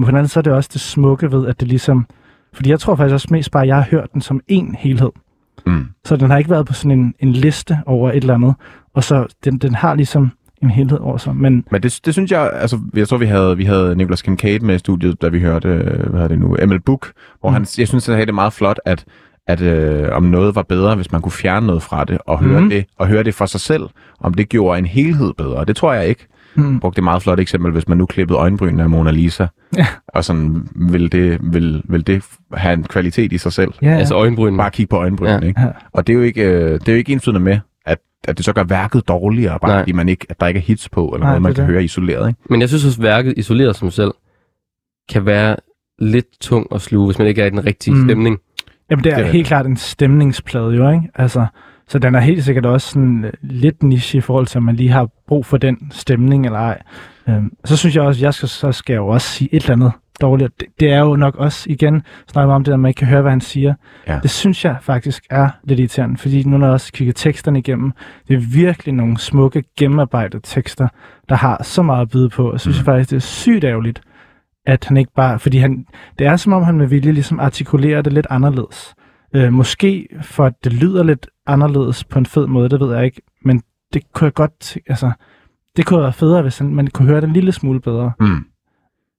Men 0.00 0.04
på 0.04 0.10
den 0.10 0.16
anden 0.16 0.28
side 0.28 0.32
så 0.32 0.40
er 0.40 0.42
det 0.42 0.52
også 0.52 0.70
det 0.72 0.80
smukke 0.80 1.32
ved, 1.32 1.46
at 1.46 1.60
det 1.60 1.68
ligesom... 1.68 2.06
Fordi 2.52 2.70
jeg 2.70 2.80
tror 2.80 2.94
faktisk 2.96 3.12
også 3.14 3.28
mest 3.30 3.50
bare, 3.50 3.62
at 3.62 3.68
jeg 3.68 3.76
har 3.76 3.86
hørt 3.90 4.12
den 4.12 4.20
som 4.20 4.40
en 4.48 4.74
helhed. 4.78 5.10
mm. 5.66 5.86
Så 6.04 6.16
den 6.16 6.30
har 6.30 6.38
ikke 6.38 6.50
været 6.50 6.66
på 6.66 6.72
sådan 6.72 6.98
en, 6.98 7.14
en 7.18 7.32
liste 7.32 7.78
over 7.86 8.10
et 8.10 8.16
eller 8.16 8.34
andet. 8.34 8.54
Og 8.94 9.04
så 9.04 9.26
den, 9.44 9.58
den 9.58 9.74
har 9.74 9.94
ligesom 9.94 10.30
en 10.62 10.70
helhed 10.70 10.98
over 10.98 11.16
sig. 11.18 11.36
Men 11.36 11.64
Men 11.70 11.82
det, 11.82 12.00
det 12.04 12.14
synes 12.14 12.30
jeg, 12.30 12.50
altså, 12.54 12.78
jeg 12.94 13.08
tror, 13.08 13.16
vi 13.16 13.26
havde, 13.26 13.56
vi 13.56 13.64
havde 13.64 13.96
Nicolas 13.96 14.22
Kincaid 14.22 14.60
med 14.60 14.74
i 14.74 14.78
studiet, 14.78 15.22
da 15.22 15.28
vi 15.28 15.40
hørte, 15.40 15.68
øh, 15.68 16.10
hvad 16.10 16.28
det 16.28 16.38
nu, 16.38 16.56
Emil 16.62 16.80
Book, 16.80 17.12
hvor 17.40 17.48
Mm. 17.50 17.52
mm. 17.52 17.54
han, 17.54 17.66
jeg 17.78 17.88
synes, 17.88 18.08
at 18.08 18.18
det 18.18 18.28
er 18.28 18.32
meget 18.32 18.52
flot, 18.52 18.80
at, 18.84 19.04
at 19.46 19.60
øh, 19.60 20.08
om 20.12 20.22
noget 20.22 20.54
var 20.54 20.62
bedre, 20.62 20.94
hvis 20.94 21.12
man 21.12 21.22
kunne 21.22 21.32
fjerne 21.32 21.66
noget 21.66 21.82
fra 21.82 22.04
det, 22.04 22.18
og 22.26 22.38
høre, 22.44 22.60
Mhm. 22.60 22.70
det, 22.70 22.84
og 22.98 23.06
høre 23.06 23.22
det 23.22 23.34
for 23.34 23.46
sig 23.46 23.60
selv, 23.60 23.82
om 24.20 24.34
det 24.34 24.48
gjorde 24.48 24.78
en 24.78 24.86
helhed 24.86 25.32
bedre. 25.38 25.64
Det 25.64 25.76
tror 25.76 25.92
jeg 25.92 26.08
ikke. 26.08 26.26
Mm, 26.54 26.80
brugte 26.80 26.98
et 26.98 27.04
meget 27.04 27.22
flot 27.22 27.40
eksempel, 27.40 27.72
hvis 27.72 27.88
man 27.88 27.98
nu 27.98 28.06
klippede 28.06 28.38
øjenbrynene 28.38 28.82
af 28.82 28.90
Mona 28.90 29.10
Lisa. 29.10 29.46
Ja. 29.76 29.86
Og 30.08 30.24
sådan, 30.24 30.68
vil 30.74 31.12
det, 31.12 31.38
vil, 31.52 31.82
vil 31.84 32.06
det 32.06 32.24
have 32.54 32.72
en 32.74 32.84
kvalitet 32.84 33.32
i 33.32 33.38
sig 33.38 33.52
selv? 33.52 33.72
ja, 33.82 33.88
Altså 33.98 34.14
øjenbryn. 34.14 34.56
Bare 34.56 34.70
kigge 34.70 34.90
på 34.90 34.96
øjenbrynene, 34.96 35.38
Ja. 35.42 35.48
ikke? 35.48 35.60
Ja. 35.60 35.66
Og 35.92 36.06
det 36.06 36.12
er 36.12 36.16
jo 36.16 36.22
ikke, 36.22 36.42
øh, 36.42 36.72
det 36.80 36.88
er 36.88 36.92
jo 36.92 36.98
ikke 36.98 37.12
ensydende 37.12 37.40
med, 37.40 37.58
at, 37.86 37.98
at 38.28 38.36
det 38.36 38.44
så 38.44 38.52
gør 38.52 38.64
værket 38.64 39.08
dårligere, 39.08 39.58
bare 39.60 39.70
Nej. 39.70 39.80
fordi 39.80 39.92
man 39.92 40.08
ikke, 40.08 40.26
at 40.30 40.40
der 40.40 40.46
ikke 40.46 40.58
er 40.58 40.64
hits 40.64 40.88
på, 40.88 41.06
eller 41.08 41.18
Nej, 41.18 41.28
noget, 41.30 41.42
man 41.42 41.50
det 41.50 41.56
kan 41.56 41.64
det. 41.64 41.72
høre 41.72 41.84
isoleret, 41.84 42.28
ikke? 42.28 42.40
Men 42.50 42.60
jeg 42.60 42.68
synes 42.68 42.84
også, 42.86 43.00
at 43.00 43.02
værket 43.02 43.34
isoleret 43.36 43.76
som 43.76 43.90
selv 43.90 44.10
kan 45.10 45.26
være 45.26 45.56
lidt 45.98 46.26
tung 46.40 46.66
at 46.74 46.80
sluge, 46.80 47.06
hvis 47.06 47.18
man 47.18 47.28
ikke 47.28 47.42
er 47.42 47.46
i 47.46 47.50
den 47.50 47.66
rigtige 47.66 47.94
Mm. 47.94 48.06
stemning. 48.08 48.38
Jamen, 48.90 49.04
det 49.04 49.12
er, 49.12 49.16
Det 49.16 49.26
er 49.26 49.30
helt 49.30 49.46
klart 49.46 49.66
en 49.66 49.76
stemningsplade 49.76 50.74
jo, 50.74 50.90
ikke? 50.90 51.02
Altså, 51.14 51.46
så 51.90 51.98
den 51.98 52.14
er 52.14 52.20
helt 52.20 52.44
sikkert 52.44 52.66
også 52.66 52.88
sådan 52.88 53.24
øh, 53.24 53.32
lidt 53.40 53.82
niche 53.82 54.18
i 54.18 54.20
forhold 54.20 54.46
til, 54.46 54.58
om 54.58 54.64
man 54.64 54.76
lige 54.76 54.90
har 54.90 55.08
brug 55.26 55.46
for 55.46 55.56
den 55.56 55.90
stemning 55.90 56.46
eller 56.46 56.58
ej. 56.58 56.82
Øhm, 57.28 57.52
så 57.64 57.76
synes 57.76 57.96
jeg 57.96 58.04
også, 58.04 58.24
jeg 58.24 58.34
skal, 58.34 58.48
så 58.48 58.72
skal 58.72 58.92
jeg 58.92 58.98
jo 58.98 59.08
også 59.08 59.28
sige 59.28 59.54
et 59.54 59.62
eller 59.62 59.72
andet 59.72 59.92
dårligt. 60.20 60.60
Det, 60.60 60.68
det 60.80 60.92
er 60.92 61.00
jo 61.00 61.16
nok 61.16 61.34
også, 61.34 61.66
igen, 61.70 62.02
snakker 62.32 62.54
om 62.54 62.64
det, 62.64 62.72
at 62.72 62.80
man 62.80 62.88
ikke 62.88 62.98
kan 62.98 63.08
høre, 63.08 63.22
hvad 63.22 63.30
han 63.30 63.40
siger. 63.40 63.74
Ja. 64.06 64.18
Det 64.22 64.30
synes 64.30 64.64
jeg 64.64 64.76
faktisk 64.80 65.24
er 65.30 65.48
lidt 65.64 65.80
irriterende, 65.80 66.16
fordi 66.16 66.42
nu 66.42 66.58
når 66.58 66.66
jeg 66.66 66.72
også 66.72 66.92
kigger 66.92 67.12
teksterne 67.12 67.58
igennem, 67.58 67.92
det 68.28 68.36
er 68.36 68.40
virkelig 68.54 68.94
nogle 68.94 69.18
smukke, 69.18 69.64
gennemarbejdede 69.78 70.42
tekster, 70.44 70.88
der 71.28 71.34
har 71.34 71.62
så 71.62 71.82
meget 71.82 72.02
at 72.02 72.10
byde 72.10 72.28
på. 72.28 72.52
Jeg 72.52 72.60
synes 72.60 72.78
mm. 72.78 72.84
faktisk, 72.84 73.10
det 73.10 73.16
er 73.16 73.20
sygt 73.20 73.64
ærgerligt, 73.64 74.02
at 74.66 74.84
han 74.84 74.96
ikke 74.96 75.12
bare... 75.16 75.38
Fordi 75.38 75.58
han, 75.58 75.86
det 76.18 76.26
er 76.26 76.36
som 76.36 76.52
om, 76.52 76.62
han 76.62 76.78
med 76.78 76.86
vilje 76.86 77.12
ligesom 77.12 77.40
artikulerer 77.40 78.02
det 78.02 78.12
lidt 78.12 78.26
anderledes. 78.30 78.94
Øh, 79.34 79.52
måske 79.52 80.08
for 80.22 80.44
at 80.44 80.52
det 80.64 80.72
lyder 80.72 81.02
lidt 81.02 81.28
anderledes 81.52 82.04
på 82.04 82.18
en 82.18 82.26
fed 82.26 82.46
måde, 82.46 82.68
det 82.68 82.80
ved 82.80 82.94
jeg 82.96 83.04
ikke. 83.04 83.22
Men 83.44 83.62
det 83.94 84.02
kunne 84.12 84.26
jeg 84.26 84.34
godt... 84.34 84.78
Altså, 84.86 85.10
det 85.76 85.86
kunne 85.86 86.02
være 86.02 86.12
federe, 86.12 86.42
hvis 86.42 86.60
man 86.62 86.86
kunne 86.86 87.08
høre 87.08 87.20
det 87.20 87.26
en 87.26 87.32
lille 87.32 87.52
smule 87.52 87.80
bedre. 87.80 88.12
Mm. 88.20 88.44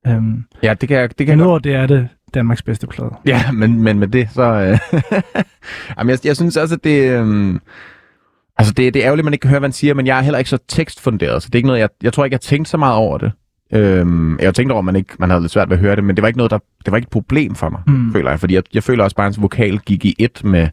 Øhm, 0.08 0.44
Ja, 0.64 0.74
det 0.74 0.90
kan 0.90 0.98
jeg, 0.98 1.10
det 1.10 1.18
kan 1.18 1.26
men 1.26 1.40
jeg 1.40 1.46
nu 1.46 1.52
godt. 1.52 1.64
det 1.64 1.74
er 1.76 1.86
det 1.88 2.08
Danmarks 2.34 2.62
bedste 2.62 2.88
plade. 2.88 3.12
Ja, 3.26 3.52
men, 3.52 3.84
men 3.84 4.00
med 4.00 4.08
det, 4.08 4.30
så... 4.32 4.42
Øh, 4.44 5.02
Jamen, 5.98 6.10
jeg, 6.10 6.20
jeg 6.26 6.36
synes 6.36 6.58
også, 6.58 6.76
at 6.76 6.84
det... 6.84 7.12
Øh, 7.12 7.60
altså, 8.58 8.74
det, 8.74 8.94
det 8.94 9.00
er 9.02 9.06
ærgerligt, 9.06 9.24
at 9.24 9.26
man 9.26 9.34
ikke 9.34 9.42
kan 9.42 9.50
høre, 9.50 9.60
hvad 9.60 9.70
han 9.70 9.74
siger, 9.74 9.94
men 9.94 10.08
jeg 10.08 10.18
er 10.18 10.22
heller 10.22 10.38
ikke 10.38 10.50
så 10.50 10.58
tekstfunderet, 10.68 11.44
så 11.44 11.48
det 11.50 11.56
er 11.56 11.60
ikke 11.60 11.68
noget, 11.68 11.80
jeg, 11.80 11.90
jeg 12.04 12.14
tror 12.14 12.26
ikke, 12.26 12.34
jeg 12.34 12.42
tænkte 12.42 12.72
så 12.72 12.78
meget 12.78 12.96
over 12.96 13.18
det. 13.18 13.32
Øhm, 13.74 14.40
jeg 14.40 14.56
tænkte 14.56 14.74
over, 14.74 14.80
at 14.80 14.86
man, 14.86 14.96
ikke, 14.96 15.14
man 15.20 15.30
havde 15.30 15.42
lidt 15.42 15.52
svært 15.52 15.70
ved 15.70 15.78
at 15.78 15.82
høre 15.82 15.96
det, 15.96 16.04
men 16.04 16.16
det 16.16 16.22
var 16.22 16.28
ikke 16.28 16.38
noget, 16.38 16.52
der, 16.52 16.60
det 16.86 16.92
var 16.92 16.98
ikke 16.98 17.06
et 17.06 17.10
problem 17.12 17.56
for 17.56 17.70
mig, 17.70 17.82
mm. 17.88 18.14
føler 18.14 18.30
jeg. 18.30 18.40
Fordi 18.40 18.54
jeg, 18.54 18.64
jeg 18.74 18.84
føler 18.84 19.04
også 19.04 19.16
bare, 19.16 19.26
at 19.26 19.28
hans 19.28 19.42
vokal 19.42 19.80
gik 19.80 20.06
i 20.06 20.16
et 20.20 20.44
med, 20.44 20.68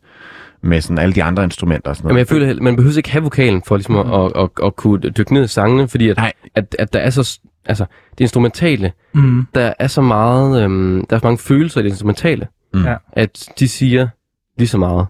med 0.62 0.80
sådan 0.80 0.98
alle 0.98 1.14
de 1.14 1.22
andre 1.22 1.44
instrumenter. 1.44 1.90
Og 1.90 1.96
sådan 1.96 2.04
Jamen, 2.08 2.14
noget. 2.14 2.18
jeg 2.18 2.28
føler, 2.28 2.46
heller- 2.46 2.62
man 2.62 2.76
behøver 2.76 2.96
ikke 2.96 3.10
have 3.12 3.22
vokalen 3.22 3.62
for 3.66 3.76
ligesom 3.76 3.96
at, 3.96 4.06
at, 4.24 4.32
at, 4.42 4.48
at 4.66 4.76
kunne 4.76 5.00
dykke 5.00 5.34
ned 5.34 5.44
i 5.44 5.46
sangene, 5.46 5.88
fordi 5.88 6.08
at, 6.08 6.16
Nej. 6.16 6.32
at, 6.54 6.76
at 6.78 6.92
der 6.92 6.98
er 6.98 7.10
så... 7.10 7.40
Altså, 7.66 7.84
det 8.12 8.20
instrumentale, 8.20 8.92
Mm. 9.14 9.46
der 9.54 9.72
er 9.78 9.86
så 9.86 10.02
meget... 10.02 10.62
Øhm, 10.64 11.06
der 11.10 11.16
er 11.16 11.20
så 11.20 11.26
mange 11.26 11.38
følelser 11.38 11.80
i 11.80 11.84
det 11.84 11.90
instrumentale, 11.90 12.46
Mm. 12.74 12.84
Ja. 12.84 12.96
at 13.12 13.48
de 13.58 13.68
siger 13.68 14.08
lige 14.58 14.68
så 14.68 14.78
meget 14.78 15.06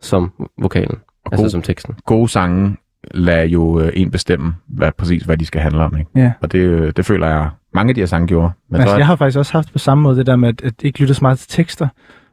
som 0.00 0.32
vokalen, 0.60 0.96
altså 1.32 1.44
god- 1.44 1.50
som 1.50 1.62
teksten. 1.62 1.94
Gode 2.06 2.28
sange 2.28 2.76
lader 3.14 3.42
jo 3.44 3.80
øh, 3.80 3.92
en 3.94 4.10
bestemme, 4.10 4.54
hvad, 4.68 4.92
præcis 4.98 5.22
hvad 5.22 5.36
de 5.36 5.46
skal 5.46 5.60
handle 5.60 5.82
om. 5.82 5.96
Ikke? 5.98 6.10
Ja. 6.16 6.32
Og 6.42 6.52
det, 6.52 6.58
øh, 6.58 6.92
det 6.96 7.06
føler 7.06 7.26
jeg, 7.26 7.50
mange 7.74 7.90
af 7.90 7.94
de 7.94 8.00
her 8.00 8.06
sange 8.06 8.26
gjorde. 8.26 8.50
Men 8.70 8.80
Altså, 8.80 8.92
så, 8.94 8.96
jeg 8.98 9.06
har 9.06 9.16
faktisk 9.16 9.38
også 9.38 9.52
haft 9.52 9.72
på 9.72 9.78
samme 9.78 10.02
måde 10.02 10.16
det 10.16 10.26
der 10.26 10.36
med, 10.36 10.48
at, 10.48 10.62
at 10.64 10.74
ikke 10.82 11.00
lytte 11.00 11.14
så 11.14 11.18
meget 11.24 11.38
til 11.38 11.48
tekster. 11.48 11.88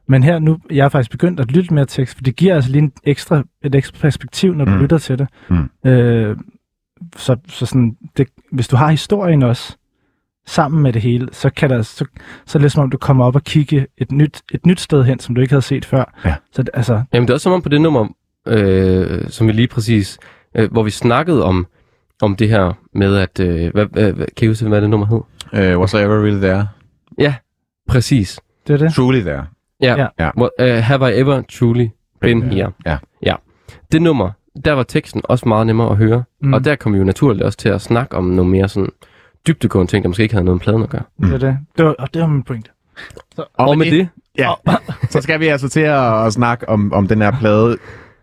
Men 0.08 0.24
her 0.24 0.40
nu, 0.40 0.58
jeg 0.72 0.84
har 0.84 0.90
faktisk 0.90 1.12
begyndt 1.12 1.40
at 1.40 1.52
lytte 1.52 1.74
mere 1.74 1.86
til 1.86 2.02
tekst, 2.02 2.16
for 2.18 2.24
det 2.24 2.36
giver 2.36 2.56
altså 2.56 2.72
lige 2.72 2.82
en 2.82 2.92
ekstra, 3.04 3.44
et 3.64 3.76
ekstra 3.76 3.98
perspektiv, 4.02 4.54
når 4.54 4.66
du 4.66 4.72
Mm. 4.72 4.78
lytter 4.82 4.98
til 4.98 5.20
det. 5.20 5.28
Mm. 5.50 5.90
Øh, 5.90 6.38
så, 7.18 7.36
så 7.48 7.66
sådan, 7.66 7.98
det, 8.18 8.28
hvis 8.52 8.68
du 8.68 8.76
har 8.76 8.92
historien 8.92 9.44
også, 9.44 9.78
sammen 10.48 10.84
med 10.84 10.94
det 10.94 11.02
hele, 11.02 11.28
så 11.32 11.50
kan 11.50 11.70
der, 11.70 11.82
så, 11.82 12.06
så 12.46 12.58
er 12.58 12.60
det 12.60 12.62
lidt 12.62 12.74
som 12.74 12.84
om, 12.84 12.90
du 12.90 12.98
kommer 12.98 13.26
op 13.26 13.36
og 13.36 13.44
kigge 13.44 13.88
et 13.98 14.12
nyt, 14.12 14.42
et 14.54 14.66
nyt 14.66 14.80
sted 14.80 15.04
hen, 15.04 15.20
som 15.20 15.36
du 15.36 15.42
ikke 15.42 15.52
havde 15.54 15.62
set 15.62 15.86
før. 15.86 16.20
Ja. 16.26 16.36
Så 16.52 16.64
det- 16.64 16.70
altså, 16.74 17.04
Jamen, 17.14 17.28
det 17.28 17.30
er 17.30 17.34
også 17.36 17.44
som 17.44 17.52
om 17.54 17.62
på 17.62 17.70
det 17.70 17.82
nummer, 17.82 18.08
øh, 18.48 19.30
som 19.30 19.48
vi 19.48 19.52
lige 19.52 19.68
præcis... 19.68 20.18
Øh, 20.56 20.72
hvor 20.72 20.84
vi 20.84 20.90
snakkede 20.90 21.44
om, 21.44 21.68
om 22.22 22.36
det 22.36 22.50
her 22.50 22.74
med, 22.94 23.16
at... 23.18 23.40
Øh, 23.40 23.72
hvad, 23.74 23.86
hvad, 23.86 24.12
hvad, 24.14 24.26
kan 24.38 24.46
I 24.46 24.48
huske, 24.48 24.68
hvad 24.68 24.82
det 24.82 24.90
nummer 24.90 25.08
hed? 25.54 25.64
øh, 25.72 25.80
was 25.80 25.94
I 25.94 25.98
ever 25.98 26.24
really 26.24 26.40
there? 26.42 26.68
Præcis. 27.88 28.40
det 28.68 28.74
er 28.74 28.78
det. 28.78 28.94
Truly 28.94 29.20
there. 29.22 29.46
Ja. 29.82 29.96
Ja. 29.98 30.08
Ja. 30.20 30.30
Uh, 30.42 30.84
have 30.84 31.16
I 31.16 31.20
ever 31.20 31.42
truly 31.42 31.88
been 32.22 32.44
Ja. 32.44 32.48
here? 32.56 32.72
Ja. 32.86 32.98
ja. 33.24 33.36
Det 33.92 34.02
nummer, 34.02 34.32
der 34.66 34.72
var 34.72 34.84
teksten 34.84 35.22
også 35.24 35.48
meget 35.48 35.68
nemmere 35.68 35.90
at 35.90 35.98
høre. 35.98 36.24
Mm. 36.42 36.48
Mm. 36.48 36.54
Og 36.54 36.66
der 36.66 36.76
kom 36.76 36.94
vi 36.94 36.98
jo 36.98 37.04
naturligt 37.04 37.44
også 37.44 37.58
til 37.58 37.70
at 37.70 37.82
snakke 37.82 38.18
om 38.18 38.24
nogle 38.24 38.52
mere 38.52 38.70
sådan 38.70 38.90
dybdegående 39.48 39.92
ting, 39.92 40.04
der 40.04 40.08
måske 40.08 40.24
ikke 40.24 40.36
havde 40.36 40.46
noget 40.46 40.56
med 40.56 40.62
pladen 40.64 40.84
at 40.84 40.90
gøre. 40.90 41.04
Det 41.22 41.34
er 41.34 41.38
det. 41.38 41.58
det 41.78 41.86
var, 41.86 41.96
og 42.00 42.14
det 42.14 42.22
var 42.22 42.28
min 42.28 42.44
pointe. 42.44 42.70
Og, 43.38 43.50
og 43.54 43.78
med 43.78 43.92
det, 43.92 44.10
Ja, 44.38 44.52
så 45.10 45.22
skal 45.22 45.40
vi 45.40 45.48
altså 45.48 45.70
til 45.70 45.80
at, 45.80 46.26
at 46.26 46.34
snakke 46.34 46.70
om, 46.70 46.94
om 46.94 47.08
den 47.08 47.22
her 47.22 47.32
plade 47.40 47.78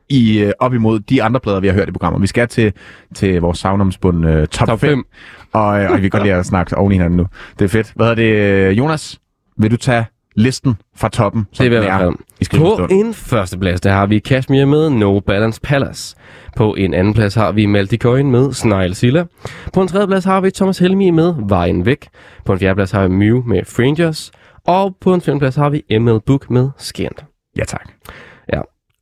i, 0.08 0.38
øh, 0.42 0.52
op 0.58 0.74
imod 0.74 1.00
de 1.00 1.22
andre 1.22 1.40
plader, 1.40 1.60
vi 1.60 1.66
har 1.66 1.74
hørt 1.74 1.88
i 1.88 1.92
programmet. 1.92 2.22
Vi 2.22 2.26
skal 2.26 2.48
til, 2.48 2.72
til 3.14 3.40
vores 3.40 3.58
savnomsbund 3.58 4.26
uh, 4.26 4.44
top, 4.46 4.68
top 4.68 4.80
5, 4.80 4.88
5. 4.90 5.04
og, 5.52 5.82
øh, 5.82 5.90
og 5.90 5.96
vi 5.96 6.00
kan 6.00 6.10
godt 6.10 6.22
lide 6.22 6.34
at 6.34 6.46
snakke 6.46 6.76
oven 6.76 6.92
i 6.92 6.94
hinanden 6.94 7.16
nu. 7.16 7.26
Det 7.58 7.64
er 7.64 7.68
fedt. 7.68 7.92
Hvad 7.96 8.10
er 8.10 8.14
det, 8.14 8.32
øh, 8.34 8.78
Jonas? 8.78 9.20
Vil 9.58 9.70
du 9.70 9.76
tage 9.76 10.04
listen 10.34 10.76
fra 10.96 11.08
toppen, 11.08 11.46
som 11.52 11.64
Det 11.64 11.72
jeg 11.74 12.00
den 12.00 12.16
i 12.40 12.44
På 12.56 12.86
en 12.90 13.14
førsteplads, 13.14 13.80
der 13.80 13.92
har 13.92 14.06
vi 14.06 14.18
Kashmir 14.18 14.64
med 14.64 14.90
No 14.90 15.20
Balance 15.20 15.60
Palace. 15.60 16.16
På 16.56 16.74
en 16.74 16.94
anden 16.94 17.14
plads 17.14 17.34
har 17.34 17.52
vi 17.52 17.66
Malti 17.66 17.96
Coin 17.96 18.30
med 18.30 18.52
Snile 18.52 18.94
Silla. 18.94 19.24
På 19.72 19.82
en 19.82 19.88
tredje 19.88 20.06
plads 20.06 20.24
har 20.24 20.40
vi 20.40 20.50
Thomas 20.50 20.78
Helmi 20.78 21.10
med 21.10 21.34
Vejen 21.48 21.86
Væk. 21.86 22.08
På 22.44 22.52
en 22.52 22.58
fjerde 22.58 22.74
plads 22.74 22.90
har 22.90 23.08
vi 23.08 23.14
Mew 23.14 23.42
med 23.46 23.64
Frangers. 23.64 24.30
Og 24.66 24.96
på 25.00 25.14
en 25.14 25.20
femte 25.20 25.38
plads 25.38 25.56
har 25.56 25.70
vi 25.70 25.98
ML 25.98 26.20
Book 26.26 26.50
med 26.50 26.70
Skint. 26.78 27.24
Ja, 27.56 27.64
tak. 27.64 27.88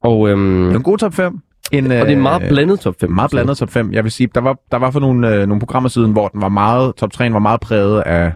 Og, 0.02 0.28
øhm, 0.28 0.70
En 0.74 0.82
god 0.82 0.98
top 0.98 1.14
5. 1.14 1.38
En, 1.72 1.84
og 1.84 1.90
det 1.90 2.00
er 2.00 2.06
en 2.06 2.22
meget 2.22 2.42
øh, 2.42 2.48
blandet 2.48 2.80
top 2.80 2.94
5. 3.00 3.10
Meget 3.10 3.30
blandet 3.30 3.56
top 3.56 3.70
5. 3.70 3.92
Jeg 3.92 4.04
vil 4.04 4.12
sige, 4.12 4.28
der 4.34 4.40
var, 4.40 4.56
der 4.70 4.76
var 4.76 4.90
for 4.90 5.00
nogle, 5.00 5.34
øh, 5.34 5.46
nogle 5.46 5.60
programmer 5.60 5.88
siden, 5.88 6.12
hvor 6.12 6.28
den 6.28 6.40
var 6.40 6.48
meget, 6.48 6.94
top 6.96 7.12
3 7.12 7.32
var 7.32 7.38
meget 7.38 7.60
præget 7.60 8.00
af, 8.00 8.32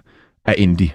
af 0.47 0.55
indie. 0.59 0.91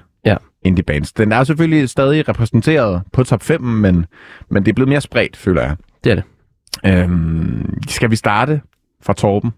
Ja. 0.64 0.68
Indie 0.68 0.84
bands. 0.84 1.14
Den 1.14 1.32
er 1.32 1.44
selvfølgelig 1.44 1.90
stadig 1.90 2.30
repræsenteret 2.30 3.04
på 3.14 3.24
top 3.24 3.44
5, 3.44 3.62
men, 3.62 4.06
men 4.50 4.66
det 4.66 4.72
er 4.72 4.74
blevet 4.74 4.90
mere 4.90 5.02
spredt, 5.02 5.38
føler 5.38 5.62
jeg. 5.62 5.78
Det 6.04 6.12
er 6.12 6.16
det. 6.16 6.24
Øhm, 6.86 7.84
skal 7.88 8.12
vi 8.12 8.16
starte 8.16 8.62
fra 9.02 9.14
Torben? 9.14 9.52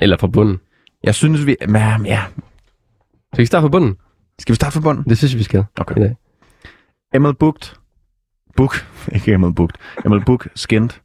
Eller 0.00 0.16
fra 0.16 0.26
bunden. 0.26 0.60
Jeg 1.04 1.14
synes, 1.14 1.46
vi... 1.46 1.56
Men, 1.68 2.06
ja. 2.06 2.22
Skal 3.32 3.42
vi 3.42 3.46
starte 3.46 3.62
fra 3.62 3.68
bunden? 3.68 3.96
Skal 4.38 4.52
vi 4.52 4.56
starte 4.56 4.72
fra 4.72 4.80
bunden? 4.80 5.04
Det 5.04 5.18
synes 5.18 5.32
jeg, 5.32 5.38
vi 5.38 5.44
skal. 5.44 5.64
Okay. 5.80 5.96
I 5.96 6.00
dag. 6.00 6.16
Emil 7.14 7.34
Booked. 7.34 7.76
Book. 8.56 8.86
Ikke 9.14 9.32
Emil 9.32 9.54
Booked. 9.54 9.74
Emil 10.06 10.24
Book 10.24 10.48
Skint. 10.54 11.02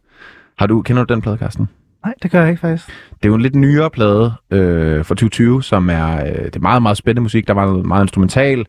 Har 0.57 0.67
du, 0.67 0.81
kender 0.81 1.03
du 1.05 1.13
den 1.13 1.21
plade, 1.21 1.37
Carsten? 1.37 1.69
Nej, 2.05 2.13
det 2.23 2.31
gør 2.31 2.39
jeg 2.41 2.49
ikke 2.49 2.59
faktisk. 2.59 2.87
Det 2.87 3.25
er 3.25 3.27
jo 3.27 3.35
en 3.35 3.41
lidt 3.41 3.55
nyere 3.55 3.89
plade 3.89 4.33
øh, 4.51 5.05
fra 5.05 5.15
2020, 5.15 5.63
som 5.63 5.89
er, 5.89 6.25
øh, 6.25 6.45
det 6.45 6.55
er 6.55 6.59
meget, 6.59 6.81
meget 6.81 6.97
spændende 6.97 7.21
musik. 7.21 7.47
Der 7.47 7.53
var 7.53 7.65
noget 7.65 7.85
meget 7.85 8.03
instrumental. 8.03 8.65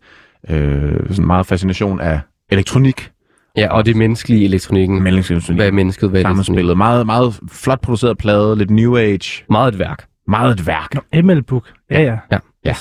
øh, 0.49 0.93
sådan 1.11 1.27
meget 1.27 1.47
fascination 1.47 2.01
af 2.01 2.21
elektronik. 2.51 3.11
Ja, 3.57 3.69
og 3.73 3.87
det 3.87 3.97
menneskelige 3.97 4.41
i 4.41 4.45
elektronikken. 4.45 5.03
Mellemselektronik. 5.03 5.59
Hvad 5.59 5.67
er 5.67 5.73
mennesket? 5.73 6.11
Hvad 6.11 6.21
er? 6.21 6.25
Sammenspillet. 6.25 6.77
Meget, 6.77 7.07
meget 7.07 7.41
flot 7.53 7.81
produceret 7.81 8.19
plade, 8.19 8.57
lidt 8.59 8.71
new 8.71 8.97
age. 8.97 9.45
Meget 9.51 9.73
et 9.75 9.79
værk. 9.79 10.05
Meget 10.29 10.53
et 10.53 10.67
værk. 10.67 10.95
ML 11.25 11.43
Book. 11.43 11.69
Ja, 11.91 12.03
ja. 12.03 12.19
Ja. 12.33 12.39
Ja. 12.65 12.77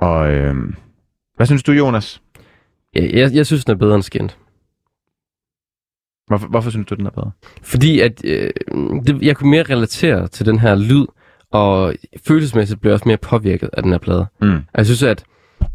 Og 0.00 0.32
øh, 0.32 0.54
hvad 1.36 1.46
synes 1.46 1.62
du, 1.62 1.72
Jonas? 1.72 2.22
Jeg, 2.94 3.10
jeg, 3.14 3.30
jeg 3.34 3.46
synes, 3.46 3.64
den 3.64 3.72
er 3.72 3.78
bedre 3.78 3.94
end 3.94 4.02
skint. 4.02 4.38
Hvorfor, 6.32 6.48
hvorfor 6.48 6.70
synes 6.70 6.86
du, 6.86 6.94
den 6.94 7.06
er 7.06 7.10
bedre? 7.10 7.30
Fordi 7.62 8.00
at 8.00 8.24
øh, 8.24 8.50
det, 9.06 9.22
jeg 9.22 9.36
kunne 9.36 9.50
mere 9.50 9.62
relatere 9.62 10.28
til 10.28 10.46
den 10.46 10.58
her 10.58 10.74
lyd, 10.74 11.06
og 11.50 11.94
følelsesmæssigt 12.26 12.80
blev 12.80 12.90
jeg 12.90 12.94
også 12.94 13.08
mere 13.08 13.16
påvirket 13.16 13.70
af 13.72 13.82
den 13.82 13.92
her 13.92 13.98
plade. 13.98 14.26
Mm. 14.42 14.58
Jeg 14.76 14.86
synes, 14.86 15.02
at, 15.02 15.24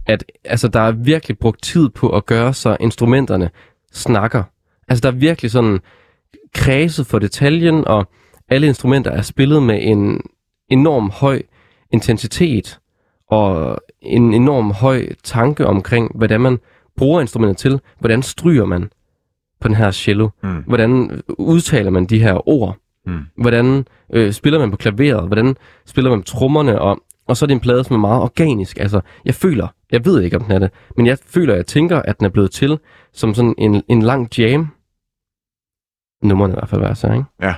at 0.06 0.24
altså, 0.46 0.68
der 0.68 0.80
er 0.80 0.92
virkelig 0.92 1.38
brugt 1.38 1.64
tid 1.64 1.90
på 1.90 2.10
at 2.10 2.26
gøre, 2.26 2.54
så 2.54 2.78
instrumenterne 2.80 3.50
snakker. 3.94 4.44
Altså, 4.88 5.02
der 5.02 5.08
er 5.08 5.20
virkelig 5.20 5.52
sådan 5.52 5.80
kredset 6.54 7.08
for 7.08 7.20
detaljen, 7.20 7.88
og 7.88 8.10
alle 8.50 8.68
instrumenter 8.68 9.12
er 9.12 9.22
spillet 9.22 9.64
med 9.64 9.80
en 9.82 10.22
enorm 10.70 11.10
høj 11.10 11.42
intensitet, 11.92 12.80
og 13.30 13.78
en 14.02 14.34
enorm 14.34 14.72
høj 14.72 15.08
tanke 15.24 15.68
omkring, 15.68 16.12
hvordan 16.16 16.42
man 16.42 16.60
bruger 16.98 17.22
instrumentet 17.22 17.58
til, 17.58 17.80
hvordan 18.00 18.22
stryger 18.24 18.66
man 18.66 18.90
på 19.60 19.68
den 19.68 19.76
her 19.76 19.92
cello, 19.92 20.30
Mm. 20.44 20.64
hvordan 20.68 21.22
udtaler 21.30 21.90
man 21.92 22.06
de 22.06 22.20
her 22.20 22.50
ord, 22.50 22.78
Mm. 23.06 23.20
hvordan 23.38 23.86
øh, 24.14 24.32
spiller 24.34 24.60
man 24.60 24.72
på 24.72 24.78
klaveret, 24.78 25.28
hvordan 25.28 25.56
spiller 25.86 26.12
man 26.12 26.22
på 26.22 26.26
trommerne, 26.26 26.82
og, 26.82 27.00
og 27.28 27.38
så 27.38 27.46
er 27.46 27.48
det 27.48 27.54
en 27.54 27.60
plade, 27.60 27.84
som 27.84 27.96
er 27.96 28.00
meget 28.00 28.22
organisk. 28.22 28.80
Altså, 28.80 29.02
jeg 29.26 29.36
føler, 29.36 29.68
jeg 29.92 30.06
ved 30.06 30.22
ikke, 30.22 30.38
om 30.38 30.44
den 30.44 30.52
er 30.52 30.60
det, 30.60 30.72
men 30.98 31.06
jeg 31.06 31.18
føler, 31.26 31.56
jeg 31.56 31.66
tænker, 31.66 32.02
at 32.02 32.18
den 32.20 32.26
er 32.26 32.30
blevet 32.30 32.52
til 32.52 32.80
som 33.14 33.34
sådan 33.34 33.56
en, 33.58 33.84
en 33.88 34.02
lang 34.02 34.38
jam. 34.40 34.68
Nummerne 36.24 36.54
i 36.54 36.56
hvert 36.56 36.70
fald, 36.70 36.82
hvad 36.82 36.90
jeg 36.90 36.98
siger, 36.98 37.14
ikke? 37.14 37.26
Ja. 37.42 37.56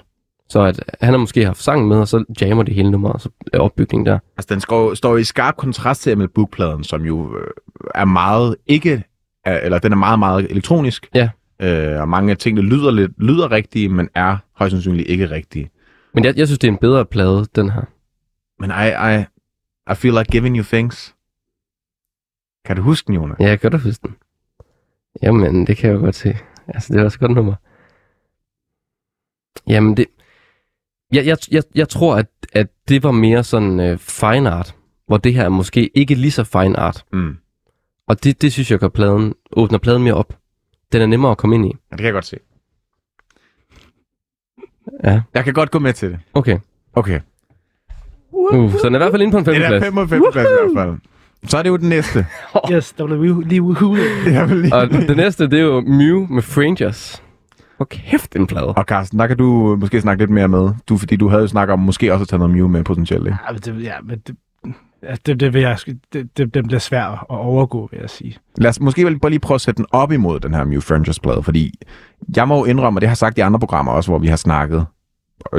Så 0.49 0.61
at 0.61 0.84
han 1.01 1.09
har 1.13 1.17
måske 1.17 1.45
haft 1.45 1.61
sangen 1.61 1.88
med, 1.89 1.97
og 1.99 2.07
så 2.07 2.23
jammer 2.41 2.63
det 2.63 2.73
hele 2.73 2.91
nummeret, 2.91 3.13
og 3.13 3.21
så 3.21 3.30
er 3.53 3.59
opbygningen 3.59 4.05
der. 4.05 4.19
Altså, 4.38 4.53
den 4.53 4.61
står, 4.61 4.93
står 4.93 5.17
i 5.17 5.23
skarp 5.23 5.57
kontrast 5.57 6.01
til 6.01 6.17
ML 6.17 6.27
Book-pladen, 6.27 6.84
som 6.84 7.01
jo 7.05 7.38
øh, 7.38 7.47
er 7.95 8.05
meget 8.05 8.55
ikke, 8.67 9.03
er, 9.45 9.59
eller 9.59 9.80
den 9.80 9.91
er 9.91 9.95
meget, 9.97 10.19
meget 10.19 10.51
elektronisk. 10.51 11.09
Ja. 11.15 11.30
Øh, 11.61 12.02
og 12.02 12.10
mange 12.10 12.31
af 12.31 12.38
tingene 12.38 12.68
lyder 12.69 12.91
lidt, 12.91 13.11
lyder 13.18 13.52
rigtige, 13.52 13.90
men 13.90 14.10
er 14.15 14.38
højst 14.53 14.72
sandsynligt 14.72 15.10
ikke 15.10 15.30
rigtige. 15.30 15.69
Men 16.14 16.23
jeg, 16.23 16.38
jeg 16.38 16.48
synes, 16.48 16.60
det 16.60 16.68
er 16.68 16.72
en 16.72 16.77
bedre 16.77 17.06
plade, 17.06 17.45
den 17.56 17.69
her. 17.69 17.81
Men 18.60 18.69
I, 18.69 19.15
I, 19.15 19.26
I 19.91 19.95
feel 19.95 20.14
like 20.14 20.31
giving 20.31 20.57
you 20.57 20.64
things. 20.64 21.15
Kan 22.65 22.76
du 22.76 22.81
huske 22.81 23.07
den, 23.07 23.15
Jonas? 23.15 23.40
Ja, 23.40 23.48
jeg 23.48 23.60
gør 23.60 23.69
det 23.69 23.81
huske 23.81 24.07
den. 24.07 24.15
Jamen, 25.23 25.68
det 25.68 25.77
kan 25.77 25.90
jeg 25.90 25.95
jo 25.95 26.02
godt 26.02 26.15
se. 26.15 26.38
Altså, 26.68 26.94
det 26.94 26.99
er 26.99 27.03
også 27.06 27.15
et 27.15 27.19
godt 27.19 27.31
nummer. 27.31 27.56
Jamen, 29.68 29.98
det... 29.98 30.06
Jeg, 31.11 31.26
jeg, 31.26 31.38
jeg, 31.52 31.64
jeg 31.76 31.90
tror, 31.90 32.15
at, 32.15 32.27
at 32.53 32.68
det 32.90 33.03
var 33.03 33.11
mere 33.11 33.44
sådan 33.44 33.80
øh, 33.80 33.98
fine 33.98 34.49
art, 34.49 34.76
hvor 35.07 35.18
det 35.18 35.34
her 35.34 35.44
er 35.44 35.49
måske 35.49 35.98
ikke 35.98 36.15
lige 36.15 36.31
så 36.31 36.44
fine 36.44 36.80
art. 36.80 37.06
Mm. 37.14 37.38
Og 38.07 38.23
det, 38.23 38.41
det 38.41 38.53
synes 38.53 38.72
jeg 38.72 38.80
gør 38.80 38.88
pladen, 38.88 39.34
åbner 39.52 39.77
pladen 39.77 40.03
mere 40.03 40.14
op. 40.14 40.39
Den 40.91 41.02
er 41.02 41.06
nemmere 41.06 41.32
at 41.32 41.38
komme 41.38 41.56
ind 41.56 41.66
i. 41.66 41.70
Ja, 41.70 41.74
det 41.91 41.98
kan 41.98 42.06
jeg 42.06 42.14
godt 42.14 42.26
se. 42.26 42.38
Ja, 45.03 45.22
Jeg 45.34 45.44
kan 45.44 45.53
godt 45.53 45.72
gå 45.72 45.80
med 45.80 45.94
til 45.94 46.10
det. 46.10 46.20
okay. 46.34 46.60
Okay. 46.94 47.20
Uh, 48.32 48.72
så 48.72 48.80
den 48.84 48.95
er 48.95 48.99
i 48.99 49.02
hvert 49.03 49.11
fald 49.11 49.22
inde 49.22 49.32
på 49.32 49.38
en 49.38 49.45
Det 49.45 49.56
er 49.57 49.60
femteplads. 49.60 49.84
5 49.86 49.98
og 49.98 50.10
5 50.10 50.22
plads 50.32 50.48
i 50.48 50.74
hvert 50.74 50.86
fald. 50.88 50.98
Så 51.49 51.57
er 51.57 51.64
det 51.64 51.70
jo 51.70 51.78
den 51.78 51.90
næste. 51.90 52.26
Yes, 52.72 52.94
der 52.94 53.06
blev 53.06 53.22
vi 53.22 53.44
lige 53.45 53.61
ude. 53.61 53.78
Jeg 54.34 54.49
vil 54.49 54.57
lige... 54.57 54.76
Og 54.76 54.90
det 54.90 55.18
næste, 55.18 55.44
det 55.49 55.60
er 55.60 55.64
jo 55.64 55.82
Mew 55.82 56.28
med 56.30 56.41
Frangers. 56.41 57.24
Hvor 57.78 57.86
kæft 57.86 58.36
en 58.36 58.48
plade. 58.48 58.68
Og 58.68 58.84
Carsten, 58.84 59.20
der 59.20 59.28
kan 59.28 59.38
du 59.38 59.76
måske 59.80 60.02
snakke 60.02 60.22
lidt 60.22 60.32
mere 60.32 60.48
med. 60.48 60.70
Du, 60.90 60.98
fordi 60.98 61.16
du 61.16 61.28
havde 61.28 61.41
jo 61.41 61.48
snakket 61.48 61.74
om 61.74 61.80
måske 61.80 62.14
også 62.14 62.22
at 62.24 62.28
tage 62.28 62.40
noget 62.40 62.56
Mew 62.56 62.68
med 62.68 62.84
potentielt, 62.84 63.26
ikke? 63.28 63.38
Ja, 63.48 63.52
men 63.53 63.61
det, 63.61 63.84
ja, 63.84 63.94
men 64.03 64.20
det, 64.28 64.36
ja, 65.03 65.15
det, 65.26 65.39
det, 65.39 65.53
vil 65.53 65.61
jeg, 65.61 65.77
det, 66.13 66.38
det, 66.38 66.53
det 66.53 66.63
bliver 66.63 66.80
svært 66.80 67.11
at 67.13 67.26
overgå, 67.30 67.88
vil 67.91 67.99
jeg 68.01 68.09
sige. 68.09 68.38
Lad 68.57 68.69
os 68.69 68.80
måske 68.80 69.19
bare 69.21 69.30
lige 69.30 69.39
prøve 69.39 69.55
at 69.55 69.61
sætte 69.61 69.77
den 69.77 69.85
op 69.91 70.11
imod 70.11 70.39
den 70.39 70.53
her 70.53 70.63
Mew 70.63 70.80
Frangers 70.81 71.19
plade, 71.19 71.43
fordi 71.43 71.73
jeg 72.35 72.47
må 72.47 72.57
jo 72.57 72.65
indrømme, 72.65 72.97
og 72.97 73.01
det 73.01 73.07
har 73.07 73.11
jeg 73.11 73.17
sagt 73.17 73.38
i 73.38 73.41
andre 73.41 73.59
programmer 73.59 73.91
også, 73.91 74.11
hvor 74.11 74.19
vi 74.19 74.27
har 74.27 74.35
snakket, 74.35 74.85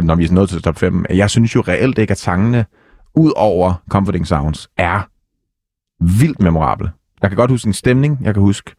når 0.02 0.14
vi 0.14 0.24
er 0.24 0.32
nået 0.32 0.48
til 0.48 0.62
top 0.62 0.78
5, 0.78 1.04
at 1.08 1.16
jeg 1.16 1.30
synes 1.30 1.54
jo 1.54 1.60
reelt 1.60 1.98
ikke, 1.98 2.10
at 2.10 2.18
sangene, 2.18 2.64
ud 3.14 3.32
over 3.36 3.82
Comforting 3.90 4.26
Sounds, 4.26 4.68
er 4.76 5.08
vildt 6.20 6.40
memorable. 6.42 6.90
Jeg 7.22 7.30
kan 7.30 7.36
godt 7.36 7.50
huske 7.50 7.66
en 7.66 7.72
stemning, 7.72 8.18
jeg 8.22 8.34
kan 8.34 8.42
huske 8.42 8.74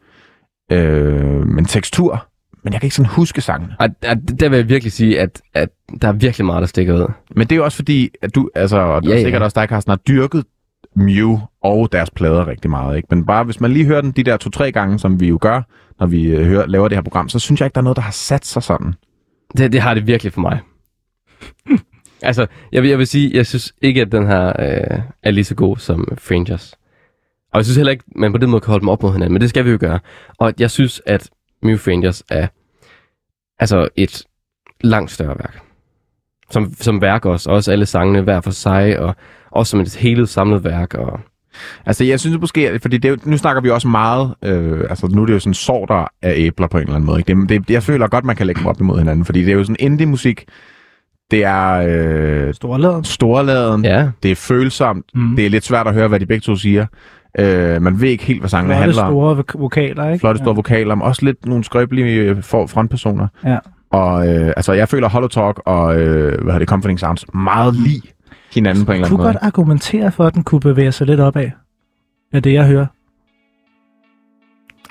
øh, 0.72 1.40
en 1.58 1.64
tekstur, 1.64 2.26
men 2.64 2.72
jeg 2.72 2.80
kan 2.80 2.86
ikke 2.86 2.96
sådan 2.96 3.10
huske 3.10 3.40
sangene. 3.40 3.76
Og 3.78 3.88
der, 4.02 4.14
der 4.14 4.48
vil 4.48 4.56
jeg 4.56 4.68
virkelig 4.68 4.92
sige, 4.92 5.20
at, 5.20 5.42
at 5.54 5.68
der 6.02 6.08
er 6.08 6.12
virkelig 6.12 6.44
meget, 6.44 6.60
der 6.60 6.66
stikker 6.66 6.94
ud. 6.94 7.12
Men 7.36 7.46
det 7.46 7.52
er 7.52 7.56
jo 7.56 7.64
også 7.64 7.76
fordi, 7.76 8.10
at 8.22 8.34
du, 8.34 8.50
altså, 8.54 8.76
og 8.78 9.02
det 9.02 9.08
Ja, 9.08 9.14
er 9.14 9.18
ja. 9.18 9.24
sikkert 9.24 9.42
også 9.42 9.60
dig, 9.60 9.68
Carsten, 9.68 9.90
har 9.90 9.96
dyrket 9.96 10.44
Mew 10.94 11.38
og 11.62 11.92
deres 11.92 12.10
plader 12.10 12.46
rigtig 12.46 12.70
meget. 12.70 12.96
Ikke? 12.96 13.08
Men 13.10 13.26
bare 13.26 13.44
hvis 13.44 13.60
man 13.60 13.72
lige 13.72 13.84
hører 13.86 14.00
den 14.00 14.12
de 14.12 14.22
der 14.22 14.36
to-tre 14.36 14.72
gange, 14.72 14.98
som 14.98 15.20
vi 15.20 15.28
jo 15.28 15.38
gør, 15.40 15.62
når 16.00 16.06
vi 16.06 16.24
øh, 16.24 16.46
hører, 16.46 16.66
laver 16.66 16.88
det 16.88 16.96
her 16.96 17.02
program, 17.02 17.28
så 17.28 17.38
synes 17.38 17.60
jeg 17.60 17.66
ikke, 17.66 17.74
der 17.74 17.80
er 17.80 17.84
noget, 17.84 17.96
der 17.96 18.02
har 18.02 18.12
sat 18.12 18.46
sig 18.46 18.62
sådan. 18.62 18.94
Det, 19.56 19.72
det 19.72 19.80
har 19.80 19.94
det 19.94 20.06
virkelig 20.06 20.32
for 20.32 20.40
mig. 20.40 20.60
altså, 22.22 22.46
jeg 22.72 22.82
vil, 22.82 22.88
jeg 22.88 22.98
vil 22.98 23.06
sige, 23.06 23.36
jeg 23.36 23.46
synes 23.46 23.74
ikke, 23.82 24.00
at 24.00 24.12
den 24.12 24.26
her 24.26 24.46
øh, 24.46 25.00
er 25.22 25.30
lige 25.30 25.44
så 25.44 25.54
god 25.54 25.76
som 25.76 26.08
Frangers. 26.18 26.74
Og 27.52 27.58
jeg 27.58 27.64
synes 27.64 27.76
heller 27.76 27.92
ikke, 27.92 28.04
man 28.16 28.32
på 28.32 28.38
den 28.38 28.50
måde 28.50 28.60
kan 28.60 28.70
holde 28.70 28.80
dem 28.80 28.88
op 28.88 29.02
mod 29.02 29.12
hinanden, 29.12 29.32
men 29.32 29.40
det 29.40 29.50
skal 29.50 29.64
vi 29.64 29.70
jo 29.70 29.78
gøre. 29.80 29.98
Og 30.38 30.52
jeg 30.58 30.70
synes, 30.70 31.02
at 31.06 31.30
Mew 31.62 31.76
Frangers 31.76 32.22
er 32.30 32.46
altså 33.58 33.88
et 33.96 34.24
langt 34.80 35.10
større 35.10 35.38
værk. 35.38 35.60
Som, 36.50 36.74
som 36.74 37.00
værk 37.00 37.24
også. 37.26 37.50
Også 37.50 37.72
alle 37.72 37.86
sangene 37.86 38.20
hver 38.20 38.40
for 38.40 38.50
sig, 38.50 38.98
og 38.98 39.16
også 39.52 39.70
som 39.70 39.80
et 39.80 39.94
hele 39.96 40.26
samlet 40.26 40.64
værk. 40.64 40.94
Og, 40.94 41.20
Altså, 41.86 42.04
jeg 42.04 42.20
synes 42.20 42.40
måske, 42.40 42.78
fordi 42.82 42.98
det, 42.98 43.26
nu 43.26 43.36
snakker 43.36 43.62
vi 43.62 43.70
også 43.70 43.88
meget, 43.88 44.34
øh, 44.44 44.80
altså 44.90 45.06
nu 45.06 45.22
er 45.22 45.26
det 45.26 45.32
jo 45.32 45.38
sådan 45.38 45.54
sorter 45.54 46.06
af 46.22 46.32
æbler 46.36 46.66
på 46.66 46.76
en 46.76 46.82
eller 46.82 46.94
anden 46.94 47.06
måde. 47.06 47.18
Ikke? 47.18 47.34
Det, 47.34 47.48
det, 47.48 47.70
jeg 47.70 47.82
føler 47.82 48.08
godt, 48.08 48.24
man 48.24 48.36
kan 48.36 48.46
lægge 48.46 48.58
dem 48.58 48.66
op 48.66 48.80
imod 48.80 48.98
hinanden, 48.98 49.24
fordi 49.24 49.40
det 49.44 49.48
er 49.48 49.56
jo 49.56 49.64
sådan 49.64 49.76
indie-musik, 49.78 50.44
det 51.30 51.44
er 51.44 51.72
øh, 51.88 52.54
Storladen. 52.54 53.04
storladen, 53.04 53.84
ja, 53.84 54.08
det 54.22 54.30
er 54.30 54.34
følsomt, 54.36 55.04
Mm. 55.14 55.36
det 55.36 55.46
er 55.46 55.50
lidt 55.50 55.64
svært 55.64 55.86
at 55.86 55.94
høre, 55.94 56.08
hvad 56.08 56.20
de 56.20 56.26
begge 56.26 56.40
to 56.40 56.56
siger. 56.56 56.86
Øh, 57.38 57.82
man 57.82 58.00
ved 58.00 58.08
ikke 58.08 58.24
helt, 58.24 58.40
hvad 58.40 58.48
sangene 58.50 58.74
Flotte 58.74 58.84
handler 58.84 59.02
om. 59.02 59.12
store 59.12 59.36
vok- 59.36 59.60
vokaler, 59.60 60.08
ikke? 60.08 60.20
flotte 60.20 60.38
store 60.38 60.54
vokaler, 60.54 60.94
men 60.94 61.02
også 61.02 61.24
lidt 61.24 61.46
nogle 61.46 61.64
skrøbelige 61.64 62.14
øh, 62.20 62.42
for- 62.42 62.66
frontpersoner. 62.66 63.26
Ja. 63.46 63.58
Og 63.92 64.28
øh, 64.28 64.46
altså, 64.56 64.72
jeg 64.72 64.88
føler 64.88 65.08
Hollow 65.08 65.28
Talk 65.28 65.60
og 65.66 66.00
øh, 66.00 66.24
hvad 66.28 66.40
hedder 66.40 66.58
det, 66.58 66.68
Comforting 66.68 67.00
Sounds 67.00 67.24
meget 67.34 67.74
lige 67.74 68.02
hinanden 68.54 68.84
på 68.84 68.92
en 68.92 68.96
eller 68.96 69.08
kunne 69.08 69.14
anden 69.18 69.26
godt 69.26 69.34
måde. 69.42 69.46
argumentere 69.46 70.12
for, 70.12 70.24
at 70.24 70.34
den 70.34 70.42
kunne 70.44 70.60
bevæge 70.60 70.92
sig 70.92 71.06
lidt 71.06 71.20
opad. 71.20 71.50
Af 72.32 72.42
det, 72.42 72.52
jeg 72.52 72.66
hører. 72.66 72.86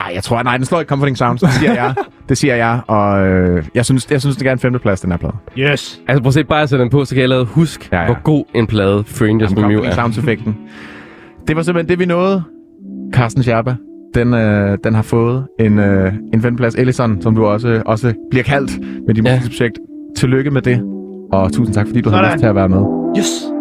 Nej, 0.03 0.11
jeg 0.15 0.23
tror, 0.23 0.43
nej, 0.43 0.57
den 0.57 0.65
slår 0.65 0.79
ikke 0.79 0.89
Comforting 0.89 1.17
Sounds, 1.17 1.41
det 1.41 1.49
siger 1.53 1.73
jeg. 1.73 1.93
det 2.29 2.37
siger 2.37 2.55
jeg, 2.55 2.79
og 2.87 3.27
øh, 3.27 3.65
jeg 3.75 3.85
synes, 3.85 4.11
jeg 4.11 4.21
synes, 4.21 4.37
det 4.37 4.47
er 4.47 4.51
en 4.51 4.59
femteplads, 4.59 5.01
den 5.01 5.11
her 5.11 5.17
plade. 5.17 5.33
Yes. 5.57 6.01
altså 6.07 6.21
prøv 6.23 6.27
at 6.27 6.33
se, 6.33 6.43
bare 6.43 6.61
at 6.61 6.69
sætte 6.69 6.83
den 6.83 6.91
på, 6.91 7.05
så 7.05 7.09
kan 7.15 7.17
jeg 7.17 7.23
allerede 7.23 7.45
huske, 7.45 7.89
Ja, 7.91 7.99
ja, 7.99 8.05
hvor 8.05 8.21
god 8.23 8.45
en 8.55 8.67
plade 8.67 9.03
Frangers 9.03 9.55
med 9.55 9.61
Mew 9.63 9.71
Comforting 9.71 9.91
er. 9.91 9.95
Sounds-effekten. 9.95 10.55
Det 11.47 11.55
var 11.55 11.61
simpelthen 11.61 11.89
det, 11.89 11.99
vi 11.99 12.05
nåede. 12.05 12.43
Carsten 13.13 13.43
Scherba, 13.43 13.75
den, 14.15 14.33
øh, 14.33 14.77
den 14.83 14.95
har 14.95 15.01
fået 15.01 15.47
en, 15.59 15.79
øh, 15.79 16.13
en 16.33 16.41
femteplads. 16.41 16.75
Ellison, 16.75 17.21
som 17.21 17.35
du 17.35 17.45
også, 17.45 17.83
også 17.85 18.13
bliver 18.31 18.43
kaldt 18.43 18.79
med 19.07 19.15
dit 19.15 19.25
Ja. 19.25 19.35
musikprojekt. 19.35 19.79
Tillykke 20.17 20.51
med 20.51 20.61
det, 20.61 20.83
og 21.31 21.53
tusind 21.53 21.75
tak, 21.75 21.87
fordi 21.87 22.01
du 22.01 22.09
havde 22.09 22.23
Sådan. 22.23 22.33
lyst 22.35 22.41
til 22.41 22.47
at 22.47 22.55
være 22.55 22.69
med. 22.69 22.83
Yes. 23.17 23.51